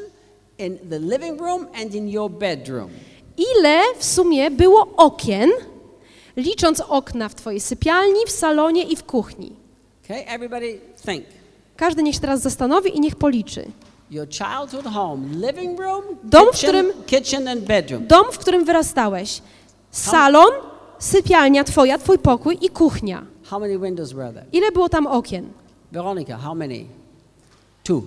in 0.58 0.78
the 0.90 1.00
living 1.00 1.42
room, 1.42 1.68
and 1.82 1.96
in 1.96 2.10
your 2.10 2.32
bedroom? 2.32 2.90
ile 3.38 3.82
w 3.98 4.06
sumie 4.06 4.52
było 4.52 4.88
okien, 4.98 5.50
licząc 6.38 6.80
okna 6.82 7.30
w 7.30 7.36
Twojej 7.36 7.60
sypialni, 7.60 8.20
w 8.28 8.32
salonie 8.32 8.84
i 8.84 8.96
w 8.96 9.04
kuchni? 9.04 9.52
Okay, 10.06 10.26
everybody 10.28 10.80
think. 11.06 11.26
Każdy 11.78 12.04
niech 12.04 12.16
się 12.16 12.22
teraz 12.22 12.42
zastanowi 12.42 12.98
i 12.98 13.00
niech 13.00 13.16
policzy. 13.16 13.66
Your 14.12 14.28
childhood 14.30 14.94
home, 14.94 15.28
living 15.48 15.80
room, 15.80 16.04
Dom, 16.24 16.48
w 16.48 16.52
kitchen, 16.52 16.70
którym- 16.70 17.04
kitchen 17.06 17.48
and 17.48 17.62
bedroom. 17.62 18.08
Dom, 18.08 18.26
w 18.32 18.38
którym 18.38 18.66
wyrastałeś, 18.66 19.42
salon, 19.92 20.52
sypialnia 21.00 21.64
Twoja, 21.64 21.98
Twój 21.98 22.18
pokój 22.18 22.58
i 22.62 22.70
kuchnia. 22.70 23.26
How 23.50 23.60
many 23.60 23.78
windows 23.78 24.14
were 24.14 24.34
there? 24.34 24.46
Ile 24.52 24.72
było 24.72 24.90
tam 24.90 25.08
okien? 25.08 25.50
Veronica, 25.92 26.38
how 26.38 26.56
many? 26.56 26.86
Two. 27.84 28.04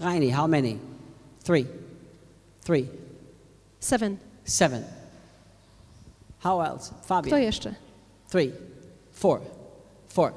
Reini, 0.00 0.30
how 0.30 0.48
many? 0.48 0.78
Three. 1.44 1.66
Three. 2.64 2.86
Seven. 3.80 4.16
Seven. 4.44 4.84
How 6.38 6.60
else? 6.60 6.90
Kto 6.90 7.06
Fabian. 7.06 7.42
jeszcze? 7.42 7.74
Three. 8.30 8.52
Four. 9.12 9.40
Four. 10.08 10.32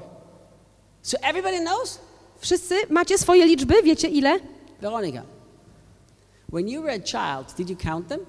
So 1.02 1.18
everybody 1.22 1.60
knows? 1.60 1.98
Wszyscy 2.40 2.74
macie 2.90 3.18
swoje 3.18 3.46
liczby? 3.46 3.82
Wiecie 3.82 4.08
ile? 4.08 4.40
Veronica. 4.80 5.22
When 6.52 6.68
you 6.68 6.82
were 6.82 6.92
a 6.94 7.00
child, 7.00 7.56
did 7.56 7.70
you 7.70 7.76
count 7.76 8.08
them? 8.08 8.20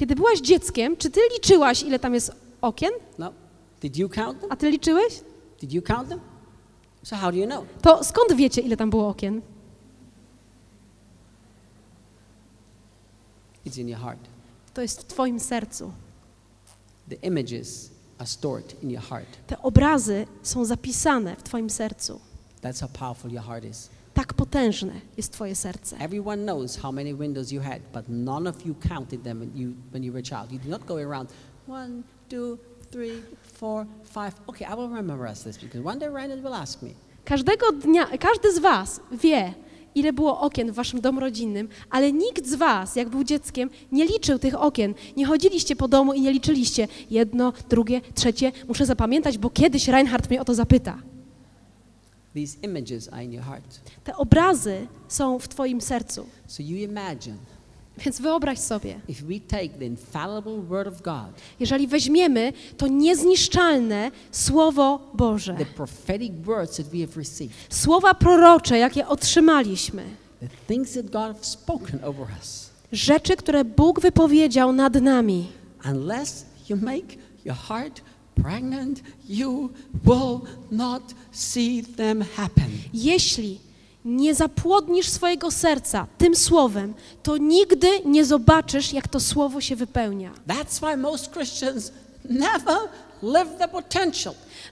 Kiedy 0.00 0.14
byłaś 0.14 0.40
dzieckiem, 0.40 0.96
czy 0.96 1.10
ty 1.10 1.20
liczyłaś, 1.34 1.82
ile 1.82 1.98
tam 1.98 2.14
jest 2.14 2.32
okien? 2.60 2.90
No. 3.18 3.32
Did 3.80 3.96
you 3.96 4.08
count 4.08 4.40
them? 4.40 4.52
A 4.52 4.56
ty 4.56 4.70
liczyłeś? 4.70 5.20
Did 5.60 5.72
you 5.72 5.82
count 5.82 6.08
them? 6.08 6.20
So 7.02 7.16
how 7.16 7.32
do 7.32 7.38
you 7.38 7.46
know? 7.46 7.64
To 7.82 8.04
skąd 8.04 8.32
wiecie, 8.32 8.60
ile 8.60 8.76
tam 8.76 8.90
było 8.90 9.08
okien? 9.08 9.42
It's 13.66 13.80
in 13.80 13.88
your 13.88 14.00
heart. 14.00 14.20
To 14.74 14.82
jest 14.82 15.00
w 15.00 15.04
twoim 15.04 15.40
sercu. 15.40 15.92
The 17.08 17.16
images 17.16 17.90
are 18.18 18.26
stored 18.26 18.82
in 18.82 18.90
your 18.90 19.02
heart. 19.02 19.28
Te 19.46 19.62
obrazy 19.62 20.26
są 20.42 20.64
zapisane 20.64 21.36
w 21.36 21.42
twoim 21.42 21.70
sercu. 21.70 22.20
That's 22.62 22.80
how 22.80 22.88
powerful 22.88 23.32
your 23.32 23.44
heart 23.44 23.64
is. 23.64 23.88
Tak 24.20 24.34
potężne 24.34 24.92
jest 25.16 25.32
twoje 25.32 25.54
serce. 25.54 25.96
Everyone 25.98 26.42
knows 26.42 26.76
how 26.76 26.92
many 26.92 27.14
windows 27.14 27.52
you 27.52 27.60
had, 27.62 27.78
but 27.94 28.04
none 28.08 28.50
of 28.50 28.66
you 28.66 28.74
counted 28.88 29.22
them 29.22 29.38
when 29.38 29.56
you, 29.56 29.72
when 29.92 30.04
you 30.04 30.12
were 30.12 30.20
a 30.20 30.22
child. 30.22 30.52
You 30.52 30.58
do 30.58 30.68
not 30.70 30.86
go 30.86 30.96
around 30.96 31.28
one, 31.68 32.02
two, 32.28 32.58
three, 32.90 33.12
four, 33.52 33.86
five. 34.04 34.32
Okay, 34.46 34.66
I 34.72 34.74
will 34.74 34.88
memorize 34.88 35.44
this 35.44 35.58
because 35.58 35.84
one 35.84 35.98
day 35.98 36.08
Ryan 36.08 36.42
will 36.42 36.54
ask 36.54 36.82
me. 36.82 36.90
Każdego 37.24 37.72
dnia, 37.72 38.06
każdy 38.18 38.52
z 38.52 38.58
was 38.58 39.00
wie, 39.12 39.54
ile 39.94 40.12
było 40.12 40.40
okien 40.40 40.72
w 40.72 40.74
waszym 40.74 41.00
domu 41.00 41.20
rodzinnym, 41.20 41.68
ale 41.90 42.12
nikt 42.12 42.46
z 42.46 42.54
was, 42.54 42.96
jak 42.96 43.08
był 43.08 43.24
dzieckiem, 43.24 43.70
nie 43.92 44.04
liczył 44.04 44.38
tych 44.38 44.62
okien. 44.62 44.94
Nie 45.16 45.26
chodziliście 45.26 45.76
po 45.76 45.88
domu 45.88 46.12
i 46.12 46.20
nie 46.20 46.32
liczyliście 46.32 46.88
jedno, 47.10 47.52
drugie, 47.68 48.00
trzecie. 48.14 48.52
Muszę 48.68 48.86
zapamiętać, 48.86 49.38
bo 49.38 49.50
kiedyś 49.50 49.88
Reinhardt 49.88 50.30
mnie 50.30 50.40
o 50.40 50.44
to 50.44 50.54
zapyta. 50.54 51.02
These 52.34 52.58
images 52.62 53.08
are 53.12 53.24
in 53.24 53.32
your 53.32 53.44
heart. 53.44 53.80
Te 54.04 54.16
obrazy 54.16 54.86
są 55.08 55.38
w 55.38 55.48
twoim 55.48 55.80
sercu. 55.80 56.26
So 56.46 56.62
you 56.62 56.76
imagine 56.76 57.36
Więc 58.04 58.20
wyobraź 58.20 58.58
sobie, 58.58 59.00
if 59.08 59.24
we 59.24 59.40
take 59.40 59.68
the 59.78 59.84
infallible 59.84 60.62
Word 60.62 60.88
of 60.88 61.02
God, 61.02 61.40
jeżeli 61.60 61.86
weźmiemy 61.86 62.52
to 62.76 62.86
niezniszczalne 62.86 64.10
Słowo 64.30 65.10
Boże, 65.14 65.54
the 65.54 65.66
prophetic 65.66 66.32
words 66.44 66.76
that 66.76 66.86
we 66.88 66.98
have 67.06 67.16
received, 67.16 67.54
słowa 67.70 68.14
prorocze, 68.14 68.78
jakie 68.78 69.08
otrzymaliśmy, 69.08 70.04
the 70.40 70.48
things 70.74 70.94
that 70.94 71.10
God 71.10 71.36
has 71.36 71.46
spoken 71.46 72.04
over 72.04 72.26
us, 72.40 72.70
rzeczy, 72.92 73.36
które 73.36 73.64
Bóg 73.64 74.00
wypowiedział 74.00 74.72
nad 74.72 74.94
nami, 74.94 75.46
unless 75.90 76.46
you 76.68 76.76
make 76.76 77.16
your 77.44 77.56
heart 77.56 78.00
pregnant, 78.42 79.02
you 79.28 79.70
will 80.04 80.40
not 80.70 81.02
see 81.32 81.82
them 81.82 82.24
happen. 82.36 82.70
jeśli 82.92 83.58
nie 84.04 84.34
zapłodnisz 84.34 85.08
swojego 85.08 85.50
serca 85.50 86.06
tym 86.18 86.36
słowem, 86.36 86.94
to 87.22 87.36
nigdy 87.36 87.88
nie 88.04 88.24
zobaczysz, 88.24 88.92
jak 88.92 89.08
to 89.08 89.20
słowo 89.20 89.60
się 89.60 89.76
wypełnia. 89.76 90.32
That's 90.48 90.80
why 90.86 90.96
most 90.96 91.32
Christians 91.32 91.92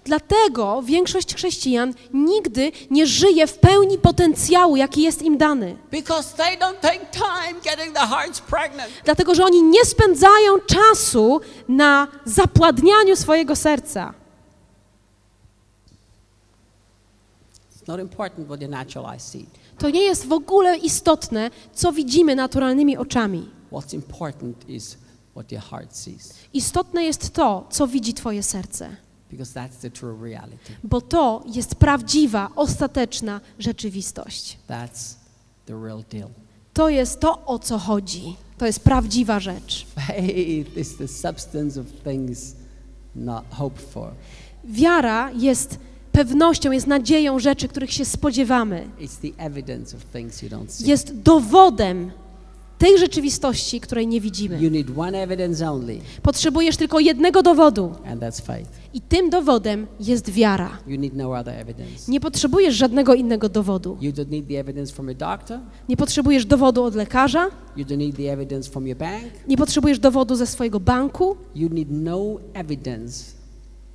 Dlatego 0.05 0.83
większość 0.83 1.35
chrześcijan 1.35 1.95
nigdy 2.13 2.73
nie 2.91 3.07
żyje 3.07 3.47
w 3.47 3.59
pełni 3.59 3.99
potencjału, 3.99 4.77
jaki 4.77 5.03
jest 5.03 5.23
im 5.23 5.39
dany. 5.39 5.77
Dlatego, 9.05 9.35
że 9.35 9.45
oni 9.45 9.63
nie 9.63 9.85
spędzają 9.85 10.59
czasu 10.67 11.41
na 11.69 12.09
zapładnianiu 12.25 13.17
swojego 13.17 13.57
serca. 13.57 14.15
To 19.79 19.91
nie 19.91 20.03
jest 20.03 20.27
w 20.27 20.33
ogóle 20.33 20.77
istotne, 20.77 21.51
co 21.73 21.93
widzimy 21.93 22.35
naturalnymi 22.35 22.97
oczami. 22.97 23.51
What's 23.73 23.95
important 23.95 24.69
is 24.69 24.97
what 25.39 25.53
your 25.53 25.63
heart 25.63 25.97
sees. 25.97 26.35
Istotne 26.53 27.05
jest 27.05 27.31
to, 27.33 27.67
co 27.71 27.87
widzi 27.87 28.15
Twoje 28.15 28.43
serce, 28.43 28.89
Because 29.31 29.53
that's 29.61 29.81
the 29.83 29.91
true 29.91 30.25
reality. 30.31 30.73
bo 30.85 31.01
to 31.01 31.43
jest 31.55 31.75
prawdziwa, 31.75 32.51
ostateczna 32.57 33.41
rzeczywistość. 33.59 34.59
That's 34.69 35.15
the 35.67 35.83
real 35.85 36.05
deal. 36.11 36.29
To 36.75 36.89
jest 36.89 37.21
to, 37.21 37.47
o 37.47 37.59
co 37.59 37.79
chodzi. 37.79 38.37
To 38.59 38.67
jest 38.67 38.81
prawdziwa 38.81 39.41
rzecz. 39.41 39.87
Faith 39.95 40.77
is 40.77 40.97
the 40.97 41.09
substance 41.09 41.81
of 41.81 41.87
things 42.05 42.55
not 43.17 43.45
hoped 43.51 43.81
for. 43.91 44.11
Wiara 44.65 45.31
jest 45.31 45.79
pewnością, 46.13 46.71
jest 46.71 46.87
nadzieją 46.87 47.39
rzeczy, 47.39 47.69
których 47.69 47.93
się 47.93 48.05
spodziewamy. 48.05 48.89
It's 49.01 49.33
the 49.33 49.45
evidence 49.45 49.97
of 49.97 50.05
things 50.05 50.43
you 50.43 50.49
don't 50.49 50.69
see. 50.69 50.89
Jest 50.89 51.15
dowodem 51.15 52.13
tej 52.79 52.99
rzeczywistości, 52.99 53.81
której 53.81 54.07
nie 54.07 54.21
widzimy. 54.21 54.59
Potrzebujesz 56.23 56.77
tylko 56.77 57.01
jednego 57.01 57.43
dowodu 57.43 57.93
i 58.95 59.01
tym 59.01 59.31
dowodem 59.31 59.87
jest 60.01 60.31
wiara. 60.31 60.71
No. 60.87 61.37
Nie 62.09 62.21
potrzebujesz 62.21 62.75
żadnego 62.75 63.15
innego 63.15 63.49
dowodu. 63.49 63.97
Nie 65.89 65.97
potrzebujesz 65.97 66.47
dowodu 66.47 66.85
od 66.85 66.95
lekarza, 66.95 67.51
nie 69.49 69.57
potrzebujesz 69.57 69.99
dowodu 69.99 70.35
ze 70.37 70.47
swojego 70.47 70.81
banku, 70.81 71.37
no 71.91 72.39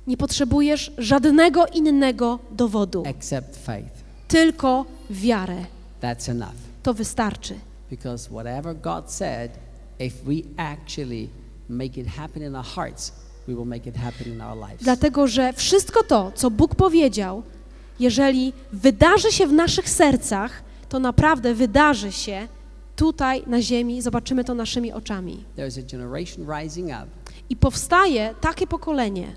nie 0.06 0.16
potrzebujesz 0.16 0.92
żadnego 0.98 1.66
innego 1.66 2.38
dowodu, 2.50 3.02
tylko 4.28 4.84
wiarę. 5.10 5.56
To 6.82 6.94
wystarczy. 6.94 7.54
Because 7.90 8.30
whatever 8.30 8.74
God 8.74 9.10
said, 9.10 9.50
if 9.98 10.14
we 10.26 10.42
actually 10.56 11.28
make 11.68 12.00
it 12.00 12.06
happen 12.06 12.42
in 12.42 12.54
our 12.54 12.64
hearts, 12.64 13.12
we 13.48 13.54
will 13.54 13.64
make 13.64 13.86
it 13.86 13.96
happen 13.96 14.32
in 14.32 14.40
our 14.40 14.56
lives. 14.56 14.82
Dlatego, 14.82 15.26
że 15.26 15.52
wszystko 15.52 16.02
to, 16.02 16.32
co 16.34 16.50
Bóg 16.50 16.74
powiedział, 16.74 17.42
jeżeli 18.00 18.52
wydarzy 18.72 19.32
się 19.32 19.46
w 19.46 19.52
naszych 19.52 19.88
sercach, 19.88 20.62
to 20.88 20.98
naprawdę 20.98 21.54
wydarzy 21.54 22.12
się 22.12 22.48
tutaj 22.96 23.42
na 23.46 23.62
ziemi, 23.62 24.02
zobaczymy 24.02 24.44
to 24.44 24.54
naszymi 24.54 24.92
oczami. 24.92 25.44
There's 25.56 25.80
a 25.80 25.82
generation 25.82 26.46
rising 26.60 26.88
up 26.88 27.06
I 27.50 27.56
powstaje 27.56 28.34
takie 28.40 28.66
pokolenie, 28.66 29.32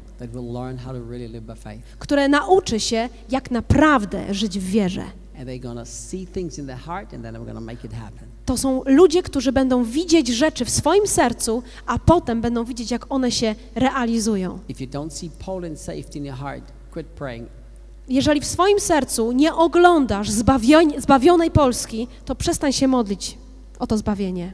które 1.99 2.27
nauczy 2.27 2.79
się, 2.79 3.09
jak 3.29 3.51
naprawdę 3.51 4.33
żyć 4.33 4.59
w 4.59 4.63
wierze. 4.63 5.03
To 8.45 8.57
są 8.57 8.83
ludzie, 8.85 9.23
którzy 9.23 9.51
będą 9.51 9.83
widzieć 9.83 10.27
rzeczy 10.27 10.65
w 10.65 10.69
swoim 10.69 11.07
sercu, 11.07 11.63
a 11.85 11.99
potem 11.99 12.41
będą 12.41 12.63
widzieć, 12.65 12.91
jak 12.91 13.05
one 13.11 13.31
się 13.31 13.55
realizują. 13.75 14.59
Jeżeli 18.09 18.41
w 18.41 18.45
swoim 18.45 18.79
sercu 18.79 19.31
nie 19.31 19.53
oglądasz 19.55 20.29
zbawion- 20.29 21.01
zbawionej 21.01 21.51
Polski, 21.51 22.07
to 22.25 22.35
przestań 22.35 22.73
się 22.73 22.87
modlić 22.87 23.37
o 23.79 23.87
to 23.87 23.97
zbawienie. 23.97 24.53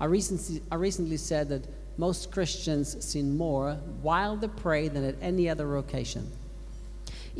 I 0.00 0.06
recently, 0.12 0.56
I 0.56 0.76
recently 0.80 1.18
said 1.18 1.48
that 1.48 1.62
most 1.98 2.30
Christians 2.34 2.96
sin 3.00 3.36
more 3.36 3.76
while 4.04 4.38
they 4.40 4.48
pray 4.62 4.90
than 4.90 5.04
at 5.04 5.14
any 5.22 5.50
other 5.52 5.76
occasion. 5.76 6.22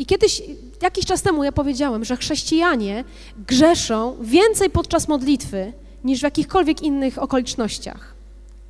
I 0.00 0.06
kiedyś, 0.06 0.42
jakiś 0.82 1.04
czas 1.06 1.22
temu 1.22 1.44
ja 1.44 1.52
powiedziałem, 1.52 2.04
że 2.04 2.16
chrześcijanie 2.16 3.04
grzeszą 3.48 4.16
więcej 4.20 4.70
podczas 4.70 5.08
modlitwy 5.08 5.72
niż 6.04 6.20
w 6.20 6.22
jakichkolwiek 6.22 6.82
innych 6.82 7.18
okolicznościach. 7.18 8.14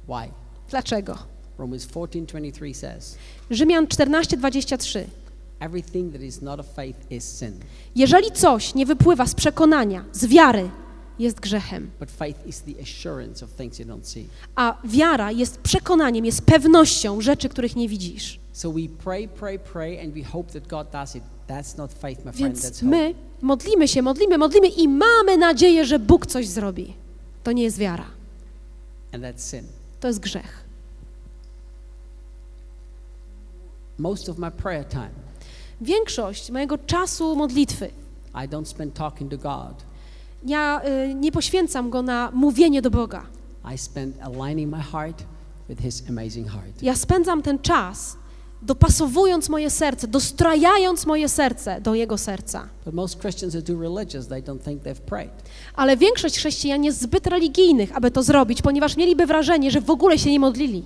Why? 0.09 0.31
Dlaczego? 0.70 1.19
Romans 1.59 1.86
14:23 1.86 2.74
says, 2.74 3.16
Rzymian 3.51 3.86
14:23. 3.86 5.05
"Everything 5.61 6.12
that 6.12 6.23
is 6.23 6.43
not 6.43 6.61
of 6.61 6.66
faith 6.66 6.98
is 7.12 7.39
sin, 7.39 7.52
Jeżeli 7.97 8.32
coś 8.32 8.74
nie 8.74 8.86
wypływa 8.86 9.27
z 9.27 9.35
przekonania, 9.35 10.05
z 10.12 10.27
wiary, 10.27 10.70
jest 11.19 11.40
grzechem. 11.40 11.90
but 12.01 12.11
faith 12.11 12.47
is 12.47 12.62
the 12.62 12.82
assurance 12.82 13.44
of 13.44 13.51
things 13.52 13.78
you 13.78 13.86
don't 13.86 14.05
see." 14.05 14.27
A 14.55 14.77
wiara 14.85 15.32
jest 15.32 15.59
przekonaniem, 15.59 16.24
jest 16.24 16.43
pewnością 16.43 17.20
rzeczy, 17.20 17.48
których 17.48 17.77
nie 17.77 17.89
widzisz. 17.89 18.40
So 18.53 18.71
we 18.71 18.89
pray, 19.05 19.29
pray, 19.29 19.59
pray, 19.59 20.05
and 20.05 20.15
we 20.15 20.23
hope 20.23 20.53
that 20.53 20.67
God 20.69 20.91
does 20.93 21.15
it. 21.17 21.23
That's 21.47 21.77
not 21.77 21.93
faith, 21.93 22.25
my 22.25 22.33
friend. 22.33 22.39
Więc 22.39 22.63
That's 22.65 22.81
hope. 22.81 22.91
my 22.97 23.15
modlimy 23.43 23.89
się, 23.89 24.03
modlimy, 24.03 24.39
modlimy 24.39 24.69
i 24.69 24.89
mamy 24.89 25.37
nadzieję, 25.37 25.85
że 25.85 25.99
Bóg 25.99 26.27
coś 26.27 26.49
zrobi. 26.49 26.95
To 27.45 27.53
nie 27.53 27.63
jest 27.63 27.79
wiara, 27.79 28.05
And 29.15 29.25
that's 29.25 29.39
sin. 29.41 29.63
to 30.01 30.09
jest 30.09 30.21
grzech. 30.21 30.65
Most 33.99 34.29
of 34.29 34.39
my 34.39 34.51
prayer 34.51 34.85
time, 34.89 35.11
Większość 35.81 36.51
mojego 36.51 36.79
czasu 36.79 37.37
modlitwy 37.37 37.91
I 38.35 38.49
don't 38.49 38.65
spend 38.67 38.95
talking 38.95 39.31
to 39.31 39.39
God. 39.39 39.85
ja 40.47 40.81
y, 41.11 41.15
nie 41.15 41.33
poświęcam 41.33 41.91
go 41.91 42.03
na 42.03 42.31
mówienie 42.35 42.83
do 42.83 42.91
Boga. 42.91 43.27
I 43.75 43.79
spend 43.79 44.17
aligning 44.23 44.71
my 44.71 44.83
heart 44.83 45.25
with 45.69 45.81
His 45.83 46.03
amazing 46.09 46.49
heart. 46.49 46.83
Ja 46.83 46.97
spędzam 46.97 47.43
ten 47.43 47.59
czas 47.59 48.17
dopasowując 48.62 49.49
moje 49.49 49.70
serce, 49.70 50.09
dostrajając 50.09 51.07
moje 51.07 51.28
serce 51.28 51.81
do 51.81 51.95
Jego 51.95 52.19
serca. 52.19 52.69
Ale 55.74 55.97
większość 55.97 56.37
chrześcijan 56.39 56.85
jest 56.85 57.01
zbyt 57.01 57.27
religijnych, 57.27 57.97
aby 57.97 58.11
to 58.11 58.23
zrobić, 58.23 58.62
ponieważ 58.62 58.97
mieliby 58.97 59.27
wrażenie, 59.27 59.70
że 59.70 59.81
w 59.81 59.91
ogóle 59.91 60.19
się 60.19 60.31
nie 60.31 60.41
modlili. 60.41 60.85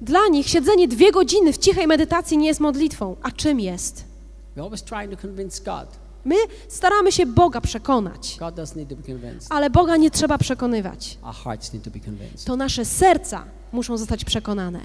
Dla 0.00 0.28
nich 0.30 0.48
siedzenie 0.48 0.88
dwie 0.88 1.12
godziny 1.12 1.52
w 1.52 1.58
cichej 1.58 1.86
medytacji 1.86 2.38
nie 2.38 2.46
jest 2.46 2.60
modlitwą. 2.60 3.16
A 3.22 3.30
czym 3.30 3.60
jest? 3.60 4.04
My 6.24 6.34
staramy 6.68 7.12
się 7.12 7.26
Boga 7.26 7.60
przekonać, 7.60 8.36
ale 9.50 9.70
Boga 9.70 9.96
nie 9.96 10.10
trzeba 10.10 10.38
przekonywać. 10.38 11.18
To 12.44 12.56
nasze 12.56 12.84
serca 12.84 13.44
muszą 13.72 13.96
zostać 13.96 14.24
przekonane. 14.24 14.80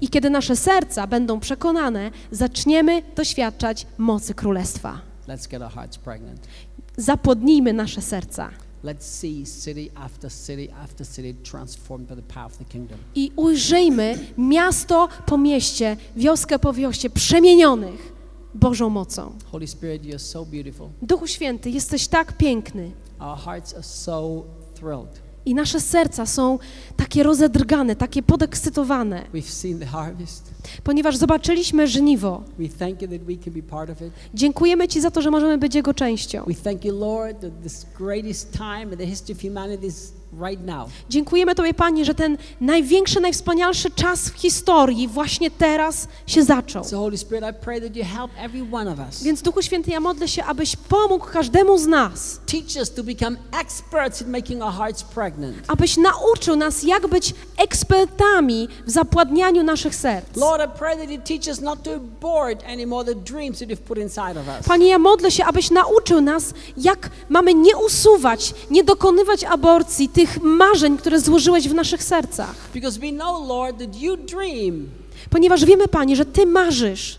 I 0.00 0.08
kiedy 0.08 0.30
nasze 0.30 0.56
serca 0.56 1.06
będą 1.06 1.40
przekonane, 1.40 2.10
zaczniemy 2.30 3.02
doświadczać 3.16 3.86
mocy 3.98 4.34
Królestwa. 4.34 5.00
Let's 5.28 5.48
get 5.50 5.62
our 5.62 5.72
hearts 5.72 5.98
pregnant. 5.98 6.40
Zapłodnijmy 6.96 7.72
nasze 7.72 8.02
serca 8.02 8.50
i 13.14 13.32
ujrzyjmy 13.36 14.18
miasto 14.38 15.08
po 15.26 15.38
mieście, 15.38 15.96
wioskę 16.16 16.58
po 16.58 16.72
wioście 16.72 17.10
przemienionych 17.10 18.13
Bożą 18.54 18.88
mocą. 18.90 19.32
Holy 19.52 19.66
Spirit, 19.66 20.02
you're 20.02 20.18
so 20.18 20.44
beautiful. 20.46 20.88
Duchu 21.02 21.26
Święty, 21.26 21.70
jesteś 21.70 22.08
tak 22.08 22.36
piękny 22.36 22.90
Our 23.20 23.38
hearts 23.38 23.74
are 23.74 23.82
so 23.82 24.42
thrilled. 24.74 25.22
i 25.46 25.54
nasze 25.54 25.80
serca 25.80 26.26
są 26.26 26.58
takie 26.96 27.22
rozedrgane, 27.22 27.96
takie 27.96 28.22
podekscytowane, 28.22 29.24
We've 29.34 29.48
seen 29.50 29.78
the 29.78 29.86
harvest. 29.86 30.50
ponieważ 30.84 31.16
zobaczyliśmy 31.16 31.86
żniwo. 31.88 32.42
We 32.58 32.68
thank 32.68 33.02
you 33.02 33.08
that 33.08 33.22
we 33.22 33.36
can 33.44 33.52
be 33.52 33.62
part 33.62 33.90
of 33.90 34.02
it. 34.02 34.12
Dziękujemy 34.34 34.88
Ci 34.88 35.00
za 35.00 35.10
to, 35.10 35.22
że 35.22 35.30
możemy 35.30 35.58
być 35.58 35.74
Jego 35.74 35.94
częścią. 35.94 36.44
You, 36.84 36.98
Lord, 36.98 37.40
that 37.40 37.62
this 37.62 37.86
greatest 37.98 38.52
time 38.52 38.82
in 38.92 38.96
the 38.98 39.06
history 39.06 39.34
of 39.34 39.42
humanity 39.42 39.86
is 39.86 40.12
right. 40.40 40.60
Dziękujemy 41.08 41.54
Tobie, 41.54 41.74
Panie, 41.74 42.04
że 42.04 42.14
ten 42.14 42.38
największy, 42.60 43.20
najwspanialszy 43.20 43.90
czas 43.90 44.28
w 44.28 44.34
historii 44.34 45.08
właśnie 45.08 45.50
teraz 45.50 46.08
się 46.26 46.42
zaczął. 46.42 46.84
So, 46.84 46.96
Holy 46.98 47.18
Spirit, 47.18 47.44
I 47.50 47.64
pray 47.64 47.80
that 47.80 47.96
you 47.96 48.04
help 48.04 48.30
every 48.38 48.66
one 48.72 48.92
of 48.92 48.98
us. 48.98 49.22
Więc 49.22 49.42
Duchu 49.42 49.62
Święty, 49.62 49.90
ja 49.90 50.00
modlę 50.00 50.28
się, 50.28 50.44
abyś 50.44 50.76
pomógł 50.76 51.26
każdemu 51.26 51.78
z 51.78 51.86
nas, 51.86 52.40
Teach 52.46 52.76
us 52.76 52.94
to 52.94 53.04
become 53.04 53.36
experts 53.60 54.22
in 54.22 54.30
making 54.30 54.62
our 54.62 54.72
hearts 54.72 55.02
pregnant. 55.02 55.56
abyś 55.68 55.96
nauczył 55.96 56.56
nas, 56.56 56.82
jak 56.82 57.06
być 57.08 57.34
ekspertami 57.56 58.68
w 58.86 58.90
zapładnianiu 58.90 59.62
naszych 59.62 59.94
serc. 59.94 60.36
Lord, 60.36 60.62
I 60.64 60.78
pray 60.78 60.96
that 60.96 61.10
you 61.10 61.18
teach 61.18 61.48
us 61.48 61.60
not 61.60 61.82
to 61.82 61.94
abort 61.94 62.64
anymore 62.68 63.04
the 63.04 63.14
dreams 63.14 63.58
that 63.58 63.68
you've 63.68 63.76
put 63.86 63.98
inside 63.98 64.40
of 64.40 64.48
us. 64.48 64.66
Panie, 64.68 64.88
ja 64.88 64.98
modlę 64.98 65.30
się, 65.30 65.44
abyś 65.44 65.70
nauczył 65.70 66.20
nas, 66.20 66.54
jak 66.76 67.10
mamy 67.28 67.54
nie 67.54 67.76
usuwać, 67.76 68.54
nie 68.70 68.84
dokonywać 68.84 69.44
aborcji 69.44 70.08
tych 70.08 70.23
marzeń, 70.42 70.98
które 70.98 71.20
złożyłeś 71.20 71.68
w 71.68 71.74
naszych 71.74 72.02
sercach. 72.02 72.54
Because 72.74 73.00
we 73.00 73.10
know, 73.10 73.48
Lord, 73.48 73.78
that 73.78 74.00
you 74.00 74.16
dream 74.16 74.88
Ponieważ 75.30 75.64
wiemy, 75.64 75.88
Panie, 75.88 76.16
że 76.16 76.24
Ty 76.24 76.46
marzysz 76.46 77.18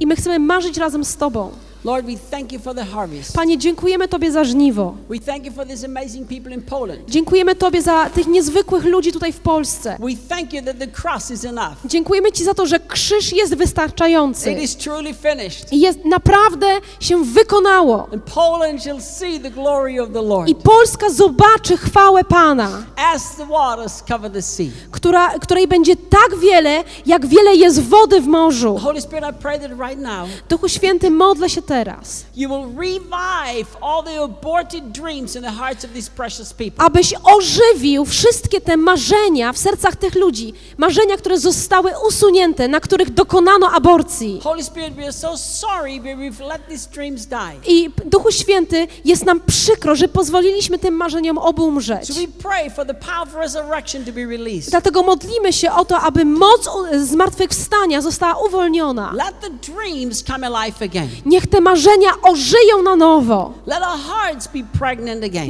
i 0.00 0.06
my 0.06 0.16
chcemy 0.16 0.38
marzyć 0.38 0.76
razem 0.76 1.04
z 1.04 1.16
Tobą. 1.16 1.50
Lord, 1.84 2.06
we 2.06 2.16
thank 2.30 2.52
you 2.52 2.58
for 2.60 2.74
the 2.74 2.84
harvest. 2.84 3.32
Panie, 3.32 3.58
dziękujemy 3.58 4.08
Tobie 4.08 4.32
za 4.32 4.44
żniwo. 4.44 4.94
We 5.10 5.18
thank 5.18 5.46
you 5.46 5.52
for 5.52 5.66
these 5.66 5.86
amazing 5.86 6.28
people 6.28 6.54
in 6.54 6.62
Poland. 6.62 7.00
Dziękujemy 7.08 7.54
Tobie 7.54 7.82
za 7.82 8.10
tych 8.10 8.26
niezwykłych 8.26 8.84
ludzi 8.84 9.12
tutaj 9.12 9.32
w 9.32 9.40
Polsce. 9.40 9.96
We 10.00 10.36
thank 10.36 10.52
you 10.52 10.62
that 10.62 10.78
the 10.78 10.86
cross 11.02 11.30
is 11.30 11.44
enough. 11.44 11.74
Dziękujemy 11.84 12.32
Ci 12.32 12.44
za 12.44 12.54
to, 12.54 12.66
że 12.66 12.80
krzyż 12.80 13.32
jest 13.32 13.54
wystarczający 13.54 14.52
It 14.52 14.62
is 14.62 14.76
truly 14.76 15.14
finished. 15.14 15.72
i 15.72 15.80
jest 15.80 16.04
naprawdę 16.04 16.66
się 17.00 17.24
wykonało. 17.24 18.08
And 18.12 18.24
Poland 18.24 18.82
shall 18.82 19.00
see 19.02 19.40
the 19.40 19.50
glory 19.50 20.02
of 20.02 20.08
the 20.12 20.22
Lord 20.22 20.48
I 20.48 20.54
Polska 20.54 21.10
zobaczy 21.10 21.76
chwałę 21.76 22.24
Pana, 22.24 22.82
as 23.14 23.36
the 23.36 23.46
waters 23.46 24.02
cover 24.08 24.32
the 24.32 24.42
sea. 24.42 24.66
która, 24.90 25.38
której 25.38 25.68
będzie 25.68 25.96
tak 25.96 26.38
wiele, 26.40 26.84
jak 27.06 27.26
wiele 27.26 27.54
jest 27.56 27.82
wody 27.82 28.20
w 28.20 28.26
morzu. 28.26 28.78
Holy 28.78 29.00
Spirit, 29.00 29.24
I 29.30 29.42
pray 29.42 29.60
that 29.60 29.70
right 29.70 30.00
now 30.02 30.28
Duchu 30.48 30.68
Święty, 30.68 31.10
modlę 31.10 31.50
się 31.50 31.62
teraz, 31.70 32.24
You 32.36 32.48
will 32.48 32.66
revive 32.78 33.66
all 33.80 34.02
the 34.04 34.22
aborted 34.22 34.84
dreams 34.92 35.36
in 35.36 35.42
the 35.42 35.50
hearts 35.50 35.84
of 35.84 35.90
these 35.92 36.10
precious 36.10 36.52
people. 36.52 36.84
abyś 36.84 37.14
ożywił 37.36 38.04
wszystkie 38.04 38.60
te 38.60 38.76
marzenia 38.76 39.52
w 39.52 39.58
sercach 39.58 39.96
tych 39.96 40.14
ludzi, 40.14 40.54
marzenia, 40.78 41.16
które 41.16 41.38
zostały 41.38 41.92
usunięte, 42.08 42.68
na 42.68 42.80
których 42.80 43.10
dokonano 43.10 43.70
aborcji. 43.70 44.40
Holy 44.44 44.64
Spirit, 44.64 44.94
we 44.94 45.02
are 45.02 45.12
so 45.12 45.36
sorry 45.36 45.96
but 46.00 46.06
we've 46.18 46.48
let 46.48 46.60
these 46.68 46.88
dreams 46.90 47.26
die. 47.26 47.72
I 47.72 47.90
Duchu 48.06 48.32
Święty, 48.32 48.86
jest 49.04 49.26
nam 49.26 49.40
przykro, 49.46 49.94
że 49.94 50.08
pozwoliliśmy 50.08 50.78
tym 50.78 50.94
marzeniom 50.94 51.38
obumrzeć. 51.38 52.06
So 52.08 52.14
we 52.14 52.28
pray 52.48 52.70
for 52.70 52.86
the 52.86 52.94
power 52.94 53.28
of 53.28 53.34
resurrection 53.34 54.04
to 54.04 54.12
be 54.12 54.26
released. 54.26 54.70
Dlatego 54.70 55.02
modlimy 55.02 55.52
się 55.52 55.72
o 55.72 55.84
to, 55.84 56.00
aby 56.00 56.24
moc 56.24 56.68
zmartwychwstania 56.96 58.00
została 58.00 58.34
uwolniona. 58.46 59.12
Let 59.12 59.34
the 59.40 59.72
dreams 59.72 60.24
come 60.24 60.46
alive 60.46 60.82
again. 60.82 61.08
Niech 61.26 61.46
te 61.46 61.59
marzenia 61.60 62.10
ożyją 62.22 62.82
na 62.84 62.96
nowo. 62.96 63.52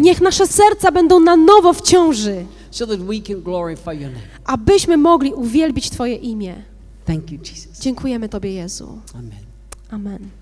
Niech 0.01 0.21
nasze 0.21 0.47
serca 0.47 0.93
będą 0.93 1.21
na 1.21 1.37
nowo 1.37 1.73
w 1.73 1.83
ciąży, 1.83 2.47
abyśmy 4.45 4.97
mogli 4.97 5.33
uwielbić 5.35 5.91
Twoje 5.91 6.15
imię. 6.15 6.55
Dziękujemy 7.81 8.29
Tobie, 8.29 8.53
Jezu. 8.53 8.99
Amen. 9.15 9.33
Amen. 9.91 10.40